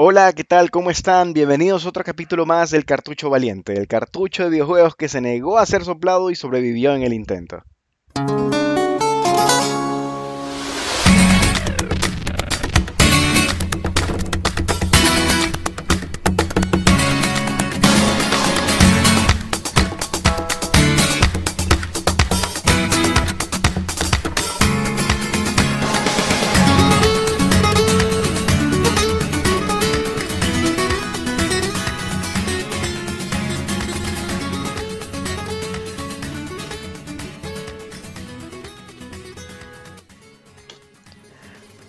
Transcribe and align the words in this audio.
Hola, 0.00 0.32
¿qué 0.32 0.44
tal? 0.44 0.70
¿Cómo 0.70 0.92
están? 0.92 1.32
Bienvenidos 1.32 1.84
a 1.84 1.88
otro 1.88 2.04
capítulo 2.04 2.46
más 2.46 2.70
del 2.70 2.84
Cartucho 2.84 3.30
Valiente, 3.30 3.72
el 3.72 3.88
cartucho 3.88 4.44
de 4.44 4.50
videojuegos 4.50 4.94
que 4.94 5.08
se 5.08 5.20
negó 5.20 5.58
a 5.58 5.66
ser 5.66 5.84
soplado 5.84 6.30
y 6.30 6.36
sobrevivió 6.36 6.94
en 6.94 7.02
el 7.02 7.12
intento. 7.12 7.64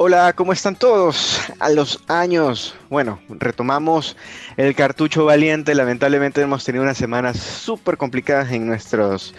Hola, 0.10 0.34
¿cómo 0.34 0.54
están 0.54 0.76
todos? 0.76 1.40
A 1.60 1.70
los 1.70 2.00
años, 2.08 2.74
bueno, 2.90 3.20
retomamos 3.30 4.18
el 4.58 4.76
cartucho 4.76 5.26
valiente. 5.26 5.76
Lamentablemente 5.76 6.42
hemos 6.42 6.64
tenido 6.64 6.84
unas 6.84 6.98
semanas 6.98 7.38
súper 7.38 7.98
complicadas 7.98 8.52
en 8.52 8.66
nuestros 8.66 9.34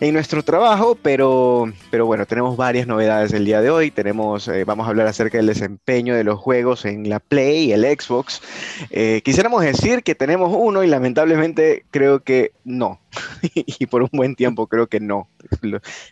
en 0.00 0.12
nuestro 0.12 0.42
trabajo, 0.42 0.98
pero, 1.00 1.72
pero 1.90 2.06
bueno, 2.06 2.26
tenemos 2.26 2.56
varias 2.56 2.86
novedades 2.86 3.32
el 3.32 3.44
día 3.44 3.60
de 3.60 3.70
hoy. 3.70 3.90
Tenemos, 3.90 4.48
eh, 4.48 4.64
vamos 4.64 4.86
a 4.86 4.90
hablar 4.90 5.06
acerca 5.06 5.38
del 5.38 5.46
desempeño 5.46 6.14
de 6.14 6.24
los 6.24 6.38
juegos 6.38 6.84
en 6.84 7.08
la 7.08 7.20
Play 7.20 7.66
y 7.66 7.72
el 7.72 7.84
Xbox. 7.84 8.42
Eh, 8.90 9.22
quisiéramos 9.24 9.62
decir 9.62 10.02
que 10.02 10.14
tenemos 10.14 10.54
uno 10.56 10.82
y 10.82 10.88
lamentablemente 10.88 11.84
creo 11.90 12.20
que 12.20 12.52
no. 12.64 13.00
y 13.54 13.86
por 13.86 14.02
un 14.02 14.10
buen 14.12 14.34
tiempo 14.34 14.66
creo 14.66 14.86
que 14.88 15.00
no. 15.00 15.28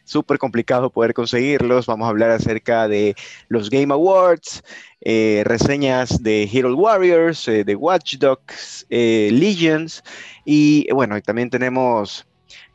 Súper 0.05 0.39
complicado 0.39 0.91
poder 0.91 1.14
conseguirlos. 1.14 1.86
Vamos 1.86 2.06
a 2.06 2.11
hablar 2.11 2.30
acerca 2.30 2.89
de 2.89 3.14
los 3.48 3.70
Game 3.70 3.92
Awards. 3.92 4.62
Eh, 5.05 5.42
reseñas 5.45 6.22
de 6.22 6.48
Hero 6.53 6.75
Warriors, 6.75 7.47
de 7.47 7.77
Watch 7.77 8.17
Dogs, 8.17 8.86
Legends 8.89 10.03
y 10.45 10.91
bueno, 10.92 11.17
y 11.17 11.22
también 11.22 11.50
tenemos 11.50 12.27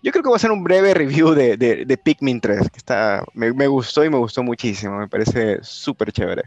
yo 0.04 0.12
creo 0.12 0.24
que 0.24 0.30
voy 0.30 0.36
a 0.36 0.38
hacer 0.38 0.52
un 0.52 0.64
breve 0.64 0.94
review 0.94 1.32
de, 1.32 1.58
de, 1.58 1.98
Pikmin 1.98 2.40
3, 2.40 2.70
que 2.70 2.78
está, 2.78 3.24
me, 3.34 3.68
gustó 3.68 4.06
y 4.06 4.10
me 4.10 4.18
gustó 4.18 4.44
muchísimo, 4.44 5.00
me 5.00 5.08
parece 5.08 5.58
súper 5.64 6.12
chévere. 6.12 6.44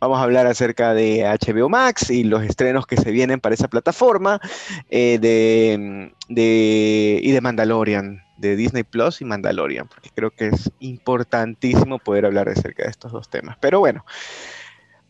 Vamos 0.00 0.18
a 0.18 0.22
hablar 0.22 0.46
acerca 0.46 0.94
de 0.94 1.22
HBO 1.22 1.68
Max 1.68 2.10
y 2.10 2.24
los 2.24 2.42
estrenos 2.42 2.86
que 2.86 2.96
se 2.96 3.10
vienen 3.10 3.40
para 3.40 3.54
esa 3.54 3.68
plataforma, 3.68 4.40
eh, 4.88 5.18
de, 5.20 6.12
de, 6.28 7.20
y 7.22 7.30
de 7.30 7.40
Mandalorian, 7.40 8.22
de 8.38 8.56
Disney 8.56 8.84
Plus 8.84 9.20
y 9.20 9.26
Mandalorian, 9.26 9.86
porque 9.86 10.10
creo 10.14 10.30
que 10.30 10.48
es 10.48 10.72
importantísimo 10.80 11.98
poder 11.98 12.24
hablar 12.24 12.48
acerca 12.48 12.84
de 12.84 12.90
estos 12.90 13.12
dos 13.12 13.28
temas. 13.28 13.58
Pero 13.60 13.80
bueno, 13.80 14.04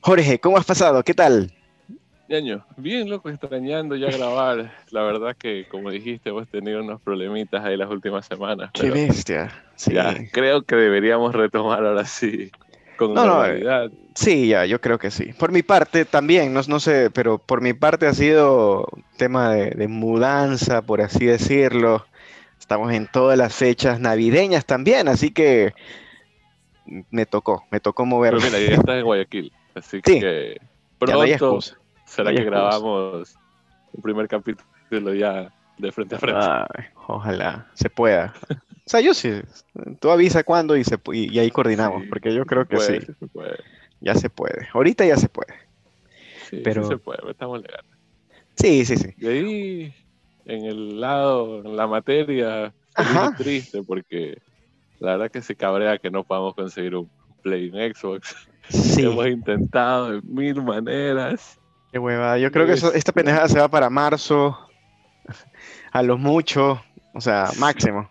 Jorge, 0.05 0.39
¿cómo 0.39 0.59
has 0.59 0.67
pasado? 0.67 1.03
¿Qué 1.03 1.15
tal? 1.15 1.51
año. 2.29 2.63
Bien, 2.77 3.09
loco, 3.09 3.31
extrañando 3.31 3.97
ya 3.97 4.11
grabar. 4.11 4.71
La 4.91 5.03
verdad 5.03 5.35
que, 5.35 5.67
como 5.71 5.91
dijiste, 5.91 6.29
hemos 6.29 6.47
tenido 6.47 6.83
unos 6.83 7.01
problemitas 7.01 7.65
ahí 7.65 7.75
las 7.79 7.89
últimas 7.89 8.27
semanas. 8.27 8.71
Qué 8.75 8.91
bestia. 8.91 9.51
Sí. 9.77 9.95
creo 10.31 10.63
que 10.63 10.77
deberíamos 10.77 11.35
retomar 11.35 11.87
ahora 11.87 12.05
sí 12.05 12.51
con 12.99 13.15
no, 13.15 13.25
normalidad. 13.25 13.91
sí, 14.15 14.49
ya, 14.49 14.67
yo 14.67 14.79
creo 14.79 14.99
que 14.99 15.11
sí. 15.11 15.33
Por 15.39 15.53
mi 15.53 15.63
parte 15.63 16.05
también, 16.05 16.53
no, 16.53 16.61
no 16.69 16.81
sé, 16.81 17.09
pero 17.11 17.39
por 17.39 17.63
mi 17.63 17.73
parte 17.73 18.07
ha 18.07 18.13
sido 18.13 18.87
tema 19.17 19.55
de, 19.55 19.89
mudanza, 19.89 20.83
por 20.83 21.01
así 21.01 21.25
decirlo. 21.25 22.05
Estamos 22.61 22.93
en 22.93 23.07
todas 23.07 23.39
las 23.39 23.55
fechas 23.55 24.01
navideñas 24.01 24.67
también, 24.67 25.09
así 25.09 25.31
que 25.31 25.73
me 27.11 27.25
tocó, 27.25 27.65
me 27.71 27.81
tocó 27.81 28.05
moverme. 28.05 28.41
Pero 28.43 28.53
mira, 28.53 28.71
ya 28.71 28.77
estás 28.77 28.97
en 28.97 29.05
Guayaquil, 29.05 29.53
así 29.75 30.01
que 30.03 30.61
pronto, 30.99 31.61
será 32.07 32.35
que 32.35 32.45
grabamos 32.45 33.37
un 33.93 34.03
primer 34.03 34.29
capítulo 34.29 35.15
ya 35.15 35.53
de 35.79 35.93
frente 35.93 36.15
a 36.17 36.19
frente. 36.19 36.41
ojalá 37.07 37.67
se 37.75 37.91
pueda. 37.91 38.35
o 38.51 38.57
sea, 38.87 39.01
yo 39.01 39.15
sí. 39.15 39.31
Tú 40.01 40.11
avisa 40.11 40.45
cuándo 40.45 40.77
y, 40.77 40.85
se, 40.85 40.99
y, 41.13 41.39
ahí 41.39 41.51
coordinamos, 41.51 42.05
porque 42.09 42.35
yo 42.35 42.45
creo 42.47 42.67
que 42.67 42.79
sí. 42.79 42.99
Ya 44.01 44.15
se 44.15 44.29
puede. 44.29 44.69
Ahorita 44.73 45.05
ya 45.05 45.17
se 45.17 45.29
puede. 45.29 45.55
Sí, 46.49 46.61
pero... 46.63 46.85
se 46.87 46.99
puede, 46.99 47.31
estamos 47.31 47.63
legales. 47.63 47.91
Sí, 48.57 48.85
sí, 48.85 48.97
sí. 48.97 49.15
Y 49.19 49.27
ahí, 49.27 49.95
en 50.45 50.65
el 50.67 51.01
lado, 51.01 51.65
en 51.65 51.77
la 51.77 51.87
materia, 51.87 52.73
es 52.97 53.37
triste 53.37 53.83
porque 53.83 54.39
la 55.01 55.13
verdad 55.13 55.31
que 55.31 55.43
se 55.43 55.57
cabrea 55.57 55.99
que 55.99 56.11
no 56.11 56.25
podamos 56.25 56.55
conseguir 56.55 56.97
un 56.97 57.11
Play 57.43 57.71
en 57.75 57.95
Xbox. 57.95 58.49
Hemos 58.71 59.27
intentado 59.27 60.13
de 60.13 60.23
mil 60.23 60.63
maneras. 60.63 61.59
Qué 61.93 61.99
hueva. 61.99 62.39
Yo 62.39 62.51
creo 62.51 62.67
que 62.67 62.73
esta 62.73 63.13
pendejada 63.13 63.49
se 63.49 63.59
va 63.59 63.69
para 63.69 63.91
marzo, 63.91 64.59
a 65.93 66.03
lo 66.03 66.19
mucho, 66.19 66.83
o 67.13 67.21
sea, 67.21 67.51
máximo. 67.59 68.11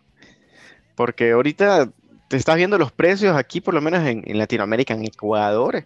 Porque 0.96 1.32
ahorita 1.32 1.90
te 2.28 2.38
estás 2.38 2.56
viendo 2.56 2.78
los 2.78 2.92
precios 2.92 3.36
aquí, 3.36 3.62
por 3.62 3.74
lo 3.74 3.82
menos 3.82 4.02
en, 4.06 4.24
Latinoamérica, 4.38 4.94
en 4.94 5.06
Ecuador, 5.06 5.86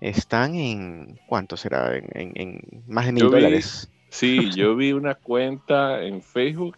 están 0.00 0.54
en, 0.54 1.18
¿cuánto 1.26 1.56
será? 1.56 1.96
En, 1.96 2.60
más 2.86 3.06
de 3.06 3.12
mil 3.12 3.30
dólares. 3.30 3.90
Sí, 4.08 4.50
yo 4.54 4.76
vi 4.76 4.92
una 4.92 5.14
cuenta 5.14 6.02
en 6.02 6.20
Facebook 6.20 6.76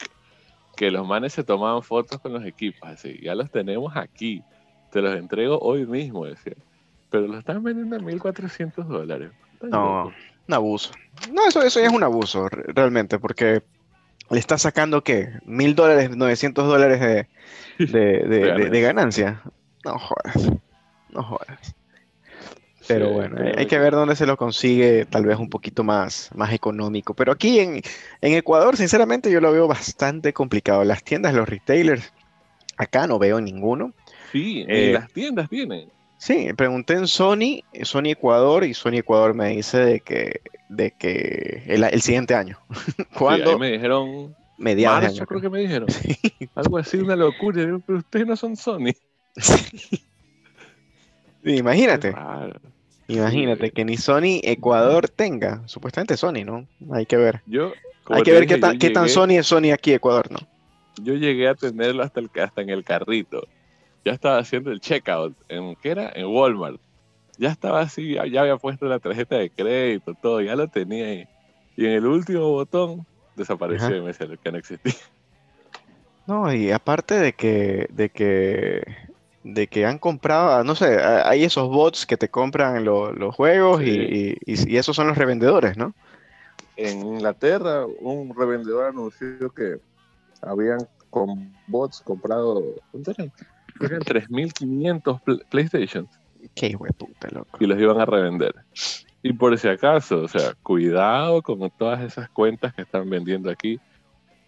que 0.76 0.90
los 0.90 1.06
manes 1.06 1.32
se 1.32 1.42
tomaban 1.42 1.82
fotos 1.82 2.20
con 2.20 2.34
los 2.34 2.44
equipos, 2.44 2.88
así, 2.88 3.18
ya 3.22 3.34
los 3.34 3.50
tenemos 3.50 3.96
aquí, 3.96 4.42
te 4.92 5.00
los 5.00 5.16
entrego 5.16 5.58
hoy 5.58 5.86
mismo, 5.86 6.26
decía. 6.26 6.54
Pero 7.10 7.26
los 7.26 7.38
están 7.38 7.62
vendiendo 7.62 7.96
a 7.96 7.98
1.400 8.00 8.84
dólares. 8.84 9.30
No, 9.62 10.12
un 10.48 10.54
abuso. 10.54 10.92
No, 11.32 11.46
eso, 11.46 11.62
eso 11.62 11.80
ya 11.80 11.86
es 11.86 11.92
un 11.92 12.02
abuso, 12.02 12.48
realmente, 12.48 13.18
porque 13.18 13.62
le 14.30 14.38
está 14.38 14.58
sacando, 14.58 15.02
¿qué? 15.02 15.30
¿Mil 15.44 15.74
dólares, 15.74 16.16
900 16.16 16.66
dólares 16.66 17.00
de, 17.00 17.26
de, 18.70 18.80
ganancia? 18.80 19.42
No 19.84 19.98
jodas. 19.98 20.52
No 21.10 21.22
jodas. 21.22 21.74
Pero 22.88 23.10
bueno, 23.10 23.38
hay 23.56 23.66
que 23.66 23.78
ver 23.78 23.94
dónde 23.94 24.14
se 24.14 24.26
lo 24.26 24.36
consigue, 24.36 25.06
tal 25.06 25.26
vez 25.26 25.38
un 25.38 25.50
poquito 25.50 25.82
más, 25.82 26.30
más 26.34 26.52
económico. 26.52 27.14
Pero 27.14 27.32
aquí 27.32 27.58
en, 27.58 27.82
Ecuador, 28.20 28.76
sinceramente, 28.76 29.30
yo 29.30 29.40
lo 29.40 29.50
veo 29.50 29.66
bastante 29.66 30.32
complicado. 30.32 30.84
Las 30.84 31.02
tiendas, 31.02 31.34
los 31.34 31.48
retailers, 31.48 32.12
acá 32.76 33.08
no 33.08 33.18
veo 33.18 33.40
ninguno. 33.40 33.92
Sí, 34.30 34.64
eh, 34.68 34.92
las 34.92 35.10
tiendas 35.12 35.48
tienen. 35.48 35.88
Sí, 36.18 36.48
pregunté 36.56 36.94
en 36.94 37.06
Sony, 37.06 37.62
Sony 37.82 38.10
Ecuador, 38.10 38.64
y 38.64 38.74
Sony 38.74 38.98
Ecuador 38.98 39.34
me 39.34 39.50
dice 39.50 39.78
de 39.78 40.00
que, 40.00 40.40
de 40.68 40.92
que 40.92 41.62
el, 41.66 42.00
siguiente 42.00 42.34
año. 42.34 42.58
¿Cuándo? 43.18 43.58
me 43.58 43.72
dijeron 43.72 44.34
mediados 44.58 45.02
marzo, 45.02 45.26
creo 45.26 45.40
que 45.40 45.50
me 45.50 45.60
dijeron. 45.60 45.88
Algo 46.54 46.78
así, 46.78 46.96
una 46.96 47.16
locura. 47.16 47.80
Pero 47.86 47.98
ustedes 47.98 48.26
no 48.26 48.36
son 48.36 48.56
Sony. 48.56 48.92
Imagínate. 51.44 52.14
Imagínate 53.08 53.70
que 53.70 53.84
ni 53.84 53.96
Sony 53.96 54.40
Ecuador 54.42 55.08
tenga. 55.08 55.62
Supuestamente 55.66 56.16
Sony, 56.16 56.44
¿no? 56.44 56.66
Hay 56.92 57.06
que 57.06 57.16
ver. 57.16 57.42
Yo, 57.46 57.72
Hay 58.06 58.22
que 58.22 58.32
ver 58.32 58.46
qué, 58.46 58.56
tan, 58.56 58.78
qué 58.78 58.90
tan 58.90 59.08
Sony 59.08 59.38
es 59.38 59.46
Sony 59.46 59.70
aquí 59.72 59.92
Ecuador, 59.92 60.30
¿no? 60.30 60.38
Yo 61.02 61.14
llegué 61.14 61.46
a 61.46 61.54
tenerlo 61.54 62.02
hasta, 62.02 62.20
el, 62.20 62.30
hasta 62.42 62.62
en 62.62 62.70
el 62.70 62.82
carrito 62.82 63.46
ya 64.06 64.12
estaba 64.12 64.38
haciendo 64.38 64.70
el 64.70 64.80
checkout. 64.80 65.36
¿En 65.48 65.74
qué 65.74 65.90
era? 65.90 66.12
En 66.14 66.26
Walmart. 66.26 66.80
Ya 67.38 67.50
estaba 67.50 67.80
así, 67.80 68.14
ya, 68.14 68.22
había 68.22 68.56
puesto 68.56 68.86
la 68.86 69.00
tarjeta 69.00 69.36
de 69.36 69.50
crédito, 69.50 70.14
todo, 70.14 70.40
ya 70.40 70.54
lo 70.54 70.68
tenía 70.68 71.06
ahí. 71.06 71.28
Y 71.76 71.86
en 71.86 71.92
el 71.92 72.06
último 72.06 72.48
botón 72.52 73.04
desapareció 73.34 73.96
y 73.96 74.00
me 74.00 74.06
decía 74.06 74.28
que 74.42 74.52
no 74.52 74.58
existía. 74.58 74.94
No, 76.28 76.52
y 76.52 76.70
aparte 76.70 77.14
de 77.14 77.32
que, 77.34 77.88
de 77.90 78.08
que, 78.10 78.82
de 79.42 79.66
que 79.66 79.84
han 79.84 79.98
comprado, 79.98 80.62
no 80.62 80.76
sé, 80.76 80.98
hay 81.00 81.42
esos 81.44 81.68
bots 81.68 82.06
que 82.06 82.16
te 82.16 82.28
compran 82.28 82.84
los 82.84 83.34
juegos 83.34 83.82
y, 83.82 84.38
y, 84.46 84.76
esos 84.76 84.94
son 84.94 85.08
los 85.08 85.18
revendedores, 85.18 85.76
¿no? 85.76 85.94
En 86.76 87.00
Inglaterra, 87.00 87.84
un 88.00 88.34
revendedor 88.36 88.86
anunció 88.86 89.50
que 89.50 89.78
habían 90.42 90.78
con 91.10 91.54
bots 91.66 92.00
comprado, 92.00 92.62
¿cuánto 92.92 93.12
eran? 93.80 94.02
eran 94.06 94.22
3.500 94.24 95.44
PlayStation. 95.48 96.08
Qué 96.54 96.76
puta, 96.76 97.28
loco. 97.30 97.56
Y 97.60 97.66
los 97.66 97.78
iban 97.80 98.00
a 98.00 98.04
revender. 98.04 98.54
Y 99.22 99.32
por 99.32 99.58
si 99.58 99.68
acaso, 99.68 100.22
o 100.22 100.28
sea, 100.28 100.54
cuidado 100.62 101.42
con 101.42 101.68
todas 101.70 102.00
esas 102.02 102.28
cuentas 102.28 102.74
que 102.74 102.82
están 102.82 103.10
vendiendo 103.10 103.50
aquí, 103.50 103.80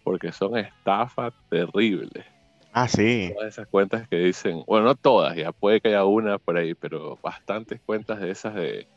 porque 0.03 0.31
son 0.31 0.57
estafas 0.57 1.33
terribles. 1.49 2.25
Ah, 2.71 2.87
sí. 2.87 3.31
Todas 3.33 3.53
esas 3.53 3.67
cuentas 3.67 4.07
que 4.07 4.17
dicen, 4.17 4.63
bueno, 4.65 4.85
no 4.85 4.95
todas, 4.95 5.35
ya 5.35 5.51
puede 5.51 5.81
que 5.81 5.89
haya 5.89 6.05
una 6.05 6.37
por 6.37 6.55
ahí, 6.55 6.75
pero 6.75 7.17
bastantes 7.21 7.81
cuentas 7.81 8.19
de 8.21 8.31
esas 8.31 8.55
de 8.55 8.87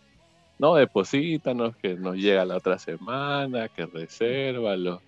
no, 0.63 0.77
deposítanos, 0.77 1.75
que 1.77 1.95
nos 1.95 2.15
llega 2.15 2.45
la 2.45 2.57
otra 2.57 2.79
semana, 2.79 3.69
que 3.69 3.85
resérvalo. 3.85 5.03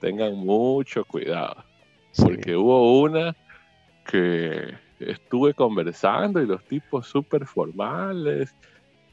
Tengan 0.00 0.36
mucho 0.36 1.04
cuidado. 1.04 1.64
Porque 2.16 2.54
hubo 2.54 3.00
una 3.00 3.34
que 4.08 4.74
estuve 4.98 5.54
conversando 5.54 6.42
y 6.42 6.46
los 6.46 6.64
tipos 6.64 7.06
súper 7.06 7.46
formales 7.46 8.54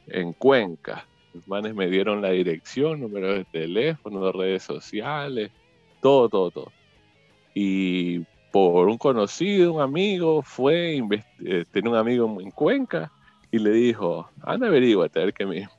en 0.08 0.34
Cuenca. 0.34 1.06
Los 1.34 1.48
manes 1.48 1.76
me 1.76 1.88
dieron 1.88 2.22
la 2.22 2.30
dirección, 2.30 3.02
número 3.02 3.34
de 3.34 3.44
teléfono, 3.44 4.32
redes 4.32 4.64
sociales, 4.64 5.52
todo, 6.02 6.30
todo, 6.30 6.52
todo. 6.52 6.72
Y 7.54 8.20
por 8.52 8.88
un 8.88 8.98
conocido, 8.98 9.74
un 9.74 9.82
amigo, 9.82 10.42
fue, 10.42 11.02
eh, 11.44 11.66
tenía 11.72 11.92
un 11.92 11.98
amigo 11.98 12.40
en 12.40 12.52
Cuenca 12.52 13.12
y 13.52 13.60
le 13.60 13.72
dijo, 13.72 14.30
anda 14.42 14.68
averiguate, 14.68 15.20
a 15.20 15.26
ver 15.26 15.34
qué 15.34 15.46
mismo. 15.46 15.72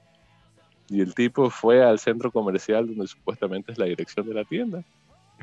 Y 0.88 1.00
el 1.00 1.14
tipo 1.14 1.48
fue 1.48 1.82
al 1.82 1.98
centro 1.98 2.30
comercial 2.30 2.86
donde 2.86 3.06
supuestamente 3.06 3.72
es 3.72 3.78
la 3.78 3.86
dirección 3.86 4.28
de 4.28 4.34
la 4.34 4.44
tienda. 4.44 4.84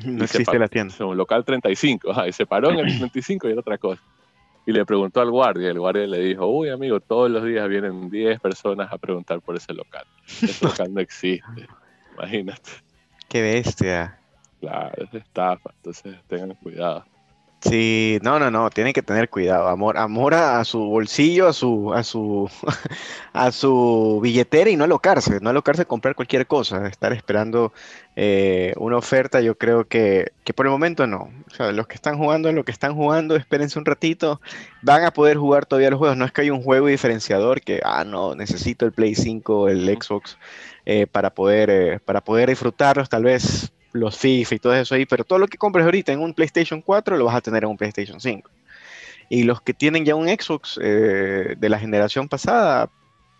No 0.04 0.24
existe 0.24 0.58
la 0.58 0.68
tienda. 0.68 0.94
Un 1.04 1.16
local 1.16 1.44
35, 1.44 2.26
y 2.26 2.32
se 2.32 2.46
paró 2.46 2.70
en 2.70 2.80
el 2.80 2.86
35 2.98 3.48
y 3.48 3.52
era 3.52 3.60
otra 3.60 3.78
cosa. 3.78 4.02
Y 4.66 4.72
le 4.72 4.84
preguntó 4.86 5.20
al 5.20 5.30
guardia, 5.30 5.70
el 5.70 5.78
guardia 5.78 6.06
le 6.06 6.20
dijo, 6.20 6.46
uy 6.46 6.70
amigo, 6.70 6.98
todos 7.00 7.30
los 7.30 7.44
días 7.44 7.68
vienen 7.68 8.08
10 8.08 8.40
personas 8.40 8.90
a 8.90 8.98
preguntar 8.98 9.40
por 9.40 9.56
ese 9.56 9.74
local. 9.74 10.06
Ese 10.26 10.64
local 10.64 10.92
no 10.92 11.00
existe, 11.00 11.68
imagínate. 12.14 12.70
Qué 13.28 13.42
bestia. 13.42 14.18
Claro, 14.60 14.92
es 14.96 15.12
estafa, 15.12 15.70
entonces 15.76 16.16
tengan 16.26 16.54
cuidado. 16.54 17.04
Sí, 17.64 18.18
no, 18.22 18.38
no, 18.38 18.50
no, 18.50 18.68
tienen 18.68 18.92
que 18.92 19.02
tener 19.02 19.30
cuidado. 19.30 19.68
Amor, 19.68 19.96
amor 19.96 20.34
a, 20.34 20.62
su 20.64 20.80
bolsillo, 20.80 21.48
a 21.48 21.54
su, 21.54 21.94
a 21.94 22.02
su, 22.04 22.50
a 23.32 23.52
su 23.52 24.20
billetera 24.22 24.68
y 24.68 24.76
no 24.76 24.84
alocarse, 24.84 25.40
no 25.40 25.48
alocarse 25.48 25.82
a 25.82 25.84
comprar 25.86 26.14
cualquier 26.14 26.46
cosa. 26.46 26.86
Estar 26.86 27.14
esperando 27.14 27.72
eh, 28.16 28.74
una 28.76 28.98
oferta, 28.98 29.40
yo 29.40 29.56
creo 29.56 29.88
que, 29.88 30.32
que 30.44 30.52
por 30.52 30.66
el 30.66 30.72
momento 30.72 31.06
no. 31.06 31.30
O 31.50 31.54
sea, 31.54 31.72
los 31.72 31.86
que 31.86 31.94
están 31.94 32.18
jugando 32.18 32.50
en 32.50 32.56
lo 32.56 32.64
que 32.64 32.72
están 32.72 32.94
jugando, 32.94 33.34
espérense 33.34 33.78
un 33.78 33.86
ratito, 33.86 34.42
van 34.82 35.04
a 35.04 35.12
poder 35.12 35.38
jugar 35.38 35.64
todavía 35.64 35.88
los 35.88 35.98
juegos. 35.98 36.18
No 36.18 36.26
es 36.26 36.32
que 36.32 36.42
hay 36.42 36.50
un 36.50 36.62
juego 36.62 36.88
diferenciador 36.88 37.62
que, 37.62 37.80
ah, 37.82 38.04
no, 38.04 38.34
necesito 38.34 38.84
el 38.84 38.92
Play 38.92 39.14
5, 39.14 39.70
el 39.70 39.86
Xbox 39.86 40.36
eh, 40.84 41.06
para 41.06 41.30
poder, 41.30 41.70
eh, 41.70 41.98
para 42.04 42.20
poder 42.22 42.50
disfrutarlos. 42.50 43.08
Tal 43.08 43.24
vez 43.24 43.72
los 43.94 44.18
FIFA 44.18 44.54
y 44.56 44.58
todo 44.58 44.74
eso 44.74 44.94
ahí, 44.96 45.06
pero 45.06 45.24
todo 45.24 45.38
lo 45.38 45.46
que 45.46 45.56
compres 45.56 45.84
ahorita 45.84 46.12
en 46.12 46.20
un 46.20 46.34
PlayStation 46.34 46.82
4 46.82 47.16
lo 47.16 47.24
vas 47.26 47.36
a 47.36 47.40
tener 47.40 47.62
en 47.62 47.70
un 47.70 47.76
PlayStation 47.76 48.20
5. 48.20 48.50
Y 49.30 49.44
los 49.44 49.62
que 49.62 49.72
tienen 49.72 50.04
ya 50.04 50.16
un 50.16 50.26
Xbox 50.26 50.78
eh, 50.82 51.54
de 51.56 51.68
la 51.68 51.78
generación 51.78 52.28
pasada, 52.28 52.90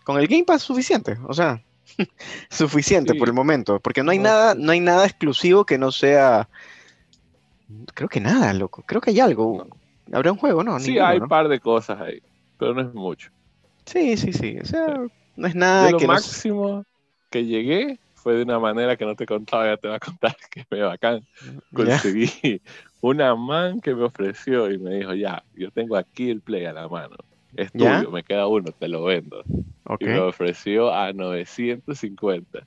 con 0.05 0.17
el 0.17 0.27
Game 0.27 0.45
Pass 0.45 0.63
suficiente, 0.63 1.17
o 1.27 1.33
sea, 1.33 1.61
suficiente 2.49 3.15
por 3.15 3.27
el 3.27 3.33
momento, 3.33 3.81
porque 3.81 4.01
no 4.01 4.11
hay 4.11 4.19
nada, 4.19 4.55
no 4.55 4.71
hay 4.71 4.79
nada 4.79 5.05
exclusivo 5.05 5.65
que 5.65 5.77
no 5.77 5.91
sea, 5.91 6.47
creo 7.93 8.07
que 8.07 8.21
nada, 8.21 8.53
loco, 8.53 8.81
creo 8.87 9.01
que 9.01 9.09
hay 9.09 9.19
algo, 9.19 9.67
habrá 10.13 10.31
un 10.31 10.37
juego, 10.37 10.63
¿no? 10.63 10.79
Sí, 10.79 10.97
hay 10.97 11.19
un 11.19 11.27
par 11.27 11.49
de 11.49 11.59
cosas 11.59 11.99
ahí, 11.99 12.21
pero 12.57 12.73
no 12.73 12.81
es 12.81 12.93
mucho. 12.93 13.29
Sí, 13.85 14.15
sí, 14.15 14.31
sí, 14.31 14.57
o 14.61 14.65
sea, 14.65 15.01
no 15.35 15.47
es 15.47 15.53
nada 15.53 15.87
de 15.87 15.91
lo 15.91 15.99
máximo 15.99 16.85
que 17.29 17.45
llegué 17.45 17.99
fue 18.25 18.33
de 18.33 18.41
una 18.41 18.57
manera 18.57 18.97
que 18.97 19.05
no 19.05 19.15
te 19.15 19.27
contaba, 19.27 19.67
ya 19.67 19.77
te 19.77 19.87
va 19.87 19.97
a 19.97 19.99
contar 19.99 20.35
que 20.49 20.65
me 20.71 20.81
bacán. 20.81 21.23
Conseguí 21.71 22.59
una 23.01 23.35
man 23.35 23.79
que 23.81 23.93
me 23.93 24.01
ofreció 24.01 24.71
y 24.71 24.79
me 24.79 24.95
dijo, 24.95 25.13
ya, 25.13 25.43
yo 25.53 25.69
tengo 25.69 25.95
aquí 25.95 26.31
el 26.31 26.41
play 26.41 26.65
a 26.65 26.73
la 26.73 26.87
mano. 26.87 27.17
Es 27.55 27.71
tuyo, 27.71 28.09
me 28.09 28.23
queda 28.23 28.47
uno, 28.47 28.71
te 28.71 28.87
lo 28.87 29.03
vendo. 29.03 29.43
Y 29.99 30.05
me 30.05 30.19
ofreció 30.21 30.91
a 30.91 31.13
950. 31.13 32.65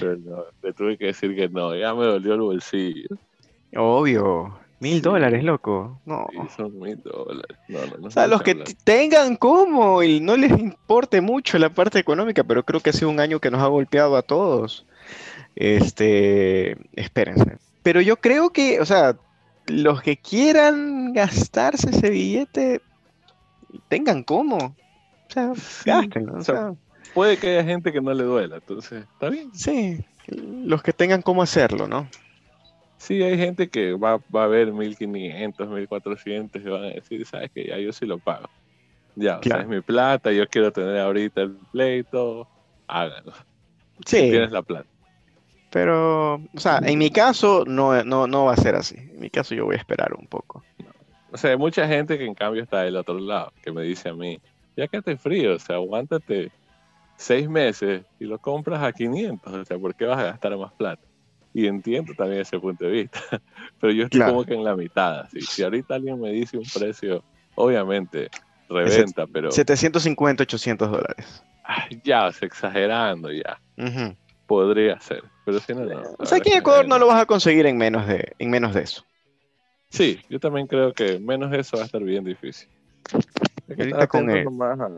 Pero 0.00 0.16
no, 0.16 0.44
le 0.60 0.72
tuve 0.72 0.98
que 0.98 1.06
decir 1.06 1.36
que 1.36 1.48
no, 1.48 1.76
ya 1.76 1.94
me 1.94 2.04
dolió 2.04 2.34
el 2.34 2.40
bolsillo. 2.40 3.08
Obvio. 3.76 4.58
Mil 4.78 5.00
dólares, 5.00 5.42
loco. 5.42 6.00
No. 6.04 6.26
son 6.54 6.78
mil 6.78 7.00
dólares. 7.02 7.56
o 8.02 8.10
sea, 8.10 8.26
los 8.26 8.42
que 8.42 8.54
tengan 8.84 9.36
como 9.36 10.02
y 10.02 10.20
no 10.20 10.36
les 10.36 10.50
importe 10.52 11.22
mucho 11.22 11.58
la 11.58 11.70
parte 11.70 11.98
económica, 11.98 12.44
pero 12.44 12.62
creo 12.62 12.80
que 12.80 12.90
ha 12.90 12.92
sido 12.92 13.08
un 13.08 13.20
año 13.20 13.40
que 13.40 13.50
nos 13.50 13.62
ha 13.62 13.68
golpeado 13.68 14.16
a 14.16 14.22
todos. 14.22 14.86
Este, 15.54 16.76
espérense. 16.92 17.56
Pero 17.82 18.02
yo 18.02 18.16
creo 18.16 18.50
que, 18.50 18.80
o 18.80 18.84
sea, 18.84 19.16
los 19.66 20.02
que 20.02 20.18
quieran 20.18 21.14
gastarse 21.14 21.90
ese 21.90 22.10
billete, 22.10 22.82
tengan 23.88 24.24
cómo. 24.24 24.56
O 24.56 25.32
sea, 25.32 25.52
gasten. 25.86 26.28
O 26.28 26.42
sea, 26.42 26.74
puede 27.14 27.38
que 27.38 27.48
haya 27.48 27.64
gente 27.64 27.92
que 27.92 28.02
no 28.02 28.12
le 28.12 28.24
duela, 28.24 28.56
entonces, 28.56 29.04
está 29.10 29.30
bien. 29.30 29.50
Sí, 29.54 30.04
los 30.28 30.82
que 30.82 30.92
tengan 30.92 31.22
cómo 31.22 31.42
hacerlo, 31.42 31.88
¿no? 31.88 32.08
Sí, 33.06 33.22
hay 33.22 33.38
gente 33.38 33.68
que 33.68 33.92
va, 33.92 34.20
va 34.34 34.42
a 34.42 34.46
ver 34.48 34.72
1500, 34.72 35.68
1400 35.68 36.60
y 36.60 36.64
van 36.68 36.82
a 36.82 36.86
decir, 36.88 37.24
sabes 37.24 37.52
que 37.52 37.64
ya 37.64 37.78
yo 37.78 37.92
sí 37.92 38.04
lo 38.04 38.18
pago. 38.18 38.48
Ya, 39.14 39.38
o 39.38 39.42
sea, 39.44 39.60
es 39.60 39.68
mi 39.68 39.80
plata, 39.80 40.32
yo 40.32 40.48
quiero 40.48 40.72
tener 40.72 40.98
ahorita 40.98 41.42
el 41.42 41.52
pleito, 41.70 42.48
háganlo. 42.88 43.32
Sí. 44.04 44.22
tienes 44.22 44.50
la 44.50 44.62
plata. 44.62 44.88
Pero, 45.70 46.34
o 46.34 46.58
sea, 46.58 46.80
en 46.82 46.98
mi 46.98 47.10
caso 47.10 47.62
no, 47.64 48.02
no, 48.02 48.26
no 48.26 48.46
va 48.46 48.54
a 48.54 48.56
ser 48.56 48.74
así. 48.74 48.96
En 48.96 49.20
mi 49.20 49.30
caso 49.30 49.54
yo 49.54 49.66
voy 49.66 49.76
a 49.76 49.78
esperar 49.78 50.12
un 50.12 50.26
poco. 50.26 50.64
O 51.30 51.36
sea, 51.36 51.50
hay 51.52 51.56
mucha 51.56 51.86
gente 51.86 52.18
que 52.18 52.26
en 52.26 52.34
cambio 52.34 52.64
está 52.64 52.82
del 52.82 52.96
otro 52.96 53.20
lado, 53.20 53.52
que 53.62 53.70
me 53.70 53.82
dice 53.82 54.08
a 54.08 54.14
mí, 54.14 54.40
ya 54.76 54.88
que 54.88 55.00
te 55.00 55.16
frío, 55.16 55.54
o 55.54 55.58
sea, 55.60 55.76
aguántate 55.76 56.50
seis 57.14 57.48
meses 57.48 58.02
y 58.18 58.24
lo 58.24 58.40
compras 58.40 58.82
a 58.82 58.92
500, 58.92 59.52
o 59.52 59.64
sea, 59.64 59.78
¿por 59.78 59.94
qué 59.94 60.06
vas 60.06 60.18
a 60.18 60.24
gastar 60.24 60.56
más 60.56 60.72
plata? 60.72 61.05
Y 61.56 61.68
entiendo 61.68 62.12
también 62.12 62.42
ese 62.42 62.60
punto 62.60 62.84
de 62.84 62.90
vista. 62.90 63.18
Pero 63.80 63.90
yo 63.90 64.04
estoy 64.04 64.20
como 64.20 64.44
que 64.44 64.52
en 64.52 64.62
la 64.62 64.76
mitad. 64.76 65.20
Así. 65.20 65.40
Si 65.40 65.62
ahorita 65.62 65.94
alguien 65.94 66.20
me 66.20 66.30
dice 66.30 66.58
un 66.58 66.64
precio, 66.64 67.24
obviamente, 67.54 68.28
reventa, 68.68 69.26
pero. 69.26 69.50
750, 69.50 70.42
800 70.42 70.90
dólares. 70.90 71.42
ya, 72.04 72.28
exagerando 72.28 73.30
ya. 73.32 73.58
Podría 74.46 75.00
ser. 75.00 75.22
Pero 75.46 75.58
si 75.60 75.72
no, 75.72 75.86
no. 75.86 76.02
O 76.18 76.26
sea, 76.26 76.36
aquí 76.36 76.50
en 76.52 76.58
Ecuador 76.58 76.86
no 76.86 76.98
lo 76.98 77.06
vas 77.06 77.22
a 77.22 77.26
conseguir 77.26 77.64
en 77.64 77.78
menos 77.78 78.06
de, 78.06 78.34
en 78.38 78.50
menos 78.50 78.74
de 78.74 78.82
eso. 78.82 79.06
Sí, 79.88 80.20
yo 80.28 80.38
también 80.38 80.66
creo 80.66 80.92
que 80.92 81.18
menos 81.18 81.50
de 81.50 81.60
eso 81.60 81.78
va 81.78 81.84
a 81.84 81.86
estar 81.86 82.02
bien 82.02 82.24
difícil. 82.24 82.68
ahorita 83.66 84.06
con 84.08 84.28
el... 84.28 84.50
más 84.50 84.78
a 84.78 84.90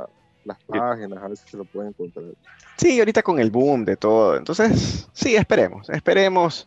las 0.49 0.59
páginas, 0.65 1.23
a 1.23 1.29
ver 1.29 1.37
si 1.37 1.49
se 1.49 1.57
lo 1.57 1.65
pueden 1.65 1.91
encontrar. 1.91 2.25
Sí, 2.77 2.99
ahorita 2.99 3.23
con 3.23 3.39
el 3.39 3.51
boom 3.51 3.85
de 3.85 3.97
todo. 3.97 4.37
Entonces, 4.37 5.09
sí, 5.13 5.37
esperemos, 5.37 5.89
esperemos. 5.91 6.67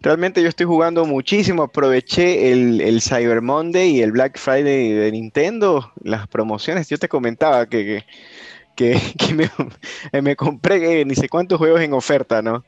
Realmente 0.00 0.42
yo 0.42 0.48
estoy 0.48 0.66
jugando 0.66 1.06
muchísimo. 1.06 1.62
Aproveché 1.62 2.52
el, 2.52 2.80
el, 2.80 3.00
Cyber 3.00 3.40
Monday 3.40 3.96
y 3.96 4.02
el 4.02 4.12
Black 4.12 4.38
Friday 4.38 4.92
de 4.92 5.12
Nintendo, 5.12 5.92
las 6.02 6.28
promociones. 6.28 6.88
Yo 6.88 6.98
te 6.98 7.08
comentaba 7.08 7.66
que, 7.66 8.04
que, 8.74 9.00
me, 10.12 10.20
me, 10.20 10.36
compré 10.36 11.00
eh, 11.00 11.04
ni 11.04 11.14
sé 11.14 11.28
cuántos 11.28 11.58
juegos 11.58 11.80
en 11.80 11.94
oferta, 11.94 12.42
¿no? 12.42 12.64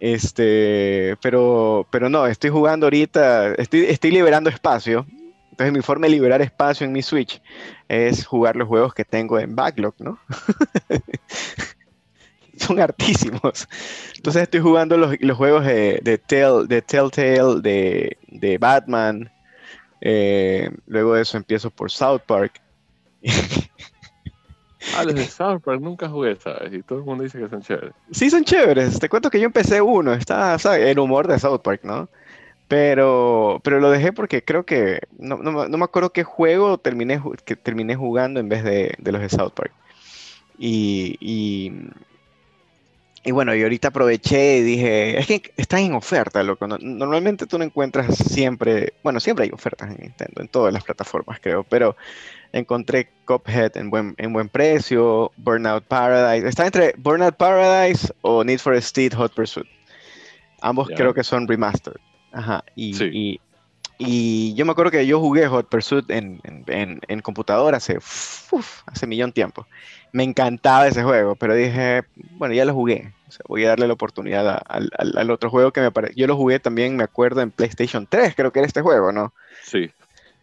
Este, 0.00 1.16
pero, 1.20 1.86
pero 1.90 2.08
no, 2.08 2.26
estoy 2.26 2.48
jugando 2.48 2.86
ahorita, 2.86 3.52
estoy, 3.54 3.84
estoy 3.84 4.10
liberando 4.10 4.48
espacio. 4.48 5.06
Entonces 5.60 5.76
mi 5.76 5.82
forma 5.82 6.06
de 6.06 6.12
liberar 6.12 6.40
espacio 6.40 6.86
en 6.86 6.92
mi 6.92 7.02
Switch 7.02 7.38
es 7.86 8.24
jugar 8.24 8.56
los 8.56 8.66
juegos 8.66 8.94
que 8.94 9.04
tengo 9.04 9.38
en 9.38 9.54
backlog, 9.54 9.94
¿no? 9.98 10.18
Son 12.56 12.80
hartísimos. 12.80 13.68
Entonces 14.16 14.44
estoy 14.44 14.60
jugando 14.60 14.96
los, 14.96 15.18
juegos 15.36 15.66
de, 15.66 16.00
de, 16.02 16.18
de 16.66 16.80
Telltale, 16.80 17.60
de, 17.60 18.16
de 18.28 18.56
Batman. 18.56 19.30
Eh, 20.00 20.70
luego 20.86 21.12
de 21.12 21.22
eso 21.22 21.36
empiezo 21.36 21.68
por 21.68 21.90
South 21.90 22.22
Park. 22.26 22.58
Ah, 24.96 25.04
los 25.04 25.14
de 25.14 25.26
South 25.26 25.60
Park 25.62 25.82
nunca 25.82 26.08
jugué, 26.08 26.36
¿sabes? 26.36 26.72
Y 26.72 26.82
todo 26.82 27.00
el 27.00 27.04
mundo 27.04 27.22
dice 27.22 27.38
que 27.38 27.50
son 27.50 27.60
chéveres. 27.60 27.92
Sí, 28.12 28.30
son 28.30 28.42
chéveres. 28.44 28.98
Te 28.98 29.10
cuento 29.10 29.28
que 29.28 29.38
yo 29.38 29.44
empecé 29.44 29.82
uno. 29.82 30.14
Está, 30.14 30.58
¿sabes? 30.58 30.86
El 30.86 30.98
humor 30.98 31.28
de 31.28 31.38
South 31.38 31.60
Park, 31.60 31.82
¿no? 31.84 32.08
Pero, 32.70 33.60
pero 33.64 33.80
lo 33.80 33.90
dejé 33.90 34.12
porque 34.12 34.44
creo 34.44 34.64
que 34.64 35.00
no, 35.18 35.38
no, 35.38 35.66
no 35.66 35.76
me 35.76 35.84
acuerdo 35.84 36.12
qué 36.12 36.22
juego 36.22 36.78
terminé, 36.78 37.20
que 37.44 37.56
terminé 37.56 37.96
jugando 37.96 38.38
en 38.38 38.48
vez 38.48 38.62
de, 38.62 38.94
de 38.96 39.10
los 39.10 39.20
de 39.20 39.28
South 39.28 39.50
Park. 39.56 39.72
Y, 40.56 41.16
y, 41.18 41.72
y, 43.24 43.32
bueno, 43.32 43.56
y 43.56 43.64
ahorita 43.64 43.88
aproveché 43.88 44.58
y 44.58 44.62
dije, 44.62 45.18
es 45.18 45.26
que 45.26 45.52
están 45.56 45.80
en 45.80 45.94
oferta, 45.94 46.44
loco. 46.44 46.68
normalmente 46.68 47.44
tú 47.44 47.58
no 47.58 47.64
encuentras 47.64 48.16
siempre, 48.16 48.92
bueno, 49.02 49.18
siempre 49.18 49.46
hay 49.46 49.50
ofertas 49.50 49.90
en 49.90 50.02
Nintendo, 50.02 50.40
en 50.40 50.46
todas 50.46 50.72
las 50.72 50.84
plataformas, 50.84 51.40
creo, 51.40 51.64
pero 51.64 51.96
encontré 52.52 53.08
Cuphead 53.24 53.76
en 53.78 53.90
buen, 53.90 54.14
en 54.16 54.32
buen 54.32 54.48
precio, 54.48 55.32
Burnout 55.38 55.82
Paradise. 55.86 56.46
Está 56.46 56.66
entre 56.66 56.94
Burnout 56.98 57.34
Paradise 57.34 58.14
o 58.20 58.44
Need 58.44 58.60
for 58.60 58.76
Speed 58.76 59.14
Hot 59.14 59.34
Pursuit. 59.34 59.66
Ambos 60.60 60.88
creo 60.94 61.12
que 61.12 61.24
son 61.24 61.48
remastered. 61.48 62.00
Ajá, 62.32 62.64
y, 62.76 63.40
Y 63.98 64.54
yo 64.54 64.64
me 64.64 64.72
acuerdo 64.72 64.90
que 64.90 65.06
yo 65.06 65.20
jugué 65.20 65.46
Hot 65.46 65.68
Pursuit 65.68 66.08
en, 66.10 66.40
en, 66.44 67.00
en, 67.06 67.20
computadora 67.20 67.76
hace, 67.76 67.98
uf, 67.98 68.82
hace 68.86 69.06
millón 69.06 69.32
tiempo. 69.32 69.66
Me 70.12 70.24
encantaba 70.24 70.88
ese 70.88 71.02
juego, 71.02 71.36
pero 71.36 71.54
dije, 71.54 72.04
bueno, 72.38 72.54
ya 72.54 72.64
lo 72.64 72.72
jugué. 72.72 73.12
voy 73.46 73.64
a 73.64 73.68
darle 73.68 73.86
la 73.86 73.92
oportunidad 73.92 74.62
al, 74.66 74.90
al, 74.96 75.30
otro 75.30 75.50
juego 75.50 75.72
que 75.72 75.82
me 75.82 75.90
parece. 75.90 76.14
Yo 76.16 76.26
lo 76.26 76.36
jugué 76.36 76.58
también, 76.60 76.96
me 76.96 77.04
acuerdo, 77.04 77.42
en 77.42 77.50
PlayStation 77.50 78.06
3, 78.08 78.34
creo 78.34 78.52
que 78.52 78.60
era 78.60 78.66
este 78.66 78.80
juego, 78.80 79.12
¿no? 79.12 79.34
Sí. 79.62 79.90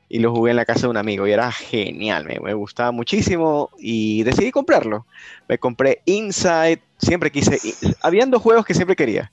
Y 0.09 0.19
lo 0.19 0.31
jugué 0.31 0.51
en 0.51 0.57
la 0.57 0.65
casa 0.65 0.81
de 0.81 0.89
un 0.89 0.97
amigo 0.97 1.27
y 1.27 1.31
era 1.31 1.51
genial, 1.51 2.25
me, 2.25 2.39
me 2.39 2.53
gustaba 2.53 2.91
muchísimo 2.91 3.71
y 3.79 4.21
decidí 4.21 4.51
comprarlo. 4.51 5.05
Me 5.49 5.57
compré 5.57 6.01
Inside, 6.05 6.81
siempre 6.97 7.31
quise. 7.31 7.59
Habían 8.01 8.29
dos 8.29 8.41
juegos 8.43 8.65
que 8.65 8.75
siempre 8.75 8.95
quería, 8.95 9.31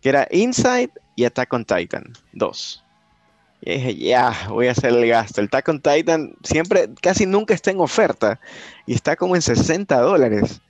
que 0.00 0.08
era 0.08 0.26
Inside 0.30 0.90
y 1.16 1.24
Attack 1.24 1.52
on 1.52 1.64
Titan 1.64 2.12
2 2.34 2.84
y 3.60 3.72
dije, 3.72 3.96
ya, 3.96 4.32
voy 4.48 4.68
a 4.68 4.72
hacer 4.72 4.92
el 4.92 5.08
gasto. 5.08 5.40
El 5.40 5.46
Attack 5.46 5.68
on 5.68 5.80
Titan 5.80 6.34
siempre, 6.42 6.88
casi 7.00 7.26
nunca 7.26 7.54
está 7.54 7.70
en 7.70 7.80
oferta 7.80 8.38
y 8.86 8.94
está 8.94 9.16
como 9.16 9.34
en 9.34 9.42
60 9.42 9.98
dólares. 10.00 10.60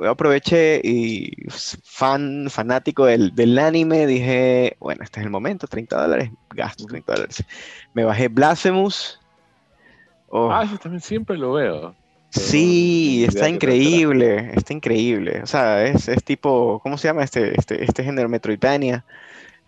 Yo 0.00 0.10
aproveché 0.10 0.80
y 0.84 1.32
fan, 1.82 2.46
fanático 2.48 3.06
del, 3.06 3.34
del, 3.34 3.58
anime, 3.58 4.06
dije, 4.06 4.76
bueno, 4.78 5.02
este 5.02 5.20
es 5.20 5.26
el 5.26 5.30
momento, 5.30 5.66
30 5.66 6.00
dólares, 6.00 6.30
gasto 6.54 6.84
30 6.84 7.12
dólares. 7.12 7.44
Me 7.94 8.04
bajé 8.04 8.28
Blasphemous. 8.28 9.18
Oh. 10.28 10.52
Ah, 10.52 10.62
eso 10.64 10.78
también 10.78 11.00
siempre 11.00 11.36
lo 11.36 11.54
veo. 11.54 11.96
Sí, 12.28 13.24
está 13.26 13.48
increíble, 13.48 14.52
está 14.54 14.72
increíble. 14.72 15.40
O 15.42 15.46
sea, 15.46 15.84
es, 15.84 16.06
es, 16.06 16.22
tipo, 16.22 16.78
¿cómo 16.80 16.96
se 16.96 17.08
llama 17.08 17.24
este, 17.24 17.58
este, 17.58 17.82
este 17.82 18.04
género? 18.04 18.28
Metroidvania. 18.28 19.04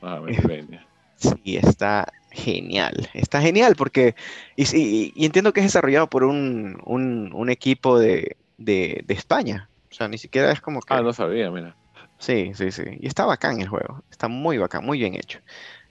Ah. 0.02 0.20
Sí, 1.16 1.56
está 1.56 2.12
genial. 2.32 3.08
Está 3.14 3.40
genial 3.40 3.76
porque, 3.76 4.16
y, 4.56 5.24
entiendo 5.24 5.52
que 5.52 5.60
es 5.60 5.66
desarrollado 5.66 6.08
por 6.08 6.24
un, 6.24 6.80
un, 6.84 7.50
equipo 7.50 7.96
de, 7.96 8.36
de, 8.58 9.04
España. 9.06 9.68
O 9.88 9.94
sea, 9.94 10.08
ni 10.08 10.18
siquiera 10.18 10.50
es 10.50 10.60
como 10.60 10.80
que... 10.80 10.92
Ah, 10.92 11.00
no 11.00 11.12
sabía, 11.12 11.48
mira. 11.52 11.76
Sí, 12.18 12.50
sí, 12.54 12.72
sí. 12.72 12.82
Y 12.98 13.06
está 13.06 13.24
bacán 13.24 13.60
el 13.60 13.68
juego. 13.68 14.02
Está 14.10 14.26
muy 14.26 14.58
bacán, 14.58 14.84
muy 14.84 14.98
bien 14.98 15.14
hecho. 15.14 15.38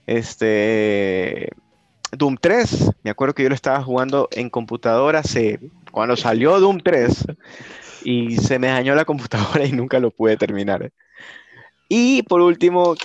Este... 0.06 1.48
Doom 2.10 2.36
3, 2.38 2.90
me 3.04 3.10
acuerdo 3.10 3.34
que 3.34 3.42
yo 3.42 3.48
lo 3.48 3.54
estaba 3.54 3.82
jugando 3.82 4.28
en 4.32 4.50
computadora 4.50 5.20
hace, 5.20 5.60
cuando 5.92 6.14
salió 6.14 6.60
Doom 6.60 6.80
3 6.80 7.24
y 8.04 8.36
se 8.36 8.58
me 8.58 8.66
dañó 8.66 8.94
la 8.94 9.06
computadora 9.06 9.64
y 9.64 9.72
nunca 9.72 9.98
lo 9.98 10.10
pude 10.10 10.36
terminar. 10.36 10.92
Y 11.88 12.22
por 12.24 12.42
último, 12.42 12.96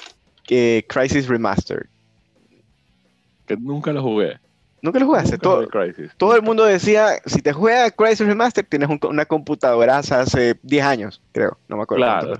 que 0.47 0.85
Crisis 0.87 1.27
Remastered 1.27 1.87
que 3.47 3.57
nunca 3.57 3.91
lo 3.91 4.03
jugué. 4.03 4.37
Nunca 4.81 4.99
lo 4.99 5.07
jugaste. 5.07 5.39
todo, 5.39 5.67
todo 6.17 6.35
el 6.35 6.43
mundo 6.43 6.63
decía, 6.63 7.13
si 7.25 7.41
te 7.41 7.51
juega 7.51 7.89
Crisis 7.89 8.27
Remastered, 8.27 8.67
tienes 8.67 8.89
una 9.01 9.25
computadora 9.25 9.97
hace 9.97 10.59
10 10.61 10.85
años, 10.85 11.21
creo. 11.31 11.57
No 11.67 11.77
me 11.77 11.83
acuerdo. 11.83 12.03
Claro. 12.03 12.39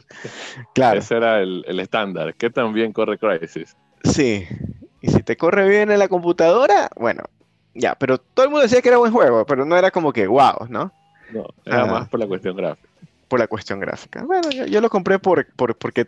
claro. 0.75 0.99
Ese 0.99 1.15
era 1.15 1.41
el, 1.41 1.79
estándar. 1.79 2.35
¿Qué 2.35 2.51
tan 2.51 2.73
bien 2.73 2.93
corre 2.93 3.17
Crisis? 3.17 3.75
Sí. 4.03 4.45
Y 5.01 5.09
si 5.09 5.23
te 5.23 5.35
corre 5.35 5.67
bien 5.67 5.89
en 5.89 5.97
la 5.97 6.07
computadora, 6.07 6.89
bueno, 6.95 7.23
ya. 7.73 7.95
Pero 7.95 8.19
todo 8.19 8.45
el 8.45 8.51
mundo 8.51 8.63
decía 8.63 8.81
que 8.81 8.89
era 8.89 8.97
buen 8.97 9.11
juego, 9.11 9.45
pero 9.45 9.65
no 9.65 9.75
era 9.75 9.89
como 9.89 10.13
que 10.13 10.27
wow, 10.27 10.67
¿no? 10.69 10.91
No, 11.31 11.47
era 11.65 11.85
más 11.85 12.07
por 12.07 12.19
la 12.19 12.27
cuestión 12.27 12.55
gráfica. 12.55 12.87
Por 13.27 13.39
la 13.39 13.47
cuestión 13.47 13.79
gráfica. 13.79 14.23
Bueno, 14.23 14.49
yo, 14.51 14.79
lo 14.79 14.89
compré 14.89 15.19
por, 15.19 15.45
por, 15.53 15.75
porque, 15.75 16.07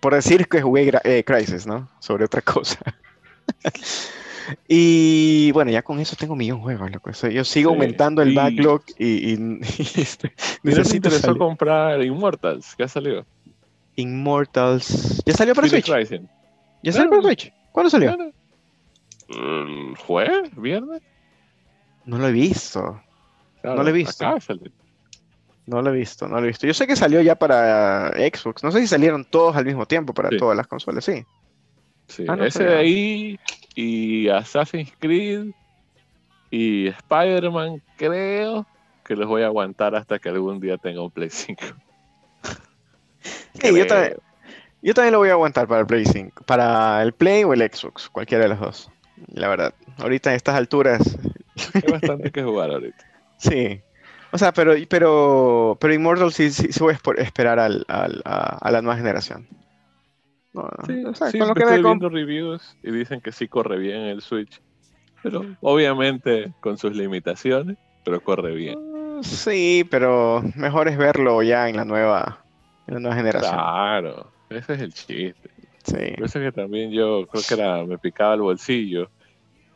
por 0.00 0.14
decir 0.14 0.46
que 0.48 0.62
jugué 0.62 0.92
eh, 1.04 1.24
Crisis, 1.24 1.66
¿no? 1.66 1.88
Sobre 2.00 2.24
otra 2.24 2.42
cosa. 2.42 2.78
Y 4.66 5.52
bueno, 5.52 5.70
ya 5.70 5.82
con 5.82 6.00
eso 6.00 6.16
tengo 6.16 6.32
un 6.32 6.38
millón 6.38 6.58
de 6.58 6.62
juegos, 6.62 6.90
loco. 6.90 7.10
yo 7.28 7.44
sigo 7.44 7.70
aumentando 7.70 8.22
el 8.22 8.34
backlog 8.34 8.82
y, 8.98 9.34
y, 9.34 9.58
este, 9.96 10.32
necesito 10.62 11.08
interesó 11.08 11.36
comprar 11.36 12.02
Immortals, 12.02 12.74
¿qué 12.76 12.84
ha 12.84 12.88
salido? 12.88 13.26
Immortals. 13.96 15.22
¿Ya 15.26 15.34
salió 15.34 15.54
para 15.54 15.68
Switch? 15.68 15.86
¿Ya 16.82 16.92
salió 16.92 17.10
para 17.10 17.22
Switch? 17.22 17.52
¿Cuándo 17.72 17.90
salió? 17.90 18.16
¿Fue? 20.06 20.50
¿Viernes? 20.56 21.02
No 22.04 22.18
lo 22.18 22.28
he 22.28 22.32
visto. 22.32 23.02
no 23.62 23.82
lo 23.82 23.88
he 23.88 23.92
visto. 23.92 24.24
No 25.68 25.82
lo 25.82 25.90
he 25.90 25.98
visto, 25.98 26.26
no 26.26 26.36
lo 26.36 26.44
he 26.44 26.48
visto. 26.48 26.66
Yo 26.66 26.72
sé 26.72 26.86
que 26.86 26.96
salió 26.96 27.20
ya 27.20 27.34
para 27.34 28.12
Xbox. 28.12 28.64
No 28.64 28.72
sé 28.72 28.80
si 28.80 28.86
salieron 28.86 29.26
todos 29.26 29.54
al 29.54 29.66
mismo 29.66 29.84
tiempo 29.84 30.14
para 30.14 30.30
todas 30.30 30.56
las 30.56 30.66
consolas, 30.66 31.04
sí. 31.04 31.26
Sí, 32.06 32.24
ah, 32.26 32.38
ese 32.40 32.64
de 32.64 32.74
ahí 32.74 33.38
y 33.74 34.30
Assassin's 34.30 34.90
Creed 34.98 35.48
y 36.50 36.86
Spider-Man 36.86 37.82
creo 37.98 38.66
que 39.04 39.14
los 39.14 39.28
voy 39.28 39.42
a 39.42 39.46
aguantar 39.46 39.94
hasta 39.94 40.18
que 40.18 40.30
algún 40.30 40.58
día 40.58 40.78
tenga 40.78 41.02
un 41.02 41.10
Play 41.10 41.28
5. 41.28 41.60
yo 43.62 43.86
también, 43.86 44.16
yo 44.80 44.94
también 44.94 45.12
lo 45.12 45.18
voy 45.18 45.28
a 45.28 45.32
aguantar 45.32 45.68
para 45.68 45.82
el 45.82 45.86
Play 45.86 46.06
5, 46.06 46.44
para 46.44 47.02
el 47.02 47.12
Play 47.12 47.44
o 47.44 47.52
el 47.52 47.60
Xbox, 47.60 48.08
cualquiera 48.08 48.44
de 48.44 48.48
los 48.48 48.60
dos. 48.60 48.90
La 49.34 49.48
verdad, 49.48 49.74
ahorita 49.98 50.30
en 50.30 50.36
estas 50.36 50.54
alturas... 50.54 51.18
Hay 51.74 51.92
bastante 51.92 52.30
que 52.30 52.42
jugar 52.42 52.70
ahorita. 52.70 52.96
Sí. 53.36 53.82
O 54.30 54.38
sea, 54.38 54.52
pero, 54.52 54.74
pero, 54.88 55.76
pero 55.80 55.94
Immortal 55.94 56.32
sí, 56.32 56.50
sí, 56.50 56.68
voy 56.80 56.94
a 56.94 57.22
esperar 57.22 57.58
al, 57.58 57.84
al, 57.88 58.22
a 58.24 58.70
la 58.70 58.82
nueva 58.82 58.96
generación 58.96 59.48
sí, 60.86 61.04
estoy 61.06 61.82
viendo 61.82 62.08
reviews 62.08 62.76
y 62.82 62.90
dicen 62.90 63.20
que 63.20 63.32
sí 63.32 63.48
corre 63.48 63.78
bien 63.78 64.02
el 64.02 64.20
Switch, 64.20 64.60
pero 65.22 65.42
obviamente 65.60 66.52
con 66.60 66.78
sus 66.78 66.94
limitaciones, 66.96 67.76
pero 68.04 68.20
corre 68.22 68.54
bien. 68.54 68.78
Mm, 68.78 69.22
sí, 69.22 69.86
pero 69.90 70.42
mejor 70.54 70.88
es 70.88 70.96
verlo 70.96 71.42
ya 71.42 71.68
en 71.68 71.76
la 71.76 71.84
nueva, 71.84 72.44
en 72.86 72.94
la 72.94 73.00
nueva 73.00 73.16
generación. 73.16 73.52
Claro, 73.54 74.30
ese 74.50 74.74
es 74.74 74.80
el 74.80 74.92
chiste. 74.92 75.50
Sí. 75.84 76.12
Por 76.16 76.24
eso 76.24 76.40
que 76.40 76.52
también 76.52 76.90
yo 76.90 77.26
creo 77.26 77.42
que 77.46 77.54
era, 77.54 77.84
me 77.84 77.98
picaba 77.98 78.34
el 78.34 78.42
bolsillo 78.42 79.10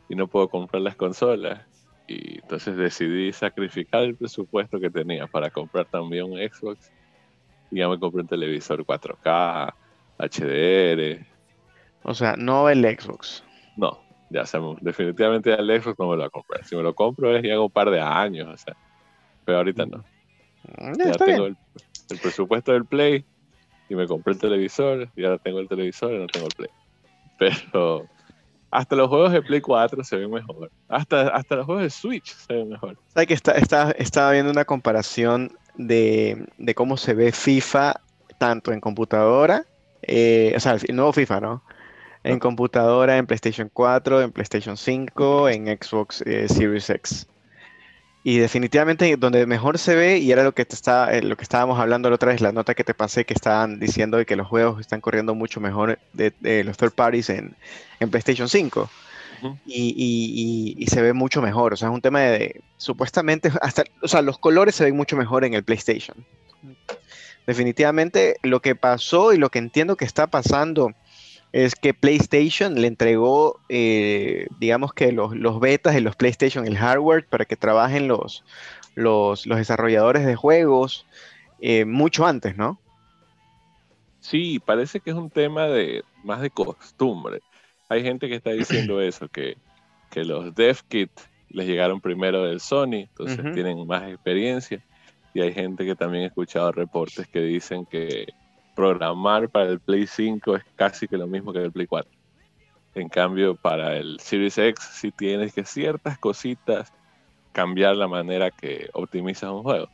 y 0.09 0.15
no 0.15 0.27
puedo 0.27 0.47
comprar 0.47 0.81
las 0.81 0.95
consolas. 0.95 1.61
Y 2.07 2.39
entonces 2.39 2.75
decidí 2.75 3.31
sacrificar 3.31 4.03
el 4.03 4.15
presupuesto 4.15 4.79
que 4.79 4.89
tenía 4.89 5.27
para 5.27 5.49
comprar 5.49 5.85
también 5.85 6.25
un 6.25 6.37
Xbox. 6.37 6.91
Y 7.71 7.79
ya 7.79 7.87
me 7.87 7.97
compré 7.97 8.21
un 8.21 8.27
televisor 8.27 8.85
4K, 8.85 9.73
HDR. 10.19 11.25
O 12.03 12.13
sea, 12.13 12.35
no 12.35 12.69
el 12.69 12.83
Xbox. 12.83 13.43
No, 13.77 13.99
ya 14.29 14.45
sabemos. 14.45 14.77
Definitivamente 14.81 15.53
el 15.53 15.81
Xbox 15.81 15.97
no 15.97 16.09
me 16.09 16.15
lo 16.15 16.21
va 16.21 16.27
a 16.27 16.29
comprar. 16.29 16.65
Si 16.65 16.75
me 16.75 16.83
lo 16.83 16.93
compro 16.93 17.35
es 17.35 17.43
ya 17.43 17.59
un 17.59 17.71
par 17.71 17.89
de 17.89 18.01
años, 18.01 18.47
o 18.47 18.57
sea. 18.57 18.75
Pero 19.45 19.59
ahorita 19.59 19.85
no. 19.85 20.03
Mm, 20.77 20.93
ya, 20.97 21.11
tengo 21.13 21.45
el, 21.47 21.57
presupuesto 22.21 22.73
del 22.73 22.85
Play 22.85 23.25
y 23.89 23.95
me 23.95 24.07
compré 24.07 24.33
el 24.33 24.39
televisor 24.39 25.09
y 25.15 25.23
ahora 25.23 25.37
tengo 25.37 25.59
el 25.59 25.67
televisor 25.67 26.13
y 26.13 26.19
no 26.19 26.27
tengo 26.27 26.47
el 26.47 26.53
Play. 26.55 26.69
Pero 27.39 28.07
hasta 28.73 28.95
los 28.95 29.09
juegos 29.09 29.31
de 29.31 29.41
Play 29.41 29.61
4 29.61 30.03
se 30.03 30.17
ven 30.17 30.31
mejor. 30.31 30.71
Hasta, 30.89 31.29
hasta 31.29 31.55
los 31.55 31.65
juegos 31.65 31.83
de 31.83 31.89
Switch 31.89 32.35
se 32.35 32.53
ven 32.53 32.69
mejor. 32.69 32.97
¿Sabes 33.13 33.27
que 33.27 33.33
está, 33.33 33.53
está, 33.53 33.91
estaba 33.91 34.31
viendo 34.31 34.51
una 34.51 34.65
comparación 34.65 35.51
de, 35.75 36.47
de, 36.57 36.75
cómo 36.75 36.97
se 36.97 37.13
ve 37.13 37.31
FIFA 37.31 38.01
tanto 38.37 38.71
en 38.71 38.81
computadora 38.81 39.65
eh, 40.07 40.53
o 40.55 40.59
sea, 40.59 40.77
el 40.85 40.95
nuevo 40.95 41.13
FIFA, 41.13 41.39
¿no? 41.39 41.63
En 42.23 42.39
computadora, 42.39 43.17
en 43.17 43.25
PlayStation 43.25 43.69
4, 43.71 44.21
en 44.21 44.31
PlayStation 44.31 44.77
5, 44.77 45.49
en 45.49 45.65
Xbox 45.67 46.21
eh, 46.21 46.47
Series 46.47 46.89
X. 46.89 47.27
Y 48.23 48.37
definitivamente 48.37 49.17
donde 49.17 49.45
mejor 49.45 49.77
se 49.77 49.95
ve, 49.95 50.17
y 50.17 50.31
era 50.31 50.43
lo 50.43 50.53
que, 50.53 50.65
te 50.65 50.75
está, 50.75 51.13
eh, 51.13 51.21
lo 51.21 51.35
que 51.35 51.43
estábamos 51.43 51.79
hablando 51.79 52.09
la 52.09 52.15
otra 52.15 52.31
vez, 52.31 52.39
la 52.39 52.53
nota 52.53 52.73
que 52.73 52.85
te 52.85 52.93
pasé, 52.93 53.25
que 53.25 53.33
estaban 53.33 53.79
diciendo 53.79 54.17
de 54.17 54.25
que 54.25 54.37
los 54.37 54.47
juegos 54.47 54.79
están 54.79 55.01
corriendo 55.01 55.35
mucho 55.35 55.59
mejor 55.59 55.99
de, 56.13 56.63
los 56.63 56.77
third 56.77 56.93
parties 56.93 57.29
en, 57.29 57.55
en 57.99 58.09
PlayStation 58.09 58.47
5. 58.47 58.89
y, 59.65 60.75
y, 60.77 60.87
se 60.87 61.01
ve 61.01 61.11
mucho 61.11 61.41
mejor. 61.41 61.73
O 61.73 61.75
sea, 61.75 61.89
es 61.89 61.93
un 61.93 62.01
tema 62.01 62.21
de, 62.21 62.61
supuestamente, 62.77 63.51
hasta, 63.61 63.83
o 64.01 64.07
sea, 64.07 64.21
los 64.21 64.37
colores 64.37 64.75
se 64.75 64.85
ven 64.85 64.95
mucho 64.95 65.17
mejor 65.17 65.43
en 65.43 65.53
el 65.53 65.63
PlayStation 65.63 66.15
definitivamente 67.45 68.37
lo 68.43 68.61
que 68.61 68.75
pasó 68.75 69.33
y 69.33 69.37
lo 69.37 69.49
que 69.49 69.59
entiendo 69.59 69.97
que 69.97 70.05
está 70.05 70.27
pasando 70.27 70.93
es 71.53 71.75
que 71.75 71.93
PlayStation 71.93 72.81
le 72.81 72.87
entregó, 72.87 73.59
eh, 73.69 74.47
digamos 74.59 74.91
que 74.93 75.11
los, 75.11 75.35
los, 75.35 75.59
betas 75.59 75.93
de 75.93 76.01
los 76.01 76.15
PlayStation, 76.15 76.65
el 76.65 76.77
hardware, 76.77 77.27
para 77.27 77.45
que 77.45 77.55
trabajen 77.55 78.07
los, 78.07 78.43
los, 78.95 79.43
desarrolladores 79.45 80.25
de 80.25 80.35
juegos 80.35 81.05
eh, 81.61 81.85
mucho 81.85 82.25
antes, 82.25 82.57
¿no? 82.57 82.79
Sí, 84.19 84.59
parece 84.59 84.99
que 84.99 85.11
es 85.11 85.15
un 85.15 85.29
tema 85.29 85.67
de 85.67 86.03
más 86.23 86.41
de 86.41 86.49
costumbre. 86.49 87.41
Hay 87.87 88.01
gente 88.01 88.27
que 88.27 88.35
está 88.35 88.49
diciendo 88.49 88.99
eso, 89.01 89.27
que, 89.27 89.55
que 90.09 90.25
los 90.25 90.55
dev 90.55 90.79
kit 90.87 91.11
les 91.49 91.67
llegaron 91.67 92.01
primero 92.01 92.45
del 92.45 92.61
Sony, 92.61 93.05
entonces 93.09 93.53
tienen 93.53 93.85
más 93.85 94.09
experiencia 94.09 94.83
y 95.35 95.41
hay 95.41 95.53
gente 95.53 95.85
que 95.85 95.95
también 95.95 96.23
ha 96.23 96.27
escuchado 96.27 96.71
reportes 96.71 97.27
que 97.27 97.41
dicen 97.41 97.85
que 97.85 98.33
programar 98.75 99.49
para 99.49 99.69
el 99.69 99.79
Play 99.79 100.07
5 100.07 100.55
es 100.55 100.63
casi 100.75 101.07
que 101.07 101.17
lo 101.17 101.27
mismo 101.27 101.53
que 101.53 101.59
el 101.63 101.71
Play 101.71 101.87
4. 101.87 102.11
En 102.95 103.09
cambio, 103.09 103.55
para 103.55 103.95
el 103.97 104.19
Series 104.19 104.57
X 104.57 104.83
sí 104.93 105.11
tienes 105.11 105.53
que 105.53 105.65
ciertas 105.65 106.17
cositas 106.19 106.91
cambiar 107.51 107.95
la 107.95 108.07
manera 108.07 108.51
que 108.51 108.89
optimizas 108.93 109.49
un 109.51 109.63
juego. 109.63 109.87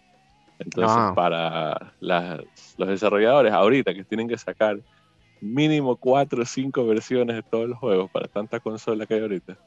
Entonces, 0.59 0.98
Ah. 0.98 1.13
para 1.15 1.93
las- 2.01 2.41
los 2.77 2.89
desarrolladores 2.89 3.53
ahorita 3.53 3.93
que 3.93 4.03
tienen 4.03 4.27
que 4.27 4.38
sacar 4.38 4.79
mínimo 5.39 5.95
4 5.95 6.41
o 6.41 6.45
5 6.45 6.86
versiones 6.86 7.38
de 7.38 7.43
todos 7.43 7.69
los 7.69 7.77
juegos 7.77 8.12
para 8.12 8.27
tanta 8.27 8.59
consola 8.59 9.05
que 9.05 9.13
hay 9.13 9.21
ahorita, 9.21 9.57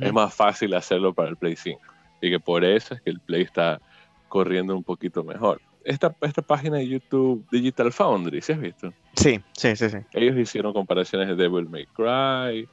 es 0.00 0.12
más 0.12 0.34
fácil 0.34 0.72
hacerlo 0.74 1.12
para 1.12 1.28
el 1.28 1.36
Play 1.36 1.56
5. 1.56 1.80
Y 2.20 2.30
que 2.30 2.40
por 2.40 2.64
eso 2.64 2.94
es 2.94 3.02
que 3.02 3.10
el 3.10 3.20
Play 3.20 3.42
está 3.42 3.80
corriendo 4.28 4.74
un 4.74 4.82
poquito 4.84 5.22
mejor. 5.22 5.60
Esta, 5.88 6.14
esta 6.20 6.42
página 6.42 6.76
de 6.76 6.86
YouTube 6.86 7.46
Digital 7.50 7.90
Foundry, 7.90 8.42
¿sí 8.42 8.52
has 8.52 8.60
visto? 8.60 8.92
Sí, 9.16 9.40
sí, 9.56 9.74
sí, 9.74 9.88
sí. 9.88 9.96
Ellos 10.12 10.36
hicieron 10.36 10.74
comparaciones 10.74 11.28
de 11.28 11.34
Devil 11.34 11.66
May 11.66 11.86
Cry, 11.86 12.68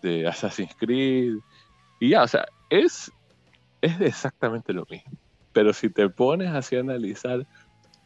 de 0.00 0.26
Assassin's 0.26 0.74
Creed, 0.78 1.34
y 2.00 2.08
ya, 2.08 2.22
o 2.22 2.26
sea, 2.26 2.46
es, 2.70 3.12
es 3.82 4.00
exactamente 4.00 4.72
lo 4.72 4.86
mismo. 4.88 5.12
Pero 5.52 5.74
si 5.74 5.90
te 5.90 6.08
pones 6.08 6.48
así 6.48 6.74
a 6.76 6.80
analizar 6.80 7.46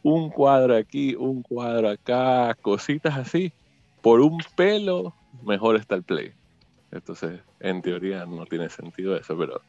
un 0.03 0.29
cuadro 0.29 0.75
aquí, 0.75 1.15
un 1.15 1.41
cuadro 1.41 1.87
acá, 1.87 2.53
cositas 2.61 3.17
así, 3.17 3.53
por 4.01 4.19
un 4.19 4.39
pelo, 4.57 5.15
mejor 5.41 5.77
está 5.77 5.95
el 5.95 6.03
Play. 6.03 6.33
Entonces, 6.91 7.39
en 7.61 7.81
teoría 7.81 8.25
no 8.25 8.45
tiene 8.45 8.67
sentido 8.69 9.15
eso, 9.15 9.37
pero 9.37 9.61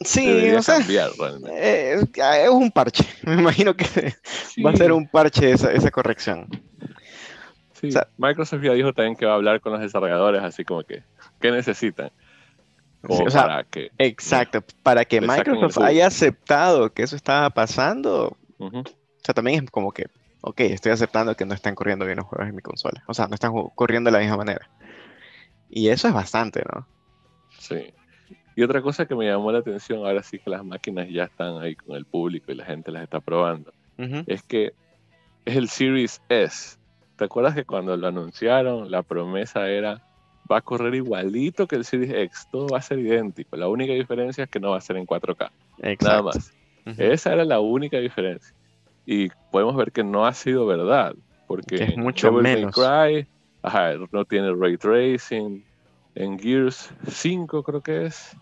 Sí, 0.00 0.26
debería 0.26 0.58
o 0.58 0.62
sea, 0.62 0.78
cambiar 0.78 1.10
realmente. 1.18 1.50
eh, 1.52 2.00
es, 2.44 2.50
un 2.50 2.70
parche. 2.70 3.04
Me 3.22 3.34
imagino 3.34 3.76
que 3.76 4.14
va 4.64 4.70
a 4.70 4.76
ser 4.76 4.92
un 4.92 5.08
parche 5.08 5.52
esa, 5.52 5.72
esa 5.72 5.90
corrección. 5.90 6.48
Sí, 7.74 7.88
O 7.88 7.92
sea- 7.92 8.08
Microsoft 8.16 8.62
ya 8.62 8.72
dijo 8.72 8.92
también 8.92 9.16
que 9.16 9.26
va 9.26 9.32
a 9.32 9.36
hablar 9.36 9.60
con 9.60 9.72
los 9.72 9.80
desarrolladores, 9.80 10.42
así 10.42 10.64
como 10.64 10.82
que, 10.84 11.02
¿qué 11.40 11.50
necesitan? 11.50 12.10
Sí, 13.08 13.22
o 13.26 13.30
sea, 13.30 13.42
para 13.42 13.64
que... 13.64 13.90
Exacto, 13.98 14.62
para 14.82 15.04
que 15.04 15.20
Microsoft 15.20 15.84
haya 15.84 16.06
aceptado 16.06 16.92
que 16.92 17.02
eso 17.02 17.16
estaba 17.16 17.50
pasando, 17.50 18.36
o 18.58 18.84
sea, 19.24 19.34
también 19.34 19.64
es 19.64 19.70
como 19.70 19.90
que, 19.90 20.06
ok, 20.40 20.60
estoy 20.60 20.92
aceptando 20.92 21.34
que 21.34 21.44
no 21.44 21.54
están 21.54 21.74
corriendo 21.74 22.04
bien 22.04 22.18
los 22.18 22.26
juegos 22.26 22.48
en 22.48 22.54
mi 22.54 22.62
consola, 22.62 23.02
o 23.08 23.14
sea, 23.14 23.26
no 23.26 23.34
están 23.34 23.52
corriendo 23.74 24.08
de 24.08 24.12
la 24.12 24.20
misma 24.20 24.36
manera. 24.36 24.70
Y 25.68 25.88
eso 25.88 26.06
es 26.06 26.14
bastante, 26.14 26.62
¿no? 26.72 26.86
Sí. 27.58 27.92
Y 28.54 28.62
otra 28.62 28.82
cosa 28.82 29.06
que 29.06 29.14
me 29.14 29.26
llamó 29.26 29.50
la 29.50 29.58
atención, 29.58 30.00
ahora 30.00 30.22
sí 30.22 30.38
que 30.38 30.50
las 30.50 30.64
máquinas 30.64 31.08
ya 31.10 31.24
están 31.24 31.58
ahí 31.62 31.74
con 31.74 31.96
el 31.96 32.04
público 32.04 32.52
y 32.52 32.54
la 32.54 32.64
gente 32.64 32.90
las 32.90 33.02
está 33.04 33.20
probando, 33.20 33.72
es 34.26 34.42
que 34.42 34.72
es 35.44 35.56
el 35.56 35.68
Series 35.68 36.20
S. 36.28 36.76
¿Te 37.16 37.24
acuerdas 37.24 37.54
que 37.54 37.64
cuando 37.64 37.96
lo 37.96 38.06
anunciaron, 38.06 38.90
la 38.90 39.02
promesa 39.02 39.68
era, 39.68 40.02
va 40.50 40.58
a 40.58 40.62
correr 40.62 40.94
igualito 40.94 41.66
que 41.66 41.76
el 41.76 41.84
Series 41.84 42.12
X, 42.12 42.46
todo 42.50 42.68
va 42.70 42.78
a 42.78 42.82
ser 42.82 42.98
idéntico, 42.98 43.56
la 43.56 43.68
única 43.68 43.92
diferencia 43.92 44.44
es 44.44 44.50
que 44.50 44.60
no 44.60 44.70
va 44.70 44.78
a 44.78 44.80
ser 44.80 44.96
en 44.96 45.06
4K, 45.06 45.50
nada 45.78 45.90
Exacto. 45.90 46.24
más. 46.24 46.52
Ujú. 46.84 47.02
Esa 47.02 47.32
era 47.32 47.44
la 47.44 47.60
única 47.60 47.98
diferencia. 47.98 48.54
Y 49.06 49.28
podemos 49.50 49.76
ver 49.76 49.92
que 49.92 50.04
no 50.04 50.26
ha 50.26 50.32
sido 50.32 50.66
verdad, 50.66 51.14
porque 51.46 51.76
Que 51.76 51.84
es 51.84 51.96
mucho 51.96 52.28
Devil 52.28 52.42
May 52.42 52.56
menos. 52.56 52.74
Cry, 52.74 53.26
ajá, 53.62 53.94
no 54.10 54.24
tiene 54.24 54.52
ray 54.54 54.76
tracing. 54.76 55.64
En 56.14 56.38
Gears 56.38 56.92
5 57.08 57.62
creo 57.62 57.80
que 57.80 58.06
es, 58.06 58.36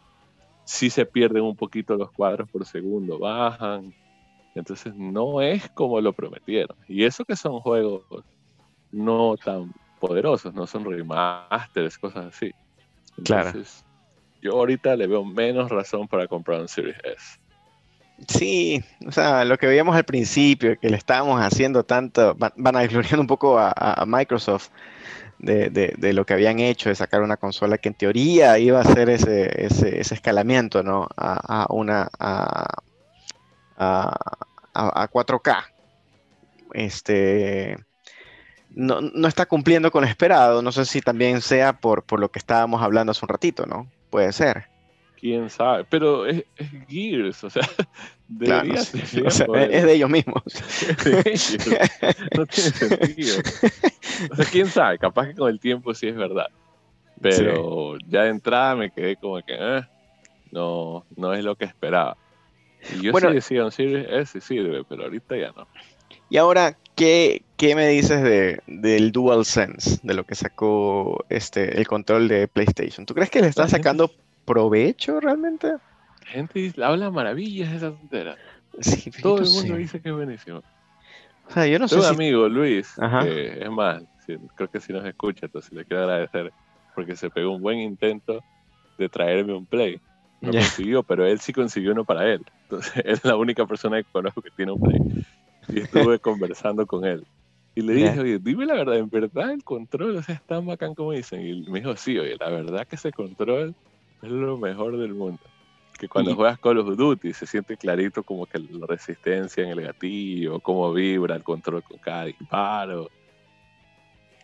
sí 0.70 0.88
se 0.88 1.04
pierden 1.04 1.42
un 1.42 1.56
poquito 1.56 1.96
los 1.96 2.12
cuadros 2.12 2.48
por 2.48 2.64
segundo, 2.64 3.18
bajan. 3.18 3.92
Entonces 4.54 4.94
no 4.94 5.42
es 5.42 5.68
como 5.70 6.00
lo 6.00 6.12
prometieron. 6.12 6.76
Y 6.86 7.04
eso 7.04 7.24
que 7.24 7.34
son 7.34 7.58
juegos 7.60 8.04
no 8.92 9.34
tan 9.36 9.72
poderosos, 9.98 10.54
no 10.54 10.68
son 10.68 10.84
remasters, 10.84 11.98
cosas 11.98 12.26
así. 12.26 12.52
Claro. 13.24 13.48
Entonces, 13.48 13.84
yo 14.40 14.52
ahorita 14.52 14.94
le 14.94 15.08
veo 15.08 15.24
menos 15.24 15.70
razón 15.70 16.06
para 16.06 16.28
comprar 16.28 16.60
un 16.60 16.68
Series 16.68 16.96
S. 17.02 17.40
Sí, 18.28 18.80
o 19.06 19.10
sea, 19.10 19.44
lo 19.44 19.58
que 19.58 19.66
veíamos 19.66 19.96
al 19.96 20.04
principio, 20.04 20.78
que 20.78 20.88
le 20.88 20.96
estábamos 20.96 21.40
haciendo 21.40 21.84
tanto, 21.84 22.34
van, 22.36 22.52
van 22.56 22.76
a 22.76 22.86
gloriando 22.86 23.20
un 23.22 23.26
poco 23.26 23.58
a 23.58 24.04
Microsoft 24.06 24.70
de, 25.40 25.70
de- 25.70 25.94
de 25.98 26.12
lo 26.12 26.26
que 26.26 26.34
habían 26.34 26.60
hecho, 26.60 26.88
de 26.90 26.94
sacar 26.96 27.22
una 27.22 27.36
consola 27.38 27.78
que 27.78 27.88
en 27.90 27.94
teoría 27.96 28.58
iba 28.58 28.78
a 28.78 28.82
hacer 28.82 29.10
ese, 29.10 29.64
ese, 29.66 30.00
ese 30.00 30.14
escalamiento, 30.14 30.82
¿no? 30.82 31.08
A, 31.16 31.64
a 31.64 31.66
una, 31.74 32.08
a, 32.18 32.66
a, 33.76 34.14
a- 34.74 35.02
a 35.02 35.08
4K. 35.08 35.64
Este, 36.74 37.76
no, 38.70 39.00
no 39.02 39.28
está 39.28 39.46
cumpliendo 39.46 39.92
con 39.92 40.04
lo 40.04 40.08
esperado, 40.10 40.62
no 40.62 40.72
sé 40.72 40.86
si 40.86 41.02
también 41.02 41.42
sea 41.42 41.74
por, 41.80 42.04
por 42.06 42.20
lo 42.20 42.30
que 42.30 42.40
estábamos 42.40 42.82
hablando 42.82 43.12
hace 43.12 43.26
un 43.26 43.30
ratito, 43.30 43.66
¿no? 43.66 43.92
Puede 44.10 44.32
ser. 44.34 44.69
Quién 45.20 45.50
sabe, 45.50 45.84
pero 45.84 46.26
es, 46.26 46.44
es 46.56 46.68
Gears, 46.88 47.44
o 47.44 47.50
sea, 47.50 47.62
Claro, 48.38 48.76
ser 48.76 49.26
o 49.26 49.30
sea, 49.30 49.46
es 49.64 49.84
de 49.84 49.94
ellos 49.94 50.08
mismos. 50.08 50.42
de 51.04 51.20
ellos. 51.26 51.58
no 52.36 52.46
tiene 52.46 52.70
sentido. 52.70 53.36
O 54.30 54.36
sea, 54.36 54.44
quién 54.50 54.66
sabe, 54.66 54.98
capaz 54.98 55.28
que 55.28 55.34
con 55.34 55.50
el 55.50 55.58
tiempo 55.58 55.92
sí 55.94 56.08
es 56.08 56.16
verdad. 56.16 56.46
Pero 57.20 57.98
ya 58.08 58.22
de 58.22 58.30
entrada 58.30 58.76
me 58.76 58.90
quedé 58.90 59.16
como 59.16 59.42
que 59.42 59.54
eh, 59.58 59.82
no, 60.52 61.04
no 61.16 61.34
es 61.34 61.44
lo 61.44 61.56
que 61.56 61.64
esperaba. 61.64 62.16
Y 62.94 63.02
yo 63.02 63.12
Bueno. 63.12 63.28
sí 63.28 63.34
decía 63.34 63.64
un 63.64 63.72
Series 63.72 64.06
S 64.08 64.40
sí 64.40 64.54
sirve, 64.54 64.84
pero 64.88 65.04
ahorita 65.04 65.36
ya 65.36 65.52
no. 65.52 65.66
Y 66.30 66.36
ahora, 66.36 66.78
¿qué, 66.94 67.42
qué 67.56 67.74
me 67.74 67.88
dices 67.88 68.22
de, 68.22 68.60
del 68.68 69.10
DualSense, 69.10 69.98
de 70.02 70.14
lo 70.14 70.24
que 70.24 70.36
sacó 70.36 71.24
este, 71.28 71.78
el 71.78 71.86
control 71.88 72.28
de 72.28 72.46
PlayStation? 72.46 73.04
¿Tú 73.04 73.14
crees 73.14 73.30
que 73.30 73.40
le 73.40 73.48
están 73.48 73.68
sacando 73.68 74.12
provecho 74.44 75.20
realmente? 75.20 75.76
La 76.20 76.26
gente 76.32 76.72
habla 76.82 77.10
maravillas 77.10 77.70
de 77.70 77.76
esa 77.76 77.90
tontera. 77.90 78.36
Sí, 78.80 79.10
Todo 79.20 79.40
el 79.40 79.50
mundo 79.50 79.74
sé. 79.74 79.76
dice 79.76 80.00
que 80.00 80.08
es 80.10 80.14
buenísimo. 80.14 80.62
O 81.44 81.50
sea, 81.52 81.66
yo 81.66 81.78
no 81.78 81.88
sé 81.88 81.94
Tengo 81.94 82.02
un 82.02 82.08
si... 82.08 82.14
amigo, 82.14 82.48
Luis, 82.48 82.94
que 83.18 83.62
es 83.64 83.70
más, 83.70 84.02
sí, 84.26 84.36
creo 84.54 84.68
que 84.68 84.80
si 84.80 84.92
nos 84.92 85.04
escucha, 85.04 85.46
entonces 85.46 85.72
le 85.72 85.84
quiero 85.84 86.04
agradecer 86.04 86.54
porque 86.94 87.16
se 87.16 87.30
pegó 87.30 87.54
un 87.56 87.62
buen 87.62 87.78
intento 87.80 88.44
de 88.98 89.08
traerme 89.08 89.54
un 89.54 89.66
Play. 89.66 90.00
No 90.42 90.52
Ya. 90.52 90.60
consiguió, 90.60 91.02
pero 91.04 91.26
él 91.26 91.40
sí 91.40 91.52
consiguió 91.52 91.92
uno 91.92 92.04
para 92.04 92.26
él. 92.32 92.44
Entonces, 92.68 92.92
es 93.06 93.24
la 93.24 93.36
única 93.36 93.66
persona 93.66 94.02
que 94.02 94.08
conozco 94.12 94.42
que 94.42 94.50
tiene 94.52 94.72
un 94.72 94.80
Play. 94.80 95.02
Y 95.70 95.80
estuve 95.80 96.18
conversando 96.20 96.86
con 96.86 97.04
él. 97.04 97.26
Y 97.74 97.82
le 97.82 97.94
dije, 97.94 98.20
oye, 98.20 98.38
dime 98.40 98.66
la 98.66 98.74
verdad, 98.74 98.98
¿en 98.98 99.08
verdad 99.10 99.52
el 99.52 99.64
control 99.64 100.16
o 100.16 100.22
sea, 100.22 100.36
es 100.36 100.44
tan 100.46 100.66
bacán 100.66 100.94
como 100.94 101.12
dicen? 101.12 101.42
Y 101.46 101.62
me 101.70 101.80
dijo, 101.80 101.96
sí, 101.96 102.18
oye, 102.18 102.36
la 102.38 102.50
verdad 102.50 102.86
que 102.88 102.96
ese 102.96 103.12
control 103.12 103.76
es 104.22 104.30
lo 104.30 104.56
mejor 104.58 104.96
del 104.98 105.14
mundo. 105.14 105.40
Que 105.98 106.08
cuando 106.08 106.34
juegas 106.34 106.58
Call 106.58 106.78
of 106.78 106.96
Duty 106.96 107.34
se 107.34 107.46
siente 107.46 107.76
clarito 107.76 108.22
como 108.22 108.46
que 108.46 108.58
la 108.58 108.86
resistencia 108.86 109.62
en 109.64 109.70
el 109.70 109.82
gatillo, 109.82 110.58
cómo 110.60 110.92
vibra 110.94 111.36
el 111.36 111.42
control 111.42 111.82
con 111.82 111.98
cada 111.98 112.24
disparo. 112.24 113.10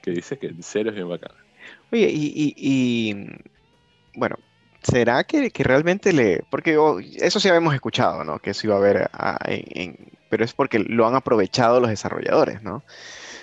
Que 0.03 0.11
dice 0.11 0.39
que 0.39 0.49
en 0.49 0.62
serio 0.62 0.91
es 0.91 0.97
bien 0.97 1.09
bacán. 1.09 1.33
Oye, 1.91 2.11
y, 2.12 2.27
y- 2.27 2.55
y, 2.59 3.15
bueno, 4.15 4.37
¿será 4.83 5.25
que, 5.25 5.51
que 5.51 5.65
realmente 5.65 6.12
le... 6.12 6.45
Porque 6.51 6.77
oh, 6.77 7.01
eso 7.01 7.41
sí 7.41 7.49
habíamos 7.49 7.75
escuchado, 7.75 8.23
¿no? 8.23 8.39
Que 8.39 8.51
eso 8.51 8.67
iba 8.67 8.75
a 8.77 8.79
haber, 8.79 9.11
ah, 9.15 9.39
en- 9.47 9.97
pero 10.29 10.45
es 10.45 10.53
porque 10.53 10.79
lo 10.79 11.07
han 11.07 11.15
aprovechado 11.15 11.81
los 11.81 11.89
desarrolladores, 11.89 12.62
¿no? 12.62 12.85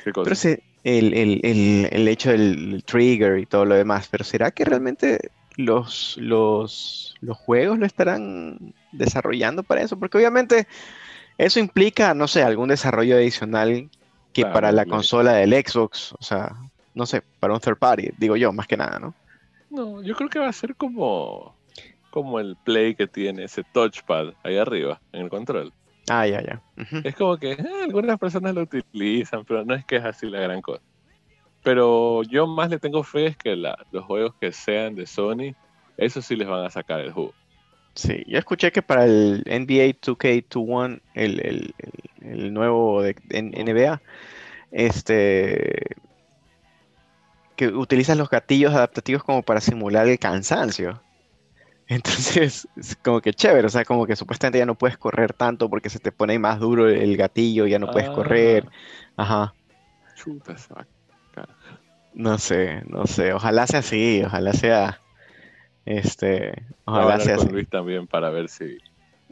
¿Qué 0.03 0.11
cosa? 0.11 0.23
Pero 0.25 0.35
se- 0.35 0.63
el, 0.83 1.13
el- 1.15 1.39
el- 1.43 1.89
el 1.91 2.07
hecho 2.07 2.29
del 2.29 2.83
trigger 2.85 3.39
y 3.39 3.45
todo 3.47 3.65
lo 3.65 3.73
demás, 3.73 4.07
pero 4.11 4.23
¿será 4.23 4.51
que 4.51 4.65
realmente 4.65 5.31
los, 5.57 6.17
los, 6.17 7.15
los 7.21 7.37
juegos 7.37 7.79
lo 7.79 7.85
estarán 7.85 8.73
desarrollando 8.91 9.63
para 9.63 9.81
eso? 9.81 9.97
Porque 9.97 10.17
obviamente 10.17 10.67
eso 11.37 11.59
implica, 11.59 12.13
no 12.13 12.27
sé, 12.27 12.43
algún 12.43 12.69
desarrollo 12.69 13.15
adicional 13.15 13.89
que 14.33 14.41
Claro, 14.41 14.53
para 14.53 14.71
la 14.71 14.85
consola 14.85 15.33
del 15.33 15.53
Xbox, 15.53 16.13
o 16.13 16.23
sea, 16.23 16.55
no 16.95 17.05
sé, 17.05 17.23
para 17.39 17.53
un 17.53 17.59
third 17.59 17.77
party, 17.77 18.09
digo 18.17 18.35
yo, 18.35 18.51
más 18.51 18.67
que 18.67 18.77
nada, 18.77 18.99
¿no? 18.99 19.13
No, 19.69 20.01
yo 20.03 20.15
creo 20.15 20.29
que 20.29 20.39
va 20.39 20.47
a 20.47 20.53
ser 20.53 20.75
como, 20.75 21.55
como 22.09 22.39
el 22.39 22.55
Play 22.63 22.95
que 22.95 23.07
tiene 23.07 23.45
ese 23.45 23.63
touchpad 23.63 24.33
ahí 24.43 24.57
arriba, 24.57 25.01
en 25.11 25.21
el 25.23 25.29
control. 25.29 25.73
Ah, 26.09 26.27
ya, 26.27 26.41
ya. 26.41 26.61
Es 27.03 27.15
como 27.15 27.37
que 27.37 27.53
eh, 27.53 27.65
algunas 27.83 28.19
personas 28.19 28.53
lo 28.53 28.61
utilizan, 28.61 29.45
pero 29.45 29.63
no 29.63 29.73
es 29.73 29.85
que 29.85 29.95
es 29.97 30.03
así 30.03 30.27
la 30.29 30.41
gran 30.41 30.61
cosa. 30.61 30.81
Pero 31.63 32.23
yo 32.23 32.47
más 32.47 32.69
le 32.69 32.79
tengo 32.79 33.03
fe 33.03 33.27
es 33.27 33.37
que 33.37 33.55
la- 33.55 33.77
los 33.91 34.05
juegos 34.05 34.35
que 34.39 34.51
sean 34.51 34.95
de 34.95 35.05
Sony, 35.07 35.55
eso 35.97 36.21
sí 36.21 36.35
les 36.35 36.47
van 36.47 36.65
a 36.65 36.69
sacar 36.69 36.99
el 37.01 37.11
jugo. 37.13 37.35
Sí, 37.95 38.23
yo 38.27 38.39
escuché 38.39 38.71
que 38.71 38.81
para 38.81 39.05
el 39.05 39.43
NBA 39.45 39.99
2K21, 40.01 40.99
el, 41.13 41.39
el- 41.45 41.75
el- 41.77 42.31
el 42.43 42.53
nuevo 42.53 43.03
de 43.03 43.15
NBA, 43.29 44.01
este, 44.71 45.79
que 47.55 47.67
utilizas 47.67 48.17
los 48.17 48.29
gatillos 48.29 48.73
adaptativos 48.73 49.23
como 49.23 49.43
para 49.43 49.61
simular 49.61 50.07
el 50.07 50.19
cansancio. 50.19 51.05
Entonces, 51.87 52.67
es 52.75 52.95
como 52.97 53.21
que 53.21 53.33
chévere, 53.33 53.67
o 53.67 53.69
sea, 53.69 53.85
como 53.85 54.05
que 54.07 54.15
supuestamente 54.15 54.59
ya 54.59 54.65
no 54.65 54.77
puedes 54.77 54.97
correr 54.97 55.33
tanto 55.33 55.69
porque 55.69 55.89
se 55.89 55.99
te 55.99 56.11
pone 56.11 56.39
más 56.39 56.59
duro 56.59 56.89
el 56.89 57.17
gatillo, 57.17 57.67
ya 57.67 57.79
no 57.79 57.89
puedes 57.89 58.09
Ah, 58.09 58.11
correr. 58.11 58.69
Ajá. 59.17 59.55
Chuta. 60.15 60.55
No 62.13 62.37
sé, 62.37 62.83
no 62.87 63.07
sé. 63.07 63.33
Ojalá 63.33 63.65
sea 63.67 63.79
así, 63.79 64.21
ojalá 64.25 64.53
sea. 64.53 64.99
Este. 65.85 66.53
Ojalá 66.85 67.19
sea 67.19 67.35
con 67.37 67.45
así. 67.47 67.53
Luis 67.53 67.69
también 67.69 68.07
para 68.07 68.29
ver 68.29 68.49
si, 68.49 68.77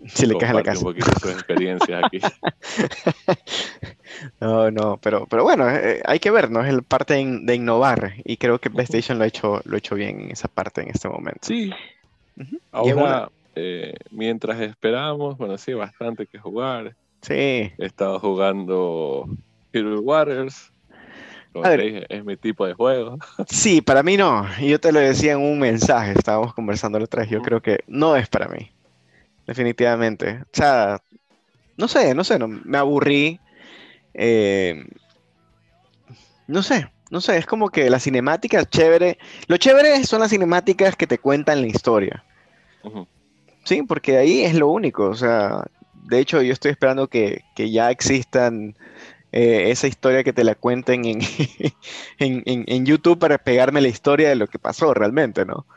Si 0.08 0.26
le 0.26 0.38
cae 0.38 0.54
la 0.54 0.64
casa. 0.64 0.80
un 0.80 0.86
poquito 0.86 1.12
sus 1.22 1.32
experiencias 1.32 2.04
aquí. 2.04 2.20
No, 4.40 4.70
no, 4.72 4.98
pero, 5.02 5.26
pero 5.28 5.44
bueno, 5.44 5.70
eh, 5.70 6.02
hay 6.06 6.20
que 6.20 6.32
ver, 6.32 6.52
¿no? 6.52 6.62
Es 6.62 6.70
el 6.70 6.84
parte 6.84 7.14
de, 7.16 7.22
in- 7.22 7.46
de 7.46 7.56
innovar. 7.56 8.14
Y 8.26 8.38
creo 8.38 8.60
que 8.60 8.70
PlayStation 8.70 9.18
lo 9.18 9.24
ha 9.24 9.28
hecho, 9.28 9.62
lo 9.64 9.76
ha 9.76 9.78
hecho 9.78 9.96
bien 9.96 10.20
en 10.22 10.32
esa 10.32 10.48
parte 10.48 10.82
en 10.82 10.90
este 10.90 11.08
momento. 11.08 11.40
Sí. 11.48 11.72
Ahora, 12.72 13.30
eh, 13.56 13.94
mientras 14.12 14.60
esperamos, 14.60 15.38
bueno, 15.38 15.58
sí, 15.58 15.74
bastante 15.74 16.28
que 16.28 16.38
jugar. 16.40 16.96
Sí. 17.22 17.34
He 17.34 17.74
estado 17.86 18.20
jugando 18.20 19.28
Hero 19.74 20.02
Warriors. 20.02 20.72
Como 21.52 21.66
A 21.66 21.70
te 21.72 21.78
ver. 21.78 21.86
dije, 21.86 22.06
es 22.10 22.24
mi 22.24 22.38
tipo 22.38 22.66
de 22.66 22.74
juego. 22.74 23.18
Sí, 23.48 23.82
para 23.82 24.04
mí 24.04 24.18
no. 24.18 24.48
Yo 24.60 24.80
te 24.80 24.92
lo 24.92 25.00
decía 25.00 25.34
en 25.34 25.40
un 25.40 25.60
mensaje, 25.60 26.14
estábamos 26.14 26.54
conversando 26.54 26.98
la 26.98 27.06
otra 27.06 27.22
vez. 27.22 27.30
Yo 27.30 27.42
creo 27.42 27.62
que 27.62 27.84
no 27.88 28.16
es 28.16 28.28
para 28.30 28.48
mí. 28.48 28.72
Definitivamente. 29.46 30.40
O 30.44 30.54
sea, 30.54 31.02
no 31.78 31.88
sé, 31.88 32.14
no 32.16 32.24
sé, 32.24 32.40
no, 32.40 32.48
me 32.48 32.78
aburrí. 32.78 33.40
Eh, 34.14 34.86
no 36.48 36.64
sé, 36.64 36.90
no 37.10 37.22
sé, 37.22 37.38
es 37.38 37.46
como 37.46 37.70
que 37.70 37.90
las 37.90 38.04
cinemáticas 38.04 38.70
chévere. 38.70 39.18
Lo 39.48 39.58
chévere 39.58 40.04
son 40.06 40.22
las 40.22 40.32
cinemáticas 40.32 40.96
que 40.96 41.08
te 41.08 41.18
cuentan 41.18 41.62
la 41.62 41.68
historia. 41.68 42.24
Sí, 43.64 43.84
porque 43.84 44.18
ahí 44.18 44.42
es 44.42 44.56
lo 44.56 44.70
único. 44.70 45.10
O 45.10 45.16
sea, 45.16 45.66
de 46.04 46.20
hecho, 46.20 46.42
yo 46.42 46.54
estoy 46.54 46.72
esperando 46.72 47.08
que, 47.08 47.42
que 47.56 47.72
ya 47.72 47.92
existan 47.92 48.76
eh, 49.32 49.72
esa 49.72 49.88
historia 49.88 50.24
que 50.24 50.34
te 50.34 50.44
la 50.44 50.56
cuenten 50.56 51.06
en, 51.06 51.22
en, 52.20 52.44
en- 52.46 52.65
en 52.67 52.86
YouTube 52.86 53.20
para 53.20 53.38
pegarme 53.38 53.82
la 53.82 53.88
historia 53.89 54.30
de 54.30 54.36
lo 54.36 54.48
que 54.48 54.60
pasó 54.60 54.94
realmente, 54.94 55.46
¿no? 55.46 55.67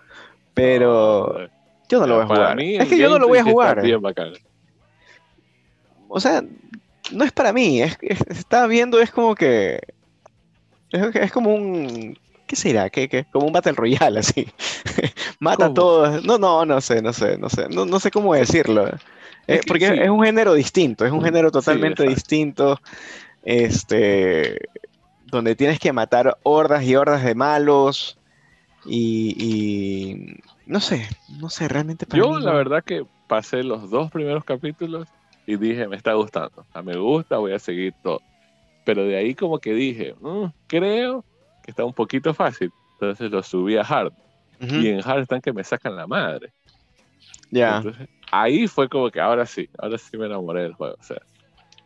Pero 0.54 1.28
No, 1.28 1.48
yo 1.88 2.00
no 2.00 2.06
lo 2.06 2.14
voy 2.16 2.24
a 2.24 2.26
jugar. 2.26 2.54
mí 2.54 2.76
Es 2.76 2.88
que 2.88 2.98
yo 2.98 3.08
no 3.08 3.18
lo 3.18 3.28
voy 3.28 3.38
a 3.38 3.44
jugar. 3.44 3.80
bien. 3.80 4.00
O 6.08 6.20
sea, 6.20 6.42
no 7.12 7.24
es 7.24 7.32
para 7.32 7.52
mí. 7.52 7.82
Es, 7.82 7.96
es- 8.02 8.20
estaba 8.28 8.66
viendo, 8.66 9.00
es 9.00 9.10
como 9.10 9.34
que. 9.34 9.80
Es, 10.90 11.14
es 11.16 11.32
como 11.32 11.54
un. 11.54 12.16
¿Qué 12.46 12.56
será? 12.56 12.90
¿Qué, 12.90 13.08
qué? 13.08 13.24
Como 13.30 13.46
un 13.46 13.52
Battle 13.52 13.72
Royale, 13.72 14.18
así. 14.20 14.46
Mata 15.40 15.66
a 15.66 15.68
¿Cómo? 15.68 15.74
todos. 15.74 16.22
No, 16.24 16.38
no, 16.38 16.64
no 16.66 16.80
sé, 16.80 17.02
no 17.02 17.12
sé, 17.12 17.38
no 17.38 17.48
sé. 17.48 17.68
No, 17.70 17.86
no 17.86 18.00
sé 18.00 18.10
cómo 18.10 18.34
decirlo. 18.34 18.88
Eh, 19.46 19.62
porque 19.66 19.88
sí. 19.88 19.94
es 20.04 20.10
un 20.10 20.22
género 20.24 20.54
distinto, 20.54 21.04
es 21.04 21.12
un 21.12 21.22
Mm, 21.22 21.24
género 21.24 21.50
totalmente 21.50 22.04
distinto. 22.04 22.80
Este. 23.44 24.58
Donde 25.26 25.56
tienes 25.56 25.78
que 25.78 25.92
matar 25.92 26.36
hordas 26.42 26.84
y 26.84 26.96
hordas 26.96 27.24
de 27.24 27.34
malos. 27.34 28.18
Y. 28.86 29.34
y 29.38 30.36
no 30.66 30.80
sé, 30.80 31.06
no 31.38 31.50
sé, 31.50 31.68
realmente 31.68 32.06
para 32.06 32.22
Yo, 32.22 32.38
mí 32.38 32.44
la 32.44 32.52
no- 32.52 32.56
verdad, 32.56 32.82
que 32.84 33.06
pasé 33.26 33.62
los 33.62 33.90
dos 33.90 34.10
primeros 34.10 34.44
capítulos 34.44 35.08
y 35.46 35.56
dije, 35.56 35.86
me 35.88 35.96
está 35.96 36.14
gustando. 36.14 36.64
Sea, 36.72 36.82
me 36.82 36.96
gusta, 36.96 37.36
voy 37.38 37.52
a 37.52 37.58
seguir 37.58 37.94
todo. 38.02 38.20
Pero 38.84 39.04
de 39.04 39.16
ahí, 39.16 39.34
como 39.34 39.58
que 39.58 39.72
dije, 39.74 40.14
"Mm, 40.20 40.46
creo 40.66 41.24
que 41.62 41.70
está 41.70 41.84
un 41.84 41.92
poquito 41.92 42.32
fácil. 42.34 42.72
Entonces 42.98 43.30
lo 43.30 43.42
subí 43.42 43.76
a 43.76 43.82
hard. 43.82 44.12
Ujú, 44.60 44.74
Y 44.76 44.88
en 44.88 45.00
hard 45.06 45.22
están 45.22 45.40
que 45.40 45.52
me 45.52 45.64
sacan 45.64 45.96
la 45.96 46.06
madre. 46.06 46.52
ya. 47.50 47.82
Ahí 48.30 48.66
fue 48.68 48.88
como 48.88 49.10
que 49.10 49.20
ahora 49.20 49.46
sí, 49.46 49.68
ahora 49.78 49.98
sí 49.98 50.16
me 50.16 50.26
enamoré 50.26 50.62
del 50.62 50.74
juego. 50.74 50.96
O 50.98 51.02
sea, 51.02 51.18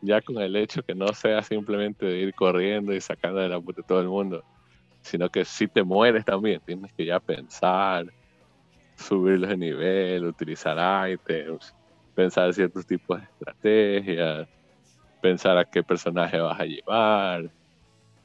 ya 0.00 0.20
con 0.22 0.38
el 0.38 0.56
hecho 0.56 0.82
que 0.82 0.94
no 0.94 1.08
sea 1.08 1.42
simplemente 1.42 2.06
de 2.06 2.18
ir 2.18 2.34
corriendo 2.34 2.94
y 2.94 3.00
sacando 3.00 3.40
de 3.40 3.48
la 3.48 3.60
puta 3.60 3.82
todo 3.82 4.00
el 4.00 4.08
mundo, 4.08 4.44
sino 5.02 5.28
que 5.28 5.44
si 5.44 5.68
te 5.68 5.82
mueres 5.82 6.24
también, 6.24 6.60
tienes 6.64 6.92
que 6.96 7.04
ya 7.04 7.20
pensar, 7.20 8.06
subirlos 8.96 9.50
de 9.50 9.56
nivel, 9.56 10.26
utilizar 10.26 11.10
items, 11.10 11.74
pensar 12.14 12.52
ciertos 12.52 12.84
tipos 12.86 13.20
de 13.20 13.26
estrategias, 13.26 14.48
pensar 15.20 15.58
a 15.58 15.64
qué 15.64 15.82
personaje 15.82 16.38
vas 16.38 16.60
a 16.60 16.64
llevar, 16.64 17.50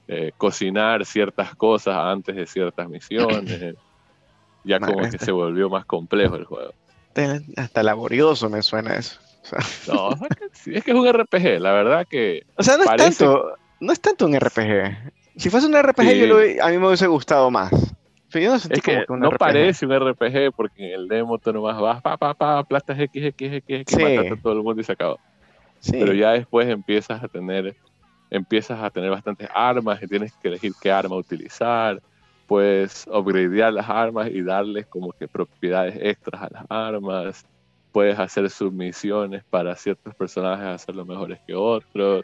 eh, 0.08 0.32
cocinar 0.38 1.06
ciertas 1.06 1.56
cosas 1.56 1.96
antes 1.96 2.36
de 2.36 2.46
ciertas 2.46 2.88
misiones. 2.90 3.76
Ya 4.64 4.80
como 4.80 5.02
que 5.10 5.20
se 5.20 5.32
volvió 5.32 5.70
más 5.70 5.86
complejo 5.86 6.36
el 6.36 6.46
juego. 6.46 6.74
Hasta 7.58 7.84
laborioso 7.84 8.50
me 8.50 8.62
suena 8.62 8.96
eso. 8.96 9.20
O 9.44 9.62
sea, 9.62 9.94
No, 9.94 10.10
es 10.74 10.84
que 10.84 10.92
es 10.92 10.98
un 10.98 11.08
RPG, 11.12 11.60
la 11.60 11.72
verdad 11.74 12.08
que 12.10 12.44
o 12.56 12.64
sea, 12.64 12.78
no 12.78 12.84
es 12.84 12.96
tanto, 12.96 13.54
no 13.80 13.92
es 13.94 14.00
tanto 14.02 14.26
un 14.26 14.40
RPG. 14.40 15.12
Si 15.36 15.50
fuese 15.50 15.68
un 15.68 15.76
RPG, 15.82 16.02
Sí. 16.10 16.20
yo 16.20 16.26
lo 16.28 16.38
a 16.64 16.70
mí 16.70 16.78
me 16.78 16.88
hubiese 16.88 17.08
gustado 17.08 17.50
más. 17.52 17.72
Pero 18.32 18.46
yo 18.46 18.52
no 18.54 18.60
sentí 18.60 18.80
es 18.80 18.84
que 18.84 18.94
como 18.94 19.06
que 19.06 19.14
un 19.14 19.20
no 19.20 19.30
RPG. 19.32 19.38
parece 19.40 19.86
un 19.86 19.92
RPG 20.00 20.52
porque 20.56 20.88
en 20.94 21.00
el 21.02 21.08
demo 21.08 21.38
tú 21.38 21.52
nomás 21.54 21.80
vas, 21.80 22.02
pa, 22.02 22.18
pa, 22.18 22.34
pa, 22.34 22.60
aplastas 22.60 23.00
X, 23.00 23.24
X, 23.26 23.54
X, 23.54 23.82
X, 23.82 23.96
Sí. 23.96 24.04
a 24.18 24.36
todo 24.42 24.54
el 24.54 24.64
mundo 24.64 24.82
y 24.82 24.84
se 24.84 24.94
acabó. 24.94 25.20
Sí, 25.80 25.92
Pero 25.94 26.14
ya 26.14 26.32
después 26.32 26.68
empiezas 26.70 27.22
a 27.22 27.28
tener, 27.28 27.76
empiezas 28.32 28.82
a 28.82 28.90
tener 28.90 29.10
bastantes 29.12 29.50
armas 29.54 30.02
y 30.02 30.08
tienes 30.08 30.32
que 30.42 30.48
elegir 30.48 30.72
qué 30.82 30.92
arma 30.92 31.16
utilizar. 31.16 32.02
Puedes 32.48 33.06
upgradear 33.08 33.74
las 33.74 33.90
armas 33.90 34.30
y 34.30 34.42
darles 34.42 34.86
como 34.88 35.12
que 35.12 35.28
propiedades 35.28 35.96
extras 36.02 36.42
a 36.44 36.50
las 36.52 36.64
armas. 36.70 37.46
Puedes 37.94 38.20
hacer 38.20 38.50
submisiones 38.52 39.44
para 39.52 39.76
ciertos 39.78 40.16
personajes 40.16 40.66
hacerlo 40.68 41.06
mejores 41.06 41.40
que 41.48 41.56
otros. 41.56 42.24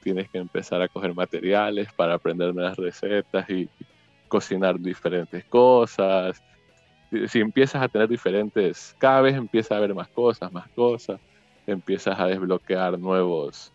Tienes 0.00 0.28
que 0.30 0.38
empezar 0.38 0.82
a 0.82 0.88
coger 0.88 1.14
materiales 1.14 1.88
para 1.96 2.14
aprender 2.14 2.54
nuevas 2.54 2.76
recetas 2.78 3.48
y 3.50 3.70
cocinar 4.28 4.80
diferentes 4.80 5.44
cosas. 5.48 6.38
Si- 7.28 7.40
empiezas 7.40 7.82
a 7.82 7.88
tener 7.88 8.08
diferentes, 8.08 8.94
cada 8.98 9.20
vez 9.20 9.34
empieza 9.36 9.74
a 9.74 9.78
haber 9.78 9.94
más 9.94 10.08
cosas, 10.10 10.50
más 10.52 10.66
cosas 10.74 11.20
empiezas 11.66 12.18
a 12.18 12.26
desbloquear 12.26 12.98
nuevos 12.98 13.72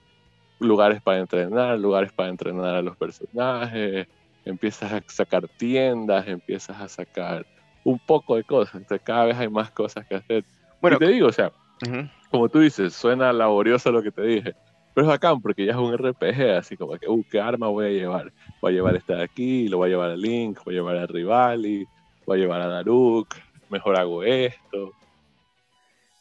lugares 0.60 1.02
para 1.04 1.19
entrenar, 1.19 1.80
lugares 1.80 2.12
para 2.15 2.30
entrenar 2.30 2.76
a 2.76 2.82
los 2.84 2.97
personajes, 2.97 4.08
empiezas 4.45 4.93
a 4.93 5.02
sacar 5.08 5.47
tiendas, 5.58 6.28
empiezas 6.28 6.80
a 6.82 6.88
sacar 6.89 7.45
un 7.84 8.00
poco 8.06 8.36
de 8.38 8.43
cosas, 8.45 8.76
entonces 8.76 9.02
cada 9.06 9.26
vez 9.26 9.38
hay 9.38 9.50
más 9.50 9.71
cosas 9.71 10.06
que 10.10 10.15
hacer. 10.17 10.43
Bueno, 10.82 10.98
y 10.98 11.00
te 11.06 11.08
digo, 11.12 11.28
o 11.28 11.32
sea, 11.32 11.52
ujú, 11.82 12.10
como 12.30 12.50
tú 12.50 12.60
dices, 12.60 12.94
suena 12.94 13.32
laborioso 13.34 13.92
lo 13.92 14.02
que 14.04 14.12
te 14.12 14.22
dije, 14.24 14.54
pero 14.94 15.06
es 15.06 15.10
bacán 15.10 15.42
porque 15.42 15.66
ya 15.66 15.72
es 15.74 15.78
un 15.78 15.94
RPG, 15.94 16.58
así 16.58 16.78
como 16.78 16.98
que, 16.98 17.08
uh, 17.08 17.24
¿qué 17.30 17.40
arma 17.40 17.68
voy 17.68 17.86
a 17.86 17.90
llevar? 17.90 18.34
Voy 18.62 18.72
a 18.72 18.76
llevar 18.76 18.96
esta 18.96 19.16
de 19.16 19.24
aquí, 19.24 19.68
lo 19.68 19.78
voy 19.78 19.88
a 19.88 19.92
llevar 19.92 20.12
a 20.12 20.16
Link, 20.16 20.60
voy 20.66 20.74
a 20.76 20.78
llevar 20.78 20.98
a 20.98 21.06
Rivali, 21.08 21.88
voy 22.26 22.38
a 22.38 22.42
llevar 22.42 22.62
a 22.62 22.68
Daruk, 22.68 23.36
mejor 23.70 23.98
hago 23.98 24.24
esto. 24.24 24.94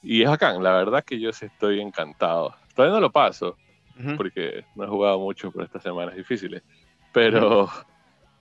Y 0.02 0.22
es 0.22 0.28
bacán, 0.28 0.62
la 0.62 0.72
verdad 0.72 1.02
que 1.04 1.18
yo 1.18 1.32
sí 1.32 1.46
estoy 1.46 1.80
encantado. 1.80 2.54
Todavía 2.74 2.94
no 2.96 3.00
lo 3.00 3.10
paso, 3.10 3.58
ujú. 3.98 4.16
porque 4.16 4.64
no 4.74 4.84
he 4.84 4.88
jugado 4.88 5.18
mucho 5.18 5.50
por 5.50 5.64
estas 5.64 5.82
semanas 5.82 6.14
difíciles, 6.14 6.62
pero 7.12 7.68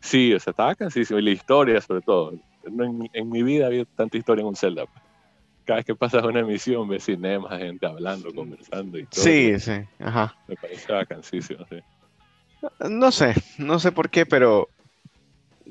sí, 0.02 0.34
o 0.34 0.40
sea, 0.40 0.52
estaba 0.52 0.76
cansísimo, 0.76 1.20
y 1.20 1.24
la 1.24 1.32
historia 1.32 1.82
sobre 1.82 2.02
todo. 2.02 2.34
No, 2.64 2.84
en, 2.84 2.98
mi- 2.98 3.10
en 3.14 3.30
mi 3.30 3.44
vida 3.44 3.68
había 3.68 3.86
tanta 3.96 4.18
historia 4.18 4.42
en 4.42 4.48
un 4.50 4.56
Zelda. 4.56 4.86
pues. 4.88 5.05
Cada 5.66 5.78
vez 5.78 5.86
que 5.86 5.96
pasas 5.96 6.24
una 6.24 6.44
misión 6.44 6.88
ves 6.88 7.04
cinemas, 7.04 7.58
gente 7.60 7.86
hablando, 7.86 8.34
conversando 8.34 9.00
y 9.00 9.06
todo. 9.06 9.24
Sí, 9.24 9.60
sí, 9.60 9.74
ajá. 10.00 10.36
Me 10.48 10.56
parecía 10.56 11.06
cansísimo, 11.06 11.66
sí. 11.70 11.78
No 12.88 13.12
sé, 13.12 13.34
no 13.58 13.80
sé 13.80 13.92
por 13.92 14.10
qué, 14.10 14.26
pero 14.26 14.70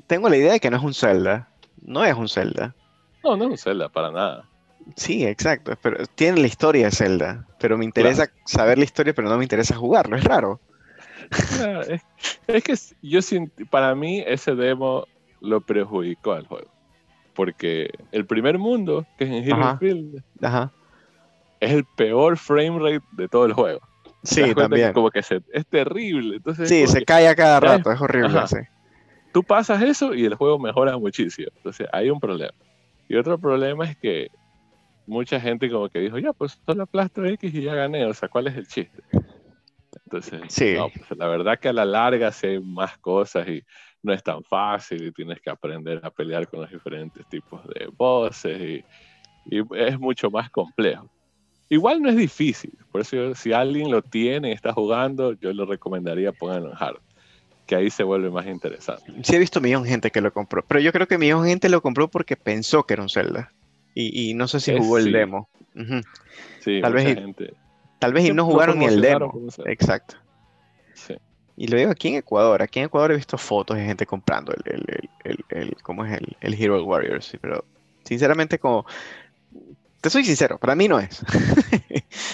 tengo 0.07 0.29
la 0.29 0.37
idea 0.37 0.53
de 0.53 0.59
que 0.59 0.69
no 0.69 0.77
es 0.77 0.83
un 0.83 0.93
Zelda. 0.93 1.49
No 1.81 2.03
es 2.03 2.13
un 2.15 2.27
Zelda. 2.27 2.75
No, 3.23 3.37
no 3.37 3.45
es 3.45 3.51
un 3.51 3.57
Zelda, 3.57 3.89
para 3.89 4.11
nada. 4.11 4.49
Sí, 4.95 5.25
exacto, 5.25 5.77
pero 5.81 6.05
tiene 6.15 6.41
la 6.41 6.47
historia 6.47 6.85
de 6.85 6.91
Zelda, 6.91 7.47
pero 7.59 7.77
me 7.77 7.85
interesa 7.85 8.29
saber 8.45 8.77
la 8.77 8.83
historia, 8.83 9.13
pero 9.13 9.29
no 9.29 9.37
me 9.37 9.43
interesa 9.43 9.75
jugarlo, 9.75 10.15
es 10.15 10.23
raro. 10.23 10.59
Es, 11.87 12.01
es 12.47 12.63
que 12.63 12.75
yo 13.01 13.19
para 13.71 13.95
mí 13.95 14.23
ese 14.27 14.53
demo 14.53 15.07
lo 15.41 15.61
perjudicó 15.61 16.33
al 16.33 16.45
juego. 16.45 16.74
Porque 17.35 17.89
el 18.11 18.25
primer 18.25 18.57
mundo, 18.57 19.05
que 19.17 19.25
es 19.25 19.47
en 19.47 19.53
Ajá. 19.53 19.77
Field, 19.77 20.23
Ajá. 20.41 20.71
es 21.59 21.71
el 21.71 21.85
peor 21.97 22.37
frame 22.37 22.79
rate 22.79 23.05
de 23.11 23.27
todo 23.27 23.45
el 23.45 23.53
juego. 23.53 23.79
Sí, 24.23 24.41
cuenta 24.41 24.55
que 24.55 24.61
también. 24.63 24.93
Como 24.93 25.11
que 25.11 25.21
se- 25.21 25.41
es 25.53 25.67
terrible. 25.67 26.37
Entonces, 26.37 26.67
Sí, 26.69 26.87
se 26.87 26.99
que 26.99 27.05
cae 27.05 27.27
a 27.27 27.35
cada 27.35 27.59
rato, 27.59 27.91
es 27.91 28.01
horrible, 28.01 28.47
sí. 28.47 28.57
tú 29.33 29.43
pasas 29.43 29.81
eso 29.83 30.15
y 30.15 30.25
el 30.25 30.35
juego 30.35 30.57
mejora 30.57 30.97
muchísimo. 30.97 31.49
Entonces 31.57 31.87
hay 31.91 32.09
un 32.09 32.19
problema. 32.19 32.53
Y 33.07 33.17
otro 33.17 33.37
problema 33.37 33.85
es 33.85 33.97
que 33.97 34.29
mucha 35.05 35.39
gente 35.39 35.69
como 35.69 35.89
que 35.89 35.99
dijo, 35.99 36.17
ya, 36.17 36.33
pues 36.33 36.57
solo 36.65 36.83
aplasto 36.83 37.23
X 37.25 37.53
y 37.53 37.61
ya 37.61 37.75
gané. 37.75 38.05
O 38.05 38.13
sea, 38.13 38.29
¿cuál 38.29 38.47
es 38.47 38.55
el 38.55 38.65
chiste? 38.67 39.03
Entonces, 40.05 40.41
Sí. 40.49 40.73
no, 40.75 40.89
pues, 40.89 41.17
la 41.17 41.27
verdad 41.27 41.59
que 41.59 41.69
a 41.69 41.73
la 41.73 41.85
larga 41.85 42.31
sí 42.31 42.47
hay 42.47 42.59
más 42.59 42.97
cosas 42.99 43.47
y 43.47 43.63
no 44.05 44.13
es 44.13 44.23
tan 44.23 44.43
fácil 44.43 45.07
y 45.07 45.11
tienes 45.11 45.41
que 45.41 45.49
aprender 45.49 45.99
a 46.03 46.09
pelear 46.11 46.47
con 46.47 46.61
los 46.61 46.69
diferentes 46.71 47.25
tipos 47.27 47.61
de 47.67 47.87
voces 47.97 48.61
y, 48.61 49.55
y 49.57 49.61
es 49.75 49.99
mucho 49.99 50.29
más 50.31 50.49
complejo. 50.49 51.09
Igual 51.69 52.01
no 52.01 52.09
es 52.09 52.15
difícil, 52.15 52.71
por 52.91 53.01
eso 53.01 53.33
si 53.35 53.51
alguien 53.51 53.89
lo 53.91 54.01
tiene 54.03 54.49
y 54.49 54.53
está 54.53 54.71
jugando, 54.71 55.33
yo 55.33 55.51
lo 55.51 55.65
recomendaría 55.65 56.31
ponerlo 56.31 56.69
en 56.71 56.77
hard. 56.79 56.97
que 57.65 57.75
ahí 57.75 57.89
se 57.89 58.03
vuelve 58.03 58.29
más 58.29 58.45
interesante. 58.45 59.11
Sí 59.23 59.35
he 59.35 59.39
visto 59.39 59.59
millón 59.59 59.81
de 59.83 59.89
gente 59.89 60.11
que 60.11 60.21
lo 60.21 60.31
compró, 60.31 60.63
pero 60.67 60.79
yo 60.79 60.91
creo 60.91 61.07
que 61.07 61.17
millón 61.17 61.43
de 61.43 61.49
gente 61.49 61.67
lo 61.69 61.81
compró 61.81 62.07
porque 62.07 62.35
pensó 62.37 62.83
que 62.83 62.93
era 62.93 63.01
un 63.01 63.09
Zelda. 63.09 63.51
Y, 63.95 64.29
y 64.29 64.33
no 64.35 64.47
sé 64.47 64.59
si 64.59 64.71
Eh, 64.71 64.77
jugó 64.77 64.99
el 64.99 65.05
sí. 65.05 65.11
demo. 65.11 65.49
Sí, 66.59 66.81
Tal 66.81 66.93
mucha 66.93 67.05
vez- 67.05 67.15
gente. 67.15 67.53
Tal 67.97 68.13
vez 68.13 68.25
y 68.29 68.33
no 68.33 68.45
jugaron 68.45 68.77
ni 68.77 68.85
el 68.85 69.01
demo. 69.01 69.33
Exacto. 69.65 70.17
Sí. 70.93 71.15
Y 71.57 71.67
lo 71.67 71.77
digo 71.77 71.91
aquí 71.91 72.09
en 72.09 72.15
Ecuador. 72.15 72.61
Aquí 72.61 72.79
en 72.79 72.85
Ecuador 72.85 73.11
he 73.11 73.15
visto 73.15 73.37
fotos 73.37 73.77
de 73.77 73.85
gente 73.85 74.05
comprando 74.05 74.53
el, 74.53 74.61
el, 74.73 75.09
el, 75.23 75.45
el, 75.49 75.75
¿cómo 75.81 76.05
es? 76.05 76.13
El, 76.13 76.35
el 76.41 76.53
Hero 76.61 76.83
Warriors. 76.83 77.25
sí, 77.25 77.37
Pero 77.39 77.63
sinceramente 78.03 78.59
como... 78.59 78.85
Te 80.01 80.09
soy 80.09 80.23
sincero, 80.23 80.57
para 80.59 80.75
mí 80.75 80.87
no 80.87 80.99
es. 80.99 81.23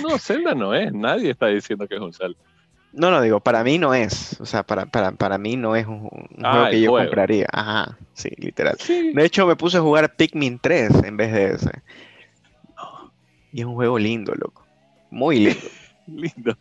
No, 0.01 0.17
Zelda 0.17 0.53
no 0.53 0.73
es. 0.73 0.91
Nadie 0.91 1.29
está 1.31 1.47
diciendo 1.47 1.87
que 1.87 1.95
es 1.95 2.01
un 2.01 2.11
Zelda. 2.13 2.37
No, 2.91 3.09
no, 3.11 3.21
digo, 3.21 3.39
para 3.39 3.63
mí 3.63 3.77
no 3.77 3.93
es. 3.93 4.41
O 4.41 4.45
sea, 4.45 4.63
para, 4.63 4.85
para, 4.87 5.13
para 5.13 5.37
mí 5.37 5.55
no 5.55 5.77
es 5.77 5.87
un, 5.87 6.09
un 6.11 6.45
Ah, 6.45 6.51
juego 6.53 6.69
que 6.71 6.81
yo 6.81 6.89
juego. 6.91 7.05
compraría. 7.07 7.47
Ajá, 7.53 7.97
sí, 8.13 8.29
literal. 8.37 8.75
Sí. 8.79 9.13
De 9.13 9.23
hecho, 9.23 9.47
me 9.47 9.55
puse 9.55 9.77
a 9.77 9.81
jugar 9.81 10.13
Pikmin 10.17 10.59
3 10.59 11.03
en 11.05 11.15
vez 11.15 11.31
de 11.31 11.51
ese. 11.53 11.71
Y 13.53 13.61
es 13.61 13.65
un 13.65 13.75
juego 13.75 13.97
lindo, 13.97 14.33
loco. 14.35 14.65
Muy 15.09 15.39
lindo. 15.39 15.61
Lindo. 16.15 16.57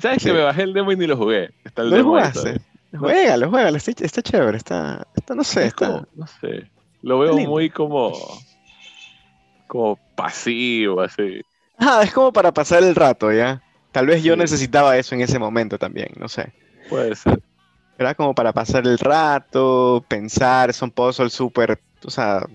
¿Sabes 0.00 0.22
Sí. 0.22 0.28
que 0.28 0.34
me 0.34 0.42
bajé 0.42 0.62
el 0.62 0.72
demo 0.72 0.92
y 0.92 0.96
ni 0.96 1.06
lo 1.06 1.16
jugué? 1.16 1.50
Está 1.64 1.82
el 1.82 1.90
¿Lo 1.90 1.96
demo 1.96 2.10
jugaste? 2.10 2.60
Juégalo, 2.96 3.50
juégalo. 3.50 3.76
Está, 3.76 4.04
está 4.04 4.22
chévere. 4.22 4.56
Está, 4.56 5.06
está, 5.14 5.34
no 5.34 5.44
sé, 5.44 5.62
Es 5.62 5.66
está... 5.68 5.86
como, 5.86 6.06
no 6.14 6.26
sé. 6.26 6.70
Lo 7.02 7.18
veo 7.18 7.34
muy 7.36 7.68
como. 7.70 8.12
como 9.66 9.98
pasivo, 10.14 11.00
así. 11.00 11.42
Ah, 11.78 12.00
es 12.02 12.12
como 12.12 12.32
para 12.32 12.52
pasar 12.52 12.82
el 12.82 12.94
rato, 12.94 13.32
¿ya? 13.32 13.62
Tal 13.92 14.06
vez 14.06 14.22
yo 14.22 14.34
Sí. 14.34 14.38
necesitaba 14.40 14.96
eso 14.96 15.14
en 15.14 15.20
ese 15.20 15.38
momento 15.38 15.78
también, 15.78 16.08
no 16.16 16.28
sé. 16.28 16.52
Puede 16.88 17.14
ser. 17.16 17.42
Era 17.98 18.14
como 18.14 18.34
para 18.34 18.52
pasar 18.52 18.86
el 18.86 18.98
rato, 18.98 20.04
pensar, 20.08 20.72
son 20.74 20.90
puzzles 20.90 21.32
súper, 21.32 21.80
o 22.04 22.10
sea, 22.10 22.46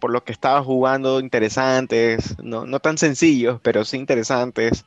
por 0.00 0.10
lo 0.10 0.24
que 0.24 0.32
estaba 0.32 0.62
jugando, 0.62 1.20
interesantes, 1.20 2.36
no, 2.42 2.66
no 2.66 2.80
tan 2.80 2.96
sencillos, 2.98 3.60
pero 3.62 3.84
sí 3.84 3.96
interesantes. 3.98 4.84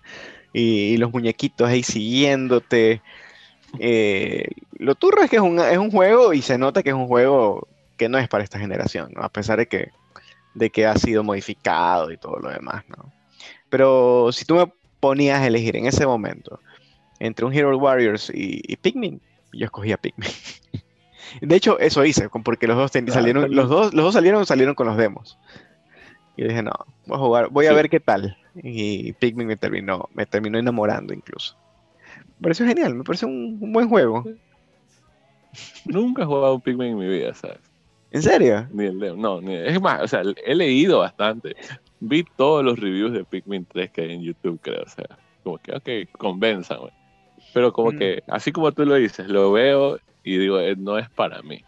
Y, 0.54 0.94
y 0.94 0.98
los 0.98 1.12
muñequitos 1.12 1.68
ahí 1.68 1.84
siguiéndote. 1.84 3.02
Eh, 3.80 4.46
lo 4.78 4.96
turro 4.96 5.22
es 5.22 5.30
que 5.30 5.36
es 5.36 5.42
un, 5.42 5.60
es 5.60 5.78
un 5.78 5.92
juego 5.92 6.34
y 6.34 6.42
se 6.42 6.58
nota 6.58 6.82
que 6.84 6.90
es 6.90 6.96
un 6.96 7.08
juego 7.08 7.68
que 7.98 8.10
no 8.10 8.18
es 8.18 8.28
para 8.28 8.44
esta 8.44 8.60
generación, 8.60 9.12
¿no? 9.16 9.22
A 9.22 9.30
pesar 9.30 9.60
de 9.60 9.68
que, 9.68 9.90
de 10.56 10.70
que 10.70 10.86
ha 10.88 10.96
sido 10.96 11.24
modificado 11.24 12.12
y 12.12 12.18
todo 12.18 12.38
lo 12.40 12.50
demás, 12.50 12.84
¿no? 12.90 13.12
Pero 13.70 14.32
si 14.32 14.46
tú 14.46 14.56
me 14.56 14.72
ponías 15.00 15.40
a 15.42 15.48
elegir 15.48 15.76
en 15.76 15.86
ese 15.86 16.06
momento 16.08 16.60
entre 17.20 17.46
un 17.46 17.54
Hero 17.54 17.78
Warriors 17.78 18.32
y, 18.34 18.62
y 18.66 18.76
Pikmin, 18.78 19.22
yo 19.54 19.66
escogía 19.66 19.98
Pikmin. 19.98 20.30
De 21.42 21.56
hecho, 21.56 21.78
eso 21.80 22.04
hice, 22.06 22.28
porque 22.30 22.66
los 22.66 22.76
dos 22.78 22.92
ten- 22.92 23.06
Ah, 23.10 23.14
salieron, 23.14 23.54
los 23.54 23.70
dos, 23.70 23.94
los 23.94 24.06
dos 24.06 24.14
salieron, 24.16 24.46
salieron 24.48 24.74
con 24.74 24.88
los 24.88 24.98
demos. 24.98 25.38
Y 26.40 26.46
dije, 26.46 26.64
no, 26.64 26.72
voy 27.06 27.18
a 27.18 27.20
jugar, 27.20 27.50
voy 27.50 27.66
a 27.66 27.72
Sí. 27.72 27.76
ver 27.76 27.90
qué 27.90 28.00
tal. 28.00 28.38
Y 28.56 29.12
Pikmin 29.12 29.46
me 29.46 29.58
terminó, 29.58 30.08
me 30.14 30.26
terminó 30.26 30.58
enamorando 30.58 31.14
incluso. 31.14 31.54
Me 32.38 32.44
pareció 32.44 32.66
genial, 32.66 32.96
me 32.96 33.04
pareció 33.04 33.28
un, 33.28 33.58
un 33.60 33.74
buen 33.74 33.90
juego. 33.90 34.24
Nunca 35.86 36.22
he 36.22 36.26
jugado 36.26 36.56
un 36.56 36.62
Pikmin 36.62 36.92
en 36.92 36.98
mi 36.98 37.08
vida, 37.10 37.34
¿sabes? 37.34 37.60
¿En 38.12 38.22
serio? 38.24 38.70
Ni 38.72 38.86
el 38.86 38.98
demo. 39.00 39.22
No, 39.22 39.42
ni, 39.42 39.54
es 39.54 39.82
más, 39.82 40.02
o 40.02 40.08
sea, 40.08 40.22
he 40.46 40.56
leído 40.56 41.00
bastante. 41.00 41.58
Vi 42.00 42.24
todos 42.38 42.64
los 42.64 42.80
reviews 42.80 43.12
de 43.12 43.26
Pikmin 43.26 43.66
3 43.66 43.92
que 43.92 44.02
hay 44.04 44.14
en 44.14 44.22
YouTube, 44.22 44.62
creo. 44.62 44.84
O 44.84 44.88
sea, 44.90 45.20
como 45.44 45.58
que, 45.58 45.74
ok, 45.76 46.10
convénzame. 46.18 46.90
Pero 47.54 47.74
como 47.74 47.92
Mm. 47.92 47.98
que, 47.98 48.24
así 48.28 48.54
como 48.54 48.72
tú 48.72 48.86
lo 48.86 48.96
dices, 48.96 49.28
lo 49.28 49.52
veo 49.52 50.00
y 50.24 50.38
digo, 50.38 50.58
eh, 50.62 50.78
no 50.78 50.98
es 50.98 51.10
para 51.10 51.42
mí. 51.42 51.66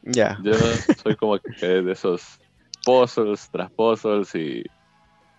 Ya. 0.00 0.38
Yo 0.42 0.52
no 0.52 0.66
soy 1.02 1.16
como 1.16 1.38
que 1.38 1.66
de 1.66 1.92
esos 1.92 2.38
puzzles 2.84 3.48
tras 3.50 3.70
puzzles 3.72 4.34
y, 4.34 4.62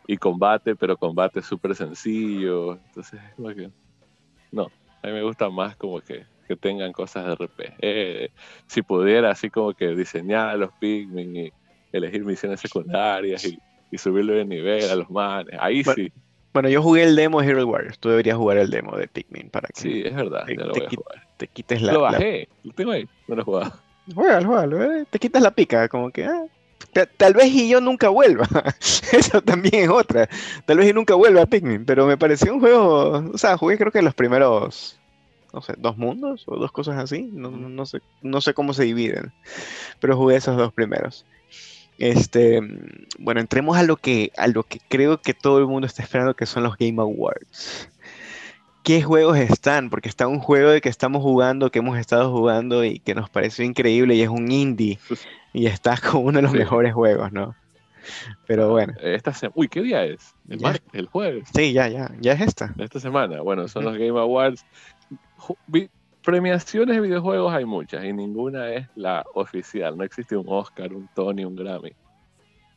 y 0.08 0.17
combate, 0.17 0.75
pero 0.75 0.97
combate 0.97 1.41
súper 1.41 1.75
sencillo. 1.75 2.73
Entonces, 2.73 3.21
es 3.29 3.36
como 3.36 3.49
que, 3.55 3.71
no, 4.51 4.71
a 5.01 5.08
mí 5.08 5.13
me 5.13 5.23
gusta 5.23 5.49
más 5.49 5.75
como 5.77 6.01
que, 6.01 6.25
que 6.47 6.55
tengan 6.58 6.91
cosas 6.91 7.25
de 7.25 7.34
RPG. 7.34 7.75
Eh, 7.81 8.29
si 8.67 8.81
pudiera 8.81 9.31
así 9.31 9.49
como 9.49 9.73
que 9.73 9.89
diseñar 9.95 10.49
a 10.49 10.58
los 10.58 10.71
Pikmin 10.79 11.36
y 11.36 11.53
elegir 11.91 12.23
misiones 12.25 12.60
secundarias 12.62 13.45
y, 13.45 13.62
y 13.91 13.97
subirlo 13.97 14.34
de 14.34 14.45
nivel 14.45 14.89
a 14.89 14.95
los 14.95 15.10
manes, 15.10 15.55
ahí 15.60 15.84
Bueno, 15.84 15.95
sí, 15.95 16.13
Bueno, 16.53 16.69
yo 16.69 16.81
jugué 16.81 17.03
el 17.03 17.15
demo 17.15 17.41
de 17.41 17.47
Hero 17.47 17.65
Warriors. 17.67 17.99
Tú 17.99 18.10
deberías 18.10 18.38
jugar 18.38 18.58
el 18.58 18.69
demo 18.69 18.95
de 18.97 19.08
Pikmin 19.08 19.49
para 19.49 19.67
que 19.69 19.81
sí, 19.81 20.03
es 20.05 20.15
verdad, 20.15 20.45
te- 20.45 20.55
ya 20.58 20.65
lo 20.65 20.73
te 20.73 20.79
voy 20.79 20.88
a 20.88 20.89
qui- 20.89 20.95
jugar. 20.97 21.23
te 21.38 21.47
quites 21.47 21.81
la, 21.81 21.93
Lo 21.93 22.01
la- 22.01 22.12
bajé, 22.12 22.47
lo 22.63 22.73
tengo 22.73 22.91
ahí, 22.91 23.05
no 23.27 23.36
lo 23.36 23.41
he 23.41 23.45
jugado. 23.45 23.73
Juégalo, 24.13 24.47
juégalo, 24.47 24.84
eh, 24.84 25.05
Te 25.10 25.19
quitas 25.19 25.41
la 25.41 25.51
pica, 25.51 25.89
como 25.89 26.12
que. 26.12 26.25
ah, 26.25 26.45
tal 27.17 27.34
vez 27.34 27.47
y 27.51 27.67
yo 27.69 27.81
nunca 27.81 28.10
vuelva. 28.10 28.47
Eso 29.12 29.41
también 29.41 29.75
es 29.84 29.89
otra. 29.89 30.29
Tal 30.65 30.77
vez 30.77 30.89
y 30.89 30.93
nunca 30.93 31.15
vuelva 31.15 31.41
a 31.41 31.45
Pikmin. 31.45 31.86
Pero 31.86 32.05
me 32.08 32.17
pareció 32.17 32.53
un 32.53 32.60
juego. 32.60 33.31
O 33.34 33.38
sea, 33.38 33.58
jugué 33.58 33.77
creo 33.77 33.91
que 33.91 34.01
los 34.01 34.13
primeros. 34.15 34.97
No 35.53 35.62
sé, 35.62 35.73
dos 35.77 35.97
mundos 35.97 36.43
o 36.47 36.58
dos 36.58 36.71
cosas 36.71 36.97
así. 36.97 37.29
No, 37.31 37.49
no- 37.51 37.86
sé, 37.86 37.99
no 38.21 38.41
sé 38.41 38.53
cómo 38.53 38.73
se 38.73 38.84
dividen. 38.84 39.31
Pero 39.99 40.17
jugué 40.17 40.36
esos 40.36 40.58
dos 40.58 40.73
primeros. 40.73 41.25
Este, 41.97 42.60
bueno, 43.19 43.39
entremos 43.39 43.77
a 43.77 43.84
lo 43.84 43.95
que, 43.95 44.31
a 44.38 44.47
lo 44.47 44.63
que 44.63 44.79
creo 44.89 45.21
que 45.21 45.34
todo 45.34 45.60
el 45.60 45.67
mundo 45.67 45.88
está 45.88 46.03
esperando, 46.03 46.36
que 46.36 46.45
son 46.45 46.63
los 46.63 46.75
Game 46.77 47.01
Awards. 47.01 47.89
¿Qué 48.86 49.02
juegos 49.02 49.38
están? 49.38 49.89
Porque 49.89 50.08
está 50.10 50.28
un 50.28 50.39
juego 50.39 50.69
de 50.69 50.80
que 50.80 50.89
estamos 50.89 51.24
jugando, 51.24 51.71
que 51.71 51.80
hemos 51.80 51.98
estado 51.98 52.32
jugando 52.32 52.86
y 52.86 53.00
que 53.00 53.15
nos 53.15 53.30
pareció 53.32 53.65
increíble 53.65 54.13
y 54.15 54.21
es 54.21 54.30
un 54.30 54.52
indie 54.52 55.00
y 55.54 55.65
está 55.65 55.95
como 56.17 56.26
uno 56.26 56.38
de 56.38 56.43
los 56.43 56.52
Sí. 56.52 56.60
mejores 56.60 56.93
juegos, 56.93 57.32
¿no? 57.32 57.56
Pero 58.45 58.69
bueno, 58.69 58.93
Esta 59.02 59.34
Uy, 59.56 59.67
¿qué 59.67 59.82
día 59.82 60.06
es? 60.06 60.36
El 60.48 60.60
martes, 60.60 60.84
el 60.93 61.08
jueves. 61.08 61.50
sí, 61.54 61.74
ya, 61.74 61.88
ya, 61.88 62.12
ya 62.19 62.34
es 62.34 62.41
esta. 62.41 62.74
esta 62.78 63.00
semana. 63.00 63.41
Bueno, 63.41 63.67
son 63.67 63.86
los 63.86 63.98
Game 63.98 64.19
Awards. 64.19 64.63
Vi- 65.67 65.89
Premiaciones 66.24 66.95
de 66.95 67.02
videojuegos 67.02 67.54
hay 67.54 67.65
muchas 67.65 68.04
y 68.04 68.12
ninguna 68.13 68.71
es 68.71 68.88
la 68.95 69.24
oficial. 69.36 69.95
No 69.98 70.04
existe 70.04 70.36
un 70.36 70.45
Oscar, 70.48 70.91
un 70.93 71.08
Tony, 71.15 71.45
un 71.45 71.56
Grammy. 71.56 71.91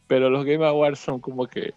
Pero 0.07 0.29
los 0.31 0.45
Game 0.45 0.65
Awards 0.67 0.99
son 0.99 1.21
como 1.21 1.47
que 1.47 1.73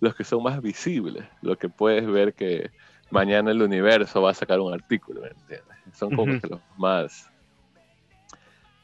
los 0.00 0.14
que 0.14 0.24
son 0.24 0.42
más 0.42 0.60
visibles. 0.60 1.24
Lo 1.40 1.56
que 1.56 1.68
puedes 1.70 2.06
ver 2.06 2.34
que 2.34 2.70
mañana 3.10 3.50
el 3.50 3.62
universo 3.62 4.22
va 4.22 4.30
a 4.30 4.34
sacar 4.34 4.60
un 4.60 4.72
artículo, 4.72 5.20
¿me 5.22 5.28
entiendes? 5.28 5.76
Son 5.92 6.14
como 6.14 6.40
que 6.40 6.48
los 6.48 6.60
más 6.76 7.30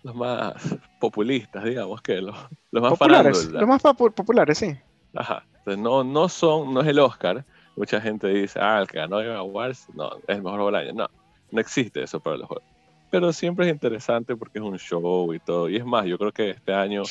los 0.02 0.14
más 0.14 0.78
populistas, 1.00 1.64
digamos 1.64 2.02
que 2.02 2.20
los, 2.20 2.36
los 2.70 2.82
más 2.82 2.90
Populares, 2.92 3.46
los 3.46 3.68
más 3.68 3.82
populares, 3.82 4.58
sí. 4.58 4.76
Ajá. 5.14 5.44
Entonces 5.58 5.80
no, 5.80 6.02
no 6.02 6.28
son, 6.28 6.74
no 6.74 6.80
es 6.80 6.88
el 6.88 6.98
Oscar. 6.98 7.44
Mucha 7.76 8.00
gente 8.00 8.26
dice, 8.28 8.58
ah, 8.60 8.80
el 8.80 8.88
que 8.88 8.98
ganó 8.98 9.18
Game 9.18 9.34
Awards, 9.34 9.88
no, 9.94 10.16
es 10.26 10.36
el 10.36 10.42
mejor 10.42 10.60
juego 10.60 10.72
del 10.72 10.88
año. 10.88 10.92
No, 10.94 11.08
no 11.52 11.60
existe 11.60 12.02
eso 12.02 12.18
para 12.18 12.36
los 12.36 12.48
juegos. 12.48 12.64
Pero 13.10 13.32
siempre 13.32 13.66
es 13.66 13.72
interesante 13.72 14.34
porque 14.34 14.58
es 14.58 14.64
un 14.64 14.78
show 14.78 15.32
y 15.32 15.38
todo. 15.38 15.68
Y 15.68 15.76
es 15.76 15.84
más, 15.84 16.06
yo 16.06 16.18
creo 16.18 16.32
que 16.32 16.50
este 16.50 16.74
año 16.74 17.04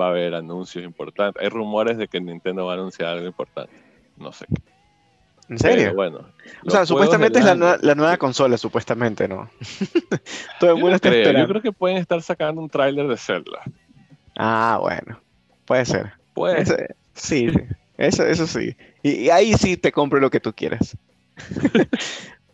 va 0.00 0.06
a 0.06 0.10
haber 0.10 0.34
anuncios 0.34 0.84
importantes. 0.84 1.42
Hay 1.42 1.48
rumores 1.48 1.98
de 1.98 2.08
que 2.08 2.20
Nintendo 2.20 2.66
va 2.66 2.72
a 2.72 2.76
anunciar 2.76 3.10
algo 3.10 3.26
importante. 3.26 3.72
No 4.16 4.32
sé 4.32 4.46
qué. 4.46 4.69
¿En 5.50 5.58
Pero 5.58 5.74
serio? 5.74 5.94
bueno. 5.94 6.28
O 6.64 6.70
sea, 6.70 6.86
supuestamente 6.86 7.40
es 7.40 7.44
la, 7.44 7.94
nueva 7.94 8.16
consola, 8.16 8.56
supuestamente, 8.56 9.26
¿no? 9.26 9.50
Todo 10.60 10.70
el 10.70 10.76
Yo 10.76 10.80
mundo 10.80 10.90
no 10.90 10.96
está 10.96 11.10
creo, 11.10 11.32
yo 11.32 11.48
creo 11.48 11.62
que 11.62 11.72
pueden 11.72 11.96
estar 11.98 12.22
sacando 12.22 12.62
un 12.62 12.70
tráiler 12.70 13.08
de 13.08 13.16
Zelda. 13.16 13.60
Ah, 14.38 14.78
bueno, 14.80 15.20
puede 15.66 15.84
ser. 15.84 16.12
Pues, 16.34 16.70
Ese- 16.70 16.94
sí, 17.14 17.48
eso, 17.98 18.24
eso 18.24 18.46
sí. 18.46 18.76
Y, 19.02 19.24
y 19.24 19.30
ahí 19.30 19.54
sí 19.54 19.76
te 19.76 19.90
compro 19.90 20.20
lo 20.20 20.30
que 20.30 20.40
tú 20.40 20.52
quieras. 20.54 20.96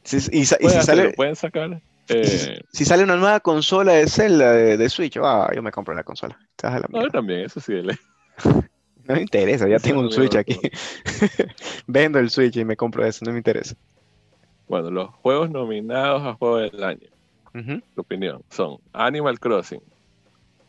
Y, 0.09 0.39
y 0.39 0.45
si 0.45 0.45
hacerlo, 0.55 0.83
sale, 0.83 1.11
pueden 1.11 1.35
sacar. 1.37 1.83
y 2.09 2.15
si- 2.29 2.51
eh, 2.51 2.61
si 2.73 2.85
sale 2.85 3.03
una 3.03 3.17
nueva 3.17 3.41
consola 3.41 3.93
de 3.95 4.07
Zelda 4.09 4.53
de, 4.53 4.77
de 4.77 4.89
Switch, 4.89 5.19
ah, 5.21 5.51
yo 5.53 5.63
me 5.63 5.73
compro 5.73 5.95
la 5.95 6.05
consola. 6.05 6.39
Estás 6.51 6.75
a 6.75 6.79
la 6.79 6.87
no, 6.89 7.03
yo 7.03 7.11
también, 7.11 7.41
eso 7.41 7.59
sí. 7.61 7.75
No 9.09 9.15
me 9.15 9.21
interesa, 9.23 9.69
ya 9.69 9.77
Eso 9.77 9.85
tengo 9.89 10.01
un 10.01 10.11
Switch 10.11 10.35
aquí. 10.37 10.59
Vendo 11.87 12.19
el 12.19 12.31
Switch 12.31 12.57
y 12.57 12.65
me 12.65 12.77
compro 12.77 13.05
eso, 13.05 13.25
no 13.25 13.33
me 13.33 13.39
interesa. 13.39 13.75
Bueno, 14.69 14.91
los 14.91 15.11
juegos 15.23 15.51
nominados 15.51 16.23
a 16.25 16.35
Juego 16.35 16.57
del 16.59 16.83
Año. 16.83 17.09
Ujú. 17.55 17.81
tu 17.95 18.01
opinión, 18.03 18.43
son 18.51 18.77
Animal 18.93 19.41
Crossing, 19.41 19.81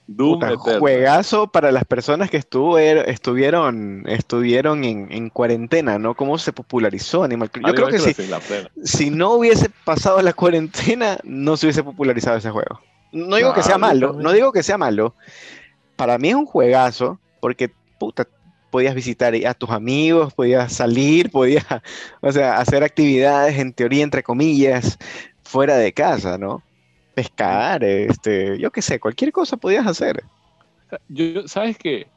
Doom 0.08 0.40
Puta, 0.40 0.56
juegazo 0.80 1.48
para 1.48 1.70
las 1.74 1.84
personas 1.84 2.30
que 2.30 2.38
estuvo, 2.38 2.80
er- 2.80 3.04
estuvieron, 3.10 4.04
estuvieron 4.08 4.86
en, 4.86 5.12
en 5.12 5.30
cuarentena, 5.30 6.00
¿no? 6.00 6.16
¿Cómo 6.16 6.38
se 6.38 6.54
popularizó 6.54 7.24
Animal 7.24 7.52
Crossing? 7.52 7.68
Yo 7.68 7.76
creo 7.76 7.88
que. 7.90 7.98
Crossing, 7.98 8.70
si 8.86 9.10
no 9.10 9.34
hubiese 9.34 9.70
pasado 9.84 10.22
la 10.22 10.32
cuarentena, 10.32 11.18
no 11.26 11.58
se 11.58 11.66
hubiese 11.66 11.84
popularizado 11.84 12.38
ese 12.38 12.52
juego. 12.52 12.80
No 13.12 13.36
digo 13.36 13.54
que 13.54 13.64
sea 13.64 13.76
yo 13.76 13.80
malo, 13.80 14.14
no 14.14 14.32
digo 14.32 14.54
que 14.54 14.64
sea 14.64 14.78
malo. 14.78 15.14
Para 15.98 16.18
mí 16.18 16.30
es 16.30 16.36
un 16.36 16.46
juegazo, 16.46 17.20
porque 17.42 17.72
puta, 17.98 18.26
podías 18.70 18.96
visitar 18.96 19.34
a 19.46 19.54
tus 19.54 19.70
amigos, 19.72 20.34
podías 20.34 20.74
salir, 20.74 21.32
podías, 21.32 21.66
o 22.22 22.32
sea, 22.32 22.58
hacer 22.60 22.84
actividades 22.84 23.58
en 23.60 23.74
teoría, 23.74 24.04
entre 24.04 24.24
comillas, 24.24 24.98
fuera 25.44 25.78
de 25.78 25.94
casa, 25.94 26.38
¿no? 26.38 26.64
pescar, 27.14 27.84
este, 27.84 28.60
yo 28.60 28.72
qué 28.72 28.82
sé, 28.82 29.00
cualquier 29.00 29.32
cosa 29.34 29.58
podías 29.58 29.88
hacer. 29.88 30.30
Yo, 31.08 31.48
¿Sabes 31.48 31.78
qué? 31.78 32.12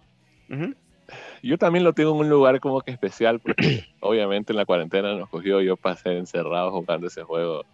Yo 1.42 1.58
también 1.58 1.84
lo 1.84 1.92
tengo 1.94 2.12
en 2.12 2.18
un 2.18 2.28
lugar 2.30 2.60
como 2.60 2.80
que 2.82 2.92
especial 2.92 3.40
porque 3.40 3.56
obviamente 4.00 4.52
en 4.52 4.56
la 4.56 4.66
cuarentena 4.66 5.14
nos 5.16 5.28
cogió, 5.28 5.60
yo 5.60 5.76
pasé 5.76 6.16
encerrado 6.16 6.70
jugando 6.72 7.06
ese 7.06 7.22
juego 7.22 7.64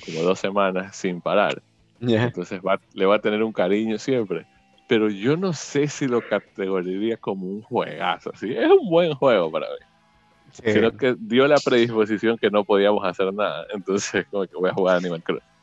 como 0.00 0.22
dos 0.22 0.40
semanas 0.40 0.96
sin 0.96 1.22
parar. 1.22 1.62
Entonces 2.28 2.60
va- 2.62 2.82
le 2.94 3.06
va 3.06 3.16
a 3.16 3.20
tener 3.20 3.42
un 3.44 3.52
cariño 3.52 3.98
siempre. 3.98 4.46
Pero 4.86 5.08
yo 5.08 5.36
no 5.36 5.52
sé 5.52 5.88
si 5.88 6.06
lo 6.06 6.20
categorizaría 6.20 7.16
como 7.16 7.46
un 7.46 7.62
juegazo. 7.62 8.32
¿sí? 8.34 8.52
Es 8.52 8.70
un 8.70 8.88
buen 8.88 9.14
juego 9.14 9.50
para 9.50 9.66
mí. 9.66 9.86
Sí. 10.52 10.72
Sino 10.72 10.92
que 10.92 11.16
dio 11.18 11.48
la 11.48 11.56
predisposición 11.56 12.38
que 12.38 12.50
no 12.50 12.64
podíamos 12.64 13.04
hacer 13.04 13.32
nada. 13.32 13.66
Entonces 13.72 14.26
como 14.30 14.46
que 14.46 14.56
voy 14.56 14.70
a 14.70 14.74
jugar 14.74 14.96
Animal 14.98 15.22
Crossing. 15.22 15.54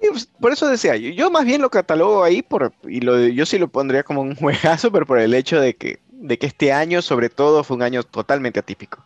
Pues, 0.00 0.26
Por 0.26 0.52
eso 0.52 0.68
decía, 0.68 0.96
yo, 0.96 1.10
yo 1.10 1.30
más 1.30 1.44
bien 1.44 1.60
lo 1.60 1.68
catalogo 1.68 2.22
ahí 2.22 2.42
por, 2.42 2.72
y 2.84 3.00
lo, 3.00 3.18
yo 3.28 3.44
sí 3.44 3.58
lo 3.58 3.68
pondría 3.68 4.02
como 4.02 4.22
un 4.22 4.34
juegazo, 4.36 4.90
pero 4.90 5.06
por 5.06 5.18
el 5.18 5.34
hecho 5.34 5.60
de 5.60 5.74
que, 5.74 6.00
de 6.10 6.38
que 6.38 6.46
este 6.46 6.72
año, 6.72 7.02
sobre 7.02 7.28
todo, 7.28 7.64
fue 7.64 7.76
un 7.76 7.82
año 7.82 8.02
totalmente 8.02 8.60
atípico. 8.60 9.04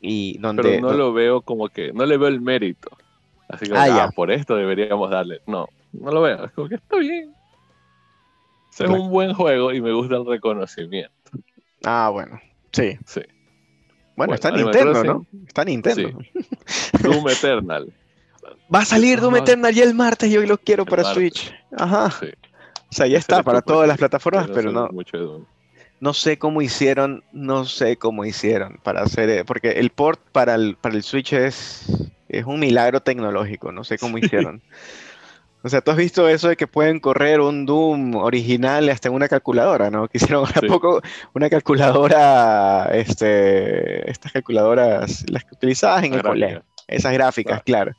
Y 0.00 0.38
donde, 0.38 0.62
Pero 0.62 0.80
no 0.80 0.92
lo 0.94 1.12
veo 1.12 1.42
como 1.42 1.68
que, 1.68 1.92
no 1.92 2.06
le 2.06 2.16
veo 2.16 2.28
el 2.28 2.40
mérito. 2.40 2.90
Así 3.48 3.66
que 3.66 3.76
Ah, 3.76 4.04
ah, 4.04 4.10
por 4.14 4.30
esto 4.30 4.56
deberíamos 4.56 5.10
darle. 5.10 5.40
No, 5.46 5.68
no 5.92 6.10
lo 6.10 6.22
veo. 6.22 6.44
Es 6.44 6.52
como 6.52 6.68
que 6.68 6.76
está 6.76 6.96
bien. 6.96 7.34
Es 8.84 8.86
Claro. 8.86 9.02
un 9.02 9.10
buen 9.10 9.34
juego 9.34 9.72
y 9.72 9.80
me 9.80 9.92
gusta 9.92 10.16
el 10.16 10.26
reconocimiento. 10.26 11.12
Ah, 11.84 12.10
bueno, 12.12 12.40
sí. 12.72 12.98
Sí. 13.06 13.20
Bueno, 14.16 14.32
Bueno, 14.32 14.34
está 14.34 14.50
Nintendo. 14.50 15.04
¿no? 15.04 15.26
Está 15.46 15.64
Nintendo. 15.64 16.18
Doom 17.02 17.28
Eternal. 17.28 17.92
Va 18.74 18.80
a 18.80 18.84
salir 18.84 19.20
Doom. 19.20 19.36
Eternal 19.36 19.74
ya 19.74 19.84
el 19.84 19.94
martes, 19.94 20.30
yo 20.30 20.40
lo 20.42 20.58
quiero 20.58 20.82
El 20.84 20.88
para 20.88 21.02
martes. 21.04 21.14
Switch. 21.20 21.54
Ajá. 21.76 22.10
Sí. 22.10 22.26
O 22.90 22.92
sea, 22.92 23.06
ya 23.06 23.18
está 23.18 23.42
para 23.42 23.62
todas 23.62 23.86
las 23.86 23.98
plataformas, 23.98 24.48
pero 24.52 24.72
no, 24.72 24.88
Mucho 24.88 25.46
no 26.00 26.14
sé 26.14 26.38
cómo 26.38 26.62
hicieron, 26.62 27.24
no 27.32 27.64
sé 27.64 27.96
cómo 27.96 28.24
hicieron 28.24 28.78
para 28.82 29.02
hacer, 29.02 29.28
eh, 29.30 29.44
porque 29.44 29.72
el 29.72 29.90
port 29.90 30.20
para 30.32 30.54
el, 30.54 30.76
para 30.76 30.94
el 30.94 31.02
Switch 31.02 31.32
es, 31.32 31.86
es 32.28 32.44
un 32.44 32.60
milagro 32.60 33.00
tecnológico, 33.00 33.72
no 33.72 33.84
sé 33.84 33.98
cómo 33.98 34.18
hicieron. 34.18 34.62
O 35.62 35.68
sea, 35.68 35.80
tú 35.80 35.90
has 35.90 35.96
visto 35.96 36.28
eso 36.28 36.48
de 36.48 36.56
que 36.56 36.66
pueden 36.68 37.00
correr 37.00 37.40
un 37.40 37.66
Doom 37.66 38.14
original 38.14 38.88
hasta 38.90 39.08
en 39.08 39.14
una 39.14 39.28
calculadora, 39.28 39.90
¿no? 39.90 40.06
Que 40.08 40.18
hicieron 40.18 40.44
hace 40.44 40.60
Sí. 40.60 40.66
poco 40.66 41.00
una 41.34 41.50
calculadora, 41.50 42.90
este, 42.92 44.08
estas 44.10 44.32
calculadoras, 44.32 45.24
las 45.30 45.44
que 45.44 45.54
utilizabas 45.56 46.04
en 46.04 46.14
el 46.14 46.22
colegio, 46.22 46.62
esas 46.86 47.12
gráficas, 47.12 47.62
claro. 47.64 47.92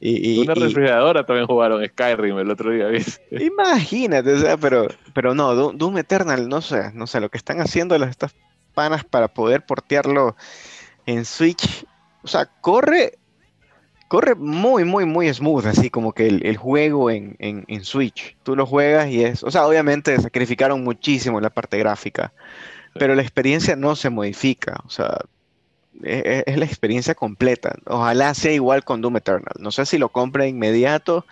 Y, 0.00 0.34
y- 0.34 0.38
Una 0.42 0.52
y- 0.56 0.60
refrigeradora 0.60 1.26
también 1.26 1.46
jugaron 1.46 1.84
Skyrim 1.84 2.38
el 2.38 2.50
otro 2.50 2.70
día, 2.70 2.86
¿viste? 2.86 3.20
Imagínate, 3.44 4.32
o 4.34 4.38
sea, 4.38 4.56
pero, 4.56 4.86
pero 5.12 5.34
no, 5.34 5.54
Do- 5.54 5.72
Doom 5.72 5.98
Eternal, 5.98 6.48
no 6.48 6.60
sé, 6.62 6.92
no 6.94 7.06
sé, 7.08 7.20
lo 7.20 7.28
que 7.30 7.36
están 7.38 7.60
haciendo 7.60 7.98
las 7.98 8.10
estas 8.10 8.34
panas 8.74 9.04
para 9.04 9.28
poder 9.28 9.66
portearlo 9.66 10.36
en 11.06 11.24
Switch, 11.24 11.84
o 12.22 12.28
sea, 12.28 12.46
corre, 12.60 13.18
corre 14.12 14.34
muy, 14.34 14.84
muy, 14.84 15.06
muy 15.06 15.32
smooth, 15.32 15.64
así 15.64 15.88
como 15.88 16.12
que 16.12 16.26
el, 16.26 16.44
el 16.44 16.58
juego 16.58 17.10
en, 17.10 17.34
en, 17.38 17.64
en 17.66 17.82
Switch. 17.82 18.36
Tú 18.42 18.54
lo 18.54 18.66
juegas 18.66 19.08
y 19.08 19.24
es, 19.24 19.42
o 19.42 19.50
sea, 19.50 19.66
obviamente 19.66 20.20
sacrificaron 20.20 20.84
muchísimo 20.84 21.40
la 21.40 21.48
parte 21.48 21.78
gráfica, 21.78 22.30
pero 22.92 23.14
la 23.14 23.22
experiencia 23.22 23.74
no 23.74 23.96
se 23.96 24.10
modifica, 24.10 24.82
o 24.84 24.90
sea, 24.90 25.16
e- 26.04 26.44
e- 26.44 26.44
es, 26.46 26.58
la 26.58 26.66
experiencia 26.66 27.14
completa. 27.14 27.74
Ojalá 27.86 28.34
sea 28.34 28.52
igual 28.52 28.84
con 28.84 29.00
Doom 29.00 29.16
Eternal. 29.16 29.54
No 29.58 29.70
sé 29.70 29.86
si 29.86 29.96
lo 29.96 30.10
compre 30.10 30.46
inmediato. 30.46 31.24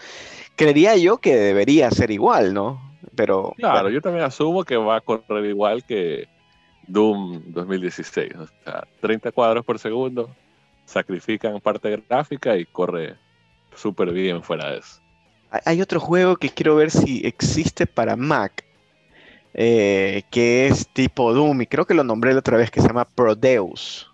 Creería 0.57 0.97
yo 0.97 1.19
que 1.19 1.37
debería 1.37 1.91
ser 1.91 2.11
igual, 2.11 2.55
¿no? 2.55 2.81
Pero 3.15 3.53
Claro, 3.59 3.75
bueno, 3.75 3.91
yo 3.91 4.01
también 4.01 4.25
asumo 4.25 4.65
que 4.65 4.79
va 4.79 4.97
a 4.97 5.01
correr 5.03 5.45
igual 5.45 5.85
que 5.85 6.29
Doom 6.87 7.43
2016. 7.49 8.37
O 8.37 8.47
sea, 8.65 8.85
30 9.03 9.33
cuadros 9.33 9.67
por 9.67 9.79
segundo, 9.79 10.31
sacrifican 10.91 11.61
parte 11.61 12.05
gráfica 12.09 12.57
y 12.57 12.67
corre 12.67 13.21
súper 13.73 14.13
bien 14.13 14.43
fuera 14.43 14.73
de 14.73 14.79
eso. 14.79 15.01
hay- 15.51 15.81
otro 15.83 16.01
juego 16.01 16.37
que 16.37 16.51
quiero 16.51 16.77
ver 16.77 16.91
si 16.91 17.23
existe 17.27 17.87
para 17.87 18.17
Mac, 18.17 18.67
eh, 19.55 20.25
que 20.31 20.69
es 20.69 20.91
tipo 20.93 21.33
Doom, 21.35 21.63
y 21.63 21.67
creo 21.67 21.87
que 21.87 21.95
lo 21.95 22.05
nombré 22.05 22.33
la 22.35 22.41
otra 22.41 22.57
vez, 22.59 22.71
que 22.71 22.81
se 22.81 22.89
llama 22.89 23.07
Prodeus. 23.15 24.09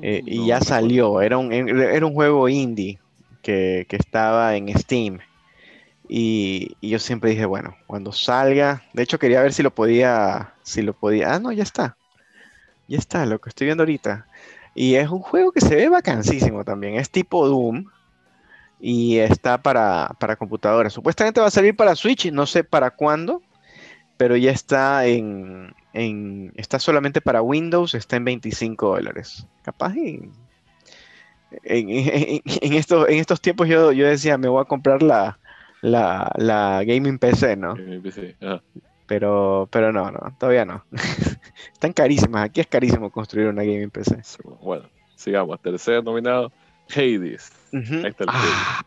Eh, 0.00 0.22
y 0.26 0.46
ya 0.46 0.60
salió, 0.60 1.20
era 1.20 1.38
un, 1.38 1.52
era 1.52 2.06
un 2.06 2.14
juego 2.14 2.48
indie 2.48 3.00
que, 3.42 3.86
que 3.88 3.96
estaba 3.96 4.56
en 4.56 4.68
Steam. 4.78 5.18
Y, 6.08 6.76
y 6.80 6.90
yo 6.90 6.98
siempre 7.00 7.30
dije, 7.30 7.46
bueno, 7.46 7.76
cuando 7.86 8.12
salga, 8.12 8.84
de 8.94 9.02
hecho 9.04 9.18
quería 9.18 9.42
ver 9.42 9.52
si 9.54 9.62
lo 9.64 9.74
podía, 9.74 10.54
si 10.64 10.82
lo 10.82 10.94
podía, 10.98 11.34
ah, 11.34 11.40
no, 11.40 11.52
ya 11.52 11.64
está, 11.64 11.98
ya 12.88 12.98
está, 12.98 13.26
lo 13.26 13.40
que 13.40 13.48
estoy 13.48 13.66
viendo 13.66 13.82
ahorita. 13.82 14.26
Y 14.74 14.94
es 14.94 15.08
un 15.10 15.20
juego 15.20 15.52
que 15.52 15.60
se 15.60 15.74
ve 15.76 15.88
vacancísimo 15.88 16.64
también, 16.64 16.94
es 16.96 17.10
tipo 17.10 17.46
Doom 17.46 17.84
y 18.80 19.18
está 19.18 19.58
para, 19.62 20.10
para 20.18 20.36
computadora. 20.36 20.90
Supuestamente 20.90 21.40
va 21.40 21.46
a 21.46 21.50
salir 21.50 21.76
para 21.76 21.94
Switch, 21.94 22.30
no 22.32 22.46
sé 22.46 22.64
para 22.64 22.90
cuándo, 22.90 23.42
pero 24.16 24.36
ya 24.36 24.50
está 24.50 25.06
en, 25.06 25.72
en- 25.92 26.52
está 26.56 26.78
solamente 26.78 27.20
para 27.20 27.42
Windows, 27.42 27.94
está 27.94 28.16
en 28.16 28.24
25 28.24 28.88
dólares. 28.94 29.46
Capaz 29.62 29.94
en, 29.96 30.32
en- 31.64 32.72
estos, 32.72 33.08
en 33.08 33.18
estos 33.18 33.40
tiempos 33.40 33.68
yo, 33.68 33.92
yo 33.92 34.06
decía, 34.06 34.38
me 34.38 34.48
voy 34.48 34.62
a 34.62 34.66
comprar 34.66 35.02
la, 35.02 35.38
la, 35.80 36.32
la 36.36 36.82
gaming 36.84 37.18
PC, 37.18 37.56
¿no? 37.56 37.76
Sí, 37.76 38.10
sí, 38.12 38.34
ajá. 38.40 38.62
Pero, 39.06 39.68
pero 39.70 39.92
no, 39.92 40.10
no, 40.10 40.20
todavía 40.38 40.64
no. 40.64 40.84
Están 41.72 41.92
carísimas, 41.92 42.44
aquí 42.44 42.60
es 42.60 42.66
carísimo 42.66 43.10
construir 43.10 43.48
una 43.48 43.62
gaming 43.62 43.90
PC. 43.90 44.20
Bueno, 44.62 44.88
sigamos. 45.16 45.60
Tercer 45.60 46.02
nominado, 46.04 46.52
Hades. 46.88 47.50
Ahí 47.72 48.06
está 48.06 48.24
el 48.24 48.30
Ah, 48.32 48.82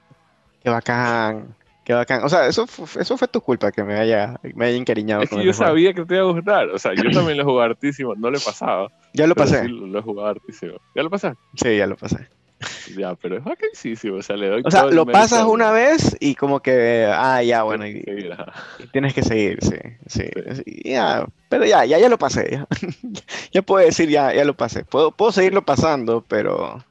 qué 0.64 0.70
bacán, 0.70 1.56
qué 1.84 1.94
bacán. 1.94 2.24
O 2.24 2.30
sea, 2.30 2.48
eso, 2.48 2.66
fu- 2.66 3.00
eso 3.00 3.18
fue 3.18 3.28
tu 3.28 3.42
culpa 3.42 3.72
que 3.72 3.84
me 3.84 3.96
haya, 3.96 4.40
me 4.56 4.66
haya 4.66 4.78
encariñado 4.78 5.24
Es 5.24 5.30
con 5.30 5.40
que 5.40 5.46
yo 5.46 5.54
juego. 5.54 5.70
sabía 5.72 5.94
que 5.94 6.06
te 6.06 6.16
iba 6.16 6.24
a 6.24 6.32
gustar. 6.32 6.70
O 6.70 6.80
sea, 6.80 6.94
yo 6.94 7.12
también 7.12 7.38
lo 7.38 7.44
he 7.44 7.46
jugado 7.46 7.70
hartísimo. 7.72 8.16
No 8.16 8.32
le 8.32 8.40
pasaba. 8.40 8.90
Ya 9.14 9.28
lo 9.28 9.36
pasé. 9.36 9.64
sí 9.64 9.68
lo, 9.70 10.02
jugado 10.02 10.30
hartísimo. 10.30 10.74
¿Ya 10.96 11.04
lo 11.04 11.10
pasaste? 11.10 11.40
Sí, 11.56 11.78
ya 11.78 11.88
lo 11.88 11.98
pasé. 11.98 12.28
Ya, 12.98 13.16
pero 13.16 13.38
es 13.38 13.44
bacanísimo. 13.44 14.18
O 14.18 14.22
sea, 14.22 14.38
le 14.38 14.48
doy 14.48 14.62
O 14.66 14.72
sea, 14.72 14.86
lo 14.86 15.06
pasas 15.06 15.44
una 15.46 15.72
vez 15.72 16.16
y 16.20 16.36
como 16.36 16.62
que, 16.62 17.06
ah, 17.12 17.42
ya, 17.44 17.64
bueno, 17.64 17.86
y, 17.86 18.04
y 18.80 18.88
tienes 18.94 19.14
que 19.14 19.24
seguir, 19.24 19.60
sí, 19.62 19.76
sí, 20.08 20.30
Sí. 20.64 20.82
ya, 20.86 21.26
pero 21.50 21.66
ya, 21.66 21.84
ya, 21.86 21.98
ya 22.00 22.08
lo 22.10 22.18
pasé, 22.18 22.48
ya, 22.52 22.68
ya 23.52 23.62
puedo 23.62 23.86
decir, 23.86 24.10
ya, 24.10 24.34
ya 24.34 24.46
lo 24.46 24.56
pasé, 24.56 24.86
puedo, 24.86 25.12
puedo 25.12 25.32
seguirlo 25.32 25.64
pasando, 25.66 26.24
pero, 26.28 26.84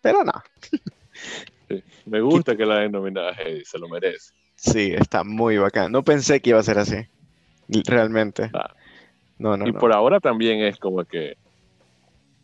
pero 0.00 0.24
no, 0.24 0.32
Sí. 1.68 1.82
Me 2.06 2.20
gusta 2.20 2.56
que 2.56 2.66
la 2.66 2.78
hayan 2.78 2.92
nominado 2.92 3.28
Hades. 3.30 3.68
Se 3.68 3.78
lo 3.78 3.88
merece. 3.88 4.32
sí, 4.54 4.92
está 4.96 5.22
muy 5.24 5.56
bacán, 5.56 5.92
no 5.92 6.02
pensé 6.02 6.40
que 6.40 6.50
iba 6.50 6.58
a 6.58 6.64
ser 6.64 6.78
así, 6.78 6.96
realmente, 7.86 8.50
Ah. 8.52 8.74
no, 9.38 9.56
no, 9.56 9.66
y 9.66 9.72
no. 9.72 9.78
por 9.78 9.92
ahora 9.92 10.18
también 10.20 10.60
es 10.62 10.76
como 10.78 11.04
que 11.04 11.36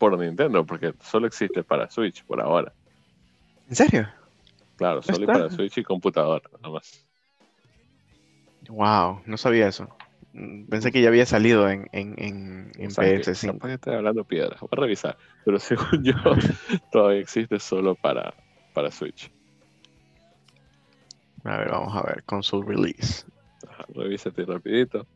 por 0.01 0.17
Nintendo, 0.17 0.65
porque 0.65 0.95
solo 0.99 1.27
existe 1.27 1.63
para 1.63 1.87
Switch 1.87 2.25
por 2.25 2.41
ahora. 2.41 2.73
¿En 3.69 3.75
serio? 3.75 4.09
Claro, 4.75 5.03
solo 5.03 5.19
está. 5.19 5.33
para 5.33 5.49
Switch 5.51 5.77
y 5.77 5.83
computadora, 5.83 6.41
nada 6.59 6.73
más. 6.73 7.07
Wow, 8.67 9.21
no 9.27 9.37
sabía 9.37 9.67
eso. 9.67 9.87
Pensé 10.71 10.91
que 10.91 11.03
ya 11.03 11.09
había 11.09 11.27
salido 11.27 11.69
en, 11.69 11.87
en, 11.91 12.15
en, 12.17 12.71
en 12.79 12.87
O 12.87 12.89
sea, 12.89 13.03
que 13.03 13.19
PS5. 13.19 13.53
capaz 13.53 13.67
que 13.67 13.73
estoy 13.75 13.93
hablando 13.93 14.23
piedras. 14.25 14.59
Voy 14.59 14.69
a 14.71 14.75
revisar. 14.75 15.17
Pero 15.45 15.59
según 15.59 16.03
yo, 16.03 16.13
todavía 16.89 17.19
existe 17.21 17.59
solo 17.59 17.93
para, 17.93 18.33
para 18.73 18.89
Switch. 18.89 19.29
A 21.43 21.57
ver, 21.57 21.69
vamos 21.69 21.95
a 21.95 22.01
ver, 22.07 22.23
console 22.23 22.65
release. 22.65 23.23
Ajá, 23.69 23.85
revísate 23.93 24.45
rapidito. 24.45 25.07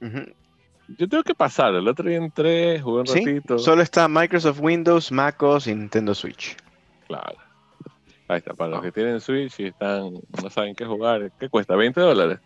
Ujú. 0.00 0.24
Yo 0.98 1.08
tengo 1.08 1.22
que 1.24 1.34
pasar. 1.34 1.74
El 1.74 1.86
otro 1.88 2.08
día 2.08 2.18
entré, 2.18 2.80
jugué 2.80 3.00
un 3.00 3.06
Sí, 3.06 3.24
ratito. 3.24 3.58
solo 3.58 3.82
está 3.82 4.06
Microsoft 4.08 4.60
Windows, 4.60 5.10
MacOS 5.10 5.66
y 5.66 5.74
Nintendo 5.74 6.14
Switch. 6.14 6.56
Claro. 7.08 7.36
Ahí 8.28 8.38
está, 8.38 8.54
para 8.54 8.70
los 8.70 8.78
Ah. 8.80 8.82
que 8.82 8.92
tienen 8.92 9.20
Switch 9.20 9.58
y 9.60 9.66
están, 9.66 10.14
no 10.42 10.50
saben 10.50 10.74
qué 10.74 10.84
jugar. 10.84 11.30
¿Qué 11.38 11.48
cuesta? 11.48 11.74
¿20 11.74 12.00
dólares? 12.00 12.38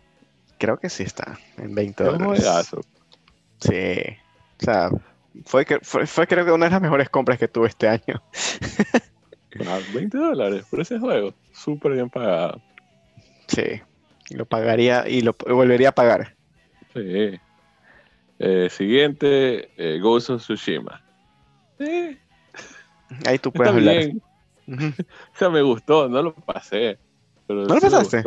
Creo 0.57 0.77
que 0.77 0.89
sí 0.89 1.03
está, 1.03 1.37
en 1.57 1.73
20 1.73 2.03
Es 2.03 2.09
un 2.09 2.17
dólares. 2.19 2.43
juegazo. 2.43 2.81
Sí. 3.59 3.95
O 4.61 4.63
sea, 4.63 4.89
fue, 5.45 5.65
que, 5.65 5.79
fue, 5.81 6.05
fue 6.05 6.27
creo 6.27 6.45
que 6.45 6.51
una 6.51 6.65
de 6.65 6.71
las 6.71 6.81
mejores 6.81 7.09
compras 7.09 7.39
que 7.39 7.47
tuve 7.47 7.67
este 7.67 7.87
año. 7.87 8.21
Ah, 9.67 9.79
20 9.93 10.17
dólares 10.17 10.65
por 10.71 10.79
ese 10.79 10.97
juego. 10.97 11.33
Súper 11.51 11.91
bien 11.91 12.09
pagado. 12.09 12.61
Sí. 13.47 13.81
Lo 14.29 14.45
pagaría 14.45 15.09
y 15.09 15.19
lo 15.21 15.35
volvería 15.45 15.89
a 15.89 15.91
pagar. 15.91 16.35
Sí. 16.93 17.37
Eh, 18.43 18.69
siguiente, 18.71 19.69
eh, 19.77 19.99
Ghost 19.99 20.31
of 20.31 20.41
Tsushima. 20.41 20.99
Sí, 21.77 22.17
Ahí 23.27 23.37
tú 23.37 23.49
está 23.49 23.51
puedes 23.51 23.73
hablar. 23.73 23.95
bien. 23.97 24.21
O 25.35 25.37
sea, 25.37 25.49
me 25.49 25.61
gustó, 25.61 26.09
no 26.09 26.23
lo 26.23 26.33
pasé. 26.33 26.97
Pero 27.45 27.61
¿No 27.65 27.75
lo 27.75 27.75
sí 27.75 27.81
pasaste? 27.81 28.23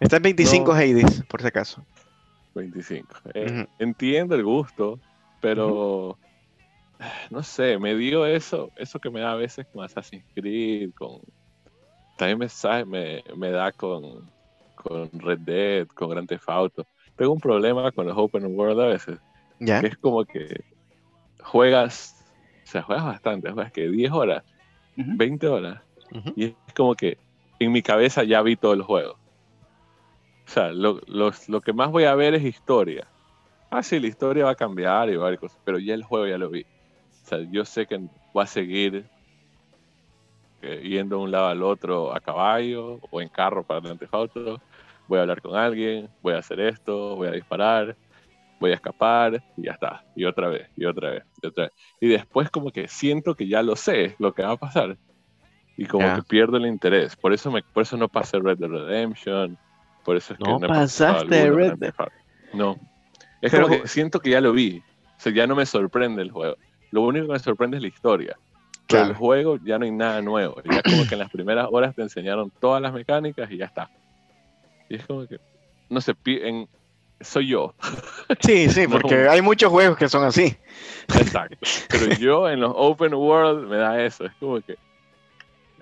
Está 0.00 0.16
en 0.16 0.22
25 0.22 0.72
No. 0.72 0.78
Hades, 0.78 1.22
por 1.28 1.42
si 1.42 1.46
acaso. 1.46 1.84
25. 2.54 3.14
Eh. 3.34 3.66
Entiendo 3.78 4.34
el 4.34 4.42
gusto, 4.42 4.98
pero 5.40 6.18
no 7.30 7.42
sé, 7.44 7.78
me 7.78 7.94
dio 7.94 8.26
eso, 8.26 8.70
eso 8.76 8.98
que 8.98 9.10
me 9.10 9.20
da 9.20 9.32
a 9.32 9.36
veces 9.36 9.66
con 9.72 9.84
Assassin's 9.84 10.24
Creed, 10.34 10.90
con 10.94 11.20
también 12.16 12.38
me, 12.38 12.84
me, 12.84 13.24
me 13.36 13.50
da 13.50 13.70
con, 13.70 14.28
con 14.74 15.08
Red 15.12 15.38
Dead, 15.40 15.86
con 15.88 16.10
Grand 16.10 16.28
Theft 16.28 16.48
Auto. 16.48 16.86
Tengo 17.16 17.32
un 17.32 17.40
problema 17.40 17.92
con 17.92 18.06
los 18.06 18.16
Open 18.16 18.44
World 18.46 18.80
a 18.80 18.86
veces, 18.86 19.18
¿Ya? 19.58 19.80
que 19.80 19.86
es 19.88 19.96
como 19.98 20.24
que 20.24 20.64
juegas, 21.40 22.24
o 22.64 22.70
sea, 22.70 22.82
juegas 22.82 23.04
bastante, 23.06 23.50
juegas 23.52 23.72
que 23.72 23.88
10 23.88 24.12
horas, 24.12 24.44
Ujú. 24.96 25.12
20 25.16 25.46
horas, 25.48 25.82
Ujú. 26.12 26.32
y 26.36 26.44
es 26.46 26.74
como 26.74 26.94
que 26.94 27.18
en 27.58 27.72
mi 27.72 27.82
cabeza 27.82 28.24
ya 28.24 28.42
vi 28.42 28.56
todo 28.56 28.74
el 28.74 28.82
juego. 28.82 29.18
O 30.46 30.50
sea, 30.50 30.72
lo, 30.72 31.00
los- 31.06 31.48
lo 31.48 31.60
que 31.60 31.72
más 31.72 31.90
voy 31.90 32.04
a 32.04 32.14
ver 32.14 32.34
es 32.34 32.44
historia. 32.44 33.10
Ah, 33.70 33.82
sí, 33.82 34.00
la 34.00 34.08
historia 34.08 34.44
va 34.46 34.52
a 34.52 34.54
cambiar 34.56 35.10
y 35.10 35.16
varias 35.16 35.40
cosas, 35.40 35.60
pero 35.64 35.78
ya 35.78 35.94
el 35.94 36.04
juego 36.04 36.26
ya 36.26 36.38
lo 36.38 36.50
vi. 36.50 36.62
O 36.62 37.28
sea, 37.28 37.38
yo 37.50 37.64
sé 37.64 37.86
que 37.86 37.98
va 38.36 38.44
a 38.44 38.46
seguir 38.46 39.10
eh, 40.60 40.80
yendo 40.88 41.16
de 41.16 41.22
un 41.24 41.30
lado 41.30 41.46
al 41.48 41.62
otro 41.62 42.14
a 42.14 42.20
caballo 42.20 42.98
o 43.10 43.20
en 43.20 43.28
carro 43.28 43.64
para 43.64 43.80
Theft 43.96 44.14
Auto. 44.14 44.58
Voy 45.06 45.18
a 45.18 45.22
hablar 45.22 45.40
con 45.42 45.56
alguien, 45.56 46.08
voy 46.20 46.34
a 46.34 46.38
hacer 46.38 46.60
esto, 46.60 47.16
voy 47.16 47.28
a 47.28 47.32
disparar, 47.32 47.96
voy 48.62 48.70
a 48.72 48.76
escapar 48.76 49.42
y 49.56 49.64
ya 49.66 49.72
está. 49.72 50.04
Y 50.16 50.24
otra 50.24 50.48
vez, 50.48 50.68
y 50.76 50.86
otra 50.86 51.10
vez, 51.10 51.24
y 51.42 51.46
otra 51.46 51.64
vez. 51.64 51.72
Y 52.00 52.08
después 52.08 52.48
como 52.50 52.70
que 52.70 52.88
siento 52.88 53.34
que 53.34 53.46
ya 53.46 53.62
lo 53.62 53.76
sé 53.76 54.16
lo 54.18 54.32
que 54.32 54.42
va 54.42 54.52
a 54.52 54.56
pasar. 54.56 54.96
Y 55.76 55.86
como 55.86 56.06
Ya. 56.06 56.16
que 56.16 56.22
pierdo 56.22 56.56
el 56.56 56.66
interés. 56.66 57.16
Por 57.16 57.32
eso, 57.32 57.50
me, 57.50 57.62
por 57.62 57.82
eso 57.82 57.96
no 57.96 58.08
pasé 58.08 58.38
Red 58.38 58.58
Dead 58.58 58.68
Redemption. 58.70 59.58
Por 60.04 60.16
eso 60.16 60.32
es 60.32 60.38
que 60.38 60.44
No 60.50 60.58
no, 60.58 60.66
he 60.66 60.68
pasado 60.68 61.14
pasaste 61.14 61.50
Red 61.50 61.82
Auto. 61.98 62.12
No. 62.54 62.76
Es 63.40 63.50
Pero- 63.50 63.68
como 63.68 63.82
que 63.82 63.88
siento 63.88 64.20
que 64.20 64.30
ya 64.30 64.40
lo 64.40 64.52
vi. 64.52 64.78
O 65.16 65.20
sea, 65.20 65.32
ya 65.32 65.46
no 65.46 65.54
me 65.54 65.66
sorprende 65.66 66.22
el 66.22 66.30
juego. 66.30 66.56
Lo 66.90 67.02
único 67.02 67.26
que 67.26 67.32
me 67.32 67.38
sorprende 67.38 67.76
es 67.78 67.82
la 67.82 67.88
historia. 67.88 68.36
Pero 68.88 69.02
el 69.04 69.08
Claro. 69.08 69.14
juego 69.18 69.58
ya 69.64 69.78
no 69.78 69.84
hay 69.84 69.90
nada 69.90 70.20
nuevo. 70.20 70.56
Ya 70.70 70.82
como 70.82 71.06
que 71.08 71.14
en 71.14 71.18
las 71.20 71.30
primeras 71.30 71.68
horas 71.70 71.94
te 71.94 72.02
enseñaron 72.02 72.50
todas 72.60 72.82
las 72.82 72.92
mecánicas 72.92 73.50
y 73.50 73.56
ya 73.56 73.66
está. 73.66 73.90
Y 74.88 74.96
es 74.96 75.06
como 75.06 75.26
que, 75.26 75.38
no 75.88 76.00
sé, 76.00 76.14
en, 76.26 76.68
soy 77.24 77.48
yo. 77.48 77.74
Sí, 78.40 78.68
sí, 78.68 78.86
porque 78.90 79.28
hay 79.28 79.42
muchos 79.42 79.70
juegos 79.70 79.96
que 79.96 80.08
son 80.08 80.24
así. 80.24 80.56
Exacto. 81.08 81.56
Pero 81.88 82.14
yo 82.14 82.48
en 82.48 82.60
los 82.60 82.72
open 82.74 83.14
world 83.14 83.68
me 83.68 83.76
da 83.76 84.02
eso. 84.02 84.24
Es 84.24 84.32
como 84.38 84.60
que. 84.60 84.76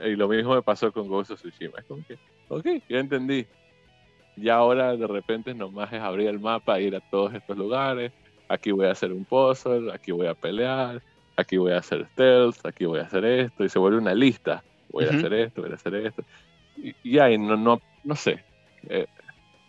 Y 0.05 0.17
lo 0.17 0.29
mismo 0.29 0.55
me 0.55 0.63
pasó 0.63 0.91
con 0.93 1.09
Ghost 1.09 1.33
of 1.33 1.41
Tsushima. 1.41 1.79
Es 1.79 1.85
como 1.85 2.05
que, 2.07 2.19
ok, 2.49 2.65
ya 2.89 2.99
entendí. 2.99 3.47
Ya 4.37 4.55
ahora 4.55 4.97
de 4.97 5.07
repente 5.07 5.53
nomás 5.53 5.93
es 5.93 6.01
abrir 6.01 6.29
el 6.29 6.41
mapa, 6.41 6.81
ir 6.81 6.97
a 6.97 7.01
todos 7.01 7.35
estos 7.35 7.57
lugares. 7.57 8.13
Aquí 8.49 8.71
voy 8.71 8.87
a 8.87 8.93
hacer 8.93 9.13
un 9.13 9.25
puzzle, 9.25 9.93
aquí 9.93 10.13
voy 10.13 10.27
a 10.27 10.35
pelear, 10.35 11.03
aquí 11.37 11.57
voy 11.57 11.73
a 11.73 11.79
hacer 11.79 12.07
stealth, 12.13 12.65
aquí 12.65 12.87
voy 12.87 13.01
a 13.01 13.03
hacer 13.03 13.25
esto. 13.25 13.65
Y 13.65 13.69
se 13.69 13.79
vuelve 13.79 13.99
una 13.99 14.15
lista. 14.15 14.65
Voy 14.91 15.05
a 15.05 15.11
hacer 15.11 15.33
esto, 15.35 15.63
voy 15.63 15.71
a 15.71 15.75
hacer 15.75 15.95
esto. 15.95 16.25
Y, 16.77 16.95
y 17.05 17.19
ahí 17.19 17.39
no, 17.39 17.57
no, 17.57 17.81
no 18.03 18.17
sé. 18.17 18.43
Eh, 18.89 19.07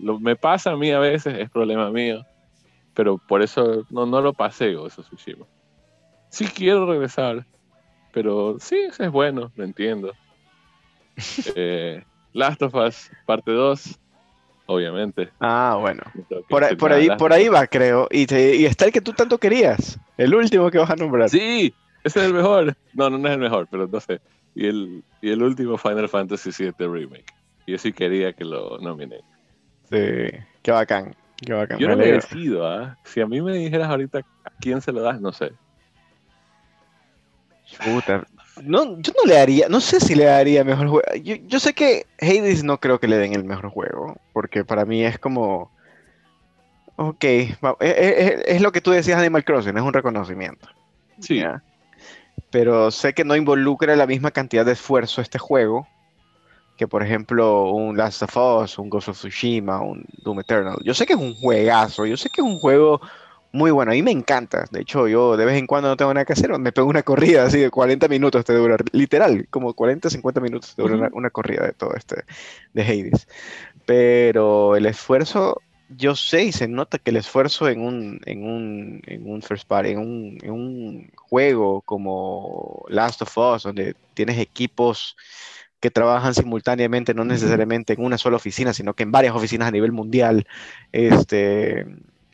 lo, 0.01 0.19
me 0.19 0.35
pasa 0.35 0.71
a 0.71 0.77
mí 0.77 0.91
a 0.91 0.99
veces, 0.99 1.37
es 1.39 1.49
problema 1.49 1.89
mío. 1.91 2.21
Pero 2.93 3.17
por 3.17 3.41
eso 3.41 3.85
no, 3.89 4.05
no 4.05 4.21
lo 4.21 4.33
Ghost 4.33 4.99
of 4.99 5.05
Tsushima 5.07 5.45
sí 6.31 6.45
quiero 6.47 6.85
regresar, 6.85 7.45
pero 8.13 8.57
sí, 8.59 8.75
eso 8.89 9.03
es 9.03 9.11
bueno, 9.11 9.51
lo 9.55 9.63
entiendo. 9.63 10.13
Eh, 11.55 12.03
Last 12.33 12.61
of 12.61 12.73
Us, 12.73 13.11
parte 13.25 13.51
2, 13.51 13.99
obviamente. 14.65 15.29
Ah, 15.39 15.77
bueno. 15.79 16.01
Por, 16.47 16.63
ahí- 16.63 16.75
por 16.75 16.93
ahí, 16.93 17.09
por 17.17 17.33
ahí 17.33 17.49
va, 17.49 17.67
creo. 17.67 18.07
Y, 18.09 18.25
te- 18.25 18.55
y 18.55 18.65
está 18.65 18.85
el 18.85 18.91
que 18.93 19.01
tú 19.01 19.11
tanto 19.11 19.37
querías. 19.37 19.99
El 20.17 20.33
último 20.33 20.71
que 20.71 20.77
vas 20.77 20.89
a 20.89 20.95
nombrar. 20.95 21.29
Sí, 21.29 21.73
ese 22.05 22.19
es 22.19 22.25
el 22.25 22.33
mejor. 22.33 22.73
No, 22.93 23.09
no, 23.09 23.17
no 23.17 23.27
es 23.27 23.33
el 23.33 23.39
mejor, 23.41 23.67
pero 23.69 23.85
no 23.87 23.99
sé. 23.99 24.21
Y 24.55 24.67
el, 24.67 25.03
y 25.21 25.29
el 25.31 25.43
último 25.43 25.77
Final 25.77 26.07
Fantasy 26.07 26.51
VII 26.57 26.87
Remake. 26.87 27.25
Y 27.65 27.73
yo 27.73 27.77
sí 27.77 27.91
quería 27.91 28.31
que 28.31 28.45
lo 28.45 28.77
nominen. 28.79 29.21
Sí, 29.91 29.97
Qué 30.63 30.71
bacán. 30.71 31.13
Qué 31.37 31.53
bacán. 31.53 31.79
Yo 31.79 31.87
me 31.87 31.95
no 31.95 31.99
me 32.01 32.11
decido, 32.11 32.65
¿ah? 32.67 32.97
Si 33.03 33.19
a 33.19 33.27
mí 33.27 33.41
me 33.41 33.57
dijeras 33.57 33.89
ahorita 33.89 34.19
a 34.19 34.49
quién 34.59 34.81
se 34.81 34.91
lo 34.91 35.01
das, 35.01 35.19
no 35.19 35.31
sé. 35.31 35.51
Puta. 37.77 38.27
No, 38.63 38.99
yo 39.01 39.13
no 39.17 39.25
le 39.27 39.35
daría, 39.35 39.69
no 39.69 39.79
sé 39.79 39.99
si 39.99 40.13
le 40.13 40.25
daría 40.25 40.63
mejor 40.63 40.87
juego. 40.87 41.07
Yo, 41.23 41.35
yo 41.35 41.59
sé 41.59 41.73
que 41.73 42.05
Hades 42.19 42.63
no 42.63 42.79
creo 42.79 42.99
que 42.99 43.07
le 43.07 43.17
den 43.17 43.33
el 43.33 43.43
mejor 43.43 43.69
juego, 43.69 44.15
porque 44.33 44.63
para 44.63 44.85
mí 44.85 45.03
es 45.03 45.17
como, 45.17 45.71
ok, 46.97 47.25
va- 47.63 47.77
es, 47.79 47.95
es- 47.97 48.43
es 48.45 48.61
lo 48.61 48.71
que 48.71 48.81
tú 48.81 48.91
decías 48.91 49.17
de 49.17 49.23
Animal 49.25 49.43
Crossing, 49.45 49.75
es 49.77 49.83
un 49.83 49.93
reconocimiento. 49.93 50.67
Sí, 51.19 51.39
¿ya? 51.39 51.63
Pero 52.49 52.91
sé 52.91 53.13
que 53.13 53.23
no 53.23 53.35
involucra 53.35 53.95
la 53.95 54.05
misma 54.05 54.31
cantidad 54.31 54.65
de 54.65 54.73
esfuerzo 54.73 55.21
este 55.21 55.39
juego 55.39 55.87
que, 56.81 56.87
por 56.87 57.03
ejemplo, 57.03 57.69
un 57.69 57.95
Last 57.95 58.23
of 58.23 58.35
Us, 58.35 58.79
un 58.79 58.89
Ghost 58.89 59.09
of 59.09 59.15
Tsushima, 59.15 59.79
un 59.81 60.03
Doom 60.23 60.39
Eternal. 60.39 60.77
Yo 60.83 60.95
sé 60.95 61.05
que 61.05 61.13
es 61.13 61.19
un 61.19 61.35
juegazo, 61.35 62.07
yo 62.07 62.17
sé 62.17 62.27
que 62.31 62.41
es 62.41 62.47
un 62.47 62.57
juego 62.57 62.99
muy 63.51 63.69
bueno, 63.69 63.91
a 63.91 63.93
mí 63.93 64.01
me 64.01 64.09
encanta. 64.09 64.65
De 64.71 64.81
hecho, 64.81 65.07
yo 65.07 65.37
de 65.37 65.45
vez 65.45 65.59
en 65.59 65.67
cuando 65.67 65.89
no 65.89 65.95
tengo 65.95 66.11
nada 66.11 66.25
que 66.25 66.33
hacer, 66.33 66.57
me 66.57 66.71
pego 66.71 66.87
una 66.87 67.03
corrida 67.03 67.43
así 67.43 67.59
de 67.59 67.69
40 67.69 68.07
minutos 68.07 68.43
te 68.45 68.55
dura, 68.55 68.77
literal, 68.93 69.45
como 69.51 69.75
40, 69.75 70.09
50 70.09 70.41
minutos 70.41 70.75
te 70.75 70.81
dura 70.81 70.95
una, 70.95 71.09
Ujú. 71.09 71.17
una 71.19 71.29
corrida 71.29 71.67
de 71.67 71.73
todo 71.73 71.93
este, 71.93 72.23
de 72.73 72.81
Hades. 72.81 73.27
Pero 73.85 74.75
el 74.75 74.87
esfuerzo, 74.87 75.61
yo 75.87 76.15
sé 76.15 76.45
y 76.45 76.51
se 76.51 76.67
nota 76.67 76.97
que 76.97 77.11
el 77.11 77.17
esfuerzo 77.17 77.69
en 77.69 77.81
un, 77.81 78.21
en 78.25 78.43
un, 78.43 79.01
en 79.05 79.29
un 79.29 79.43
first 79.43 79.67
party, 79.67 79.91
en 79.91 79.99
un, 79.99 80.37
en 80.41 80.51
un 80.51 81.11
juego 81.15 81.83
como 81.83 82.85
Last 82.89 83.21
of 83.21 83.37
Us, 83.37 83.61
donde 83.61 83.95
tienes 84.15 84.39
equipos 84.39 85.15
que 85.81 85.91
trabajan 85.91 86.33
simultáneamente, 86.33 87.13
no 87.13 87.25
necesariamente 87.25 87.93
en 87.93 88.05
una 88.05 88.17
sola 88.17 88.37
oficina, 88.37 88.71
sino 88.71 88.93
que 88.93 89.03
en 89.03 89.11
varias 89.11 89.35
oficinas 89.35 89.67
a 89.67 89.71
nivel 89.71 89.91
mundial, 89.91 90.45
este, 90.91 91.85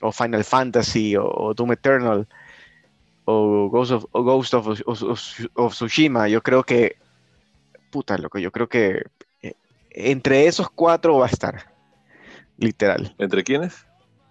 o 0.02 0.12
Final 0.12 0.44
Fantasy, 0.44 1.16
o, 1.16 1.26
o 1.26 1.54
Doom 1.56 1.72
Eternal, 1.72 2.28
o 3.26 3.70
Ghost 3.70 3.92
of, 3.94 4.06
o 4.12 4.22
Ghost 4.24 4.54
of, 4.54 4.68
of- 5.56 5.74
Tsushima, 5.74 6.28
yo 6.28 6.44
creo 6.44 6.64
que, 6.64 6.98
puta, 7.90 8.18
loco, 8.18 8.38
yo 8.38 8.52
creo 8.52 8.68
que 8.68 9.02
eh, 9.42 9.54
entre 9.92 10.46
esos 10.46 10.70
cuatro 10.70 11.18
va 11.18 11.26
a 11.26 11.30
estar, 11.30 11.74
literal, 12.58 13.16
¿entre 13.18 13.44
quiénes? 13.44 13.86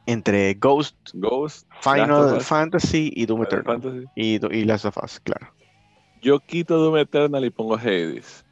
entre 0.06 0.54
Ghost, 0.54 0.94
Ghost, 1.14 1.66
Final 1.80 2.40
Fantasy 2.42 3.12
y 3.16 3.26
Doom 3.26 3.42
Eternal, 3.42 4.08
y, 4.14 4.34
y 4.54 4.64
Last 4.64 4.84
of 4.84 4.98
Us, 5.02 5.20
claro. 5.20 5.48
Yo 6.22 6.38
quito 6.40 6.78
Doom 6.78 6.98
Eternal 6.98 7.44
y 7.44 7.50
pongo 7.50 7.76
Hades. 7.76 8.45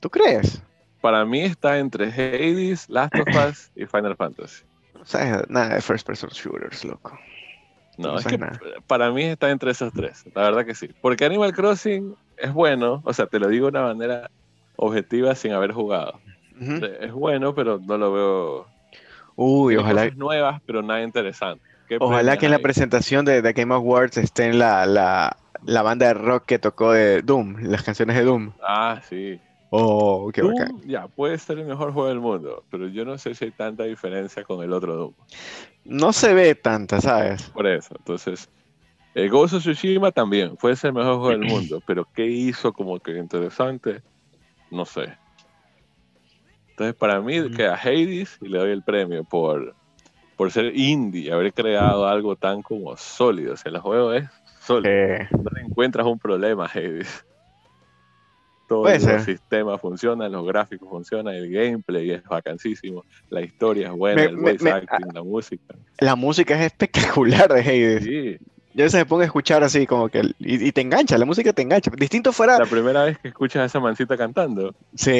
¿Tú 0.00 0.10
crees? 0.10 0.62
Para 1.00 1.24
mí 1.24 1.40
está 1.40 1.78
entre 1.78 2.06
Hades, 2.08 2.88
Last 2.88 3.14
of 3.14 3.28
Us 3.48 3.70
y 3.74 3.86
Final 3.86 4.16
Fantasy. 4.16 4.64
O 5.00 5.04
sea, 5.06 5.44
nada 5.48 5.74
de 5.76 5.80
first 5.80 6.06
person 6.06 6.28
shooters, 6.30 6.84
loco. 6.84 7.18
No, 7.96 8.08
No 8.12 8.16
es 8.18 8.22
sabes 8.24 8.38
que 8.38 8.44
nada. 8.44 8.60
para 8.86 9.10
mí 9.10 9.22
está 9.24 9.50
entre 9.50 9.70
esos 9.70 9.92
tres, 9.92 10.24
la 10.34 10.42
verdad 10.42 10.64
que 10.66 10.74
sí. 10.74 10.90
Porque 11.00 11.24
Animal 11.24 11.52
Crossing 11.52 12.14
es 12.36 12.52
bueno, 12.52 13.02
o 13.04 13.12
sea, 13.12 13.26
te 13.26 13.38
lo 13.38 13.48
digo 13.48 13.70
de 13.70 13.78
una 13.78 13.88
manera 13.94 14.30
objetiva 14.76 15.34
sin 15.34 15.52
haber 15.52 15.72
jugado. 15.72 16.18
Es 17.00 17.12
bueno, 17.12 17.54
pero 17.54 17.78
no 17.78 17.96
lo 17.96 18.12
veo. 18.12 18.66
Uy, 19.36 19.76
ojalá, 19.76 20.02
cosas 20.04 20.18
nuevas, 20.18 20.60
pero 20.66 20.82
nada 20.82 21.02
interesante. 21.02 21.64
¿Qué 21.88 21.96
ojalá 21.98 22.36
que 22.36 22.44
en 22.46 22.52
la 22.52 22.58
presentación 22.58 23.24
de, 23.24 23.40
de 23.40 23.52
Game 23.54 23.74
Awards 23.74 24.18
esté 24.18 24.44
en 24.44 24.58
la, 24.58 24.84
la, 24.84 25.36
la 25.64 25.82
banda 25.82 26.06
de 26.08 26.14
rock 26.14 26.44
que 26.44 26.58
tocó 26.58 26.92
de 26.92 27.22
Doom, 27.22 27.56
las 27.62 27.82
canciones 27.82 28.16
de 28.16 28.24
Doom. 28.24 28.52
Ah, 28.62 29.00
sí. 29.08 29.40
Oh, 29.70 30.30
qué 30.32 30.42
Doom, 30.42 30.54
bacán. 30.54 30.80
ya, 30.88 31.08
puede 31.08 31.38
ser 31.38 31.58
el 31.58 31.66
mejor 31.66 31.92
juego 31.92 32.08
del 32.08 32.20
mundo, 32.20 32.64
pero 32.70 32.88
yo 32.88 33.04
no 33.04 33.16
sé 33.18 33.34
si 33.34 33.46
hay 33.46 33.52
tanta 33.52 33.84
diferencia 33.84 34.42
con 34.44 34.62
el 34.64 34.72
otro 34.72 34.96
Doom. 34.96 35.14
No 35.84 36.12
se 36.12 36.34
ve 36.34 36.54
tanta, 36.56 37.00
¿sabes? 37.00 37.48
Por 37.50 37.66
eso, 37.66 37.94
entonces, 37.96 38.48
eh, 39.14 39.28
Ghost 39.28 39.54
of 39.54 39.62
Tsushima 39.62 40.10
también 40.12 40.56
puede 40.56 40.76
ser 40.76 40.88
el 40.88 40.94
mejor 40.94 41.16
juego 41.18 41.30
del 41.30 41.44
mundo, 41.44 41.80
pero 41.86 42.04
¿qué 42.12 42.26
hizo 42.26 42.72
como 42.72 42.98
que 43.00 43.16
interesante? 43.16 44.02
No 44.70 44.84
sé. 44.84 45.18
Entonces, 46.70 46.96
para 46.96 47.20
mí 47.20 47.38
Ujú. 47.40 47.50
queda 47.50 47.74
Hades 47.74 48.36
y 48.40 48.48
le 48.48 48.58
doy 48.58 48.70
el 48.70 48.82
premio 48.82 49.24
por, 49.24 49.76
por 50.36 50.50
ser 50.50 50.74
indie, 50.76 51.30
haber 51.32 51.52
creado 51.52 52.06
algo 52.06 52.36
tan 52.36 52.62
como 52.62 52.96
sólido. 52.96 53.54
O 53.54 53.56
sea, 53.56 53.70
el 53.70 53.78
juego 53.78 54.12
es 54.14 54.28
sólido. 54.62 54.94
Eh, 54.94 55.28
No 55.32 55.50
le 55.54 55.66
encuentras 55.66 56.06
un 56.06 56.18
problema 56.18 56.66
Hades. 56.66 57.24
Todos 58.70 58.82
Puede 58.84 58.94
los 59.00 59.02
ser. 59.04 59.24
sistemas 59.24 59.80
funcionan, 59.80 60.30
los 60.30 60.46
gráficos 60.46 60.88
funcionan, 60.88 61.34
el 61.34 61.50
gameplay 61.50 62.08
es 62.12 62.22
vacancísimo, 62.22 63.04
la 63.28 63.40
historia 63.40 63.88
es 63.88 63.92
buena, 63.94 64.22
Me- 64.22 64.28
el 64.28 64.36
voice 64.36 64.62
me- 64.62 64.70
acting, 64.70 65.08
la 65.12 65.24
música. 65.24 65.74
la 65.98 66.14
música 66.14 66.54
es 66.54 66.66
espectacular 66.66 67.52
de 67.52 67.60
Hades. 67.62 68.04
Sí, 68.04 68.38
Yo 68.74 68.84
veces 68.84 69.00
me 69.00 69.06
pongo 69.06 69.22
a 69.22 69.24
escuchar 69.24 69.64
así 69.64 69.88
como 69.88 70.08
que... 70.08 70.20
Y, 70.38 70.68
y 70.68 70.70
te 70.70 70.82
engancha, 70.82 71.18
la 71.18 71.24
música 71.26 71.52
te 71.52 71.62
engancha. 71.62 71.90
Distinto 71.98 72.32
fuera... 72.32 72.58
La 72.60 72.66
primera 72.66 73.02
vez 73.02 73.18
que 73.18 73.26
escuchas 73.26 73.62
a 73.62 73.64
esa 73.64 73.80
mancita 73.80 74.16
cantando. 74.16 74.72
Sí. 74.94 75.10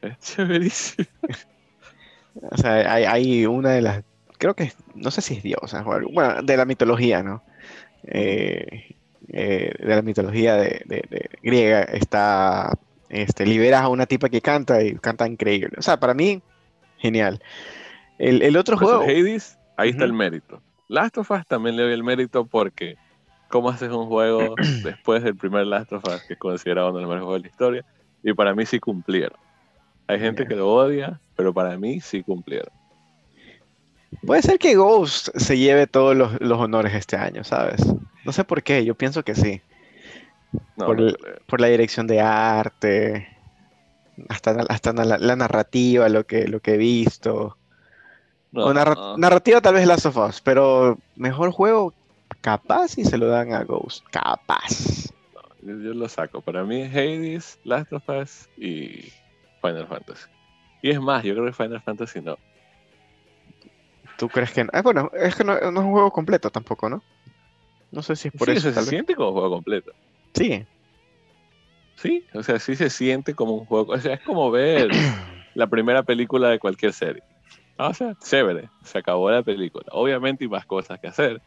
Es 0.00 0.18
chéverísimo. 0.22 1.06
O 2.50 2.56
sea, 2.56 2.92
hay, 2.94 3.04
hay 3.04 3.46
una 3.46 3.72
de 3.72 3.82
las... 3.82 4.02
Creo 4.38 4.54
que... 4.54 4.72
No 4.94 5.10
sé 5.10 5.20
si 5.20 5.34
es 5.34 5.42
diosa 5.42 5.82
o 5.86 5.92
algo. 5.92 6.10
Bueno, 6.12 6.40
de 6.42 6.56
la 6.56 6.64
mitología, 6.64 7.22
¿no? 7.22 7.42
Eh, 8.04 8.96
eh, 9.28 9.72
de 9.78 9.94
la 9.94 10.02
mitología 10.02 10.56
de, 10.56 10.82
de- 10.86 11.04
de 11.10 11.30
griega 11.42 11.82
está... 11.82 12.76
Este, 13.10 13.46
liberas 13.46 13.82
a 13.82 13.88
una 13.88 14.06
tipa 14.06 14.28
que 14.28 14.40
canta 14.40 14.82
y 14.82 14.94
canta 14.96 15.28
increíble. 15.28 15.76
O 15.78 15.82
sea, 15.82 16.00
para 16.00 16.14
mí, 16.14 16.42
genial. 16.98 17.40
El, 18.18 18.42
el 18.42 18.56
otro 18.56 18.76
Pues 18.76 18.90
el 18.90 18.96
juego... 18.96 19.10
Hades, 19.10 19.56
ahí 19.76 19.90
está 19.90 20.04
el 20.04 20.12
mérito. 20.12 20.60
Last 20.88 21.18
of 21.18 21.30
Us 21.30 21.46
también 21.46 21.76
le 21.76 21.82
doy 21.84 21.92
el 21.92 22.02
mérito 22.02 22.44
porque 22.46 22.96
cómo 23.48 23.68
haces 23.68 23.90
un 23.90 24.06
juego 24.06 24.56
después 24.82 25.22
del 25.22 25.36
primer 25.36 25.66
Last 25.66 25.92
of 25.92 26.02
Us, 26.08 26.22
que 26.26 26.32
es 26.32 26.38
considerado 26.40 26.88
uno 26.90 26.98
de 26.98 27.02
los 27.04 27.10
mejores 27.10 27.24
juegos 27.24 27.42
de 27.42 27.48
la 27.48 27.50
historia, 27.52 27.84
y 28.24 28.32
para 28.32 28.54
mí 28.54 28.66
sí 28.66 28.80
cumplieron. 28.80 29.38
Hay 30.08 30.18
gente 30.18 30.46
que 30.46 30.56
lo 30.56 30.72
odia, 30.74 31.20
pero 31.36 31.52
para 31.54 31.76
mí 31.78 32.00
sí 32.00 32.22
cumplieron. 32.22 32.72
Puede 34.26 34.42
ser 34.42 34.58
que 34.58 34.74
Ghost 34.74 35.28
se 35.36 35.56
lleve 35.56 35.86
todos 35.86 36.16
los, 36.16 36.40
los 36.40 36.58
honores 36.58 36.94
este 36.94 37.16
año, 37.16 37.44
¿sabes? 37.44 37.80
No 38.24 38.32
sé 38.32 38.44
por 38.44 38.62
qué, 38.62 38.84
yo 38.84 38.94
pienso 38.94 39.22
que 39.22 39.34
sí. 39.34 39.60
No, 40.76 40.86
Por 40.86 41.00
no 41.00 41.58
la 41.58 41.66
dirección 41.68 42.06
de 42.06 42.20
arte, 42.20 43.28
hasta, 44.28 44.52
hasta 44.68 44.92
la, 44.92 45.18
la 45.18 45.36
narrativa, 45.36 46.08
lo 46.08 46.24
que, 46.26 46.46
lo 46.48 46.60
que 46.60 46.74
he 46.74 46.76
visto. 46.78 47.56
No, 48.52 48.66
O 48.66 48.72
narra- 48.74 49.16
narrativa 49.16 49.60
tal 49.60 49.74
vez 49.74 49.86
Last 49.86 50.06
of 50.06 50.16
Us, 50.16 50.40
pero 50.40 50.98
mejor 51.16 51.50
juego, 51.50 51.92
capaz 52.40 52.96
y 52.98 53.04
se 53.04 53.18
lo 53.18 53.26
dan 53.26 53.52
a 53.52 53.64
Ghost. 53.64 54.04
Capaz. 54.10 55.10
Yo, 55.62 55.72
yo 55.80 55.94
lo 55.94 56.08
saco. 56.08 56.40
Para 56.40 56.62
mí 56.62 56.82
es 56.82 56.90
Hades, 56.92 57.58
Last 57.64 57.92
of 57.92 58.08
Us 58.08 58.48
y 58.56 59.12
Final 59.60 59.88
Fantasy. 59.88 60.28
Y 60.82 60.90
es 60.90 61.00
más, 61.00 61.24
yo 61.24 61.34
creo 61.34 61.46
que 61.46 61.52
Final 61.52 61.80
Fantasy 61.80 62.20
no. 62.20 62.36
¿Tú 64.18 64.28
crees 64.28 64.52
que 64.52 64.62
no? 64.62 64.70
Ah, 64.72 64.82
bueno, 64.82 65.10
es 65.14 65.34
que 65.34 65.42
no, 65.42 65.54
no 65.58 65.80
es 65.80 65.86
un 65.86 65.92
juego 65.92 66.10
completo 66.12 66.50
tampoco, 66.50 66.88
¿no? 66.88 67.02
No 67.94 68.02
sé 68.02 68.16
si 68.16 68.28
es 68.28 68.34
por 68.34 68.48
sí, 68.48 68.56
eso. 68.56 68.70
se, 68.72 68.80
vez. 68.80 68.88
siente 68.88 69.14
como 69.14 69.32
juego 69.32 69.50
completo. 69.50 69.92
Sí. 70.34 70.66
Sí, 71.96 72.26
o 72.34 72.42
sea, 72.42 72.58
sí 72.58 72.74
se 72.74 72.90
siente 72.90 73.34
como 73.34 73.54
un 73.54 73.64
juego. 73.64 73.92
O 73.92 73.98
sea, 73.98 74.14
es 74.14 74.20
como 74.22 74.50
ver 74.50 74.88
la 75.54 75.66
primera 75.68 76.02
película 76.02 76.48
de 76.50 76.58
cualquier 76.58 76.92
serie. 76.92 77.22
Ah, 77.78 77.88
O 77.88 77.94
sea, 77.94 78.14
chévere, 78.16 78.70
se 78.82 78.98
acabó 78.98 79.30
la 79.30 79.42
película. 79.42 79.84
Obviamente 79.92 80.44
hay 80.44 80.48
más 80.48 80.66
cosas 80.66 80.98
que 81.00 81.06
hacer, 81.08 81.40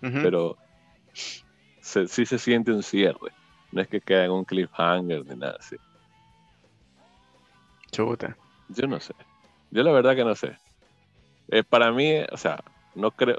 pero 0.00 0.58
se- 1.80 2.08
sí 2.08 2.26
se 2.26 2.38
siente 2.38 2.72
un 2.72 2.82
cierre. 2.82 3.32
No 3.70 3.80
es 3.82 3.88
que 3.88 4.00
quede 4.00 4.24
en 4.24 4.30
un 4.32 4.44
cliffhanger 4.44 5.24
ni 5.24 5.36
nada 5.36 5.56
así. 5.58 5.76
Chuta. 7.92 8.36
Yo 8.68 8.86
no 8.86 9.00
sé. 9.00 9.14
Yo 9.70 9.82
la 9.82 9.92
verdad 9.92 10.16
que 10.16 10.24
no 10.24 10.34
sé. 10.34 10.58
Eh, 11.48 11.62
para 11.62 11.92
mí, 11.92 12.12
o 12.32 12.36
sea, 12.36 12.58
no 12.94 13.12
creo. 13.12 13.38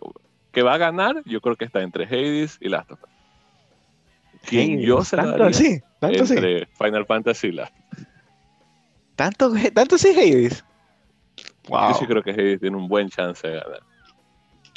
Que 0.58 0.64
va 0.64 0.74
a 0.74 0.78
ganar, 0.80 1.22
yo 1.26 1.40
creo 1.40 1.56
que 1.56 1.66
está 1.66 1.84
entre 1.84 2.06
Hades 2.06 2.58
y 2.60 2.70
Last 2.70 2.92
of 2.92 3.04
Us. 3.04 3.10
Quien 4.44 4.80
yo 4.80 5.04
se 5.04 5.16
la 5.16 5.26
tanto 5.26 5.38
daría 5.38 5.56
así, 5.56 5.82
tanto 6.00 6.24
así. 6.24 6.34
entre 6.34 6.66
Final 6.66 7.06
Fantasy 7.06 7.48
y 7.50 7.52
Last 7.52 7.76
of 7.76 8.00
Us. 8.00 8.08
Tanto, 9.16 9.54
tanto 9.76 10.00
sí, 10.00 10.16
Hades. 10.18 10.66
Wow. 11.70 11.90
Yo 11.90 11.94
sí 12.00 12.08
creo 12.08 12.24
que 12.24 12.32
Hades 12.32 12.60
tiene 12.60 12.76
un 12.76 12.88
buen 12.88 13.08
chance 13.08 13.48
de 13.48 13.54
ganar. 13.54 13.82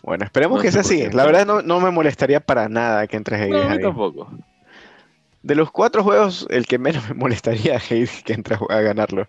Bueno, 0.02 0.26
esperemos 0.26 0.58
No 0.58 0.62
que 0.62 0.70
sea 0.70 0.82
así. 0.82 1.08
La 1.12 1.24
verdad 1.24 1.46
no, 1.46 1.62
no 1.62 1.80
me 1.80 1.90
molestaría 1.90 2.40
para 2.40 2.68
nada 2.68 3.06
que 3.06 3.16
entre 3.16 3.36
Hades 3.36 3.48
No, 3.48 3.62
a 3.62 3.74
mí 3.74 3.80
tampoco. 3.80 4.30
De 5.42 5.54
los 5.54 5.70
cuatro 5.70 6.04
juegos, 6.04 6.46
el 6.50 6.66
que 6.66 6.78
menos 6.78 7.08
me 7.08 7.14
molestaría 7.14 7.76
es 7.76 7.90
Hades 7.90 8.22
que 8.22 8.34
entre 8.34 8.56
a 8.56 8.74
a 8.74 8.80
ganarlo. 8.82 9.28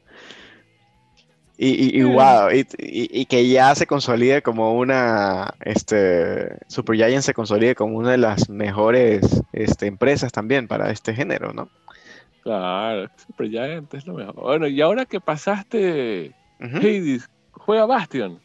Y, 1.63 1.95
y, 1.95 1.99
y 1.99 2.03
wow, 2.03 2.49
y, 2.79 3.25
que 3.27 3.47
ya 3.47 3.75
se 3.75 3.85
consolide 3.85 4.41
como 4.41 4.73
una, 4.73 5.53
este, 5.63 6.57
Super 6.67 6.95
Giant 6.95 7.21
se 7.21 7.35
consolide 7.35 7.75
como 7.75 7.99
una 7.99 8.09
de 8.09 8.17
las 8.17 8.49
mejores 8.49 9.43
este, 9.53 9.85
empresas 9.85 10.31
también 10.31 10.67
para 10.67 10.89
este 10.89 11.13
género, 11.13 11.53
¿no? 11.53 11.69
Claro, 12.41 13.07
Super 13.15 13.47
Giant 13.47 13.93
es 13.93 14.07
lo 14.07 14.15
mejor. 14.15 14.33
Bueno, 14.33 14.67
y 14.67 14.81
ahora 14.81 15.05
que 15.05 15.21
pasaste 15.21 16.31
Ujú. 16.59 16.77
Hades, 16.77 17.29
juega 17.51 17.85
Bastion. 17.85 18.39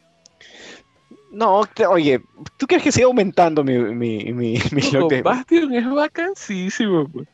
No, 1.31 1.63
oye, 1.89 2.21
¿tú 2.57 2.67
crees 2.67 2.83
que 2.83 2.91
sigue 2.91 3.05
aumentando 3.05 3.63
mi, 3.63 3.79
mi, 3.79 4.31
mi, 4.31 4.59
mi 4.71 5.07
de- 5.09 5.23
Bastion 5.23 5.73
es 5.73 5.89
vacancísimo. 5.89 7.07
pues. 7.11 7.27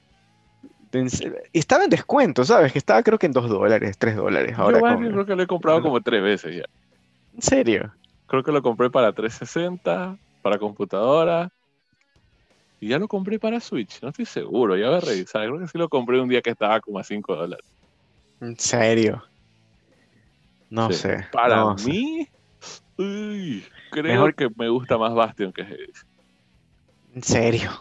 Estaba 1.54 1.84
en 1.86 1.90
descuento, 1.90 2.44
¿sabes? 2.46 2.72
Que 2.72 2.78
estaba 2.80 3.02
creo 3.04 3.18
que 3.18 3.26
en 3.26 3.32
2 3.32 3.50
dólares, 3.50 3.98
3 3.98 4.16
dólares. 4.16 4.56
Ahora 4.58 4.78
Yo 4.78 4.82
con- 4.82 4.90
Bastion 4.92 5.12
creo 5.14 5.26
que 5.26 5.36
lo 5.36 5.44
he 5.44 5.48
comprado 5.48 5.82
como 5.82 6.02
tres 6.02 6.22
veces 6.22 6.56
ya. 6.58 6.66
¿En 7.36 7.42
serio? 7.42 7.92
Creo 8.28 8.44
que 8.44 8.52
lo 8.52 8.62
compré 8.62 8.90
para 8.90 9.12
360, 9.14 10.18
para 10.42 10.58
computadora. 10.60 11.50
Y 12.80 12.90
ya 12.90 13.00
lo 13.00 13.08
compré 13.08 13.40
para 13.40 13.60
Switch, 13.60 14.02
no 14.02 14.10
estoy 14.10 14.26
seguro, 14.26 14.76
ya 14.76 14.88
voy 14.90 14.98
a 14.98 15.00
revisar. 15.00 15.48
Creo 15.48 15.60
que 15.60 15.68
sí 15.68 15.78
lo 15.78 15.88
compré 15.90 16.20
un 16.20 16.28
día 16.30 16.42
que 16.42 16.50
estaba 16.50 16.80
como 16.82 17.00
a 17.00 17.04
5 17.04 17.36
dólares. 17.36 17.66
¿En 18.42 18.60
serio? 18.60 19.24
No 20.70 20.90
Sí. 20.90 20.96
sé. 20.96 21.26
Para 21.32 21.58
no 21.58 21.78
sé. 21.78 21.90
mí, 21.90 22.28
uy, 22.98 23.64
creo 23.92 24.14
Mejor- 24.14 24.36
que 24.36 24.50
me 24.58 24.68
gusta 24.70 24.98
más 24.98 25.14
Bastion 25.14 25.54
que 25.54 25.62
Hades. 25.62 26.06
En 27.16 27.24
serio. 27.24 27.72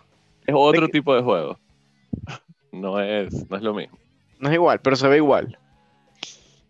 Es 0.47 0.55
otro 0.57 0.89
tipo 0.89 1.15
de 1.15 1.23
juego. 1.23 1.59
No 2.73 3.01
es, 3.01 3.45
no 3.49 3.57
es 3.57 3.63
lo 3.63 3.75
mismo. 3.75 3.99
No 4.39 4.49
es 4.49 4.55
igual, 4.55 4.81
pero 4.81 4.97
se 4.97 5.09
ve 5.09 5.17
igual. 5.19 5.57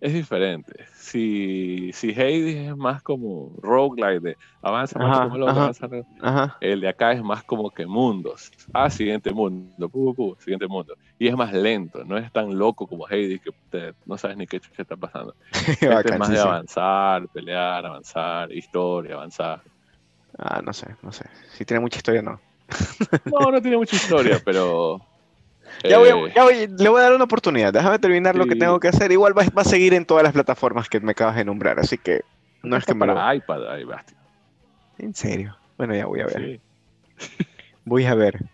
Es 0.00 0.12
diferente. 0.12 0.84
Si, 0.96 1.90
si 1.92 2.10
Hades 2.10 2.56
es 2.70 2.76
más 2.76 3.02
como 3.04 3.54
roguelike 3.62 4.20
de 4.20 4.36
avanza, 4.60 4.98
loco, 4.98 5.48
ajá. 5.48 5.60
avanza. 5.62 5.88
Ajá. 6.20 6.56
el 6.60 6.80
de 6.80 6.88
acá 6.88 7.12
es 7.12 7.22
más 7.22 7.44
como 7.44 7.70
que 7.70 7.86
mundos. 7.86 8.50
Ah, 8.72 8.90
siguiente 8.90 9.32
mundo, 9.32 9.88
pu, 9.88 10.12
pu, 10.12 10.36
siguiente 10.40 10.66
mundo. 10.66 10.96
Y 11.18 11.28
es 11.28 11.36
más 11.36 11.52
lento, 11.52 12.04
no 12.04 12.18
es 12.18 12.32
tan 12.32 12.58
loco 12.58 12.88
como 12.88 13.06
Hades 13.06 13.40
que 13.40 13.50
te- 13.70 13.94
no 14.04 14.18
sabes 14.18 14.36
ni 14.36 14.46
qué 14.46 14.58
chucha 14.58 14.82
está 14.82 14.96
pasando. 14.96 15.36
Este 15.80 16.08
es 16.10 16.18
más 16.18 16.28
sí, 16.28 16.34
de 16.34 16.40
avanzar, 16.40 17.28
pelear, 17.28 17.86
avanzar, 17.86 18.50
historia, 18.52 19.14
avanzar. 19.14 19.62
Ah, 20.36 20.60
no 20.64 20.72
sé, 20.72 20.96
no 21.02 21.12
sé. 21.12 21.26
Si 21.52 21.64
tiene 21.64 21.80
mucha 21.80 21.98
historia, 21.98 22.22
no. 22.22 22.40
No, 23.26 23.52
no 23.52 23.62
tiene 23.62 23.76
mucha 23.76 23.94
historia, 23.94 24.40
pero. 24.44 25.00
Ya 25.88 25.98
voy, 25.98 26.08
eh, 26.08 26.12
a- 26.12 26.34
ya 26.34 26.42
voy- 26.44 26.68
le 26.78 26.88
voy 26.88 27.00
a 27.00 27.04
dar 27.04 27.14
una 27.14 27.24
oportunidad. 27.24 27.72
Déjame 27.72 27.98
terminar 27.98 28.36
lo 28.36 28.46
que 28.46 28.54
tengo 28.56 28.78
que 28.80 28.88
hacer. 28.88 29.10
Igual 29.12 29.36
va, 29.36 29.44
va 29.56 29.62
a 29.62 29.64
seguir 29.64 29.94
en 29.94 30.04
todas 30.04 30.22
las 30.22 30.32
plataformas 30.32 30.88
que 30.88 31.00
me 31.00 31.12
acabas 31.12 31.36
de 31.36 31.44
nombrar, 31.44 31.78
así 31.80 31.98
que 31.98 32.22
no 32.62 32.76
es 32.76 32.84
que 32.84 32.94
me 32.94 33.06
lo... 33.06 33.34
iPad. 33.34 33.60
En 34.98 35.14
serio. 35.14 35.56
Bueno, 35.76 35.94
ya 35.94 36.06
voy 36.06 36.20
a 36.20 36.26
ver. 36.26 36.60
Sí. 37.18 37.46
Voy 37.84 38.04
a 38.04 38.14
ver. 38.14 38.44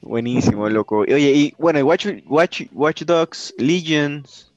Buenísimo, 0.00 0.68
loco. 0.68 0.98
Oye, 1.00 1.30
y 1.32 1.54
bueno, 1.58 1.78
Watch, 1.80 2.06
Watch, 2.26 2.62
Watch 2.72 3.02
Dogs 3.02 3.54
Legions. 3.58 4.52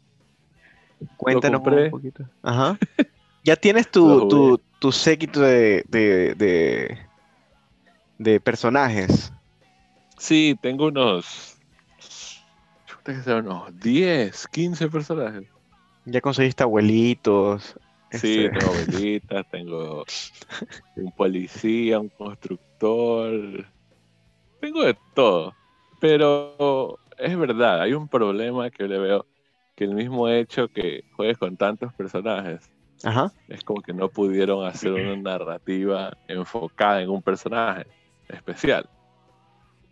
Cuéntanos 1.17 1.61
un 1.65 1.89
poquito. 1.91 2.23
Ajá. 2.43 2.77
Ya 3.43 3.55
tienes 3.55 3.89
tu, 3.89 4.27
tu, 4.29 4.61
tu 4.77 4.91
séquito 4.91 5.41
de, 5.41 5.83
de, 5.87 6.35
de, 6.35 6.97
de 8.19 8.39
personajes. 8.39 9.33
Sí, 10.19 10.55
tengo 10.61 10.89
unos. 10.89 11.50
Chuta 13.01 13.13
que 13.13 13.23
sean 13.23 13.45
unos 13.45 13.79
10, 13.79 14.47
15 14.47 14.89
personajes. 14.89 15.47
Ya 16.05 16.21
conseguiste 16.21 16.63
abuelitos. 16.63 17.75
Sí, 18.11 18.45
este, 18.45 18.59
tengo 18.59 18.73
velitas, 18.73 19.45
tengo 19.51 20.05
un 20.97 21.11
policía, 21.13 21.99
un 21.99 22.09
constructor. 22.09 23.65
Tengo 24.59 24.83
de 24.83 24.97
todo. 25.15 25.53
Pero 25.99 26.99
es 27.17 27.37
verdad, 27.37 27.81
hay 27.81 27.93
un 27.93 28.07
problema 28.07 28.69
que 28.69 28.87
le 28.87 28.99
veo. 28.99 29.25
Que 29.75 29.85
el 29.85 29.95
mismo 29.95 30.27
hecho 30.27 30.67
que 30.67 31.05
juegues 31.15 31.37
con 31.37 31.57
tantos 31.57 31.93
personajes 31.93 32.69
Ajá. 33.03 33.31
es 33.47 33.63
como 33.63 33.81
que 33.81 33.93
no 33.93 34.09
pudieron 34.09 34.65
hacer 34.67 34.91
una 34.91 35.15
narrativa 35.15 36.15
enfocada 36.27 37.01
en 37.01 37.09
un 37.09 37.21
personaje 37.21 37.87
especial. 38.27 38.87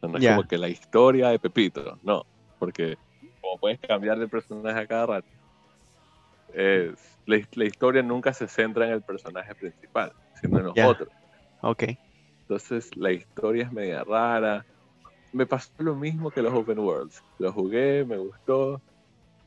No 0.01 0.17
es 0.17 0.27
como 0.27 0.43
que 0.43 0.57
la 0.57 0.67
historia 0.67 1.29
de 1.29 1.39
Pepito, 1.39 1.97
no, 2.03 2.25
porque 2.59 2.97
como 3.41 3.57
puedes 3.59 3.79
cambiar 3.79 4.19
de 4.19 4.27
personaje 4.27 4.79
a 4.79 4.87
cada 4.87 5.05
rato, 5.07 5.27
la, 6.53 7.47
la 7.55 7.65
historia 7.65 8.03
nunca 8.03 8.33
se 8.33 8.47
centra 8.47 8.85
en 8.87 8.93
el 8.93 9.03
personaje 9.03 9.55
principal, 9.55 10.11
sino 10.41 10.59
en 10.59 10.65
los 10.65 10.75
Ya. 10.75 10.87
otros. 10.87 11.09
Ok. 11.61 11.83
Entonces 12.41 12.95
la 12.95 13.11
historia 13.11 13.63
es 13.65 13.71
media 13.71 14.03
rara. 14.03 14.65
Me 15.31 15.45
pasó 15.45 15.69
lo 15.77 15.95
mismo 15.95 16.31
que 16.31 16.41
los 16.41 16.53
Open 16.53 16.79
Worlds. 16.79 17.23
Lo 17.37 17.51
jugué, 17.53 18.03
me 18.05 18.17
gustó, 18.17 18.81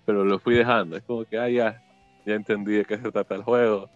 pero 0.05 0.25
lo 0.25 0.39
fui 0.39 0.55
dejando. 0.55 0.97
Es 0.97 1.05
como 1.05 1.25
que, 1.25 1.39
ah, 1.39 1.49
ya, 1.49 1.83
ya 2.25 2.35
entendí 2.35 2.75
de 2.75 2.85
qué 2.85 2.99
se 2.99 3.11
trata 3.11 3.35
el 3.35 3.43
juego. 3.43 3.91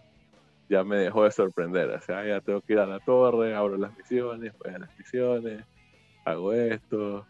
ya 0.69 0.83
me 0.83 0.97
dejó 0.97 1.23
de 1.23 1.31
sorprender. 1.31 1.89
O 1.91 2.01
sea, 2.01 2.25
ya 2.25 2.41
tengo 2.41 2.61
que 2.61 2.73
ir 2.73 2.79
a 2.79 2.85
la 2.85 2.99
torre, 2.99 3.55
abro 3.55 3.77
las 3.77 3.95
misiones, 3.95 4.51
voy 4.61 4.73
a 4.73 4.79
las 4.79 4.97
misiones, 4.97 5.63
hago 6.25 6.51
esto. 6.51 7.25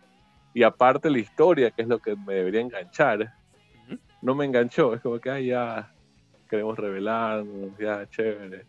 Y 0.58 0.64
aparte 0.64 1.12
la 1.12 1.20
historia, 1.20 1.70
que 1.70 1.84
es 1.84 1.88
lo 1.88 2.00
que 2.00 2.16
me 2.16 2.34
debería 2.34 2.62
enganchar, 2.62 3.32
no 4.24 4.34
me 4.34 4.44
enganchó. 4.44 4.96
Es 4.96 5.02
como 5.02 5.20
que, 5.20 5.30
ah, 5.30 5.40
ya 5.40 5.94
queremos 6.50 6.76
revelarnos, 6.80 7.78
ya, 7.78 8.10
chévere. 8.10 8.66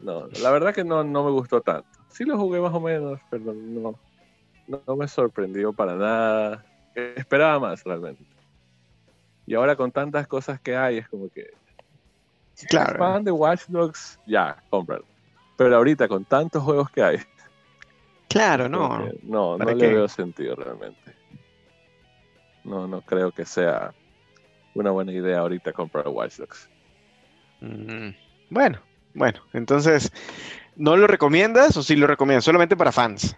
No, 0.00 0.26
la 0.42 0.50
verdad 0.50 0.74
que 0.74 0.84
no, 0.84 1.02
no 1.02 1.24
me 1.24 1.30
gustó 1.30 1.62
tanto. 1.62 1.88
Sí 2.10 2.26
lo 2.26 2.36
jugué 2.36 2.60
más 2.60 2.74
o 2.74 2.80
menos, 2.80 3.18
pero 3.30 3.54
no, 3.54 3.98
no, 4.68 4.96
me 4.96 5.08
sorprendió 5.08 5.72
para 5.72 5.94
nada. 5.94 6.62
Esperaba 6.94 7.58
más 7.58 7.82
realmente. 7.82 8.26
Y 9.46 9.54
ahora 9.54 9.76
con 9.76 9.90
tantas 9.90 10.26
cosas 10.26 10.60
que 10.60 10.76
hay, 10.76 10.98
es 10.98 11.08
como 11.08 11.30
que. 11.30 11.52
claro. 12.68 12.98
fan 12.98 13.24
de 13.24 13.30
Watch 13.30 13.62
Dogs, 13.68 14.20
ya, 14.26 14.62
cómpralo. 14.68 15.06
Pero 15.56 15.74
ahorita 15.74 16.06
con 16.06 16.26
tantos 16.26 16.62
juegos 16.62 16.90
que 16.90 17.02
hay. 17.02 17.16
Claro, 18.36 18.68
no. 18.68 19.08
No, 19.22 19.56
no 19.56 19.74
le 19.74 19.94
veo 19.94 20.08
sentido 20.08 20.54
realmente. 20.56 21.14
No, 22.64 22.86
no 22.86 23.00
creo 23.00 23.32
que 23.32 23.46
sea 23.46 23.94
una 24.74 24.90
buena 24.90 25.12
idea 25.12 25.38
ahorita 25.38 25.72
comprar 25.72 26.08
Watch 26.08 26.36
Dogs. 26.36 26.68
Mm, 27.60 28.10
bueno, 28.50 28.78
bueno, 29.14 29.40
entonces, 29.54 30.12
¿no 30.74 30.96
lo 30.96 31.06
recomiendas 31.06 31.76
o 31.78 31.82
sí 31.82 31.96
lo 31.96 32.06
recomiendas? 32.06 32.44
Solamente 32.44 32.76
para 32.76 32.92
fans. 32.92 33.34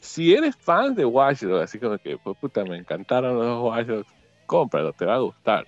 Si 0.00 0.34
eres 0.34 0.54
fan 0.56 0.94
de 0.94 1.06
Watch 1.06 1.42
Dogs, 1.42 1.64
así 1.64 1.78
como 1.78 1.96
que, 1.96 2.18
pues, 2.18 2.36
puta, 2.36 2.64
me 2.64 2.76
encantaron 2.76 3.38
los 3.38 3.62
Watch 3.62 3.86
Dogs, 3.86 4.14
cómpralo, 4.46 4.92
te 4.92 5.06
va 5.06 5.14
a 5.14 5.20
gustar, 5.20 5.64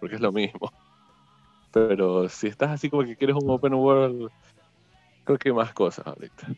porque 0.00 0.16
es 0.16 0.20
lo 0.20 0.32
mismo. 0.32 0.72
Pero 1.72 2.28
si 2.28 2.48
estás 2.48 2.70
así 2.70 2.90
como 2.90 3.04
que 3.04 3.16
quieres 3.16 3.36
un 3.36 3.48
open 3.50 3.74
world, 3.74 4.30
creo 5.24 5.38
que 5.38 5.50
hay 5.50 5.54
más 5.54 5.72
cosas 5.74 6.06
ahorita. 6.06 6.48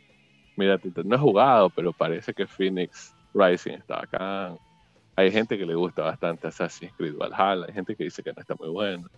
Mira, 0.58 0.80
no 1.04 1.14
he 1.14 1.18
jugado, 1.18 1.70
pero 1.70 1.92
parece 1.92 2.34
que 2.34 2.44
Phoenix 2.44 3.14
Rising 3.32 3.74
está 3.74 4.02
acá. 4.02 4.56
Hay 5.14 5.30
gente 5.30 5.56
que 5.56 5.64
le 5.64 5.76
gusta 5.76 6.02
bastante 6.02 6.48
Assassin's 6.48 6.92
Creed 6.96 7.14
Valhalla, 7.14 7.66
hay 7.68 7.72
gente 7.72 7.94
que 7.94 8.02
dice 8.02 8.24
que 8.24 8.32
no 8.32 8.40
está 8.40 8.56
muy 8.58 8.68
bueno. 8.68 9.08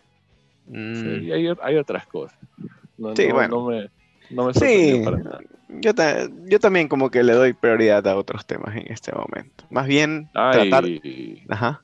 Mm. 0.66 1.22
y 1.22 1.32
hay, 1.32 1.76
otras 1.76 2.07
cosas. 2.07 2.38
No, 2.99 3.16
sí, 3.16 3.32
bueno. 3.32 3.64
me, 3.68 3.88
no 4.28 4.53
sí, 4.53 5.01
para 5.03 5.16
nada. 5.16 5.41
Yo, 5.68 5.93
yo 6.45 6.61
también 6.61 6.88
como 6.88 7.11
que 7.11 7.22
le 7.22 7.32
doy 7.32 7.55
prioridad 7.55 8.07
a 8.07 8.18
otros 8.18 8.45
temas 8.45 8.76
en 8.76 8.93
este 8.93 9.11
momento. 9.12 9.64
Más 9.70 9.86
bien 9.86 10.28
tratar... 10.34 10.84
Ajá. 11.49 11.80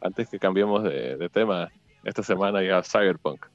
Antes 0.00 0.28
que 0.28 0.40
cambiemos 0.40 0.82
de, 0.82 1.30
tema, 1.32 1.70
esta 2.02 2.24
semana 2.24 2.60
ya 2.64 2.82
Cyberpunk. 2.82 3.46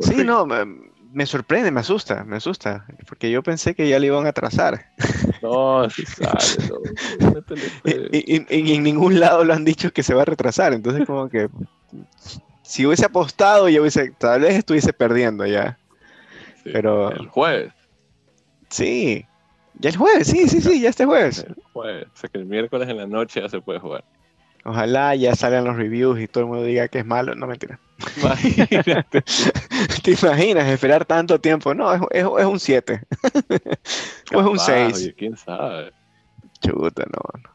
Sí, 0.00 0.24
no, 0.24 0.44
me, 0.44 0.56
sorprende, 1.26 1.70
me 1.70 1.80
asusta, 1.80 2.24
me 2.24 2.36
asusta, 2.36 2.86
porque 3.06 3.30
yo 3.30 3.42
pensé 3.42 3.74
que 3.74 3.88
ya 3.88 3.98
le 3.98 4.06
iban 4.06 4.26
a 4.26 4.30
atrasar. 4.30 4.86
No, 5.42 5.88
sí 5.90 6.04
sale, 6.06 6.38
y, 8.12 8.74
en 8.74 8.82
ningún 8.82 9.20
lado 9.20 9.44
lo 9.44 9.52
han 9.52 9.64
dicho 9.64 9.92
que 9.92 10.02
se 10.02 10.14
va 10.14 10.22
a 10.22 10.26
retrasar, 10.26 10.72
entonces 10.72 11.06
como 11.06 11.28
que 11.28 11.48
si 12.62 12.86
hubiese 12.86 13.06
apostado, 13.06 13.68
yo 13.68 13.82
hubiese, 13.82 14.12
tal 14.12 14.40
vez 14.40 14.54
estuviese 14.54 14.92
perdiendo 14.92 15.44
ya. 15.46 15.78
Pero... 16.64 17.10
El 17.10 17.28
jueves. 17.28 17.72
Sí, 18.68 19.26
ya 19.74 19.90
el 19.90 19.96
jueves, 19.96 20.28
sí, 20.28 20.48
sí, 20.48 20.60
sí, 20.60 20.80
ya 20.80 20.90
este 20.90 21.04
jueves. 21.04 21.44
El 21.46 21.56
jueves, 21.72 22.06
o 22.14 22.16
sea 22.16 22.30
que 22.30 22.38
el 22.38 22.46
miércoles 22.46 22.88
en 22.88 22.96
la 22.96 23.06
noche 23.06 23.40
ya 23.40 23.48
se 23.48 23.60
puede 23.60 23.78
jugar. 23.80 24.04
Ojalá 24.64 25.14
ya 25.16 25.34
salgan 25.34 25.64
los 25.64 25.76
reviews 25.76 26.20
y 26.20 26.28
todo 26.28 26.44
el 26.44 26.50
mundo 26.50 26.64
diga 26.64 26.88
que 26.88 27.00
es 27.00 27.06
malo. 27.06 27.34
No, 27.34 27.46
mentira. 27.46 27.80
Imagínate. 28.16 29.22
¿Te 30.02 30.12
imaginas 30.12 30.68
esperar 30.68 31.04
tanto 31.04 31.40
tiempo? 31.40 31.74
No, 31.74 31.92
es, 32.10 32.24
un 32.24 32.60
7. 32.60 33.02
o 34.34 34.40
es 34.40 34.46
un 34.46 34.58
6. 34.58 35.14
¿Quién 35.16 35.36
sabe? 35.36 35.92
Chuta, 36.60 37.04
no. 37.12 37.52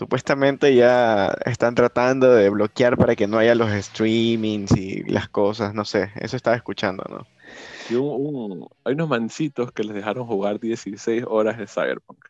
Supuestamente 0.00 0.74
ya 0.74 1.26
están 1.44 1.74
tratando 1.74 2.32
de 2.32 2.48
bloquear 2.48 2.96
para 2.96 3.14
que 3.16 3.26
no 3.26 3.36
haya 3.36 3.54
los 3.54 3.70
streamings 3.70 4.74
y 4.74 5.02
las 5.04 5.28
cosas, 5.28 5.74
no 5.74 5.84
sé, 5.84 6.10
eso 6.14 6.36
estaba 6.36 6.56
escuchando, 6.56 7.04
¿no? 7.10 7.26
hay 8.84 8.94
unos 8.94 9.08
mancitos 9.10 9.72
que 9.72 9.84
les 9.84 9.94
dejaron 9.94 10.26
jugar 10.26 10.58
16 10.58 11.24
horas 11.26 11.58
de 11.58 11.66
Cyberpunk. 11.66 12.29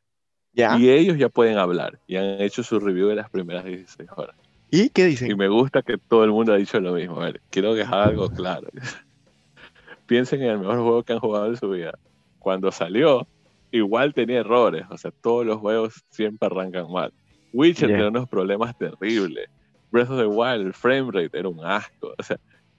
Y 0.53 0.91
ellos 0.91 1.17
ya 1.17 1.29
pueden 1.29 1.59
hablar 1.59 1.99
y 2.07 2.17
han 2.17 2.41
hecho 2.41 2.63
su 2.63 2.81
review 2.81 3.09
de 3.09 3.17
las 3.17 3.31
primeras 3.31 3.65
16 3.65 4.09
horas. 4.17 4.37
¿Y 4.71 4.89
qué 4.91 5.07
dicen? 5.07 5.31
Y 5.31 5.35
me 5.35 5.49
gusta 5.49 5.83
que 5.83 5.99
todo 5.99 6.25
el 6.25 6.31
mundo 6.31 6.53
ha 6.53 6.57
dicho 6.57 6.81
lo 6.81 6.95
mismo. 6.95 7.21
A 7.21 7.27
ver, 7.27 7.41
quiero 7.51 7.75
dejar 7.75 8.09
algo 8.09 8.29
claro. 8.31 8.69
Piensen 10.07 10.43
en 10.43 10.51
el 10.51 10.59
mejor 10.59 10.77
juego 10.77 11.03
que 11.03 11.13
han 11.13 11.19
jugado 11.19 11.47
en 11.47 11.57
su 11.57 11.71
vida. 11.71 11.93
Cuando 12.39 12.71
salió, 12.71 13.27
igual 13.71 14.15
tenía 14.15 14.41
errores. 14.41 14.85
O 14.91 14.99
sea, 14.99 15.13
todos 15.23 15.45
los 15.45 15.59
juegos 15.59 16.05
siempre 16.11 16.47
arrancan 16.47 16.91
mal. 16.91 17.13
Witcher 17.53 17.89
tenía 17.89 18.09
unos 18.09 18.29
problemas 18.29 18.77
terribles. 18.79 19.49
Breath 19.91 20.11
of 20.11 20.19
the 20.19 20.27
Wild, 20.27 20.67
el 20.67 20.73
frame 20.73 21.11
rate 21.11 21.37
era 21.37 21.49
un 21.49 21.65
asco. 21.65 22.15
O 22.17 22.23
sea, 22.23 22.39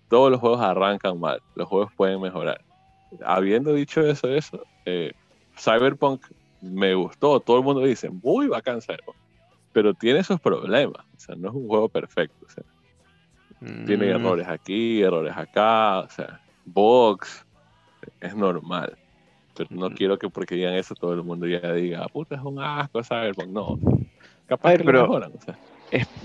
todos 0.10 0.32
los 0.32 0.40
juegos 0.40 0.62
arrancan 0.62 1.20
mal. 1.20 1.42
Los 1.56 1.68
juegos 1.68 1.92
pueden 1.96 2.22
mejorar. 2.22 2.62
Habiendo 3.26 3.74
dicho 3.74 4.02
eso, 4.02 4.30
eso, 4.30 4.64
eh, 4.86 5.12
Cyberpunk 5.58 6.26
me 6.62 6.94
gustó, 6.94 7.40
todo 7.40 7.58
el 7.58 7.64
mundo 7.64 7.82
dice, 7.82 8.10
muy 8.10 8.48
bacán 8.48 8.82
Cyberpunk, 8.82 9.18
pero 9.74 9.94
tiene 9.94 10.24
sus 10.24 10.40
problemas, 10.40 11.06
o 11.16 11.20
sea, 11.20 11.36
no 11.36 11.50
es 11.50 11.56
un 11.56 11.68
juego 11.68 11.90
perfecto, 11.90 12.46
o 12.46 12.50
sea, 12.50 12.64
tiene 13.86 14.08
mm. 14.08 14.16
errores 14.16 14.48
aquí, 14.48 15.02
errores 15.02 15.36
acá, 15.36 16.00
o 16.00 16.10
sea, 16.10 16.42
box, 16.66 17.46
es 18.20 18.36
normal, 18.36 18.98
pero 19.56 19.70
no 19.72 19.90
mm. 19.90 19.94
quiero 19.94 20.18
que 20.18 20.30
porque 20.30 20.56
digan 20.56 20.74
eso 20.74 20.96
todo 20.96 21.14
el 21.14 21.24
mundo 21.24 21.48
ya 21.48 21.74
diga, 21.74 22.08
puta, 22.08 22.36
es 22.36 22.42
un 22.42 22.62
asco 22.62 23.04
Cyberpunk, 23.04 23.48
no, 23.48 23.80
capaz 24.48 24.78
que 24.78 24.84
lo 24.84 25.02
mejoran, 25.02 25.32
o 25.38 25.42
sea. 25.42 25.58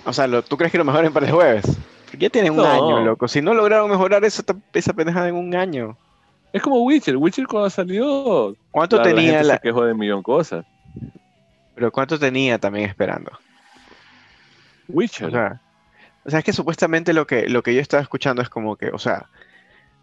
o 0.04 0.12
sea, 0.12 0.42
¿tú 0.42 0.56
crees 0.56 0.72
que 0.72 0.78
lo 0.78 0.84
mejoren 0.84 1.12
para 1.12 1.26
el 1.26 1.32
jueves? 1.32 1.78
Ya 2.18 2.30
tienen 2.30 2.52
un 2.52 2.64
año, 2.64 3.04
loco. 3.04 3.28
Si 3.28 3.42
no 3.42 3.52
lograron 3.52 3.90
mejorar 3.90 4.24
eso, 4.24 4.42
esa 4.72 4.92
pendejada 4.94 5.28
en 5.28 5.34
un 5.34 5.54
año. 5.54 5.98
Es 6.56 6.62
como 6.62 6.82
Witcher. 6.84 7.18
Witcher 7.18 7.46
cuando 7.46 7.68
salió. 7.68 8.56
¿Cuánto 8.70 9.02
tenía 9.02 9.42
la.? 9.42 9.56
Se 9.56 9.60
quejó 9.60 9.84
de 9.84 9.92
millón 9.92 10.22
cosas. 10.22 10.64
Pero 11.74 11.92
¿cuánto 11.92 12.18
tenía 12.18 12.58
también 12.58 12.88
esperando? 12.88 13.30
Witcher. 14.88 15.28
O 15.28 15.30
sea, 15.30 15.60
o 16.24 16.30
sea, 16.30 16.38
es 16.38 16.44
que 16.46 16.54
supuestamente 16.54 17.12
lo 17.12 17.26
que, 17.26 17.46
lo 17.46 17.62
que 17.62 17.74
yo 17.74 17.82
estaba 17.82 18.02
escuchando 18.02 18.40
es 18.40 18.48
como 18.48 18.76
que, 18.76 18.88
o 18.88 18.98
sea, 18.98 19.28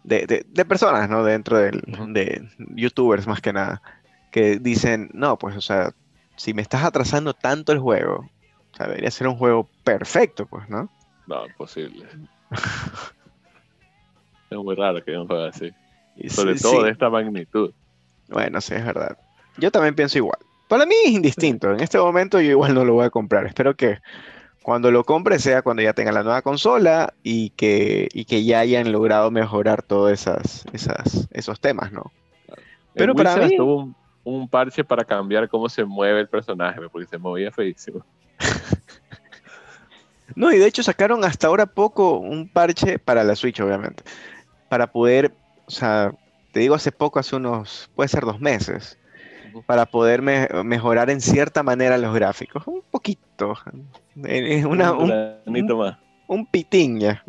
de, 0.04 0.44
de, 0.46 0.64
personas, 0.64 1.10
¿no? 1.10 1.24
Dentro 1.24 1.58
del, 1.58 1.82
de 2.10 2.48
youtubers 2.76 3.26
más 3.26 3.40
que 3.40 3.52
nada, 3.52 3.82
que 4.30 4.60
dicen, 4.60 5.10
no, 5.12 5.36
pues, 5.36 5.56
o 5.56 5.60
sea, 5.60 5.92
si 6.36 6.54
me 6.54 6.62
estás 6.62 6.84
atrasando 6.84 7.34
tanto 7.34 7.72
el 7.72 7.80
juego, 7.80 8.30
o 8.72 8.76
sea, 8.76 8.86
debería 8.86 9.10
ser 9.10 9.26
un 9.26 9.36
juego 9.36 9.68
perfecto, 9.82 10.46
pues, 10.46 10.68
¿no? 10.68 10.88
No, 11.26 11.46
imposible. 11.46 12.06
es 14.50 14.56
muy 14.56 14.76
raro 14.76 15.04
que 15.04 15.18
un 15.18 15.26
juego 15.26 15.46
así. 15.46 15.74
Sobre 16.28 16.54
todo 16.56 16.84
de 16.84 16.90
esta 16.90 17.10
magnitud. 17.10 17.72
Bueno, 18.28 18.60
sí, 18.60 18.74
es 18.74 18.84
verdad. 18.84 19.18
Yo 19.58 19.70
también 19.70 19.94
pienso 19.94 20.18
igual. 20.18 20.38
Para 20.68 20.86
mí 20.86 20.94
es 21.04 21.12
indistinto. 21.12 21.72
En 21.72 21.80
este 21.80 21.98
momento 21.98 22.40
yo 22.40 22.50
igual 22.50 22.74
no 22.74 22.84
lo 22.84 22.94
voy 22.94 23.04
a 23.04 23.10
comprar. 23.10 23.46
Espero 23.46 23.76
que 23.76 23.98
cuando 24.62 24.90
lo 24.90 25.04
compre 25.04 25.38
sea 25.38 25.60
cuando 25.60 25.82
ya 25.82 25.92
tenga 25.92 26.10
la 26.10 26.22
nueva 26.22 26.40
consola 26.40 27.12
y 27.22 27.50
que, 27.50 28.08
que 28.26 28.44
ya 28.44 28.60
hayan 28.60 28.92
logrado 28.92 29.30
mejorar 29.30 29.82
todos 29.82 30.10
esas, 30.10 30.64
esas, 30.72 31.28
esos 31.32 31.60
temas, 31.60 31.92
¿no? 31.92 32.10
Pero 32.94 33.14
para 33.14 33.36
mí... 33.36 33.56
tuvo 33.56 33.94
un, 34.24 34.48
parche 34.48 34.82
para 34.82 35.04
cambiar 35.04 35.50
cómo 35.50 35.68
se 35.68 35.84
mueve 35.84 36.20
el 36.20 36.28
personaje, 36.28 36.80
porque 36.90 37.06
se 37.06 37.18
movía 37.18 37.52
feísimo. 37.52 38.06
no, 40.34 40.50
y 40.50 40.56
de 40.56 40.66
hecho 40.66 40.82
sacaron 40.82 41.24
hasta 41.24 41.48
ahora 41.48 41.66
poco 41.66 42.16
un 42.18 42.48
parche 42.48 42.98
para 42.98 43.22
la 43.22 43.36
Switch, 43.36 43.60
obviamente, 43.60 44.02
para 44.70 44.90
poder 44.90 45.34
o 45.66 45.70
sea, 45.70 46.12
te 46.52 46.60
digo 46.60 46.74
hace 46.74 46.92
poco, 46.92 47.18
hace 47.18 47.36
unos, 47.36 47.90
puede 47.94 48.08
ser 48.08 48.24
dos 48.24 48.40
meses, 48.40 48.98
para 49.66 49.86
poder 49.86 50.22
mejorar 50.22 51.10
en 51.10 51.20
cierta 51.20 51.62
manera 51.62 51.98
los 51.98 52.14
gráficos. 52.14 52.66
Un 52.66 52.82
poquito. 52.90 53.54
Es 54.24 54.64
una, 54.64 54.92
un, 54.92 55.12
un, 56.26 56.46
pitín 56.46 56.98
ya. 57.00 57.24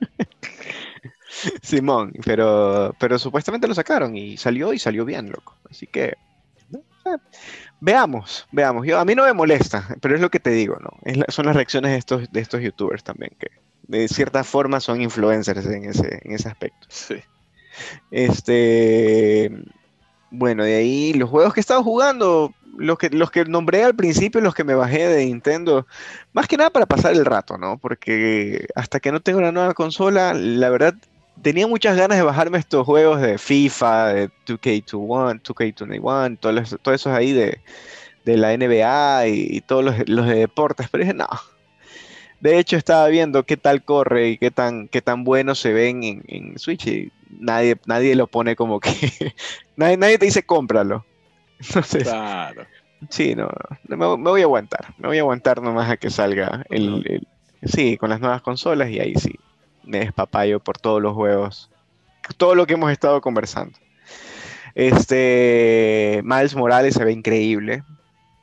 Simón, 1.62 2.12
pero, 2.24 2.94
pero 2.98 3.18
supuestamente 3.18 3.68
lo 3.68 3.74
sacaron 3.74 4.16
y 4.16 4.36
salió 4.36 4.72
y 4.72 4.78
salió 4.78 5.04
bien, 5.04 5.30
loco. 5.30 5.56
Así 5.70 5.86
que 5.86 6.16
veamos, 7.80 8.46
veamos. 8.50 8.86
Yo, 8.86 8.98
a 8.98 9.04
mí 9.04 9.14
no 9.14 9.24
me 9.24 9.32
molesta, 9.32 9.96
pero 10.00 10.14
es 10.14 10.20
lo 10.20 10.30
que 10.30 10.40
te 10.40 10.50
digo, 10.50 10.76
¿no? 10.80 10.90
son 11.28 11.46
las 11.46 11.56
reacciones 11.56 11.92
de 11.92 11.98
estos, 11.98 12.32
de 12.32 12.40
estos 12.40 12.60
youtubers 12.60 13.04
también, 13.04 13.32
que 13.38 13.48
de 13.82 14.08
cierta 14.08 14.44
forma 14.44 14.80
son 14.80 15.00
influencers 15.00 15.66
en 15.66 15.84
ese, 15.84 16.20
en 16.22 16.32
ese 16.32 16.48
aspecto. 16.48 16.86
Sí. 16.88 17.16
Este, 18.10 19.50
bueno, 20.30 20.64
de 20.64 20.76
ahí 20.76 21.12
los 21.14 21.28
juegos 21.28 21.54
que 21.54 21.60
he 21.60 21.62
estado 21.62 21.82
jugando, 21.82 22.52
los 22.76 22.98
que, 22.98 23.10
los 23.10 23.30
que 23.30 23.44
nombré 23.44 23.84
al 23.84 23.94
principio, 23.94 24.40
los 24.40 24.54
que 24.54 24.64
me 24.64 24.74
bajé 24.74 25.08
de 25.08 25.26
Nintendo, 25.26 25.86
más 26.32 26.46
que 26.46 26.56
nada 26.56 26.70
para 26.70 26.86
pasar 26.86 27.12
el 27.12 27.24
rato, 27.24 27.58
¿no? 27.58 27.78
Porque 27.78 28.66
hasta 28.74 29.00
que 29.00 29.12
no 29.12 29.20
tengo 29.20 29.38
una 29.38 29.52
nueva 29.52 29.74
consola, 29.74 30.34
la 30.34 30.70
verdad, 30.70 30.94
tenía 31.42 31.66
muchas 31.66 31.96
ganas 31.96 32.18
de 32.18 32.24
bajarme 32.24 32.58
estos 32.58 32.86
juegos 32.86 33.20
de 33.20 33.38
FIFA, 33.38 34.06
de 34.08 34.30
2K21, 34.46 35.42
2K21, 35.42 36.38
todos, 36.38 36.76
todos 36.82 37.00
esos 37.00 37.12
ahí 37.12 37.32
de, 37.32 37.60
de 38.24 38.36
la 38.36 38.56
NBA 38.56 39.28
y, 39.28 39.60
todos 39.62 39.84
los, 39.84 40.08
los, 40.08 40.26
de 40.26 40.36
deportes, 40.36 40.88
pero 40.90 41.04
dije, 41.04 41.14
no. 41.14 41.28
De 42.40 42.58
hecho, 42.58 42.76
estaba 42.76 43.06
viendo 43.08 43.44
qué 43.44 43.56
tal 43.56 43.84
corre 43.84 44.30
y 44.30 44.38
qué 44.38 44.50
tan, 44.50 44.88
qué 44.88 45.02
tan 45.02 45.24
bueno 45.24 45.54
se 45.54 45.72
ven 45.72 46.02
en, 46.02 46.22
en 46.26 46.58
Switch 46.58 46.86
y 46.86 47.12
nadie, 47.38 47.76
nadie 47.86 48.14
lo 48.16 48.26
pone 48.26 48.56
como 48.56 48.80
que... 48.80 48.90
nadie, 49.76 49.96
nadie 49.96 50.18
te 50.18 50.26
dice 50.26 50.42
cómpralo. 50.42 51.06
Entonces, 51.58 52.04
Claro. 52.04 52.66
sí, 53.10 53.34
no, 53.34 53.48
no, 53.88 53.96
me, 53.96 54.16
me 54.22 54.30
voy 54.30 54.40
a 54.40 54.44
aguantar. 54.44 54.94
Me 54.98 55.08
voy 55.08 55.18
a 55.18 55.20
aguantar 55.20 55.60
nomás 55.62 55.90
a 55.90 55.96
que 55.96 56.10
salga 56.10 56.64
el, 56.70 57.02
el- 57.06 57.28
Sí, 57.62 57.98
con 57.98 58.08
las 58.08 58.20
nuevas 58.20 58.40
consolas 58.40 58.88
y 58.88 59.00
ahí 59.00 59.14
sí, 59.16 59.34
me 59.84 59.98
despapayo 60.00 60.60
por 60.60 60.78
todos 60.78 61.02
los 61.02 61.12
juegos. 61.12 61.70
Todo 62.38 62.54
lo 62.54 62.66
que 62.66 62.72
hemos 62.74 62.90
estado 62.90 63.20
conversando. 63.20 63.78
Este, 64.74 66.22
Miles 66.24 66.56
Morales 66.56 66.94
se 66.94 67.04
ve 67.04 67.12
increíble. 67.12 67.82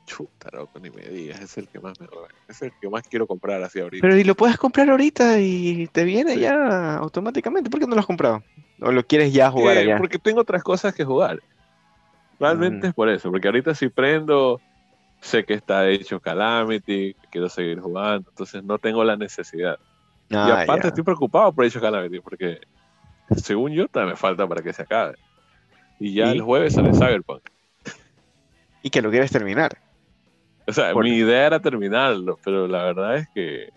Chuta, 0.06 0.48
loco, 0.52 0.78
ni 0.78 0.88
me 0.90 1.02
digas. 1.02 1.40
Es 1.40 1.58
el 1.58 1.68
que 1.68 1.80
más 1.80 1.98
me 2.00 2.06
Es 2.48 2.62
el 2.62 2.72
que 2.80 2.88
más 2.88 3.02
quiero 3.08 3.26
comprar 3.26 3.62
así 3.62 3.80
ahorita. 3.80 4.02
Pero 4.02 4.16
y 4.16 4.24
lo 4.24 4.34
puedes 4.34 4.56
comprar 4.56 4.88
ahorita 4.88 5.40
y 5.40 5.88
te 5.88 6.04
viene 6.04 6.34
Sí. 6.34 6.40
ya 6.40 6.94
automáticamente. 6.96 7.68
¿Por 7.70 7.80
qué 7.80 7.86
no 7.86 7.94
lo 7.94 8.00
has 8.00 8.06
comprado? 8.06 8.42
¿O 8.80 8.92
lo 8.92 9.02
quieres 9.04 9.32
ya 9.32 9.50
jugar 9.50 9.76
Eh, 9.76 9.80
allá? 9.80 9.98
Porque 9.98 10.18
tengo 10.18 10.40
otras 10.40 10.62
cosas 10.62 10.94
que 10.94 11.04
jugar. 11.04 11.40
Realmente 12.38 12.86
Mm. 12.86 12.90
es 12.90 12.94
por 12.94 13.08
eso. 13.08 13.30
Porque 13.30 13.48
ahorita 13.48 13.74
si 13.74 13.88
prendo, 13.88 14.60
sé 15.20 15.44
que 15.44 15.54
está 15.54 15.88
hecho 15.88 16.20
Calamity, 16.20 17.14
quiero 17.30 17.48
seguir 17.48 17.80
jugando. 17.80 18.30
Entonces 18.30 18.62
no 18.62 18.78
tengo 18.78 19.02
la 19.04 19.16
necesidad. 19.16 19.78
y 20.30 20.34
Ah, 20.36 20.60
aparte 20.62 20.82
ya. 20.82 20.88
estoy 20.88 21.04
preocupado 21.04 21.52
por 21.54 21.64
of 21.64 21.74
Calamity, 21.80 22.20
porque 22.20 22.60
según 23.36 23.72
yo 23.72 23.88
todavía 23.88 24.12
me 24.12 24.16
falta 24.18 24.46
para 24.46 24.62
que 24.62 24.72
se 24.74 24.82
acabe. 24.82 25.16
Y 25.98 26.14
ya 26.14 26.26
¿Y? 26.26 26.32
el 26.32 26.42
jueves 26.42 26.74
sale 26.74 26.92
Cyberpunk. 26.92 27.42
Y 28.82 28.90
que 28.90 29.02
lo 29.02 29.10
quieres 29.10 29.32
terminar. 29.32 29.78
O 30.66 30.72
sea, 30.72 30.92
Por- 30.92 31.04
mi 31.04 31.10
idea 31.16 31.46
era 31.46 31.60
terminarlo, 31.60 32.38
pero 32.44 32.68
la 32.68 32.84
verdad 32.84 33.16
es 33.16 33.28
que. 33.34 33.70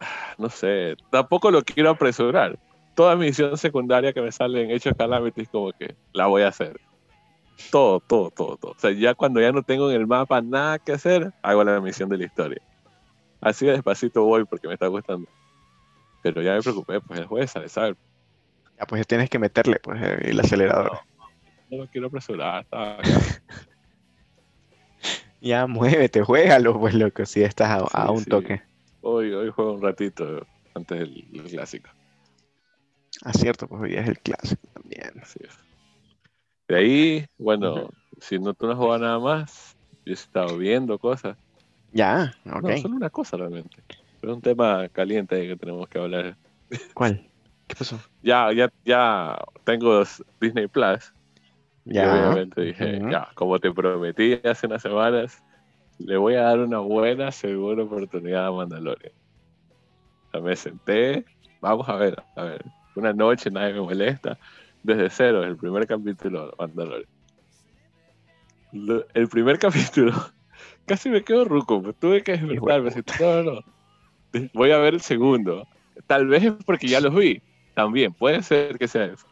No 0.38 0.48
sé, 0.50 0.94
tampoco 1.10 1.50
lo 1.50 1.62
quiero 1.62 1.90
apresurar. 1.90 2.56
Toda 2.98 3.14
misión 3.14 3.56
secundaria 3.56 4.12
que 4.12 4.20
me 4.20 4.32
sale 4.32 4.60
en 4.60 4.72
Hechos 4.72 4.92
Calamity 4.98 5.42
es 5.42 5.48
como 5.48 5.70
que 5.70 5.94
la 6.12 6.26
voy 6.26 6.42
a 6.42 6.48
hacer. 6.48 6.80
Todo, 7.70 8.00
todo, 8.00 8.32
todo, 8.32 8.56
todo. 8.56 8.72
O 8.72 8.76
sea, 8.76 8.90
ya 8.90 9.14
cuando 9.14 9.40
ya 9.40 9.52
no 9.52 9.62
tengo 9.62 9.88
en 9.88 10.00
el 10.00 10.08
mapa 10.08 10.42
nada 10.42 10.80
que 10.80 10.90
hacer, 10.90 11.32
hago 11.42 11.62
la 11.62 11.80
misión 11.80 12.08
de 12.08 12.18
la 12.18 12.24
historia. 12.24 12.60
Así 13.40 13.66
de 13.66 13.74
despacito 13.74 14.24
voy 14.24 14.44
porque 14.46 14.66
me 14.66 14.74
está 14.74 14.88
gustando. 14.88 15.28
Pero 16.24 16.42
ya 16.42 16.54
me 16.54 16.60
preocupé, 16.60 17.00
pues 17.00 17.20
el 17.20 17.26
jueves 17.26 17.52
sale 17.52 17.68
Cyberpunk. 17.68 18.04
Ya, 18.80 18.86
pues 18.86 19.06
tienes 19.06 19.30
que 19.30 19.38
meterle 19.38 19.78
pues, 19.80 20.02
eh, 20.02 20.18
el 20.30 20.40
acelerador. 20.40 20.98
No 21.70 21.76
lo 21.76 21.86
quiero 21.86 22.08
apresurar. 22.08 22.66
Ya, 25.40 25.68
muévete, 25.68 26.24
juégalo, 26.24 26.80
pues 26.80 26.94
loco, 26.94 27.24
si 27.24 27.44
estás 27.44 27.80
a, 27.92 28.10
un 28.10 28.24
sí. 28.24 28.28
toque. 28.28 28.60
Hoy, 29.02 29.32
hoy 29.32 29.50
juego 29.50 29.74
un 29.74 29.82
ratito 29.82 30.44
antes 30.74 30.98
del 30.98 31.44
clásico. 31.48 31.90
Ah, 33.24 33.32
cierto, 33.32 33.66
pues 33.66 33.82
hoy 33.82 33.90
día 33.90 34.00
es 34.00 34.08
el 34.08 34.18
clásico 34.20 34.68
también. 34.72 35.12
Así 35.20 35.38
es. 35.42 35.54
De 36.68 36.76
ahí, 36.76 37.26
bueno, 37.38 37.88
si 38.20 38.38
no 38.38 38.54
tú 38.54 38.66
no 38.66 38.76
jugado 38.76 38.98
nada 38.98 39.18
más, 39.18 39.76
yo 40.04 40.12
he 40.12 40.14
estado 40.14 40.56
viendo 40.56 40.98
cosas. 40.98 41.36
Ya, 41.92 42.34
ok. 42.44 42.62
No, 42.62 42.76
solo 42.76 42.96
una 42.96 43.10
cosa 43.10 43.36
realmente. 43.36 43.82
Es 44.20 44.28
un 44.28 44.40
tema 44.42 44.88
caliente 44.90 45.46
que 45.46 45.56
tenemos 45.56 45.88
que 45.88 45.98
hablar. 45.98 46.36
¿Cuál? 46.94 47.30
¿Qué 47.66 47.74
pasó? 47.74 47.98
Ya, 48.22 48.52
ya, 48.52 48.68
ya 48.84 49.38
tengo 49.64 50.02
Disney 50.40 50.66
Plus. 50.68 51.12
Y 51.86 51.92
Ya. 51.94 52.10
obviamente 52.10 52.60
dije, 52.60 52.98
Ujú. 52.98 53.10
ya, 53.10 53.30
como 53.34 53.58
te 53.58 53.72
prometí 53.72 54.38
hace 54.44 54.66
unas 54.66 54.82
semanas, 54.82 55.42
le 55.98 56.16
voy 56.18 56.34
a 56.34 56.42
dar 56.42 56.58
una 56.60 56.80
buena, 56.80 57.32
segura 57.32 57.84
oportunidad 57.84 58.46
a 58.46 58.52
Mandalorian. 58.52 59.12
O 60.28 60.30
sea, 60.30 60.40
me 60.40 60.56
senté, 60.56 61.24
vamos 61.60 61.88
a 61.88 61.96
ver, 61.96 62.22
a 62.34 62.42
ver, 62.44 62.72
una 62.98 63.12
noche 63.12 63.50
nadie 63.50 63.74
me 63.74 63.80
molesta, 63.80 64.38
desde 64.82 65.10
cero, 65.10 65.44
el 65.44 65.56
primer 65.56 65.86
capítulo 65.86 66.52
Mandalorian. 66.58 67.08
Lo- 68.72 69.04
el 69.14 69.28
primer 69.28 69.58
capítulo, 70.02 70.12
casi 70.86 71.10
me 71.10 71.22
quedo 71.24 71.44
ruco, 71.44 71.82
pues 71.82 71.96
tuve 71.98 72.22
que 72.22 72.32
despertarme, 72.32 72.88
así, 72.88 73.00
no, 73.20 73.42
no, 73.42 73.52
no. 73.54 73.60
voy 74.54 74.70
a 74.70 74.78
ver 74.78 74.94
el 74.94 75.00
segundo. 75.00 75.66
Tal 76.06 76.26
vez 76.26 76.44
es 76.44 76.52
porque 76.66 76.88
ya 76.88 77.00
los 77.00 77.14
vi, 77.14 77.40
también, 77.74 78.14
puede 78.14 78.42
ser 78.42 78.78
que 78.78 78.88
sea 78.88 79.06
eso. 79.06 79.26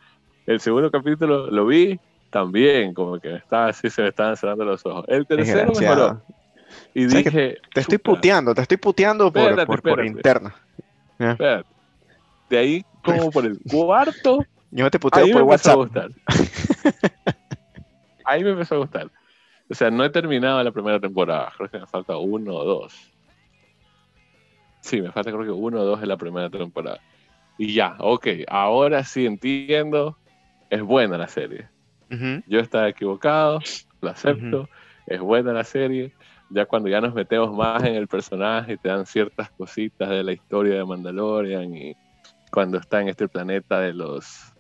El 0.47 0.61
segundo 0.61 0.91
capítulo 0.91 1.51
lo 1.51 1.67
vi, 1.67 1.99
también, 2.31 2.95
como 2.95 3.19
que 3.21 3.31
me 3.31 3.37
estaba 3.39 3.69
así, 3.69 3.91
se 3.91 4.03
me 4.03 4.09
estaban 4.09 4.37
cerrando 4.37 4.65
los 4.65 4.85
ojos. 4.87 5.05
El 5.09 5.27
tercero 5.27 5.73
mejoró. 5.75 6.23
Y 6.95 7.07
¿Sabes 7.09 7.25
que 7.25 7.31
dije, 7.31 7.59
Te 7.73 7.81
estoy 7.81 7.99
"Chuta, 7.99 8.13
puteando, 8.13 8.55
te 8.55 8.63
estoy 8.63 8.77
puteando 8.79 9.33
por, 9.33 9.51
Espérate, 9.51 9.67
por, 9.67 9.83
por 9.83 9.99
espérate. 9.99 10.07
interno. 10.09 10.55
espérate". 11.19 11.76
De 12.49 12.59
ahí, 12.59 12.85
como 13.03 13.31
por 13.31 13.45
el 13.47 13.59
cuarto, 13.71 14.45
Yo 14.71 14.85
no 14.85 14.91
te 14.91 14.99
puteo 14.99 15.25
ahí 15.25 15.29
me 15.33 15.41
por 15.41 15.53
empezó 15.53 15.73
a 15.73 15.77
WhatsApp. 15.77 16.11
gustar. 16.13 17.15
ahí 18.25 18.45
me 18.45 18.51
empezó 18.51 18.77
a 18.77 18.79
gustar. 18.79 19.11
O 19.69 19.75
sea, 19.75 19.91
no 19.91 20.05
he 20.05 20.11
terminado 20.11 20.63
la 20.63 20.71
primera 20.71 21.01
temporada. 21.01 21.53
Creo 21.57 21.71
que 21.71 21.79
me 21.81 21.87
falta 21.87 22.17
uno 22.17 22.55
o 22.55 22.65
dos. 22.65 22.95
Sí, 24.81 25.03
me 25.03 25.11
falta 25.11 25.33
creo 25.33 25.45
que 25.45 25.51
uno 25.51 25.81
o 25.81 25.85
dos 25.85 26.01
de 26.01 26.07
la 26.07 26.17
primera 26.17 26.49
temporada. 26.49 27.01
Y 27.59 27.75
ya, 27.75 27.97
ok, 27.99 28.27
ahora 28.49 29.03
sí 29.03 29.27
entiendo. 29.27 30.17
Es 30.71 30.83
buena 30.83 31.17
la 31.19 31.29
serie. 31.29 31.69
Yo 32.47 32.61
estaba 32.61 32.89
equivocado, 32.89 33.61
lo 34.01 34.11
acepto, 34.11 34.69
es 35.07 35.21
buena 35.21 35.53
la 35.53 35.65
serie. 35.65 36.13
Ya 36.51 36.67
cuando 36.67 36.89
ya 36.89 37.01
nos 37.01 37.15
metemos 37.15 37.53
más 37.57 37.83
en 37.83 37.97
el 37.97 38.07
personaje, 38.07 38.77
te 38.77 38.89
dan 38.89 39.07
ciertas 39.07 39.51
cositas 39.51 40.09
de 40.09 40.23
la 40.23 40.33
historia 40.33 40.77
de 40.77 40.85
Mandalorian 40.85 41.75
y 41.75 41.97
cuando 42.57 42.79
está 42.79 43.03
en 43.03 43.09
este 43.09 43.29
planeta 43.29 43.81
de 43.81 43.93
los 43.93 44.55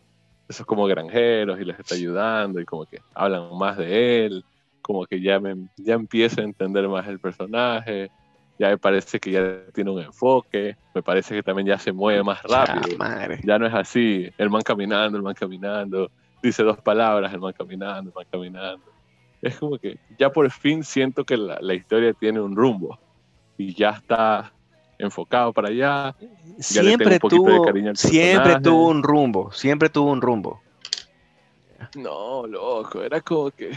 esos 0.51 0.67
como 0.67 0.85
granjeros 0.85 1.59
y 1.59 1.65
les 1.65 1.79
está 1.79 1.95
ayudando 1.95 2.61
y 2.61 2.67
como 2.67 2.85
que 2.85 3.01
hablan 3.15 3.57
más 3.57 3.79
de 3.79 4.27
él, 4.27 4.45
como 4.83 5.07
que 5.07 5.19
ya 5.19 5.41
me 5.41 5.71
ya 5.79 5.95
empiezo 5.95 6.43
a 6.43 6.45
entender 6.45 6.87
más 6.91 7.09
el 7.09 7.19
personaje, 7.19 8.11
ya 8.59 8.69
me 8.69 8.77
parece 8.77 9.19
que 9.19 9.31
ya 9.31 9.63
tiene 9.73 9.93
un 9.93 10.03
enfoque, 10.03 10.77
me 10.95 11.03
parece 11.03 11.37
que 11.37 11.43
también 11.43 11.69
ya 11.69 11.79
se 11.79 11.91
mueve 11.91 12.23
más 12.23 12.43
rápido. 12.43 12.99
Madre. 12.99 13.41
Ya 13.43 13.59
no 13.59 13.67
es 13.67 13.73
así, 13.73 14.29
el 14.37 14.51
man 14.51 14.61
caminando, 14.61 15.17
el 15.17 15.25
man 15.25 15.33
caminando, 15.33 16.11
dice 16.43 16.63
dos 16.65 16.79
palabras, 16.83 17.33
el 17.33 17.41
man 17.41 17.55
caminando, 17.57 18.11
el 18.11 18.15
man 18.15 18.27
caminando. 18.31 18.85
Es 19.41 19.59
como 19.59 19.79
que 19.79 19.99
ya 20.19 20.29
por 20.29 20.51
fin 20.51 20.85
siento 20.85 21.25
que 21.25 21.39
la, 21.39 21.57
la 21.63 21.73
historia 21.73 22.13
tiene 22.13 22.43
un 22.43 22.55
rumbo 22.55 22.99
y 23.57 23.75
ya 23.75 23.93
está 23.93 24.53
enfocado 24.99 25.53
para 25.53 25.69
allá. 25.69 26.17
Siempre 26.59 27.19
tuvo, 27.19 27.67
al 27.69 27.97
siempre 27.97 28.61
tuvo 28.61 28.89
un 28.89 29.03
rumbo, 29.03 29.53
siempre 29.53 29.89
tuvo 29.89 30.11
un 30.11 30.21
rumbo. 30.21 30.63
No, 31.95 32.47
loco, 32.47 33.03
era 33.03 33.21
como 33.21 33.51
que 33.51 33.71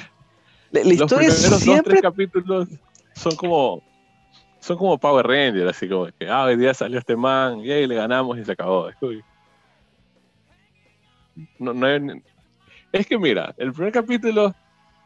La, 0.72 0.82
la 0.82 0.84
los 0.84 0.92
historia 1.00 1.30
primeros 1.30 1.52
dos, 1.52 1.62
siempre 1.62 1.92
tres 1.92 2.02
capítulos 2.02 2.68
son 3.16 3.36
como 3.36 3.84
son 4.62 4.78
como 4.78 4.98
Power 4.98 5.26
Rangers, 5.26 5.70
así 5.70 5.88
como 5.88 6.08
que, 6.08 6.28
ah, 6.28 6.44
hoy 6.46 6.58
día 6.58 6.74
salió 6.74 7.00
este 7.00 7.16
man, 7.16 7.60
y 7.62 7.72
ahí 7.72 7.88
le 7.88 7.96
ganamos 7.96 8.38
y 8.38 8.44
se 8.44 8.52
acabó. 8.52 8.90
No, 11.58 11.74
no 11.74 11.86
hay- 11.88 12.22
es 12.92 13.08
que 13.08 13.18
mira, 13.18 13.54
el 13.58 13.72
primer 13.72 13.94
capítulo, 13.94 14.54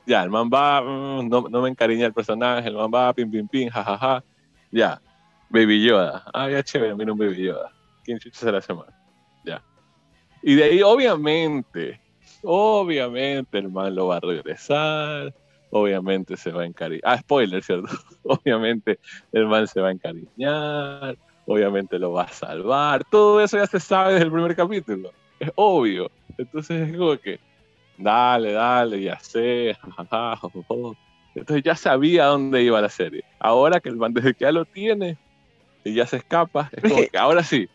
ya, 0.06 0.24
el 0.24 0.30
man 0.30 0.50
va, 0.52 0.82
mm, 0.82 1.30
no, 1.30 1.42
no 1.50 1.62
me 1.62 1.70
encariña 1.70 2.08
el 2.08 2.14
personaje, 2.14 2.68
el 2.68 2.76
man 2.76 2.92
va, 2.94 3.14
pim, 3.14 3.30
pim, 3.30 3.48
pim, 3.48 3.70
jajaja, 3.70 4.24
ya, 4.72 5.02
Baby 5.54 5.84
Yoda, 5.84 6.24
ah, 6.34 6.50
ya 6.50 6.64
chévere, 6.64 6.96
mira 6.96 7.12
un 7.12 7.20
Baby 7.20 7.44
Yoda, 7.44 7.72
¿quién 8.04 8.18
chucha 8.18 8.52
la 8.52 8.60
semana? 8.60 8.92
Ya. 9.46 9.64
Y 10.42 10.56
de 10.56 10.64
ahí, 10.64 10.82
obviamente, 10.82 12.02
obviamente 12.42 13.60
el 13.60 13.70
man 13.70 13.94
lo 13.94 14.08
va 14.08 14.18
a 14.18 14.20
regresar, 14.20 15.32
obviamente 15.70 16.38
se 16.38 16.52
va 16.52 16.64
a 16.64 16.66
encariñar. 16.66 17.02
Ah, 17.04 17.20
spoiler, 17.20 17.62
¿cierto? 17.62 17.88
obviamente 18.24 19.00
el 19.32 19.46
man 19.46 19.68
se 19.68 19.80
va 19.80 19.90
a 19.90 19.92
encariñar, 19.92 21.16
obviamente 21.46 22.00
lo 22.00 22.14
va 22.14 22.24
a 22.24 22.30
salvar. 22.30 23.04
Todo 23.12 23.40
eso 23.40 23.58
ya 23.58 23.68
se 23.68 23.80
sabe 23.80 24.14
desde 24.14 24.26
el 24.26 24.32
primer 24.32 24.56
capítulo. 24.56 25.12
Es 25.40 25.52
obvio. 25.54 26.10
Entonces 26.36 26.90
es 26.90 26.98
como 26.98 27.16
que, 27.18 27.40
dale, 28.00 28.54
dale, 28.54 29.04
ya 29.04 29.20
sé. 29.20 29.78
Entonces 31.36 31.64
ya 31.64 31.76
sabía 31.76 32.26
dónde 32.26 32.64
iba 32.64 32.82
la 32.82 32.90
serie. 32.90 33.24
Ahora 33.38 33.80
que 33.80 33.90
el 33.90 33.98
man 33.98 34.16
desde 34.16 34.34
que 34.34 34.46
ya 34.46 34.52
lo 34.52 34.66
tiene 34.66 35.16
y 35.84 35.94
ya 35.94 36.06
se 36.08 36.18
escapa, 36.18 36.70
es 36.72 36.82
como 36.82 36.96
que- 36.98 37.18
ahora 37.18 37.44
sí. 37.44 37.68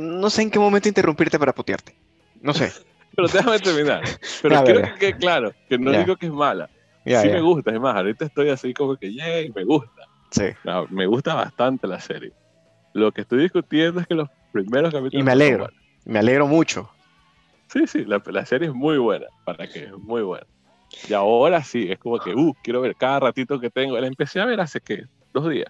No 0.00 0.30
sé 0.30 0.42
en 0.42 0.50
qué 0.50 0.58
momento 0.58 0.88
interrumpirte 0.88 1.38
para 1.38 1.52
putearte. 1.52 1.94
No 2.40 2.52
sé. 2.54 2.72
Pero 3.16 3.28
déjame 3.28 3.58
terminar. 3.60 4.02
Pero 4.42 4.64
quiero 4.64 4.82
que 4.82 4.94
quede 4.98 5.16
claro, 5.16 5.52
que 5.68 5.78
no 5.78 5.92
Ya. 5.92 6.00
digo 6.00 6.16
que 6.16 6.26
es 6.26 6.32
mala. 6.32 6.68
Ya, 7.04 7.20
sí 7.22 7.28
ya. 7.28 7.34
me 7.34 7.40
gusta, 7.42 7.70
es 7.70 7.80
más, 7.80 7.94
ahorita 7.96 8.24
estoy 8.24 8.48
así 8.50 8.72
como 8.72 8.96
que, 8.96 9.12
yay, 9.12 9.50
me 9.54 9.64
gusta. 9.64 10.02
Sí. 10.30 10.44
No, 10.64 10.86
me 10.88 11.06
gusta 11.06 11.34
bastante 11.34 11.86
la 11.86 12.00
serie. 12.00 12.32
Lo 12.92 13.12
que 13.12 13.20
estoy 13.22 13.40
discutiendo 13.42 14.00
es 14.00 14.06
que 14.06 14.14
los 14.14 14.28
primeros 14.52 14.92
capítulos. 14.92 15.20
Y 15.20 15.22
me 15.22 15.32
alegro. 15.32 15.68
Me 16.06 16.18
alegro 16.18 16.46
mucho. 16.46 16.90
Sí, 17.68 17.86
sí, 17.86 18.04
la, 18.04 18.22
la 18.26 18.46
serie 18.46 18.68
es 18.68 18.74
muy 18.74 18.98
buena, 18.98 19.26
para 19.44 19.66
que 19.66 19.84
es 19.84 19.92
muy 19.92 20.22
buena. 20.22 20.46
Y 21.08 21.12
ahora 21.12 21.62
sí, 21.62 21.90
es 21.90 21.98
como 21.98 22.18
que, 22.18 22.34
uh, 22.34 22.52
quiero 22.62 22.80
ver 22.80 22.94
cada 22.96 23.20
ratito 23.20 23.58
que 23.60 23.70
tengo. 23.70 23.98
La 23.98 24.06
empecé 24.06 24.40
a 24.40 24.44
ver 24.46 24.60
hace, 24.60 24.80
¿qué? 24.80 25.04
Dos 25.32 25.48
días, 25.50 25.66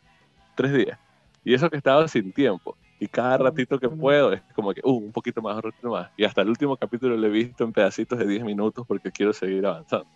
tres 0.54 0.72
días. 0.72 0.98
Y 1.42 1.54
eso 1.54 1.68
que 1.70 1.76
estaba 1.76 2.06
sin 2.08 2.32
tiempo. 2.32 2.76
Y 2.98 3.06
cada 3.08 3.36
ratito 3.36 3.78
que 3.78 3.88
puedo 3.88 4.32
es 4.32 4.42
como 4.54 4.72
que, 4.72 4.80
uh, 4.84 4.90
un 4.96 5.12
poquito 5.12 5.42
más, 5.42 5.56
un 5.56 5.62
ratito 5.62 5.90
más. 5.90 6.10
Y 6.16 6.24
hasta 6.24 6.42
el 6.42 6.48
último 6.48 6.76
capítulo 6.76 7.16
lo 7.16 7.26
he 7.26 7.30
visto 7.30 7.64
en 7.64 7.72
pedacitos 7.72 8.18
de 8.18 8.26
10 8.26 8.44
minutos 8.44 8.84
porque 8.86 9.10
quiero 9.12 9.32
seguir 9.32 9.66
avanzando. 9.66 10.08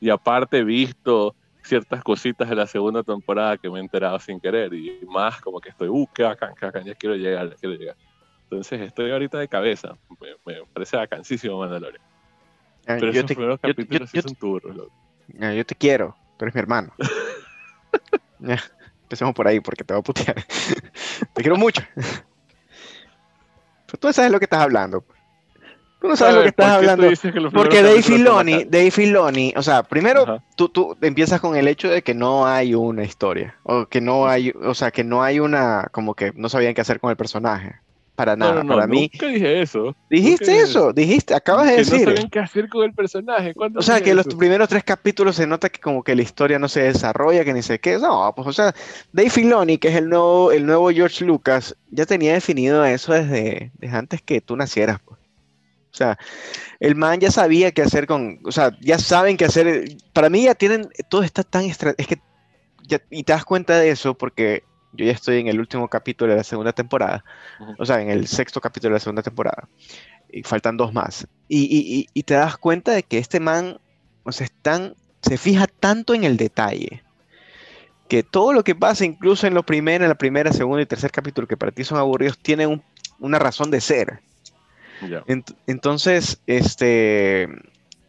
Y 0.00 0.08
aparte 0.10 0.58
he 0.58 0.64
visto 0.64 1.36
ciertas 1.62 2.02
cositas 2.02 2.48
de 2.48 2.56
la 2.56 2.66
segunda 2.66 3.02
temporada 3.02 3.56
que 3.58 3.70
me 3.70 3.78
he 3.78 3.82
enterado 3.82 4.18
sin 4.18 4.40
querer. 4.40 4.72
Y 4.74 5.00
más 5.06 5.40
como 5.40 5.60
que 5.60 5.68
estoy, 5.70 5.88
uh, 5.88 6.06
qué 6.14 6.22
bacán, 6.22 6.54
qué 6.58 6.66
bacán, 6.66 6.84
ya 6.84 6.94
quiero 6.94 7.16
llegar, 7.16 7.50
ya 7.50 7.56
quiero 7.56 7.76
llegar. 7.76 7.96
Entonces 8.50 8.80
estoy 8.80 9.10
ahorita 9.10 9.38
de 9.38 9.48
cabeza. 9.48 9.96
Me, 10.20 10.28
me 10.44 10.62
parece 10.72 10.96
bacanísimo 10.96 11.58
Mandalorian. 11.58 12.02
Ah, 12.86 12.96
Pero 12.98 13.06
yo, 13.06 13.10
esos 13.12 13.26
te, 13.26 13.34
primeros 13.34 13.60
yo- 13.62 13.68
yo- 13.68 13.74
capítulos 13.74 14.10
sí 14.10 14.16
yo- 14.18 14.22
son 14.22 14.36
turros, 14.36 14.76
loco. 14.76 14.92
ah, 15.40 15.52
yo 15.52 15.64
te 15.64 15.74
quiero, 15.74 16.16
tú 16.36 16.44
eres 16.46 16.54
mi 16.54 16.60
hermano. 16.60 16.92
Empecemos 19.12 19.34
por 19.34 19.46
ahí 19.46 19.60
porque 19.60 19.84
te 19.84 19.92
voy 19.92 20.00
a 20.00 20.02
putear. 20.02 20.36
te 21.34 21.42
quiero 21.42 21.56
mucho. 21.56 21.82
Pero 21.94 23.98
tú 24.00 24.10
sabes 24.10 24.32
lo 24.32 24.38
que 24.38 24.46
estás 24.46 24.62
hablando. 24.62 25.04
Tú 26.00 26.08
no 26.08 26.16
sabes 26.16 26.34
lo 26.34 26.40
que 26.40 26.46
ver, 26.46 26.54
¿por 26.54 26.64
estás 26.64 26.78
hablando. 26.78 27.10
que 27.10 27.50
Porque 27.50 27.82
Dave 27.82 28.02
Filoni? 28.02 28.64
Dave 28.64 28.90
Filoni, 28.90 29.52
o 29.54 29.62
sea, 29.62 29.82
primero 29.82 30.42
tú, 30.56 30.70
tú 30.70 30.96
empiezas 31.02 31.42
con 31.42 31.56
el 31.56 31.68
hecho 31.68 31.90
de 31.90 32.00
que 32.00 32.14
no 32.14 32.46
hay 32.46 32.74
una 32.74 33.04
historia, 33.04 33.54
o 33.64 33.84
que 33.84 34.00
no 34.00 34.26
hay, 34.26 34.54
o 34.62 34.72
sea, 34.72 34.90
que 34.90 35.04
no 35.04 35.22
hay 35.22 35.40
una, 35.40 35.90
como 35.92 36.14
que 36.14 36.32
no 36.34 36.48
sabían 36.48 36.72
qué 36.72 36.80
hacer 36.80 36.98
con 36.98 37.10
el 37.10 37.18
personaje. 37.18 37.82
Para 38.14 38.36
nada, 38.36 38.56
no, 38.56 38.62
no, 38.64 38.74
para 38.74 38.86
mí. 38.86 39.10
nunca 39.12 39.26
dije 39.26 39.62
eso. 39.62 39.78
Nunca 39.84 39.98
Dijiste 40.10 40.50
dije 40.50 40.62
eso, 40.64 40.92
dijiste, 40.92 41.34
acabas 41.34 41.66
de 41.66 41.76
que 41.76 41.78
no 41.84 41.90
decir. 41.90 42.04
saben 42.08 42.28
qué 42.30 42.38
hacer 42.40 42.68
con 42.68 42.84
el 42.84 42.92
personaje. 42.92 43.54
¿Cuándo 43.54 43.80
O 43.80 43.82
sea, 43.82 44.02
que 44.02 44.14
los 44.14 44.26
eso? 44.26 44.36
primeros 44.36 44.68
tres 44.68 44.84
capítulos 44.84 45.34
se 45.36 45.46
nota 45.46 45.70
que 45.70 45.80
como 45.80 46.02
que 46.04 46.14
la 46.14 46.20
historia 46.22 46.58
no 46.58 46.68
se 46.68 46.82
desarrolla, 46.82 47.42
que 47.44 47.54
ni 47.54 47.62
sé 47.62 47.78
qué. 47.80 47.98
No, 47.98 48.30
pues 48.36 48.46
o 48.48 48.52
sea, 48.52 48.74
Dave 49.12 49.30
Filoni, 49.30 49.78
que 49.78 49.88
es 49.88 49.96
el 49.96 50.10
nuevo, 50.10 50.52
el 50.52 50.66
nuevo 50.66 50.90
George 50.90 51.24
Lucas, 51.24 51.74
ya 51.90 52.04
tenía 52.04 52.34
definido 52.34 52.84
eso 52.84 53.14
desde, 53.14 53.72
desde 53.78 53.96
antes 53.96 54.20
que 54.20 54.42
tú 54.42 54.56
nacieras. 54.56 54.98
pues. 55.04 55.18
O 55.18 55.94
sea, 55.94 56.18
el 56.80 56.94
man 56.94 57.18
ya 57.18 57.30
sabía 57.30 57.70
qué 57.72 57.80
hacer 57.82 58.06
con, 58.06 58.40
o 58.44 58.52
sea, 58.52 58.76
ya 58.80 58.98
saben 58.98 59.36
qué 59.38 59.46
hacer. 59.46 59.88
Para 60.12 60.28
mí 60.28 60.44
ya 60.44 60.54
tienen, 60.54 60.88
todo 61.08 61.22
está 61.22 61.42
tan 61.44 61.64
es 61.64 61.78
que, 61.78 62.18
ya- 62.86 63.00
y 63.10 63.24
te 63.24 63.32
das 63.32 63.44
cuenta 63.46 63.78
de 63.78 63.90
eso 63.90 64.14
porque 64.14 64.64
yo 64.92 65.04
ya 65.06 65.12
estoy 65.12 65.38
en 65.40 65.48
el 65.48 65.58
último 65.58 65.88
capítulo 65.88 66.32
de 66.32 66.38
la 66.38 66.44
segunda 66.44 66.72
temporada, 66.72 67.24
o 67.78 67.84
sea, 67.86 68.00
en 68.00 68.10
el 68.10 68.26
sexto 68.26 68.60
capítulo 68.60 68.90
de 68.90 68.96
la 68.96 69.00
segunda 69.00 69.22
temporada, 69.22 69.68
y 70.30 70.42
faltan 70.42 70.76
dos 70.76 70.92
más. 70.92 71.26
Y, 71.48 71.62
y- 71.64 72.06
y- 72.12 72.22
te 72.22 72.34
das 72.34 72.56
cuenta 72.56 72.92
de 72.92 73.02
que 73.02 73.18
este 73.18 73.40
man, 73.40 73.78
o 74.24 74.32
sea, 74.32 74.46
tan- 74.62 74.94
se 75.22 75.36
fija 75.38 75.66
tanto 75.66 76.14
en 76.14 76.24
el 76.24 76.36
detalle, 76.36 77.02
que 78.08 78.22
todo 78.22 78.52
lo 78.52 78.62
que 78.64 78.74
pasa, 78.74 79.04
incluso 79.04 79.46
en 79.46 79.54
lo 79.54 79.62
primero, 79.62 80.04
en 80.04 80.08
la 80.10 80.14
primera, 80.16 80.52
segunda 80.52 80.82
y 80.82 80.86
tercer 80.86 81.10
capítulo, 81.10 81.46
que 81.46 81.56
para 81.56 81.72
ti 81.72 81.84
son 81.84 81.98
aburridos, 81.98 82.38
tienen 82.38 82.68
un- 82.68 82.82
una 83.18 83.38
razón 83.38 83.70
de 83.70 83.80
ser. 83.80 84.20
Ya. 85.00 85.20
Ent- 85.24 85.56
entonces, 85.66 86.40
este, 86.46 87.48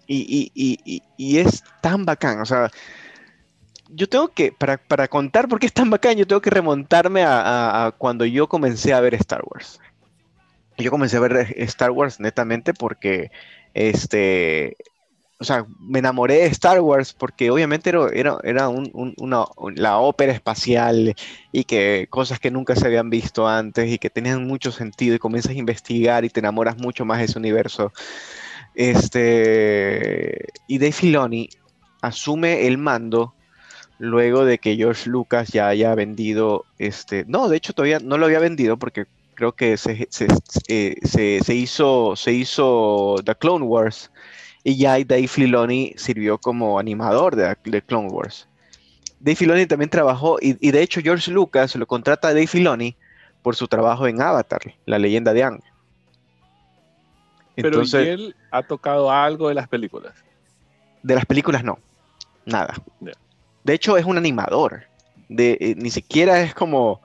y- 0.05 0.51
y- 0.53 0.79
y- 0.85 1.01
y 1.17 1.37
es 1.39 1.63
tan 1.81 2.05
bacán, 2.05 2.41
o 2.41 2.45
sea, 2.45 2.69
yo 3.95 4.07
tengo 4.09 4.29
que, 4.29 4.51
para, 4.51 4.77
para 4.77 5.07
contar 5.07 5.47
por 5.47 5.59
qué 5.59 5.67
es 5.67 5.73
tan 5.73 5.89
bacán, 5.89 6.17
yo 6.17 6.27
tengo 6.27 6.41
que 6.41 6.49
remontarme 6.49 7.23
a, 7.25 7.93
cuando 7.97 8.25
yo 8.25 8.47
comencé 8.47 8.93
a 8.93 8.99
ver 8.99 9.13
Star 9.15 9.41
Wars. 9.45 9.79
Yo 10.77 10.89
comencé 10.89 11.17
a 11.17 11.21
ver 11.21 11.53
Star 11.57 11.91
Wars 11.91 12.19
netamente 12.19 12.73
porque, 12.73 13.29
este, 13.75 14.75
o 15.39 15.43
sea, 15.43 15.65
me 15.79 15.99
enamoré 15.99 16.35
de 16.35 16.45
Star 16.47 16.79
Wars 16.81 17.13
porque 17.13 17.51
obviamente 17.51 17.89
era, 17.89 18.07
era, 18.13 18.37
era 18.43 18.69
un- 18.69 18.89
un- 18.93 19.13
una, 19.17 19.45
la 19.75 19.97
ópera 19.99 20.33
espacial 20.33 21.13
y 21.51 21.63
que 21.65 22.07
cosas 22.09 22.39
que 22.39 22.49
nunca 22.49 22.75
se 22.75 22.87
habían 22.87 23.09
visto 23.11 23.47
antes 23.47 23.91
y 23.91 23.99
que 23.99 24.09
tenían 24.09 24.47
mucho 24.47 24.71
sentido 24.71 25.15
y 25.15 25.19
comienzas 25.19 25.51
a 25.51 25.59
investigar 25.59 26.25
y 26.25 26.29
te 26.29 26.39
enamoras 26.39 26.77
mucho 26.77 27.05
más 27.05 27.19
de 27.19 27.25
ese 27.25 27.37
universo. 27.37 27.91
Este, 28.73 30.47
y 30.67 30.79
Dave 30.79 30.91
Filoni 30.91 31.49
asume 32.01 32.65
el 32.67 32.77
mando 32.77 33.35
luego 33.97 34.45
de 34.45 34.57
que 34.59 34.75
George 34.75 35.09
Lucas 35.09 35.49
ya 35.49 35.67
haya 35.67 35.95
vendido, 35.95 36.65
este, 36.77 37.25
no, 37.27 37.47
de 37.49 37.57
hecho 37.57 37.73
todavía 37.73 37.99
no 37.99 38.17
lo 38.17 38.25
había 38.25 38.39
vendido 38.39 38.77
porque 38.77 39.05
creo 39.35 39.53
que 39.53 39.77
se, 39.77 40.07
se, 40.09 40.27
eh, 40.67 40.95
se- 41.03 41.39
se 41.43 41.55
hizo, 41.55 42.15
se 42.15 42.33
hizo 42.33 43.15
The 43.25 43.35
Clone 43.35 43.65
Wars 43.65 44.11
y 44.63 44.77
ya 44.77 44.91
Dave 45.03 45.27
Filoni 45.27 45.93
sirvió 45.97 46.37
como 46.37 46.79
animador 46.79 47.35
de, 47.35 47.55
de 47.63 47.81
Clone 47.81 48.09
Wars. 48.09 48.47
Dave 49.19 49.35
Filoni 49.35 49.65
también 49.65 49.89
trabajó, 49.89 50.37
y, 50.41 50.57
y 50.65 50.71
de 50.71 50.81
hecho 50.81 51.01
George 51.01 51.31
Lucas 51.31 51.75
lo 51.75 51.87
contrata 51.87 52.27
a 52.29 52.33
Dave 52.33 52.47
Filoni 52.47 52.97
por 53.41 53.55
su 53.55 53.67
trabajo 53.67 54.07
en 54.07 54.21
Avatar, 54.21 54.61
la 54.85 54.99
leyenda 54.99 55.33
de. 55.33 55.41
Pero 57.55 57.67
Entonces, 57.67 58.05
¿y 58.05 58.09
él 58.09 58.35
ha 58.51 58.63
tocado 58.63 59.11
algo 59.11 59.49
de 59.49 59.55
las 59.55 59.67
películas? 59.67 60.13
de 61.03 61.15
las 61.15 61.25
películas 61.25 61.63
no, 61.63 61.77
nada. 62.45 62.73
De 63.63 63.73
hecho 63.73 63.97
es 63.97 64.05
un 64.05 64.17
animador, 64.17 64.83
de, 65.29 65.57
eh, 65.59 65.75
ni 65.77 65.89
siquiera 65.89 66.41
es 66.41 66.53
como, 66.53 67.01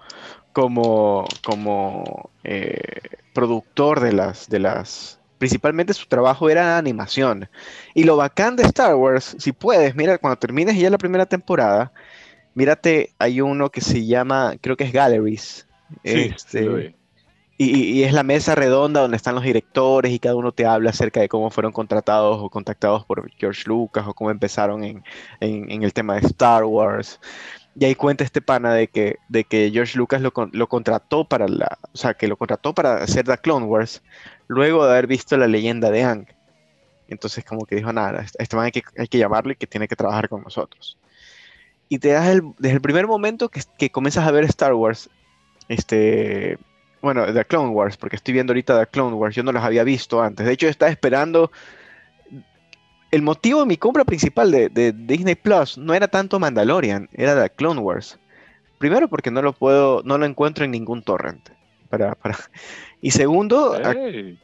como, 0.53 1.27
como 1.45 2.31
eh, 2.45 3.01
productor 3.33 4.01
de 4.01 4.13
las, 4.13 4.49
de 4.49 4.59
las, 4.59 5.21
principalmente 5.39 5.95
su 5.95 6.07
trabajo 6.07 6.51
era 6.51 6.79
animación. 6.79 7.49
Y 7.95 8.05
lo 8.05 8.17
bacán 8.17 8.57
de 8.57 8.65
Star 8.65 8.95
Wars, 8.97 9.37
si 9.39 9.53
puedes, 9.53 9.95
mira, 9.95 10.19
cuando 10.19 10.39
termines 10.39 10.77
ya 10.77 10.91
la 10.91 10.99
primera 10.99 11.27
temporada, 11.27 11.93
mírate, 12.55 13.13
hay 13.19 13.41
uno 13.41 13.71
que 13.71 13.81
se 13.81 14.05
llama, 14.05 14.55
creo 14.61 14.77
que 14.77 14.85
es 14.85 14.93
Galleries. 14.93 15.67
Sí, 16.05 16.11
sí 16.13 16.35
este. 16.37 16.98
Y, 17.59 18.01
y- 18.01 18.05
es 18.05 18.13
la 18.13 18.23
mesa 18.23 18.55
redonda 18.55 19.01
donde 19.01 19.17
están 19.17 19.35
los 19.35 19.45
directores 19.45 20.13
y 20.13 20.21
cada 20.21 20.37
uno 20.37 20.53
te 20.53 20.65
habla 20.65 20.91
acerca 20.91 21.21
de 21.21 21.29
cómo 21.29 21.51
fueron 21.51 21.73
contratados 21.73 22.39
o 22.41 22.49
contactados 22.51 23.05
por 23.05 23.29
George 23.37 23.65
Lucas 23.67 24.07
o 24.07 24.15
cómo 24.15 24.31
empezaron 24.31 24.85
en, 24.85 25.03
el 25.41 25.93
tema 25.93 26.15
de 26.15 26.27
Star 26.27 26.65
Wars. 26.65 27.21
Y 27.75 27.85
ahí 27.85 27.95
cuenta 27.97 28.25
este 28.25 28.41
pana 28.41 28.73
de 28.75 28.89
que, 28.89 29.17
de 29.29 29.45
que 29.45 29.71
George 29.73 29.99
Lucas 29.99 30.21
lo, 30.23 30.33
con- 30.33 30.51
lo 30.53 30.69
contrató 30.69 31.25
para 31.25 31.49
la, 31.49 31.79
o 31.93 31.97
sea, 31.97 32.15
que 32.15 32.29
lo 32.29 32.37
contrató 32.37 32.75
para 32.75 33.03
hacer 33.03 33.25
The 33.27 33.39
Clone 33.39 33.67
Wars 33.67 34.03
luego 34.49 34.85
de 34.87 34.93
haber 34.93 35.07
visto 35.09 35.37
la 35.37 35.47
leyenda 35.49 35.91
de 35.91 36.05
Aang. 36.05 36.27
Entonces 37.09 37.45
como 37.45 37.67
que 37.67 37.77
dijo, 37.77 37.93
nada, 37.93 38.21
a 38.21 38.43
este 38.43 38.57
man 38.57 38.67
hay 38.67 38.73
que, 38.73 38.83
hay 38.97 39.09
que 39.09 39.19
llamarlo 39.19 39.53
y 39.53 39.57
que 39.57 39.67
tiene 39.67 39.89
que 39.89 39.97
trabajar 39.97 40.29
con 40.29 40.43
nosotros. 40.43 40.97
Y 41.89 41.99
te 41.99 42.11
das 42.11 42.29
el, 42.29 42.43
desde 42.59 42.77
el 42.77 42.83
primer 42.83 43.07
momento 43.07 43.49
que, 43.49 43.63
que 43.79 43.91
comienzas 43.91 44.27
a 44.27 44.31
ver 44.31 44.45
Star 44.45 44.75
Wars, 44.75 45.09
este, 45.69 46.59
bueno, 47.03 47.33
The 47.33 47.45
Clone 47.45 47.71
Wars, 47.71 47.97
porque 47.97 48.17
estoy 48.17 48.35
viendo 48.35 48.53
ahorita 48.53 48.79
The 48.79 48.87
Clone 48.87 49.15
Wars, 49.15 49.35
yo 49.35 49.43
no 49.43 49.53
los 49.53 49.63
había 49.63 49.85
visto 49.85 50.23
antes. 50.23 50.47
De 50.47 50.53
hecho, 50.53 50.67
yo 50.67 50.71
estaba 50.71 50.91
esperando. 50.91 51.51
El 53.11 53.23
motivo 53.23 53.61
de 53.61 53.67
mi 53.67 53.79
compra 53.79 54.05
principal 54.05 54.51
de, 54.51 54.69
de 54.69 54.93
Disney 54.93 55.35
Plus 55.35 55.79
no 55.79 55.95
era 55.95 56.09
tanto 56.09 56.39
Mandalorian, 56.39 57.09
era 57.13 57.43
The 57.43 57.51
Clone 57.51 57.81
Wars. 57.81 58.19
Primero 58.79 59.09
porque 59.09 59.31
no 59.31 59.43
lo 59.43 59.53
puedo, 59.53 60.03
no 60.05 60.19
lo 60.19 60.27
encuentro 60.27 60.65
en 60.65 60.71
ningún 60.71 61.03
torrent. 61.03 61.49
Para, 61.89 62.15
para... 62.15 62.37
Y 63.01 63.13
segundo, 63.13 63.81
sí, 63.95 64.37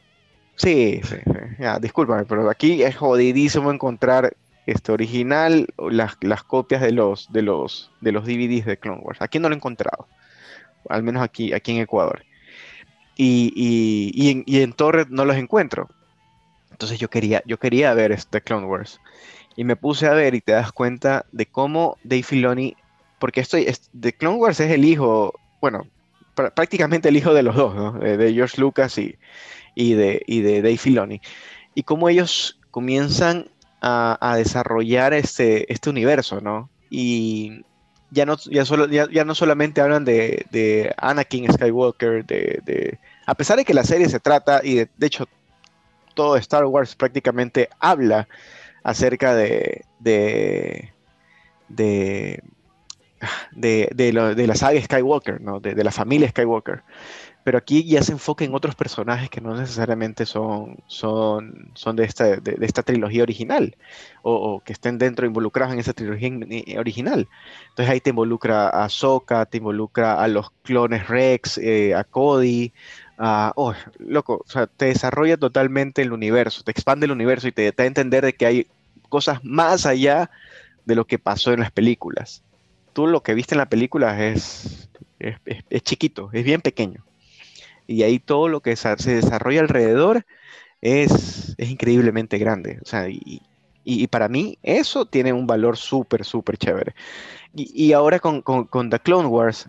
sí, 0.55 1.01
sí, 1.03 1.17
ya, 1.59 1.77
discúlpame, 1.77 2.23
pero 2.23 2.49
aquí 2.49 2.81
es 2.83 2.95
jodidísimo 2.95 3.69
encontrar 3.69 4.33
este 4.65 4.93
original, 4.93 5.67
las, 5.77 6.15
las 6.21 6.43
copias 6.43 6.81
de 6.81 6.93
los, 6.93 7.31
de 7.33 7.41
los, 7.41 7.91
de 7.99 8.13
los 8.13 8.25
DVDs 8.25 8.65
de 8.65 8.77
Clone 8.77 9.01
Wars. 9.01 9.21
Aquí 9.21 9.39
no 9.39 9.49
lo 9.49 9.55
he 9.55 9.57
encontrado, 9.57 10.07
al 10.87 11.03
menos 11.03 11.21
aquí, 11.21 11.51
aquí 11.51 11.73
en 11.73 11.79
Ecuador. 11.79 12.23
Y, 13.17 14.11
y, 14.13 14.29
en, 14.31 14.43
y 14.45 14.61
en 14.61 14.73
torrent 14.73 15.09
no 15.09 15.25
los 15.25 15.37
encuentro. 15.37 15.87
Entonces 16.71 16.99
yo 16.99 17.09
quería, 17.09 17.41
yo 17.45 17.57
quería 17.57 17.93
ver 17.93 18.11
este 18.11 18.41
Clone 18.41 18.67
Wars. 18.67 18.99
Y 19.55 19.63
me 19.63 19.75
puse 19.77 20.07
a 20.07 20.13
ver 20.13 20.35
y 20.35 20.41
te 20.41 20.51
das 20.51 20.71
cuenta 20.73 21.25
de 21.31 21.45
cómo 21.45 21.97
Dave 22.03 22.23
Filoni, 22.23 22.75
porque 23.19 23.39
estoy, 23.39 23.63
es- 23.63 23.89
de 23.93 24.11
Clone 24.13 24.37
Wars 24.37 24.59
es 24.59 24.71
el 24.71 24.83
hijo, 24.83 25.33
bueno, 25.61 25.87
pr- 26.35 26.53
prácticamente 26.53 27.07
el 27.09 27.15
hijo 27.17 27.33
de 27.33 27.43
los 27.43 27.55
dos. 27.55 27.97
De, 27.99 28.17
de 28.17 28.33
George 28.33 28.59
Lucas 28.59 28.97
y, 28.97 29.15
y, 29.75 29.93
de, 29.93 30.21
y 30.27 30.41
de 30.41 30.61
Dave 30.61 30.77
Filoni. 30.77 31.21
Y 31.73 31.83
cómo 31.83 32.09
ellos 32.09 32.59
comienzan 32.71 33.49
a, 33.81 34.17
a 34.19 34.35
desarrollar 34.35 35.13
este, 35.13 35.71
este 35.71 35.89
universo, 35.89 36.41
¿no? 36.41 36.69
Y 36.89 37.61
ya 38.15 38.25
no, 38.25 38.37
ya 38.49 38.65
solo, 38.65 38.87
ya, 38.87 39.07
ya 39.11 39.25
no 39.25 39.35
solamente 39.35 39.81
hablan 39.81 40.05
de, 40.05 40.45
de 40.49 40.93
Anakin 40.97 41.51
Skywalker, 41.51 42.25
de, 42.25 42.61
de- 42.65 42.97
a 43.27 43.35
pesar 43.35 43.57
de 43.57 43.65
que 43.65 43.73
la 43.73 43.83
serie 43.83 44.09
se 44.09 44.19
trata, 44.19 44.61
y 44.63 44.75
de, 44.75 44.89
de 44.97 45.07
hecho 45.07 45.27
todo 46.15 46.37
Star 46.37 46.65
Wars 46.65 46.95
prácticamente 46.95 47.69
habla 47.79 48.27
acerca 48.83 49.35
de, 49.35 49.83
de, 49.99 50.93
de, 51.67 52.41
de, 53.51 54.47
la 54.47 54.55
saga 54.55 54.81
Skywalker, 54.81 55.41
¿no? 55.41 55.59
de, 55.59 55.75
de 55.75 55.83
la 55.83 55.91
familia 55.91 56.29
Skywalker. 56.29 56.83
Pero 57.45 57.59
aquí 57.59 57.83
ya 57.83 58.01
se 58.01 58.11
enfoca 58.11 58.43
en 58.43 58.55
otros 58.55 58.73
personajes 58.73 59.29
que 59.29 59.39
no 59.39 59.55
necesariamente 59.55 60.25
son, 60.25 60.77
son, 60.87 61.69
son 61.75 61.95
de, 61.95 62.03
esta, 62.03 62.37
de, 62.37 62.57
esta 62.61 62.81
trilogía 62.81 63.21
original 63.21 63.77
o, 64.23 64.63
que 64.65 64.73
estén 64.73 64.97
dentro 64.97 65.27
involucrados 65.27 65.71
en 65.71 65.79
esa 65.79 65.93
trilogía 65.93 66.31
original. 66.79 67.27
Entonces 67.69 67.93
ahí 67.93 68.01
te 68.01 68.09
involucra 68.09 68.69
a 68.69 68.89
Sokka, 68.89 69.45
te 69.45 69.59
involucra 69.59 70.23
a 70.23 70.27
los 70.27 70.49
clones 70.63 71.07
Rex, 71.07 71.59
eh, 71.59 71.93
a 71.93 72.03
Cody, 72.03 72.73
a... 73.19 73.53
Oh, 73.55 73.75
loco, 73.99 74.43
o 74.43 74.49
sea, 74.49 74.65
te 74.65 74.85
desarrolla 74.85 75.37
totalmente 75.37 76.01
el 76.01 76.13
universo, 76.13 76.63
te 76.63 76.71
expande 76.71 77.05
el 77.05 77.11
universo 77.11 77.47
y 77.47 77.51
te 77.51 77.71
da 77.71 77.83
a 77.83 77.87
entender 77.87 78.25
de 78.25 78.33
que 78.33 78.47
hay 78.47 78.67
cosas 79.07 79.43
más 79.43 79.85
allá 79.85 80.31
de 80.85 80.95
lo 80.95 81.05
que 81.05 81.19
pasó 81.19 81.53
en 81.53 81.59
las 81.59 81.69
películas. 81.69 82.41
Tú 82.93 83.05
lo 83.05 83.21
que 83.21 83.35
viste 83.35 83.53
en 83.53 83.59
la 83.59 83.69
película 83.69 84.25
es, 84.25 84.89
es 85.19 85.83
chiquito, 85.83 86.31
es 86.33 86.43
bien 86.43 86.61
pequeño 86.61 87.05
y 87.87 88.03
ahí 88.03 88.19
todo 88.19 88.47
lo 88.47 88.61
que 88.61 88.75
se 88.75 88.95
desarrolla 88.95 89.61
alrededor 89.61 90.25
es, 90.81 91.55
es 91.57 91.69
increíblemente 91.69 92.37
grande. 92.37 92.79
O 92.81 92.85
sea, 92.85 93.09
y, 93.09 93.41
y, 93.83 94.07
para 94.07 94.27
mí 94.27 94.57
eso 94.63 95.05
tiene 95.05 95.33
un 95.33 95.47
valor 95.47 95.77
súper, 95.77 96.25
súper 96.25 96.57
chévere. 96.57 96.93
Y, 97.55 97.87
y 97.87 97.93
ahora 97.93 98.19
con, 98.19 98.41
con, 98.41 98.89
The 98.89 98.99
Clone 98.99 99.27
Wars, 99.27 99.67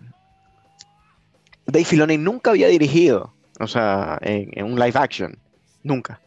Dave 1.65 1.85
Filoni 1.85 2.17
nunca 2.17 2.51
había 2.51 2.67
dirigido, 2.67 3.33
o 3.59 3.67
sea, 3.67 4.17
en, 4.21 4.49
en 4.53 4.65
un 4.65 4.79
live 4.79 4.93
action, 4.95 5.37
nunca. 5.83 6.21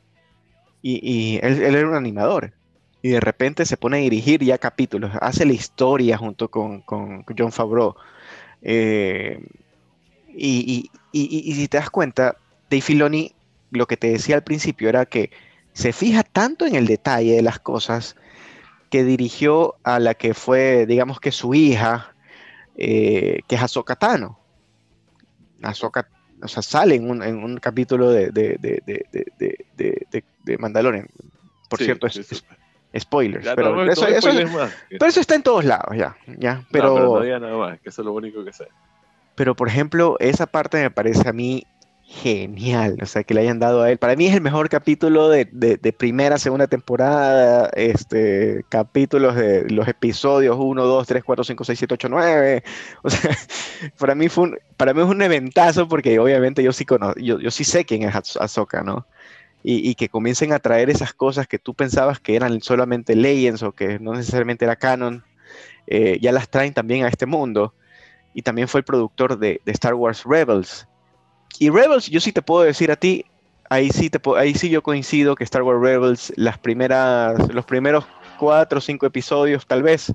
Y, 0.82 1.01
y 1.03 1.36
él, 1.43 1.62
él, 1.62 1.74
era 1.74 1.88
un 1.88 1.97
animador. 1.97 2.53
Y 3.03 3.11
de 3.11 3.20
repente 3.20 3.64
se 3.64 3.76
pone 3.76 3.99
a 3.99 4.01
dirigir 4.01 4.45
ya 4.45 4.59
capítulos, 4.59 5.12
hace 5.20 5.47
la 5.47 5.55
historia 5.55 6.18
junto 6.18 6.51
con, 6.51 6.82
con 6.82 7.24
John 7.36 7.53
Favreau. 7.53 7.95
Eh, 8.62 9.43
y, 10.28 10.91
si 11.12 11.68
te 11.68 11.78
das 11.78 11.90
cuenta, 11.90 12.36
Dave 12.70 12.80
Filoni, 12.80 13.34
lo 13.70 13.86
que 13.86 13.96
te 13.96 14.11
decía 14.11 14.36
al 14.36 14.44
principio 14.44 14.88
era 14.88 15.06
que 15.06 15.30
se 15.72 15.92
fija 15.92 16.22
tanto 16.22 16.66
en 16.66 16.74
el 16.74 16.86
detalle 16.86 17.36
de 17.36 17.42
las 17.42 17.58
cosas 17.58 18.16
que 18.90 19.04
dirigió 19.04 19.76
a 19.84 19.98
la 19.98 20.14
que 20.14 20.34
fue, 20.34 20.86
digamos 20.86 21.20
que 21.20 21.30
su 21.30 21.54
hija, 21.54 22.14
eh, 22.76 23.40
que 23.46 23.54
es 23.54 23.62
Ahsoka 23.62 23.96
Tano. 23.96 24.38
Ahsoka, 25.62 26.08
o 26.42 26.48
sea, 26.48 26.62
sale 26.62 26.96
en 26.96 27.08
un, 27.08 27.58
capítulo 27.58 28.11
de, 28.11 28.30
de, 28.30 30.56
Mandalorian. 30.58 31.08
Por 31.68 31.78
cierto, 31.78 32.08
es, 32.08 32.44
spoilers. 32.98 33.46
pero, 33.54 33.90
eso, 33.90 34.06
pero, 34.90 35.06
eso, 35.06 35.20
está 35.20 35.36
en 35.36 35.44
todos 35.44 35.64
lados, 35.64 35.96
ya. 35.96 36.16
ya 36.26 36.64
pero, 36.72 36.88
no, 36.88 37.20
pero 37.20 37.38
no 37.38 37.46
nada 37.46 37.56
más, 37.56 37.80
que 37.80 37.90
eso 37.90 38.02
es 38.02 38.06
lo 38.06 38.12
único 38.12 38.44
que 38.44 38.52
sé. 38.52 38.66
Pero, 39.41 39.57
por 39.57 39.68
ejemplo, 39.68 40.16
esa 40.20 40.45
parte 40.45 40.82
me 40.82 40.91
parece 40.91 41.26
a 41.26 41.32
mí 41.32 41.66
genial, 42.05 42.99
o 43.01 43.07
sea, 43.07 43.24
que 43.24 43.32
le 43.32 43.41
hayan 43.41 43.59
dado 43.59 43.80
a 43.80 43.91
él. 43.91 43.97
Para 43.97 44.14
mí 44.14 44.26
es 44.26 44.34
el 44.34 44.43
mejor 44.43 44.68
capítulo 44.68 45.30
de, 45.30 45.47
primera, 45.97 46.36
segunda 46.36 46.66
temporada, 46.66 47.70
este, 47.74 48.66
capítulos 48.68 49.34
de 49.36 49.70
los 49.70 49.88
episodios 49.88 50.59
1, 50.61 50.84
2, 50.84 51.07
3, 51.07 51.24
4, 51.24 51.45
5, 51.45 51.64
6, 51.64 51.78
7, 51.78 51.95
8, 51.95 52.09
9. 52.11 52.62
O 53.01 53.09
sea, 53.09 53.30
para 53.99 54.14
mí, 54.14 54.28
fue 54.28 54.45
un, 54.45 54.59
para 54.76 54.93
mí 54.93 55.01
es 55.01 55.07
un 55.07 55.22
eventazo 55.22 55.88
porque 55.88 56.18
obviamente 56.18 56.62
yo 56.62 56.74
sí, 56.74 56.84
conozco, 56.84 57.18
yo, 57.18 57.41
yo 57.41 57.51
sí 57.51 57.64
sé 57.64 57.86
quién 57.86 58.03
es 58.03 58.14
Ahsoka, 58.38 58.82
¿no? 58.82 59.07
Y, 59.62 59.88
y, 59.88 59.95
que 59.95 60.11
comiencen 60.11 60.53
a 60.53 60.59
traer 60.59 60.91
esas 60.91 61.14
cosas 61.14 61.47
que 61.47 61.59
tú 61.59 61.72
pensabas 61.72 62.20
que 62.20 62.36
eran 62.36 62.61
solamente 62.61 63.16
Legends 63.16 63.62
o 63.62 63.72
que 63.72 63.99
no 64.01 64.12
necesariamente 64.12 64.66
era 64.66 64.76
canon, 64.76 65.24
eh, 65.86 66.18
ya 66.20 66.30
las 66.30 66.51
traen 66.51 66.74
también 66.74 67.07
a 67.07 67.09
este 67.09 67.24
mundo 67.24 67.72
y 68.34 68.42
también 68.42 68.68
fue 68.68 68.80
el 68.80 68.84
productor 68.84 69.38
de, 69.38 69.60
Star 69.66 69.94
Wars 69.94 70.24
Rebels. 70.24 70.86
Y 71.58 71.70
Rebels, 71.70 72.08
yo 72.08 72.20
sí 72.20 72.32
te 72.32 72.42
puedo 72.42 72.62
decir 72.62 72.90
a 72.90 72.96
ti, 72.96 73.24
ahí 73.68 73.90
sí, 73.90 74.10
te, 74.10 74.20
ahí 74.36 74.54
sí 74.54 74.70
yo 74.70 74.82
coincido 74.82 75.34
que 75.34 75.44
Star 75.44 75.62
Wars 75.62 75.80
Rebels, 75.80 76.32
las 76.36 76.58
primeras, 76.58 77.52
los 77.52 77.64
primeros 77.64 78.06
cuatro 78.38 78.78
o 78.78 78.80
cinco 78.80 79.06
episodios 79.06 79.66
tal 79.66 79.82
vez, 79.82 80.12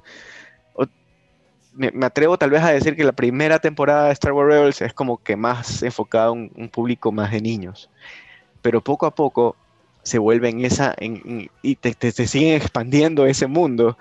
me, 1.76 2.06
atrevo 2.06 2.38
tal 2.38 2.50
vez 2.50 2.64
a 2.64 2.72
decir 2.72 2.96
que 2.96 3.04
la 3.04 3.12
primera 3.12 3.60
temporada 3.60 4.08
de 4.08 4.14
Star 4.14 4.34
Wars 4.34 4.50
Rebels 4.50 4.82
es 4.82 4.94
como 4.94 5.22
que 5.22 5.36
más 5.36 5.84
enfocada 5.84 6.28
a 6.28 6.32
un, 6.32 6.70
público 6.72 7.12
más 7.12 7.32
de 7.32 7.42
niños. 7.42 7.90
Pero 8.62 8.82
poco 8.82 9.06
a 9.06 9.14
poco 9.14 9.56
se 10.02 10.18
vuelven 10.18 10.64
esa, 10.64 10.96
y 11.00 11.76
te, 11.76 11.94
te, 11.94 12.12
siguen 12.12 12.56
expandiendo 12.56 13.26
ese 13.26 13.48
mundo 13.48 13.98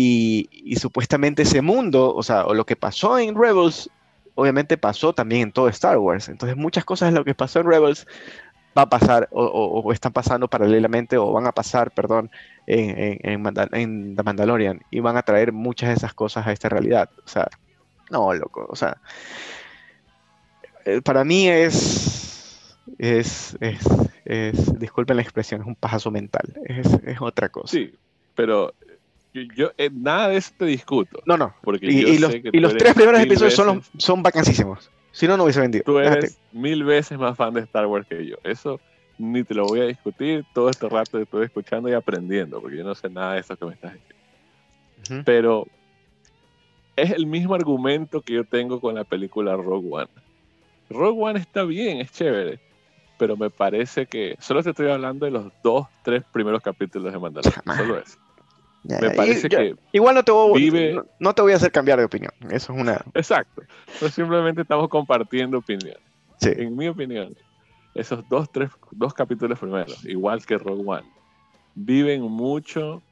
y, 0.00 0.76
supuestamente 0.76 1.42
ese 1.42 1.62
mundo, 1.62 2.14
o 2.14 2.22
sea, 2.22 2.46
o 2.46 2.54
lo 2.54 2.64
que 2.64 2.76
pasó 2.76 3.18
en 3.18 3.34
Rebels, 3.34 3.90
obviamente 4.34 4.78
pasó 4.78 5.12
también 5.12 5.42
en 5.42 5.52
todo 5.52 5.68
Star 5.68 5.98
Wars. 5.98 6.28
Entonces 6.28 6.56
muchas 6.56 6.84
cosas 6.84 7.12
de 7.12 7.18
lo 7.18 7.24
que 7.24 7.34
pasó 7.34 7.60
en 7.60 7.66
Rebels 7.66 8.06
va 8.76 8.82
a 8.82 8.88
pasar 8.88 9.28
o, 9.32 9.92
están 9.92 10.12
pasando 10.12 10.48
paralelamente 10.48 11.18
o 11.18 11.32
van 11.32 11.46
a 11.46 11.52
pasar, 11.52 11.90
perdón, 11.90 12.30
en, 12.66 13.18
en, 13.22 14.16
The 14.16 14.22
Mandalorian 14.22 14.80
y 14.90 15.00
van 15.00 15.16
a 15.16 15.22
traer 15.22 15.52
muchas 15.52 15.90
de 15.90 15.96
esas 15.96 16.14
cosas 16.14 16.46
a 16.46 16.52
esta 16.52 16.68
realidad. 16.68 17.10
O 17.24 17.28
sea, 17.28 17.48
no, 18.10 18.32
loco, 18.32 18.66
o 18.68 18.76
sea, 18.76 18.96
eh, 20.84 21.02
para 21.02 21.24
mí 21.24 21.48
es, 21.48 22.76
es, 22.98 23.56
es, 23.60 23.86
es 24.24 24.78
disculpen 24.78 25.16
la 25.16 25.22
expresión, 25.22 25.60
es 25.60 25.66
un 25.66 25.76
pajazo 25.76 26.10
mental, 26.10 26.54
es, 26.64 26.86
es 27.04 27.20
otra 27.20 27.48
cosa. 27.48 27.72
Sí, 27.72 27.92
pero 28.34 28.72
yo, 29.32 29.70
eh, 29.78 29.90
nada 29.92 30.28
de 30.28 30.36
eso 30.36 30.52
te 30.56 30.64
discuto. 30.64 31.22
No, 31.24 31.36
no. 31.36 31.54
Porque 31.62 31.86
y, 31.86 32.18
los, 32.18 32.34
y 32.34 32.60
los 32.60 32.76
tres 32.76 32.94
primeros 32.94 33.20
episodios 33.20 33.54
son, 33.54 33.82
son 33.96 34.22
vacancísimos. 34.22 34.90
Si 35.12 35.26
no, 35.26 35.36
no 35.36 35.44
hubiese 35.44 35.60
vendido. 35.60 35.84
Tú 35.84 35.98
eres 35.98 36.38
mil 36.52 36.84
veces 36.84 37.18
más 37.18 37.36
fan 37.36 37.54
de 37.54 37.60
Star 37.60 37.86
Wars 37.86 38.06
que 38.08 38.26
yo. 38.26 38.36
Eso 38.44 38.80
ni 39.18 39.44
te 39.44 39.54
lo 39.54 39.66
voy 39.66 39.80
a 39.80 39.84
discutir. 39.84 40.44
Todo 40.52 40.70
este 40.70 40.88
rato 40.88 41.18
estoy 41.18 41.44
escuchando 41.44 41.88
y 41.88 41.92
aprendiendo, 41.92 42.60
porque 42.60 42.76
yo 42.76 42.84
no 42.84 42.94
sé 42.94 43.08
nada 43.08 43.34
de 43.34 43.40
eso 43.40 43.56
que 43.56 43.64
me 43.64 43.74
estás 43.74 43.94
diciendo. 43.94 45.24
Pero 45.24 45.66
es 46.96 47.10
el 47.10 47.26
mismo 47.26 47.54
argumento 47.54 48.20
que 48.20 48.34
yo 48.34 48.44
tengo 48.44 48.80
con 48.80 48.94
la 48.94 49.04
película 49.04 49.56
Rogue 49.56 49.88
One. 49.90 50.10
Rogue 50.90 51.22
One 51.22 51.38
está 51.38 51.64
bien, 51.64 51.98
es 51.98 52.12
chévere, 52.12 52.60
pero 53.18 53.36
me 53.36 53.50
parece 53.50 54.06
que 54.06 54.36
solo 54.40 54.62
te 54.62 54.70
estoy 54.70 54.90
hablando 54.90 55.24
de 55.24 55.32
los 55.32 55.52
dos, 55.62 55.86
tres 56.02 56.22
primeros 56.32 56.62
capítulos 56.62 57.12
de 57.12 57.18
Mandalorian. 57.18 57.62
Solo 57.64 57.98
eso 57.98 58.18
me 58.82 59.10
parece 59.10 59.48
que 59.48 59.76
igual 59.92 60.14
no 60.14 60.22
te, 60.22 60.32
voy, 60.32 61.00
no, 61.18 61.34
te 61.34 61.42
voy 61.42 61.52
a 61.52 61.56
hacer 61.56 61.70
cambiar 61.70 61.98
de 61.98 62.04
opinión. 62.04 62.32
Eso 62.50 62.72
es 62.72 62.80
una. 62.80 63.04
Exacto. 63.14 63.62
simplemente 64.10 64.62
estamos 64.62 64.88
compartiendo 64.88 65.58
opinión. 65.58 65.98
En 66.40 66.74
mi 66.74 66.88
opinión, 66.88 67.36
esos 67.94 68.26
dos, 68.28 68.50
tres, 68.50 68.70
dos 68.92 69.12
capítulos 69.12 69.58
primeros, 69.58 70.04
igual 70.06 70.44
que 70.44 70.56
Rogue 70.56 70.82
One, 70.86 71.06
viven 71.74 72.22
mucho 72.22 73.02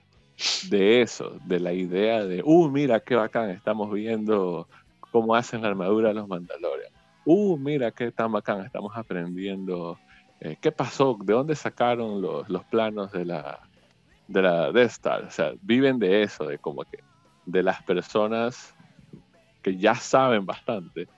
de 0.71 1.03
eso, 1.03 1.39
de 1.45 1.61
la 1.61 1.73
idea 1.73 2.25
de, 2.25 2.43
uh, 2.45 2.71
mira 2.71 3.01
qué 3.01 3.17
bacán, 3.17 3.51
estamos 3.51 3.93
viendo 3.93 4.69
cómo 5.11 5.35
hacen 5.35 5.63
la 5.63 5.69
armadura 5.69 6.13
los 6.13 6.29
Mandalorian. 6.29 6.93
Uh, 7.25 7.59
mira 7.59 7.91
qué 7.91 8.11
tan 8.11 8.33
bacán, 8.33 8.65
estamos 8.65 8.97
aprendiendo 8.97 9.99
eh, 10.41 10.57
qué 10.61 10.73
pasó, 10.73 11.19
de 11.21 11.33
dónde 11.35 11.57
sacaron 11.57 12.23
los, 12.23 12.49
los 12.49 12.65
planos 12.65 13.13
de 13.13 13.25
la, 13.25 13.68
de 14.29 14.43
la 14.43 14.71
Death 14.71 14.91
Star. 14.91 15.25
O 15.25 15.31
sea, 15.31 15.53
viven 15.63 15.99
de 15.99 16.23
eso, 16.23 16.45
de 16.47 16.59
como 16.59 16.85
que 16.85 17.03
de 17.47 17.63
las 17.63 17.83
personas 17.83 18.75
que 19.63 19.77
ya 19.77 19.95
saben 19.95 20.47
bastante 20.47 21.09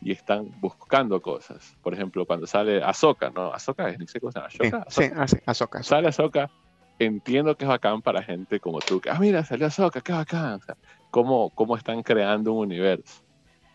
y 0.00 0.12
están 0.12 0.48
buscando 0.60 1.20
cosas. 1.20 1.76
Por 1.82 1.94
ejemplo, 1.94 2.24
cuando 2.24 2.46
sale 2.46 2.82
Ahsoka, 2.82 3.30
¿no? 3.30 3.52
Ahsoka 3.52 3.88
es, 3.88 3.98
ni 3.98 4.06
sé 4.06 4.20
cómo 4.20 4.30
se 4.30 4.38
llama. 4.38 4.84
Sí, 4.88 5.02
sí, 5.02 5.10
ah, 5.16 5.26
Ahsoka. 5.46 5.82
Sale 5.82 6.08
Ahsoka, 6.08 6.50
entiendo 6.98 7.56
que 7.56 7.64
es 7.64 7.68
bacán 7.68 8.00
para 8.02 8.22
gente 8.22 8.60
como 8.60 8.78
tú, 8.78 9.00
que, 9.00 9.10
ah, 9.10 9.18
mira, 9.18 9.44
salió 9.44 9.66
Ahsoka, 9.66 10.00
qué 10.00 10.12
bacán. 10.12 10.54
O 10.54 10.60
sea, 10.60 10.76
cómo, 11.10 11.50
cómo 11.50 11.76
están 11.76 12.02
creando 12.02 12.52
un 12.52 12.66
universo. 12.66 13.24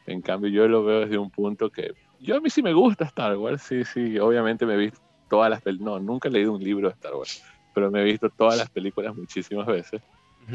En 0.05 0.21
cambio, 0.21 0.49
yo 0.49 0.67
lo 0.67 0.83
veo 0.83 1.01
desde 1.01 1.17
un 1.17 1.29
punto 1.29 1.69
que 1.69 1.91
yo 2.19 2.37
a 2.37 2.39
mí 2.39 2.49
sí 2.49 2.61
me 2.61 2.73
gusta 2.73 3.03
Star 3.05 3.35
Wars, 3.37 3.61
sí, 3.61 3.83
sí, 3.83 4.17
obviamente 4.17 4.65
me 4.65 4.75
he 4.75 4.77
visto 4.77 4.99
todas 5.29 5.49
las 5.49 5.61
películas, 5.61 5.93
no, 5.93 5.99
nunca 5.99 6.29
he 6.29 6.31
leído 6.31 6.53
un 6.53 6.63
libro 6.63 6.87
de 6.87 6.93
Star 6.93 7.13
Wars, 7.15 7.43
pero 7.73 7.91
me 7.91 8.01
he 8.01 8.03
visto 8.03 8.29
todas 8.29 8.57
las 8.57 8.69
películas 8.69 9.15
muchísimas 9.15 9.67
veces. 9.67 10.01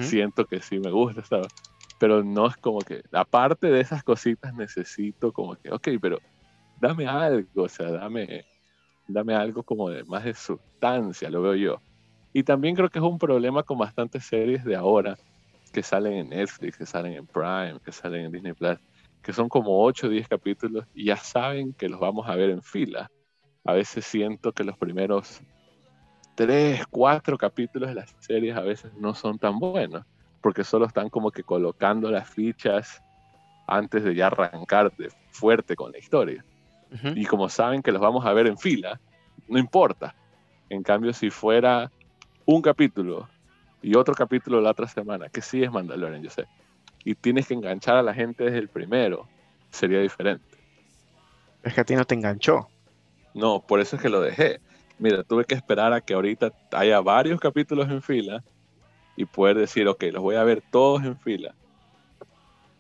Siento 0.00 0.44
que 0.44 0.60
sí 0.60 0.78
me 0.78 0.90
gusta 0.90 1.22
esta, 1.22 1.40
pero 1.98 2.22
no 2.22 2.46
es 2.46 2.56
como 2.56 2.78
que, 2.80 3.02
aparte 3.12 3.68
de 3.68 3.80
esas 3.80 4.02
cositas, 4.02 4.54
necesito 4.54 5.32
como 5.32 5.56
que, 5.56 5.70
ok, 5.70 5.88
pero 6.00 6.18
dame 6.80 7.06
algo, 7.06 7.62
o 7.62 7.68
sea, 7.68 7.90
dame, 7.90 8.44
dame 9.06 9.34
algo 9.34 9.62
como 9.62 9.88
de 9.88 10.04
más 10.04 10.24
de 10.24 10.34
sustancia, 10.34 11.30
lo 11.30 11.42
veo 11.42 11.54
yo. 11.54 11.80
Y 12.32 12.42
también 12.42 12.76
creo 12.76 12.90
que 12.90 12.98
es 12.98 13.04
un 13.04 13.18
problema 13.18 13.62
con 13.62 13.78
bastantes 13.78 14.24
series 14.24 14.64
de 14.64 14.76
ahora 14.76 15.16
que 15.72 15.82
salen 15.82 16.12
en 16.14 16.28
Netflix, 16.30 16.76
que 16.76 16.86
salen 16.86 17.14
en 17.14 17.26
Prime, 17.26 17.78
que 17.84 17.92
salen 17.92 18.26
en 18.26 18.32
Disney 18.32 18.52
Plus, 18.52 18.78
que 19.22 19.32
son 19.32 19.48
como 19.48 19.82
8 19.82 20.06
o 20.06 20.10
10 20.10 20.28
capítulos 20.28 20.86
y 20.94 21.06
ya 21.06 21.16
saben 21.16 21.72
que 21.72 21.88
los 21.88 21.98
vamos 21.98 22.28
a 22.28 22.36
ver 22.36 22.50
en 22.50 22.62
fila. 22.62 23.10
A 23.64 23.72
veces 23.72 24.06
siento 24.06 24.52
que 24.52 24.64
los 24.64 24.78
primeros 24.78 25.40
tres, 26.38 26.86
cuatro 26.88 27.36
capítulos 27.36 27.88
de 27.88 27.96
las 27.96 28.14
series 28.20 28.56
a 28.56 28.60
veces 28.60 28.92
no 28.94 29.12
son 29.12 29.40
tan 29.40 29.58
buenos, 29.58 30.04
porque 30.40 30.62
solo 30.62 30.86
están 30.86 31.08
como 31.08 31.32
que 31.32 31.42
colocando 31.42 32.12
las 32.12 32.30
fichas 32.30 33.02
antes 33.66 34.04
de 34.04 34.14
ya 34.14 34.28
arrancar 34.28 34.94
de 34.96 35.10
fuerte 35.32 35.74
con 35.74 35.90
la 35.90 35.98
historia. 35.98 36.44
Y 37.16 37.26
como 37.26 37.48
saben 37.48 37.82
que 37.82 37.90
los 37.90 38.00
vamos 38.00 38.24
a 38.24 38.32
ver 38.32 38.46
en 38.46 38.56
fila, 38.56 39.00
no 39.48 39.58
importa. 39.58 40.14
En 40.68 40.84
cambio, 40.84 41.12
si 41.12 41.28
fuera 41.28 41.90
un 42.46 42.62
capítulo 42.62 43.28
y 43.82 43.96
otro 43.96 44.14
capítulo 44.14 44.60
la 44.60 44.70
otra 44.70 44.86
semana, 44.86 45.28
que 45.28 45.42
sí 45.42 45.64
es 45.64 45.72
Mandalorian, 45.72 46.22
yo 46.22 46.30
sé, 46.30 46.46
y 47.04 47.16
tienes 47.16 47.48
que 47.48 47.54
enganchar 47.54 47.96
a 47.96 48.02
la 48.04 48.14
gente 48.14 48.44
desde 48.44 48.58
el 48.58 48.68
primero, 48.68 49.28
sería 49.70 49.98
diferente. 49.98 50.56
Es 51.64 51.74
que 51.74 51.80
a 51.80 51.84
ti 51.84 51.96
no 51.96 52.04
te 52.04 52.14
enganchó. 52.14 52.68
No, 53.34 53.60
por 53.60 53.80
eso 53.80 53.96
es 53.96 54.02
que 54.02 54.08
lo 54.08 54.20
dejé. 54.20 54.60
Mira, 54.98 55.22
tuve 55.24 55.44
que 55.44 55.54
esperar 55.54 55.92
a 55.92 56.00
que 56.00 56.14
ahorita 56.14 56.50
haya 56.72 57.00
varios 57.00 57.40
capítulos 57.40 57.88
en 57.88 58.02
fila 58.02 58.42
y 59.16 59.26
poder 59.26 59.56
decir, 59.58 59.86
ok, 59.88 60.04
los 60.12 60.22
voy 60.22 60.36
a 60.36 60.44
ver 60.44 60.62
todos 60.70 61.04
en 61.04 61.18
fila. 61.20 61.56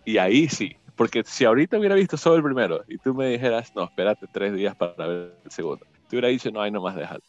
Y 0.04 0.18
ahí 0.18 0.48
sí, 0.48 0.76
porque 0.96 1.22
si 1.24 1.44
ahorita 1.44 1.78
hubiera 1.78 1.94
visto 1.94 2.16
solo 2.16 2.36
el 2.36 2.42
primero 2.42 2.82
y 2.88 2.98
tú 2.98 3.14
me 3.14 3.28
dijeras, 3.28 3.70
no, 3.74 3.84
espérate 3.84 4.26
tres 4.30 4.54
días 4.54 4.74
para 4.74 5.06
ver 5.06 5.40
el 5.44 5.50
segundo, 5.50 5.86
te 6.08 6.16
hubiera 6.16 6.28
dicho, 6.28 6.50
no, 6.50 6.62
hay 6.62 6.70
nomás 6.70 6.96
déjalo. 6.96 7.20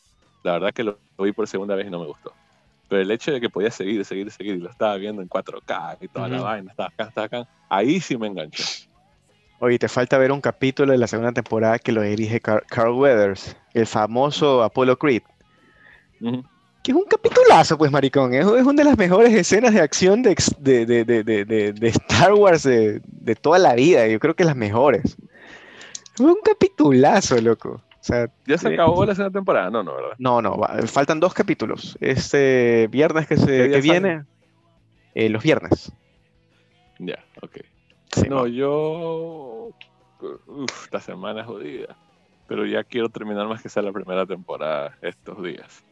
La 0.43 0.53
verdad 0.53 0.71
que 0.73 0.83
lo, 0.83 1.01
lo 1.17 1.25
vi 1.25 1.33
por 1.33 1.47
segunda 1.47 1.75
vez 1.75 1.87
y 1.87 1.89
no 1.89 1.99
me 1.99 2.05
gustó. 2.07 2.37
Pero 2.87 3.01
el 3.01 3.11
hecho 3.11 3.31
de 3.31 3.41
que 3.41 3.49
podía 3.49 3.69
seguir, 3.71 4.03
seguir, 4.05 4.31
seguir, 4.31 4.55
y 4.55 4.59
lo 4.59 4.69
estaba 4.69 4.95
viendo 4.97 5.21
en 5.21 5.27
4K 5.27 5.97
y 6.01 6.07
toda 6.07 6.29
la 6.29 6.37
Ujú. 6.37 6.45
vaina, 6.45 6.71
estaba 6.71 6.89
acá, 6.89 7.03
estaba 7.09 7.25
acá, 7.25 7.45
ahí 7.69 7.99
sí 7.99 8.17
me 8.17 8.27
enganchó. 8.27 8.63
Oye, 9.60 9.78
te 9.78 9.89
falta 9.89 10.18
ver 10.18 10.32
un 10.32 10.41
capítulo 10.41 10.91
de 10.93 10.97
la 10.97 11.07
segunda 11.07 11.32
temporada 11.34 11.80
que 11.80 11.91
lo 11.91 12.01
dirige 12.01 12.39
Car- 12.39 12.64
Carl 12.70 12.93
Weathers, 12.93 13.57
el 13.74 13.86
famoso 13.86 14.64
Apollo 14.64 14.97
Creed. 14.97 15.24
Que 16.82 16.91
es 16.91 16.97
un 16.97 17.03
capitulazo, 17.03 17.78
pues, 17.78 17.91
maricón. 17.91 18.34
Es, 18.34 18.45
es 18.45 18.64
una 18.64 18.84
de 18.84 18.89
las 18.89 18.97
mejores 18.97 19.34
escenas 19.34 19.74
de 19.74 19.82
acción 19.82 20.24
de, 20.24 20.32
Star 21.82 22.34
Wars 22.34 22.64
de, 22.64 23.01
toda 23.41 23.60
la 23.60 23.76
vida. 23.76 24.07
Yo 24.07 24.20
creo 24.20 24.34
que 24.36 24.45
las 24.45 24.55
mejores. 24.55 25.18
Es 26.14 26.20
un 26.22 26.38
capitulazo, 26.43 27.39
loco. 27.41 27.82
O 27.91 28.03
sea, 28.03 28.28
¿Ya 28.47 28.57
se 28.57 28.70
eh, 28.70 28.74
acabó 28.76 29.05
la 29.05 29.14
segunda 29.14 29.38
temporada? 29.38 29.70
No, 29.70 29.84
no, 29.84 29.93
¿verdad? 29.95 30.16
No, 30.20 30.41
no, 30.41 30.57
va- 30.57 30.78
faltan 30.88 31.20
dos 31.20 31.34
capítulos. 31.34 31.97
Este 31.99 32.88
viernes 32.89 33.28
que, 33.28 33.36
se, 33.36 33.45
¿Qué 33.45 33.68
día 33.68 33.76
que 33.76 33.82
viene, 33.82 34.24
eh, 35.16 35.28
los 35.30 35.43
viernes. 35.43 35.91
Ya, 36.97 37.20
ok. 37.41 37.57
Sí, 38.16 38.30
No, 38.30 38.36
va. 38.36 38.47
yo. 38.47 39.72
Uf, 40.47 40.84
esta 40.86 40.99
semana 41.01 41.41
es 41.41 41.47
jodida. 41.47 41.97
Pero 42.45 42.66
ya 42.66 42.84
quiero 42.84 43.10
terminar 43.10 43.47
más 43.47 43.62
que 43.62 43.70
sea 43.70 43.84
la 43.84 43.93
primera 43.93 44.26
temporada 44.26 44.97
estos 45.01 45.41
días. 45.43 45.86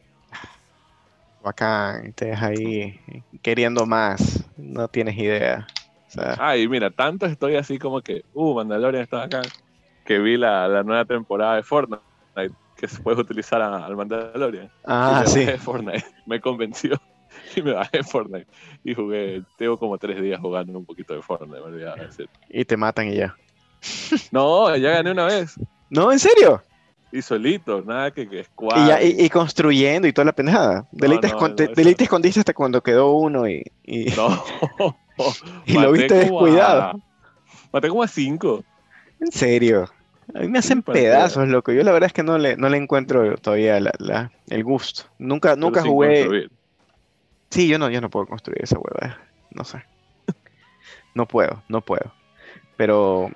Bacán, 1.40 2.12
te 2.14 2.26
deja 2.26 2.46
ahí 2.48 3.00
queriendo 3.42 3.86
más. 3.86 4.44
No 4.56 4.88
tienes 4.88 5.16
idea. 5.16 5.68
O 6.08 6.10
sea, 6.10 6.40
Ay, 6.40 6.68
mira, 6.68 6.90
tanto 6.90 7.26
estoy 7.26 7.56
así 7.56 7.78
como 7.78 8.00
que, 8.00 8.22
uh, 8.32 8.54
Mandalorian 8.54 9.02
está 9.02 9.24
acá, 9.24 9.42
que 10.04 10.18
vi 10.20 10.36
la, 10.36 10.68
la 10.68 10.82
nueva 10.84 11.04
temporada 11.04 11.56
de 11.56 11.62
Fortnite, 11.64 12.04
que 12.76 12.88
se 12.88 13.02
puede 13.02 13.20
utilizar 13.22 13.60
a- 13.62 13.84
al 13.86 13.96
Mandalorian. 13.96 14.70
ah, 14.84 15.24
sí. 15.26 15.46
Fortnite, 15.58 16.04
me 16.26 16.40
convenció 16.40 16.96
y 17.56 17.62
me 17.62 17.72
bajé 17.72 18.02
Fortnite. 18.02 18.46
Y 18.84 18.94
jugué, 18.94 19.42
tengo 19.56 19.78
como 19.78 19.98
tres 19.98 20.20
días 20.20 20.40
jugando 20.40 20.78
un 20.78 20.84
poquito 20.84 21.14
de 21.14 21.22
Fortnite, 21.22 21.60
decir. 22.06 22.28
Y 22.48 22.64
te 22.64 22.76
matan 22.76 23.08
y 23.08 23.16
ya. 23.16 23.36
No, 24.32 24.74
ya 24.76 24.90
gané 24.90 25.12
una 25.12 25.26
vez. 25.26 25.54
No, 25.90 26.10
en 26.12 26.18
serio. 26.18 26.62
Y 27.10 27.22
solito, 27.22 27.80
nada 27.82 28.10
que, 28.10 28.28
que 28.28 28.44
squad. 28.44 28.84
Y, 28.84 28.88
ya, 28.88 29.02
y, 29.02 29.24
y 29.24 29.30
construyendo 29.30 30.06
y 30.06 30.12
toda 30.12 30.26
la 30.26 30.32
pendejada. 30.32 30.86
De 30.92 31.08
ley 31.08 31.18
te, 31.20 31.28
no, 31.28 31.38
no, 31.38 31.48
no. 31.48 31.74
escondiste 31.98 32.40
hasta 32.40 32.52
cuando 32.52 32.82
quedó 32.82 33.12
uno 33.12 33.48
y, 33.48 33.64
y- 33.84 34.10
No. 34.16 34.44
Y 35.64 35.72
lo 35.72 35.92
viste 35.92 36.14
descuidado. 36.14 36.82
a- 36.82 36.96
maté 37.72 37.88
como 37.88 38.02
a 38.02 38.08
cinco. 38.08 38.62
En 39.20 39.32
serio. 39.32 39.88
A 40.34 40.40
mí 40.40 40.48
me 40.48 40.58
hacen 40.58 40.82
pedazos, 40.82 41.48
loco. 41.48 41.72
Yo 41.72 41.82
la 41.82 41.92
verdad 41.92 42.08
es 42.08 42.12
que 42.12 42.22
no 42.22 42.36
le, 42.36 42.56
no 42.56 42.68
le 42.68 42.76
encuentro 42.76 43.36
todavía 43.38 43.80
la- 43.80 43.94
la- 43.98 44.30
el 44.50 44.62
gusto. 44.62 45.04
Nunca, 45.18 45.56
nunca 45.56 45.82
jugué. 45.82 46.48
Sí, 47.50 47.68
yo 47.68 47.78
no, 47.78 47.88
yo 47.90 48.00
no 48.00 48.10
puedo 48.10 48.26
construir 48.26 48.62
esa 48.62 48.78
huevada. 48.78 49.20
No 49.50 49.64
sé. 49.64 49.82
No 51.14 51.26
puedo, 51.26 51.62
no 51.68 51.80
puedo. 51.80 52.12
Pero, 52.76 53.30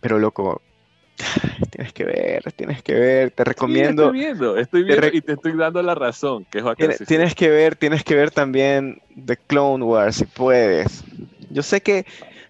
pero 0.00 0.18
loco, 0.18 0.60
tienes 1.70 1.92
que 1.92 2.04
ver, 2.04 2.52
tienes 2.52 2.82
que 2.82 2.94
ver. 2.94 3.30
Te 3.30 3.44
Sí, 3.44 3.48
recomiendo. 3.48 4.04
estoy 4.04 4.18
viendo, 4.20 4.56
estoy 4.56 4.82
viendo 4.84 5.06
y 5.08 5.20
te 5.20 5.32
estoy 5.34 5.56
dando 5.56 5.82
la 5.82 5.94
razón, 5.94 6.44
que 6.50 6.62
Tienes, 6.76 6.98
tienes 7.06 7.34
que 7.34 7.48
ver, 7.48 7.76
tienes 7.76 8.02
que 8.02 8.14
ver 8.14 8.30
también 8.30 9.00
The 9.24 9.36
Clone 9.36 9.84
Wars 9.84 10.16
si 10.16 10.24
puedes. 10.24 11.04
Yo 11.50 11.62
sé 11.62 11.80
que 11.80 12.06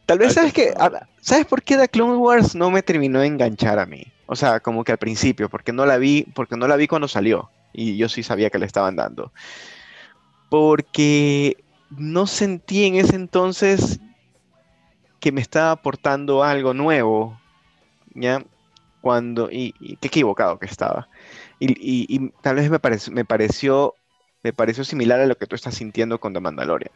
tal 0.07 0.19
vez 0.19 0.35
sabes 0.35 0.53
que 0.53 0.73
ah, 0.79 1.07
¿sabes 1.21 1.47
por 1.47 1.63
qué 1.63 1.77
The 1.77 1.89
Clone 1.89 2.17
Wars 2.17 2.55
no 2.55 2.71
me 2.71 2.83
terminó 2.83 3.21
de 3.21 3.27
enganchar 3.27 3.79
a 3.79 3.87
mí? 3.87 4.13
O 4.27 4.37
sea, 4.37 4.61
como 4.61 4.85
que 4.85 4.93
al 4.93 4.99
principio, 4.99 5.49
porque 5.49 5.73
no 5.73 5.87
la 5.87 5.99
vi, 5.99 6.25
porque 6.35 6.57
no 6.57 6.69
la 6.69 6.77
vi 6.77 6.87
cuando 6.87 7.09
salió 7.09 7.51
y 7.73 7.97
yo 7.97 8.09
sí 8.09 8.23
sabía 8.23 8.51
que 8.51 8.59
le 8.59 8.67
estaban 8.67 8.97
dando. 8.97 9.33
Porque 10.49 11.57
no 11.91 12.27
sentí 12.27 12.85
en 12.85 12.97
ese 12.97 13.17
entonces 13.17 14.01
que 15.21 15.33
me 15.33 15.41
estaba 15.41 15.73
aportando 15.73 16.43
algo 16.45 16.75
nuevo, 16.75 17.39
¿ya? 18.15 18.45
Cuando, 19.01 19.51
y, 19.51 19.75
y 19.81 19.97
qué 19.97 20.09
equivocado 20.09 20.59
que 20.59 20.67
estaba. 20.67 21.09
Y, 21.59 21.71
y- 21.73 22.07
y 22.09 22.31
tal 22.43 22.57
vez 22.57 22.71
me, 22.71 22.79
parec- 22.81 23.11
me 23.11 23.25
pareció, 23.25 23.95
me 24.43 24.53
pareció 24.53 24.85
similar 24.85 25.21
a 25.21 25.27
lo 25.27 25.37
que 25.37 25.47
tú 25.47 25.55
estás 25.57 25.75
sintiendo 25.75 26.19
con 26.21 26.33
The 26.35 26.41
Mandalorian. 26.41 26.93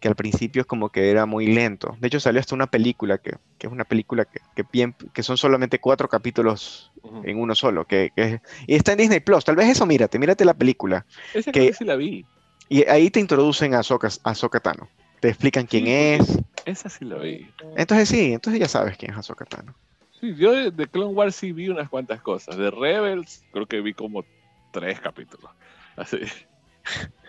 Que 0.00 0.08
al 0.08 0.16
principio 0.16 0.62
es 0.62 0.66
como 0.66 0.88
que 0.88 1.10
era 1.10 1.26
muy 1.26 1.46
lento. 1.46 1.96
De 2.00 2.08
hecho, 2.08 2.20
salió 2.20 2.40
hasta 2.40 2.54
una 2.54 2.66
película 2.66 3.18
que, 3.18 3.32
que 3.58 3.66
es 3.66 3.72
una 3.72 3.84
película 3.84 4.24
que, 4.24 4.40
que, 4.56 4.64
bien- 4.70 4.94
que 5.12 5.22
son 5.22 5.36
solamente 5.36 5.78
cuatro 5.78 6.08
capítulos 6.08 6.90
en 7.24 7.38
uno 7.38 7.54
solo. 7.54 7.84
Que, 7.86 8.10
que- 8.16 8.40
y 8.66 8.74
está 8.76 8.92
en 8.92 8.98
Disney 8.98 9.20
Plus. 9.20 9.44
Tal 9.44 9.56
vez 9.56 9.68
eso, 9.68 9.84
mírate, 9.86 10.18
mírate 10.18 10.44
la 10.46 10.54
película. 10.54 11.04
Esa 11.34 11.52
que 11.52 11.72
sí 11.74 11.84
la 11.84 11.96
vi. 11.96 12.24
Y 12.70 12.88
ahí 12.88 13.10
te 13.10 13.18
introducen 13.18 13.74
a 13.74 13.80
Ahsoka, 13.80 14.08
a 14.22 14.30
Ahsoka 14.30 14.60
Tano. 14.60 14.88
Te 15.20 15.28
explican 15.28 15.66
quién 15.66 15.84
Sí, 15.86 15.90
es. 15.92 16.38
Esa 16.64 16.88
sí 16.88 17.04
la 17.04 17.16
vi. 17.16 17.46
Entonces 17.76 18.08
sí, 18.08 18.32
entonces 18.32 18.60
ya 18.60 18.68
sabes 18.68 18.96
quién 18.96 19.10
es 19.10 19.18
Ahsoka 19.18 19.44
Tano. 19.44 19.74
Sí, 20.20 20.34
yo 20.36 20.52
de, 20.52 20.70
de 20.70 20.86
Clone 20.86 21.12
Wars 21.12 21.34
sí 21.34 21.50
vi 21.50 21.68
unas 21.68 21.88
cuantas 21.88 22.22
cosas. 22.22 22.56
De 22.56 22.70
Rebels 22.70 23.44
creo 23.50 23.66
que 23.66 23.80
vi 23.80 23.92
como 23.92 24.24
tres 24.70 25.00
capítulos. 25.00 25.50
Así. 25.96 26.18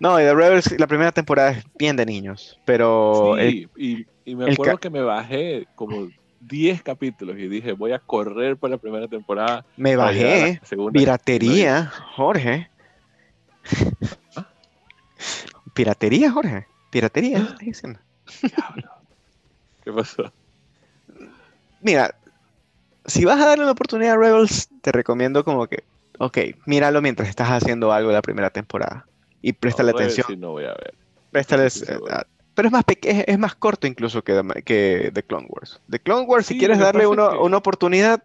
No, 0.00 0.18
y 0.20 0.22
The 0.22 0.34
Rebels, 0.34 0.78
la 0.78 0.86
primera 0.86 1.10
temporada 1.12 1.50
es 1.50 1.64
bien 1.76 1.96
de 1.96 2.06
niños. 2.06 2.58
Pero 2.64 3.36
el- 3.36 3.50
sí, 3.52 3.66
y, 3.76 4.06
y 4.24 4.34
me 4.36 4.52
acuerdo 4.52 4.78
que 4.78 4.90
me 4.90 5.02
bajé 5.02 5.66
como 5.74 6.08
10 6.40 6.82
capítulos 6.82 7.36
y 7.36 7.48
dije, 7.48 7.72
voy 7.72 7.92
a 7.92 7.98
correr 7.98 8.56
por 8.56 8.70
la 8.70 8.78
primera 8.78 9.08
temporada. 9.08 9.66
me 9.76 9.96
bajé. 9.96 10.60
Piratería, 10.92 11.92
Jorge. 12.16 12.70
Piratería, 15.78 16.32
Jorge. 16.32 16.66
Piratería, 16.90 17.38
¿qué 17.38 17.42
estás 17.44 17.58
diciendo? 17.60 18.00
¿Qué 19.84 19.92
pasó? 19.92 20.32
Mira, 21.82 22.12
si 23.06 23.24
vas 23.24 23.40
a 23.40 23.46
darle 23.46 23.62
una 23.62 23.72
oportunidad 23.72 24.14
a 24.14 24.16
Rebels, 24.16 24.68
te 24.82 24.90
recomiendo 24.90 25.44
como 25.44 25.68
que, 25.68 25.84
ok, 26.18 26.38
míralo 26.66 27.00
mientras 27.00 27.28
estás 27.28 27.48
haciendo 27.50 27.92
algo 27.92 28.08
de 28.08 28.14
la 28.16 28.22
primera 28.22 28.50
temporada. 28.50 29.06
Y 29.40 29.52
préstale 29.52 29.92
No, 29.92 29.98
Rebels 29.98 30.14
atención. 30.14 30.26
sí 30.26 30.36
no 30.36 30.50
voy 30.50 30.64
a 30.64 30.70
ver. 30.74 30.94
préstale, 31.30 31.68
pero 32.54 32.66
es 32.66 32.72
más, 32.72 32.84
es, 33.02 33.38
más 33.38 33.54
corto 33.54 33.86
incluso 33.86 34.24
que, 34.24 34.32
The- 34.32 34.62
que 34.64 35.12
The 35.14 35.22
Clone 35.22 35.46
Wars. 35.48 35.80
The 35.88 36.00
Clone 36.00 36.26
Wars, 36.26 36.46
si 36.46 36.58
quieres 36.58 36.80
darle 36.80 37.06
una, 37.06 37.28
que- 37.30 37.36
una 37.36 37.56
oportunidad, 37.58 38.20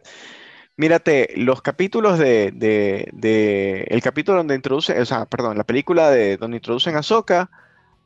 mírate 0.77 1.33
los 1.37 1.61
capítulos 1.61 2.19
de, 2.19 2.51
de, 2.53 3.09
de- 3.13 3.83
el 3.89 4.01
capítulo 4.01 4.37
donde 4.39 4.55
introducen, 4.55 5.01
o 5.01 5.05
sea, 5.05 5.25
perdón, 5.25 5.57
la 5.57 5.63
película 5.65 6.09
de 6.11 6.37
donde 6.37 6.57
introducen 6.57 6.95
a 6.95 6.99
Ahsoka 6.99 7.51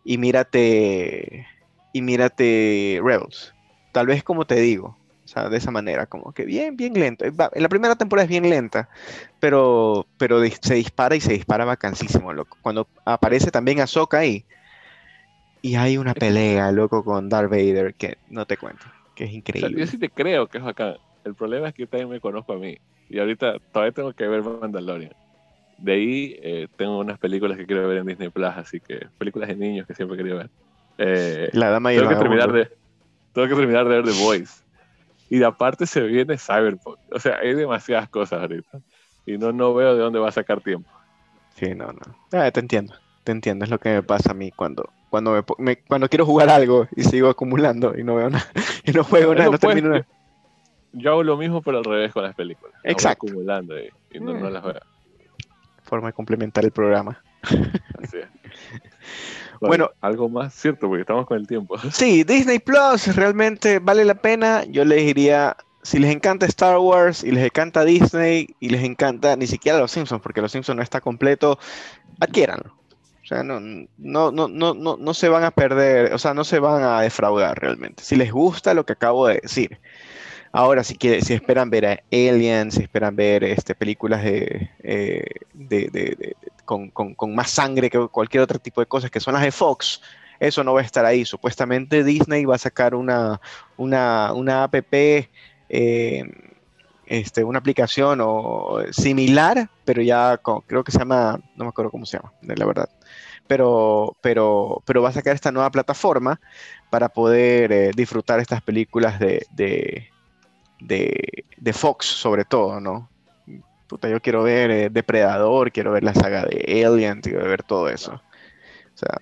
y 0.04 0.18
mírate 0.18 1.48
y 1.94 2.02
mírate 2.02 3.00
Rebels. 3.04 3.56
Tal 3.92 4.08
vez 4.08 4.24
como 4.24 4.46
te 4.48 4.56
digo, 4.56 5.00
o 5.26 5.28
sea, 5.28 5.50
de 5.50 5.58
esa 5.58 5.72
manera, 5.72 6.08
como 6.08 6.34
que 6.34 6.46
bien, 6.46 6.78
bien 6.78 6.94
lento. 6.94 7.26
Eh, 7.26 7.32
la 7.56 7.70
primera 7.70 7.96
temporada 7.96 8.24
es 8.26 8.30
bien 8.30 8.50
lenta, 8.50 8.90
pero, 9.40 10.10
pero 10.18 10.42
se 10.62 10.76
dispara 10.76 11.16
y 11.16 11.22
se 11.22 11.34
dispara 11.34 11.66
vacancísimo, 11.66 12.34
loco. 12.34 12.58
Cuando 12.62 12.90
aparece 13.06 13.52
también 13.52 13.82
Ahsoka 13.82 14.20
ahí 14.20 14.46
y 15.62 15.76
hay 15.76 15.98
una 15.98 16.16
pelea, 16.16 16.72
loco, 16.72 17.04
con 17.04 17.30
Darth 17.30 17.50
Vader 17.50 17.96
que 17.96 18.18
no 18.28 18.46
te 18.46 18.58
cuento, 18.58 18.88
que 19.14 19.26
es 19.26 19.32
O 19.56 19.60
sea, 19.60 19.70
increíble. 19.70 19.76
yo 19.76 19.86
sí 19.88 19.98
te 20.00 20.12
creo 20.12 20.48
que 20.50 20.58
es 20.60 20.64
bacán. 20.64 20.98
El 21.28 21.36
problema 21.36 21.70
es 21.70 21.74
que 21.74 21.84
yo 21.84 21.90
también 21.90 22.10
me 22.10 22.20
conozco 22.22 22.54
a 22.54 22.58
mí. 22.58 22.78
Y 23.10 23.20
ahorita 23.20 23.58
todavía 23.72 23.94
tengo 23.94 24.14
que 24.14 24.28
ver 24.28 24.44
Mandalorian. 24.44 25.12
De 25.78 25.94
ahí 25.94 26.36
eh, 26.42 26.68
tengo 26.78 27.00
unas 27.00 27.20
películas 27.20 27.58
que 27.58 27.66
quiero 27.68 27.88
ver 27.88 28.00
en 28.00 28.08
Disney 28.08 28.30
Plus, 28.30 28.48
así 28.48 28.82
que 28.82 29.00
películas 29.18 29.50
de 29.50 29.58
niños 29.58 29.88
que 29.88 29.96
siempre 29.96 30.18
querido 30.18 30.38
ver. 30.38 30.52
Eh, 30.98 31.52
La 31.52 31.70
dama 31.70 31.94
y 31.94 31.98
el 31.98 32.04
tengo, 32.04 32.10
que 32.10 32.16
terminar 32.16 32.52
de, 32.52 32.70
tengo 33.34 33.48
que 33.50 33.56
terminar 33.56 33.86
de 33.88 33.96
ver 33.96 34.06
The 34.06 34.12
Voice. 34.12 34.54
Y 35.30 35.40
de 35.40 35.46
aparte 35.46 35.86
se 35.88 36.02
viene 36.04 36.38
Cyberpunk. 36.38 37.00
O 37.12 37.20
sea, 37.20 37.38
hay 37.40 37.54
demasiadas 37.56 38.10
cosas 38.10 38.42
ahorita. 38.42 38.80
Y 39.26 39.38
no, 39.38 39.52
no 39.54 39.74
veo 39.76 39.96
de 39.96 40.02
dónde 40.02 40.20
va 40.20 40.30
a 40.30 40.32
sacar 40.34 40.62
tiempo. 40.62 40.92
Sí, 41.56 41.74
no, 41.76 41.88
no. 41.88 42.20
Ah, 42.32 42.52
te 42.52 42.60
entiendo, 42.60 42.94
te 43.24 43.32
entiendo. 43.32 43.66
Es 43.66 43.72
lo 43.72 43.80
que 43.80 43.90
me 43.90 44.04
pasa 44.04 44.32
a 44.32 44.34
mí 44.34 44.52
cuando, 44.52 44.94
cuando, 45.10 45.32
me, 45.34 45.44
me- 45.58 45.84
cuando 45.84 46.08
quiero 46.10 46.26
jugar 46.26 46.50
algo 46.50 46.88
y 46.96 47.04
sigo 47.04 47.30
acumulando 47.30 47.98
y 47.98 48.04
no 48.04 48.16
veo 48.16 48.30
nada, 48.30 48.46
y 48.86 48.92
no 48.92 49.04
juego 49.04 49.34
nada, 49.36 49.50
no 49.50 49.58
termino 49.60 49.90
nada. 49.90 50.08
Yo 50.94 51.12
hago 51.12 51.24
lo 51.24 51.38
mismo, 51.38 51.62
pero 51.62 51.80
al 51.80 51.84
revés 51.84 52.12
con 52.12 52.24
las 52.24 52.36
películas. 52.36 52.74
Voy 52.84 52.92
Exacto. 52.92 53.28
acumulando 53.28 53.80
y, 53.80 53.90
y 54.12 54.20
no, 54.20 54.34
no 54.34 54.50
las 54.50 54.64
veo. 54.64 54.82
Forma 55.84 56.08
de 56.08 56.14
complementar 56.14 56.66
el 56.66 56.72
programa. 56.72 57.22
Así 58.02 58.18
es. 58.18 58.28
Bueno. 59.60 59.90
algo 60.02 60.30
más 60.30 60.54
cierto, 60.54 60.88
porque 60.88 61.02
estamos 61.02 61.26
con 61.26 61.38
el 61.38 61.48
tiempo. 61.48 61.78
Sí, 61.92 62.24
Disney 62.24 62.60
Plus 62.60 63.16
realmente 63.16 63.80
vale 63.80 64.06
la 64.06 64.16
pena. 64.16 64.64
Yo 64.66 64.86
les 64.86 65.06
diría, 65.06 65.56
si 65.82 66.00
les 66.00 66.12
encanta 66.14 66.46
Star 66.46 66.78
Wars 66.78 67.24
y 67.24 67.32
les 67.32 67.46
encanta 67.46 67.84
Disney 67.84 68.56
y 68.60 68.70
les 68.70 68.84
encanta 68.84 69.36
ni 69.36 69.48
siquiera 69.48 69.80
Los 69.80 69.92
Simpsons, 69.92 70.22
porque 70.22 70.42
Los 70.42 70.52
Simpsons 70.52 70.76
no 70.76 70.84
está 70.84 71.02
completo, 71.02 71.58
adquiéranlo. 72.20 72.74
O 73.24 73.28
sea, 73.28 73.44
no, 73.44 73.60
no, 73.60 74.32
no, 74.32 74.48
no, 74.48 74.74
no, 74.74 74.98
no 74.98 75.14
se 75.14 75.28
van 75.28 75.44
a 75.44 75.52
perder, 75.52 76.14
o 76.14 76.18
sea, 76.18 76.34
no 76.34 76.46
se 76.46 76.60
van 76.60 76.82
a 76.84 77.02
defraudar 77.02 77.60
realmente. 77.60 78.02
Si 78.04 78.16
les 78.16 78.32
gusta 78.32 78.74
lo 78.74 78.86
que 78.86 78.94
acabo 78.94 79.28
de 79.28 79.40
decir. 79.42 79.80
Ahora, 80.52 80.84
si, 80.84 80.96
quiere- 80.98 81.22
si 81.22 81.34
esperan 81.34 81.70
ver 81.70 81.86
a 81.86 82.00
Aliens, 82.12 82.76
si 82.76 82.84
esperan 82.84 83.16
ver 83.16 83.44
este, 83.44 83.76
películas 83.76 84.24
de, 84.24 84.70
eh, 84.84 85.24
de- 85.54 86.36
con, 86.66 86.90
con- 86.92 87.16
con 87.16 87.36
más 87.36 87.50
sangre 87.52 87.90
que 87.90 88.08
cualquier 88.10 88.44
otro 88.44 88.60
tipo 88.60 88.82
de 88.82 88.88
cosas, 88.88 89.12
que 89.12 89.20
son 89.20 89.34
las 89.34 89.44
de 89.44 89.52
Fox, 89.52 90.02
eso 90.40 90.64
no 90.64 90.74
va 90.74 90.82
a 90.82 90.84
estar 90.84 91.06
ahí. 91.06 91.26
Supuestamente 91.26 92.04
Disney 92.04 92.46
va 92.46 92.56
a 92.56 92.58
sacar 92.60 92.96
una, 92.96 93.40
una, 93.76 94.34
una 94.34 94.64
app, 94.64 94.76
eh, 94.94 95.30
este, 97.06 97.44
una 97.44 97.60
aplicación 97.60 98.20
o 98.22 98.80
similar, 98.92 99.70
pero 99.86 100.02
ya 100.02 100.38
con- 100.38 100.62
creo 100.62 100.84
que 100.84 100.92
se 100.92 101.00
llama, 101.00 101.40
no 101.56 101.64
me 101.66 101.70
acuerdo 101.70 101.92
cómo 101.92 102.06
se 102.06 102.18
llama, 102.18 102.34
la 102.42 102.66
verdad. 102.66 102.90
Pero, 103.48 104.18
pero, 104.22 104.84
pero 104.86 105.02
va 105.02 105.10
a 105.10 105.14
sacar 105.14 105.36
esta 105.36 105.52
nueva 105.52 105.72
plataforma 105.72 106.40
para 106.90 107.10
poder 107.10 107.72
eh, 107.72 107.92
disfrutar 107.96 108.40
estas 108.40 108.62
películas 108.62 109.20
de, 109.20 109.46
de, 110.80 111.46
de 111.58 111.74
Fox, 111.74 112.06
sobre 112.06 112.46
todo, 112.46 112.80
¿no? 112.80 113.10
Puta, 113.88 114.10
yo 114.10 114.20
quiero 114.22 114.44
ver 114.44 114.70
eh, 114.72 114.90
Depredador, 114.90 115.72
quiero 115.72 115.92
ver 115.94 116.04
la 116.04 116.14
saga 116.14 116.44
de 116.46 116.84
Alien, 116.86 117.22
quiero 117.22 117.48
ver 117.48 117.64
todo 117.64 117.88
eso. 117.90 118.14
O 118.14 118.98
sea, 118.98 119.18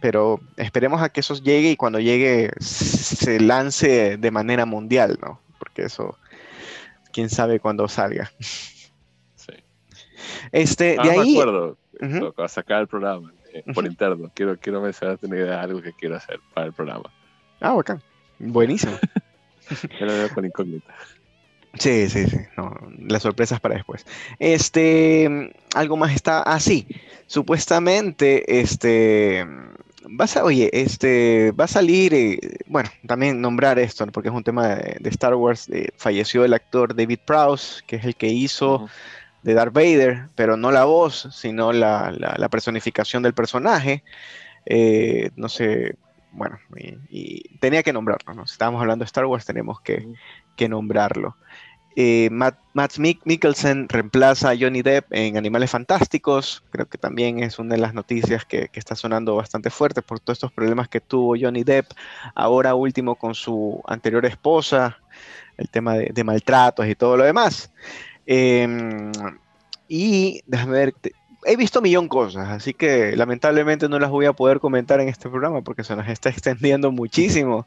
pero 0.00 0.40
esperemos 0.56 1.00
a 1.02 1.10
que 1.10 1.20
eso 1.20 1.34
llegue 1.34 1.70
y 1.70 1.76
cuando 1.76 2.00
llegue 2.00 2.50
se 2.58 3.38
lance 3.38 4.16
de 4.16 4.30
manera 4.30 4.66
mundial, 4.66 5.18
¿no? 5.22 5.40
Porque 5.58 5.82
eso, 5.82 6.18
quién 7.12 7.28
sabe 7.30 7.60
cuándo 7.60 7.86
salga. 7.86 8.32
Sí. 8.40 9.52
Este, 10.52 10.96
Ah, 10.98 11.02
de 11.04 11.10
me 11.10 11.18
ahí, 11.20 11.32
acuerdo, 11.32 11.78
Ujú. 12.00 12.32
para 12.32 12.48
sacar 12.48 12.80
el 12.80 12.88
programa 12.88 13.32
eh, 13.52 13.62
por 13.74 13.86
interno. 13.86 14.30
Quiero, 14.34 14.56
quiero 14.58 14.80
mencionarte 14.80 15.26
una 15.26 15.36
idea 15.36 15.50
de 15.50 15.56
algo 15.56 15.82
que 15.82 15.92
quiero 15.92 16.16
hacer 16.16 16.40
para 16.54 16.66
el 16.66 16.72
programa. 16.72 17.10
ah, 17.60 17.74
bacán, 17.74 18.02
buenísimo. 18.38 18.98
Yo 20.00 20.06
lo 20.06 20.12
veo 20.12 20.28
con 20.30 20.44
incógnita. 20.44 20.94
Sí, 21.78 22.08
sí, 22.08 22.26
sí. 22.26 22.36
No, 22.56 22.74
las 23.06 23.22
sorpresas 23.22 23.60
para 23.60 23.76
después. 23.76 24.04
Este, 24.38 25.52
algo 25.74 25.96
más 25.96 26.12
está 26.14 26.42
así. 26.42 26.86
supuestamente, 27.26 28.60
este, 28.60 29.46
vas 30.08 30.36
a, 30.36 30.44
oye, 30.44 30.68
este, 30.72 31.52
va 31.52 31.64
a 31.64 31.68
salir, 31.68 32.12
eh, 32.14 32.38
bueno, 32.66 32.90
también 33.06 33.40
nombrar 33.40 33.78
esto, 33.78 34.04
porque 34.08 34.28
es 34.30 34.34
un 34.34 34.42
tema 34.42 34.74
de, 34.74 34.96
de 34.98 35.10
Star 35.10 35.34
Wars. 35.36 35.68
eh, 35.70 35.90
falleció 35.96 36.44
el 36.44 36.54
actor 36.54 36.94
David 36.94 37.20
Prowse, 37.24 37.82
que 37.86 37.96
es 37.96 38.04
el 38.04 38.16
que 38.16 38.26
hizo 38.28 38.88
de 39.42 39.54
Darth 39.54 39.72
Vader, 39.72 40.28
pero 40.34 40.56
no 40.56 40.72
la 40.72 40.84
voz, 40.84 41.28
sino 41.32 41.72
la, 41.72 42.10
la- 42.18 42.34
la 42.36 42.48
personificación 42.48 43.22
del 43.22 43.34
personaje. 43.34 44.02
Eh, 44.66 45.30
no 45.36 45.48
sé, 45.48 45.96
bueno, 46.32 46.58
y, 46.76 46.96
y 47.08 47.58
tenía 47.58 47.82
que 47.82 47.92
nombrarlo, 47.92 48.34
¿no? 48.34 48.46
Si 48.46 48.52
estábamos 48.52 48.80
hablando 48.80 49.04
de 49.04 49.06
Star 49.06 49.26
Wars, 49.26 49.44
tenemos 49.44 49.80
que, 49.80 50.06
que 50.56 50.68
nombrarlo. 50.68 51.36
Eh, 51.96 52.28
Matt, 52.30 52.56
Matt 52.72 52.98
Mik- 52.98 53.22
Mikkelsen 53.24 53.88
reemplaza 53.88 54.50
a 54.50 54.56
Johnny 54.56 54.80
Depp 54.80 55.12
en 55.12 55.36
Animales 55.36 55.72
Fantásticos. 55.72 56.62
Creo 56.70 56.86
que 56.86 56.98
también 56.98 57.42
es 57.42 57.58
una 57.58 57.74
de 57.74 57.80
las 57.80 57.94
noticias 57.94 58.44
que, 58.44 58.68
que 58.68 58.78
está 58.78 58.94
sonando 58.94 59.34
bastante 59.34 59.70
fuerte 59.70 60.00
por 60.00 60.20
todos 60.20 60.36
estos 60.36 60.52
problemas 60.52 60.88
que 60.88 61.00
tuvo 61.00 61.34
Johnny 61.38 61.64
Depp. 61.64 61.90
Ahora 62.36 62.76
último 62.76 63.16
con 63.16 63.34
su 63.34 63.82
anterior 63.88 64.24
esposa, 64.24 64.98
el 65.56 65.68
tema 65.68 65.94
de, 65.94 66.10
de 66.14 66.24
maltratos 66.24 66.86
y 66.86 66.94
todo 66.94 67.16
lo 67.16 67.24
demás. 67.24 67.72
Em, 68.24 69.10
y 69.88 70.40
déjame 70.46 70.72
ver, 70.72 70.94
he 71.44 71.56
visto 71.56 71.80
millón 71.80 72.08
cosas, 72.08 72.48
así 72.48 72.74
que 72.74 73.16
lamentablemente 73.16 73.88
no 73.88 73.98
las 73.98 74.10
voy 74.10 74.26
a 74.26 74.32
poder 74.32 74.60
comentar 74.60 75.00
en 75.00 75.08
este 75.08 75.28
programa 75.28 75.62
porque 75.62 75.84
se 75.84 75.96
nos 75.96 76.08
está 76.08 76.28
extendiendo 76.30 76.92
muchísimo. 76.92 77.66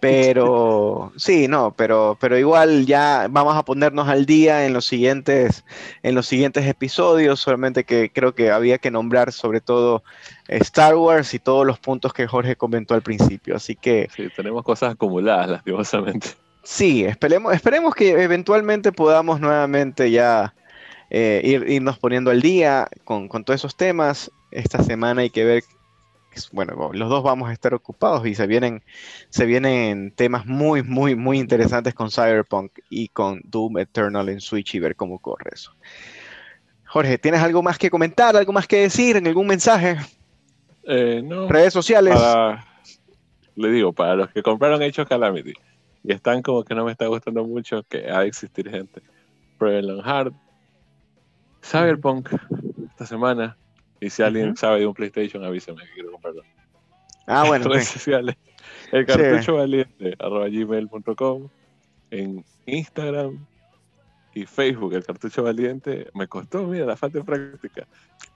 Pero 0.00 1.12
sí, 1.16 1.46
no, 1.46 1.72
pero, 1.76 2.18
pero 2.20 2.36
igual 2.36 2.86
ya 2.86 3.28
vamos 3.30 3.56
a 3.56 3.64
ponernos 3.64 4.08
al 4.08 4.26
día 4.26 4.66
en 4.66 4.72
los 4.72 4.84
siguientes, 4.84 5.64
en 6.02 6.16
los 6.16 6.26
siguientes 6.26 6.66
episodios. 6.66 7.38
Solamente 7.38 7.84
que 7.84 8.10
creo 8.10 8.34
que 8.34 8.50
había 8.50 8.78
que 8.78 8.90
nombrar 8.90 9.30
sobre 9.30 9.60
todo 9.60 10.02
Star 10.48 10.96
Wars 10.96 11.34
y 11.34 11.38
todos 11.38 11.64
los 11.64 11.78
puntos 11.78 12.12
que 12.12 12.26
Jorge 12.26 12.56
comentó 12.56 12.94
al 12.94 13.02
principio. 13.02 13.54
Así 13.54 13.76
que 13.76 14.08
Sí, 14.16 14.28
tenemos 14.34 14.64
cosas 14.64 14.94
acumuladas, 14.94 15.48
lastimosamente. 15.48 16.30
Sí, 16.64 17.04
esperemos, 17.04 17.54
esperemos 17.54 17.94
que 17.94 18.10
eventualmente 18.10 18.90
podamos 18.90 19.40
nuevamente 19.40 20.10
ya 20.10 20.52
eh, 21.14 21.42
ir, 21.44 21.68
irnos 21.68 21.98
poniendo 21.98 22.30
al 22.30 22.40
día 22.40 22.88
con, 23.04 23.28
con 23.28 23.44
todos 23.44 23.60
esos 23.60 23.76
temas. 23.76 24.30
Esta 24.50 24.82
semana 24.82 25.20
hay 25.20 25.28
que 25.28 25.44
ver, 25.44 25.62
bueno, 26.52 26.90
los 26.94 27.10
dos 27.10 27.22
vamos 27.22 27.50
a 27.50 27.52
estar 27.52 27.74
ocupados 27.74 28.26
y 28.26 28.34
se 28.34 28.46
vienen, 28.46 28.82
se 29.28 29.44
vienen 29.44 30.12
temas 30.16 30.46
muy, 30.46 30.82
muy, 30.82 31.14
muy 31.14 31.38
interesantes 31.38 31.92
con 31.92 32.10
Cyberpunk 32.10 32.72
y 32.88 33.08
con 33.08 33.42
Doom 33.44 33.78
Eternal 33.78 34.26
en 34.30 34.40
Switch 34.40 34.74
y 34.74 34.78
ver 34.78 34.96
cómo 34.96 35.18
corre 35.18 35.50
eso. 35.52 35.76
Jorge, 36.86 37.18
¿tienes 37.18 37.42
algo 37.42 37.62
más 37.62 37.78
que 37.78 37.90
comentar, 37.90 38.34
algo 38.34 38.54
más 38.54 38.66
que 38.66 38.78
decir 38.78 39.18
en 39.18 39.26
algún 39.26 39.46
mensaje? 39.46 39.98
Eh, 40.84 41.20
no, 41.22 41.46
Redes 41.46 41.74
sociales. 41.74 42.14
para, 42.14 42.66
le 43.54 43.70
digo, 43.70 43.92
para 43.92 44.16
los 44.16 44.30
que 44.30 44.42
compraron 44.42 44.82
of 44.82 45.08
Calamity 45.08 45.52
y 46.04 46.12
están 46.12 46.40
como 46.40 46.64
que 46.64 46.74
no 46.74 46.86
me 46.86 46.92
está 46.92 47.06
gustando 47.06 47.44
mucho, 47.44 47.82
que 47.82 48.10
ha 48.10 48.20
de 48.20 48.28
existir 48.28 48.70
gente, 48.70 49.02
pruébenlo 49.58 50.00
en 50.00 50.08
hard. 50.08 50.32
Cyberpunk 51.62 52.30
esta 52.90 53.06
semana. 53.06 53.56
Y 54.00 54.10
si 54.10 54.22
alguien 54.22 54.56
sabe 54.56 54.80
de 54.80 54.86
un 54.86 54.94
PlayStation, 54.94 55.44
avísame 55.44 55.84
que 55.84 55.92
quiero 55.94 56.12
comprarlo. 56.12 56.42
Ah, 57.26 57.44
bueno, 57.46 57.68
redes 57.68 57.86
sí. 57.86 57.98
sociales. 57.98 58.36
El 58.90 59.06
cartucho 59.06 59.54
valiente, 59.56 60.14
arroba 60.18 60.48
gmail.com. 60.48 61.48
En 62.10 62.44
Instagram 62.66 63.46
y 64.34 64.44
Facebook, 64.44 64.94
el 64.94 65.04
cartucho 65.04 65.42
valiente. 65.42 66.10
Me 66.14 66.26
costó, 66.26 66.66
mira, 66.66 66.84
la 66.84 66.96
falta 66.96 67.18
de 67.18 67.24
práctica. 67.24 67.86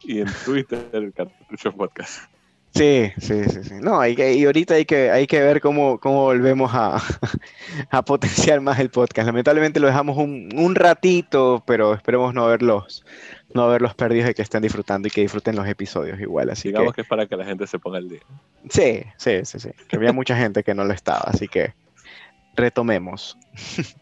Y 0.03 0.21
en 0.21 0.29
Twitter, 0.45 0.89
el 0.93 1.13
cartucho 1.13 1.73
podcast. 1.73 2.31
Sí, 2.77 3.11
sí, 3.19 3.45
sí, 3.45 3.65
sí. 3.65 3.75
No, 3.81 3.99
hay 3.99 4.15
que, 4.15 4.35
y 4.35 4.45
ahorita 4.45 4.75
hay 4.75 4.85
que, 4.85 5.11
hay 5.11 5.27
que 5.27 5.41
ver 5.41 5.63
cómo, 5.63 5.99
cómo 5.99 6.25
volvemos 6.25 6.71
a, 6.75 7.01
a 7.91 8.03
potenciar 8.03 8.61
más 8.61 8.79
el 8.79 8.91
podcast. 8.91 9.27
Lamentablemente 9.27 9.81
lo 9.81 9.87
dejamos 9.87 10.19
un, 10.19 10.51
un 10.55 10.75
ratito, 10.75 11.63
pero 11.67 11.95
esperemos 11.95 12.35
no 12.35 12.45
haberlos, 12.45 13.05
no 13.55 13.63
haberlos 13.63 13.95
perdido 13.95 14.29
y 14.29 14.35
que 14.35 14.43
estén 14.43 14.63
disfrutando 14.63 15.09
y 15.09 15.11
que 15.11 15.23
disfruten 15.23 15.57
los 15.57 15.67
episodios 15.67 16.21
igual. 16.21 16.51
Así 16.51 16.69
Digamos 16.69 16.93
que, 16.93 16.97
que 16.97 17.01
es 17.03 17.09
para 17.09 17.27
que 17.27 17.37
la 17.37 17.47
gente 17.47 17.67
se 17.67 17.79
ponga 17.79 17.97
al 17.97 18.11
día. 18.11 18.21
sí, 18.69 19.03
sí, 19.17 19.41
sí, 19.45 19.59
sí. 19.59 19.71
Que 19.89 19.97
había 19.97 20.13
mucha 20.13 20.37
gente 20.37 20.63
que 20.63 20.75
no 20.75 20.85
lo 20.85 20.93
estaba, 20.93 21.25
así 21.27 21.49
que 21.49 21.73
retomemos. 22.55 23.39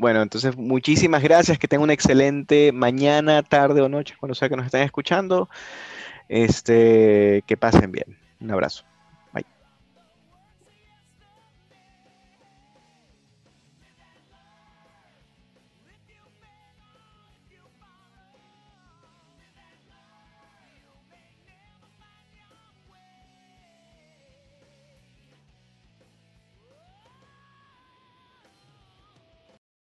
Bueno, 0.00 0.20
entonces 0.20 0.56
muchísimas 0.56 1.22
gracias, 1.22 1.56
que 1.56 1.68
tengan 1.68 1.84
una 1.84 1.92
excelente 1.92 2.72
mañana, 2.72 3.44
tarde 3.44 3.80
o 3.80 3.88
noche, 3.88 4.16
cuando 4.18 4.34
sea 4.34 4.48
que 4.48 4.56
nos 4.56 4.66
estén 4.66 4.82
escuchando. 4.82 5.48
Este, 6.28 7.44
que 7.46 7.56
pasen 7.56 7.92
bien. 7.92 8.19
Un 8.40 8.50
abrazo. 8.50 8.89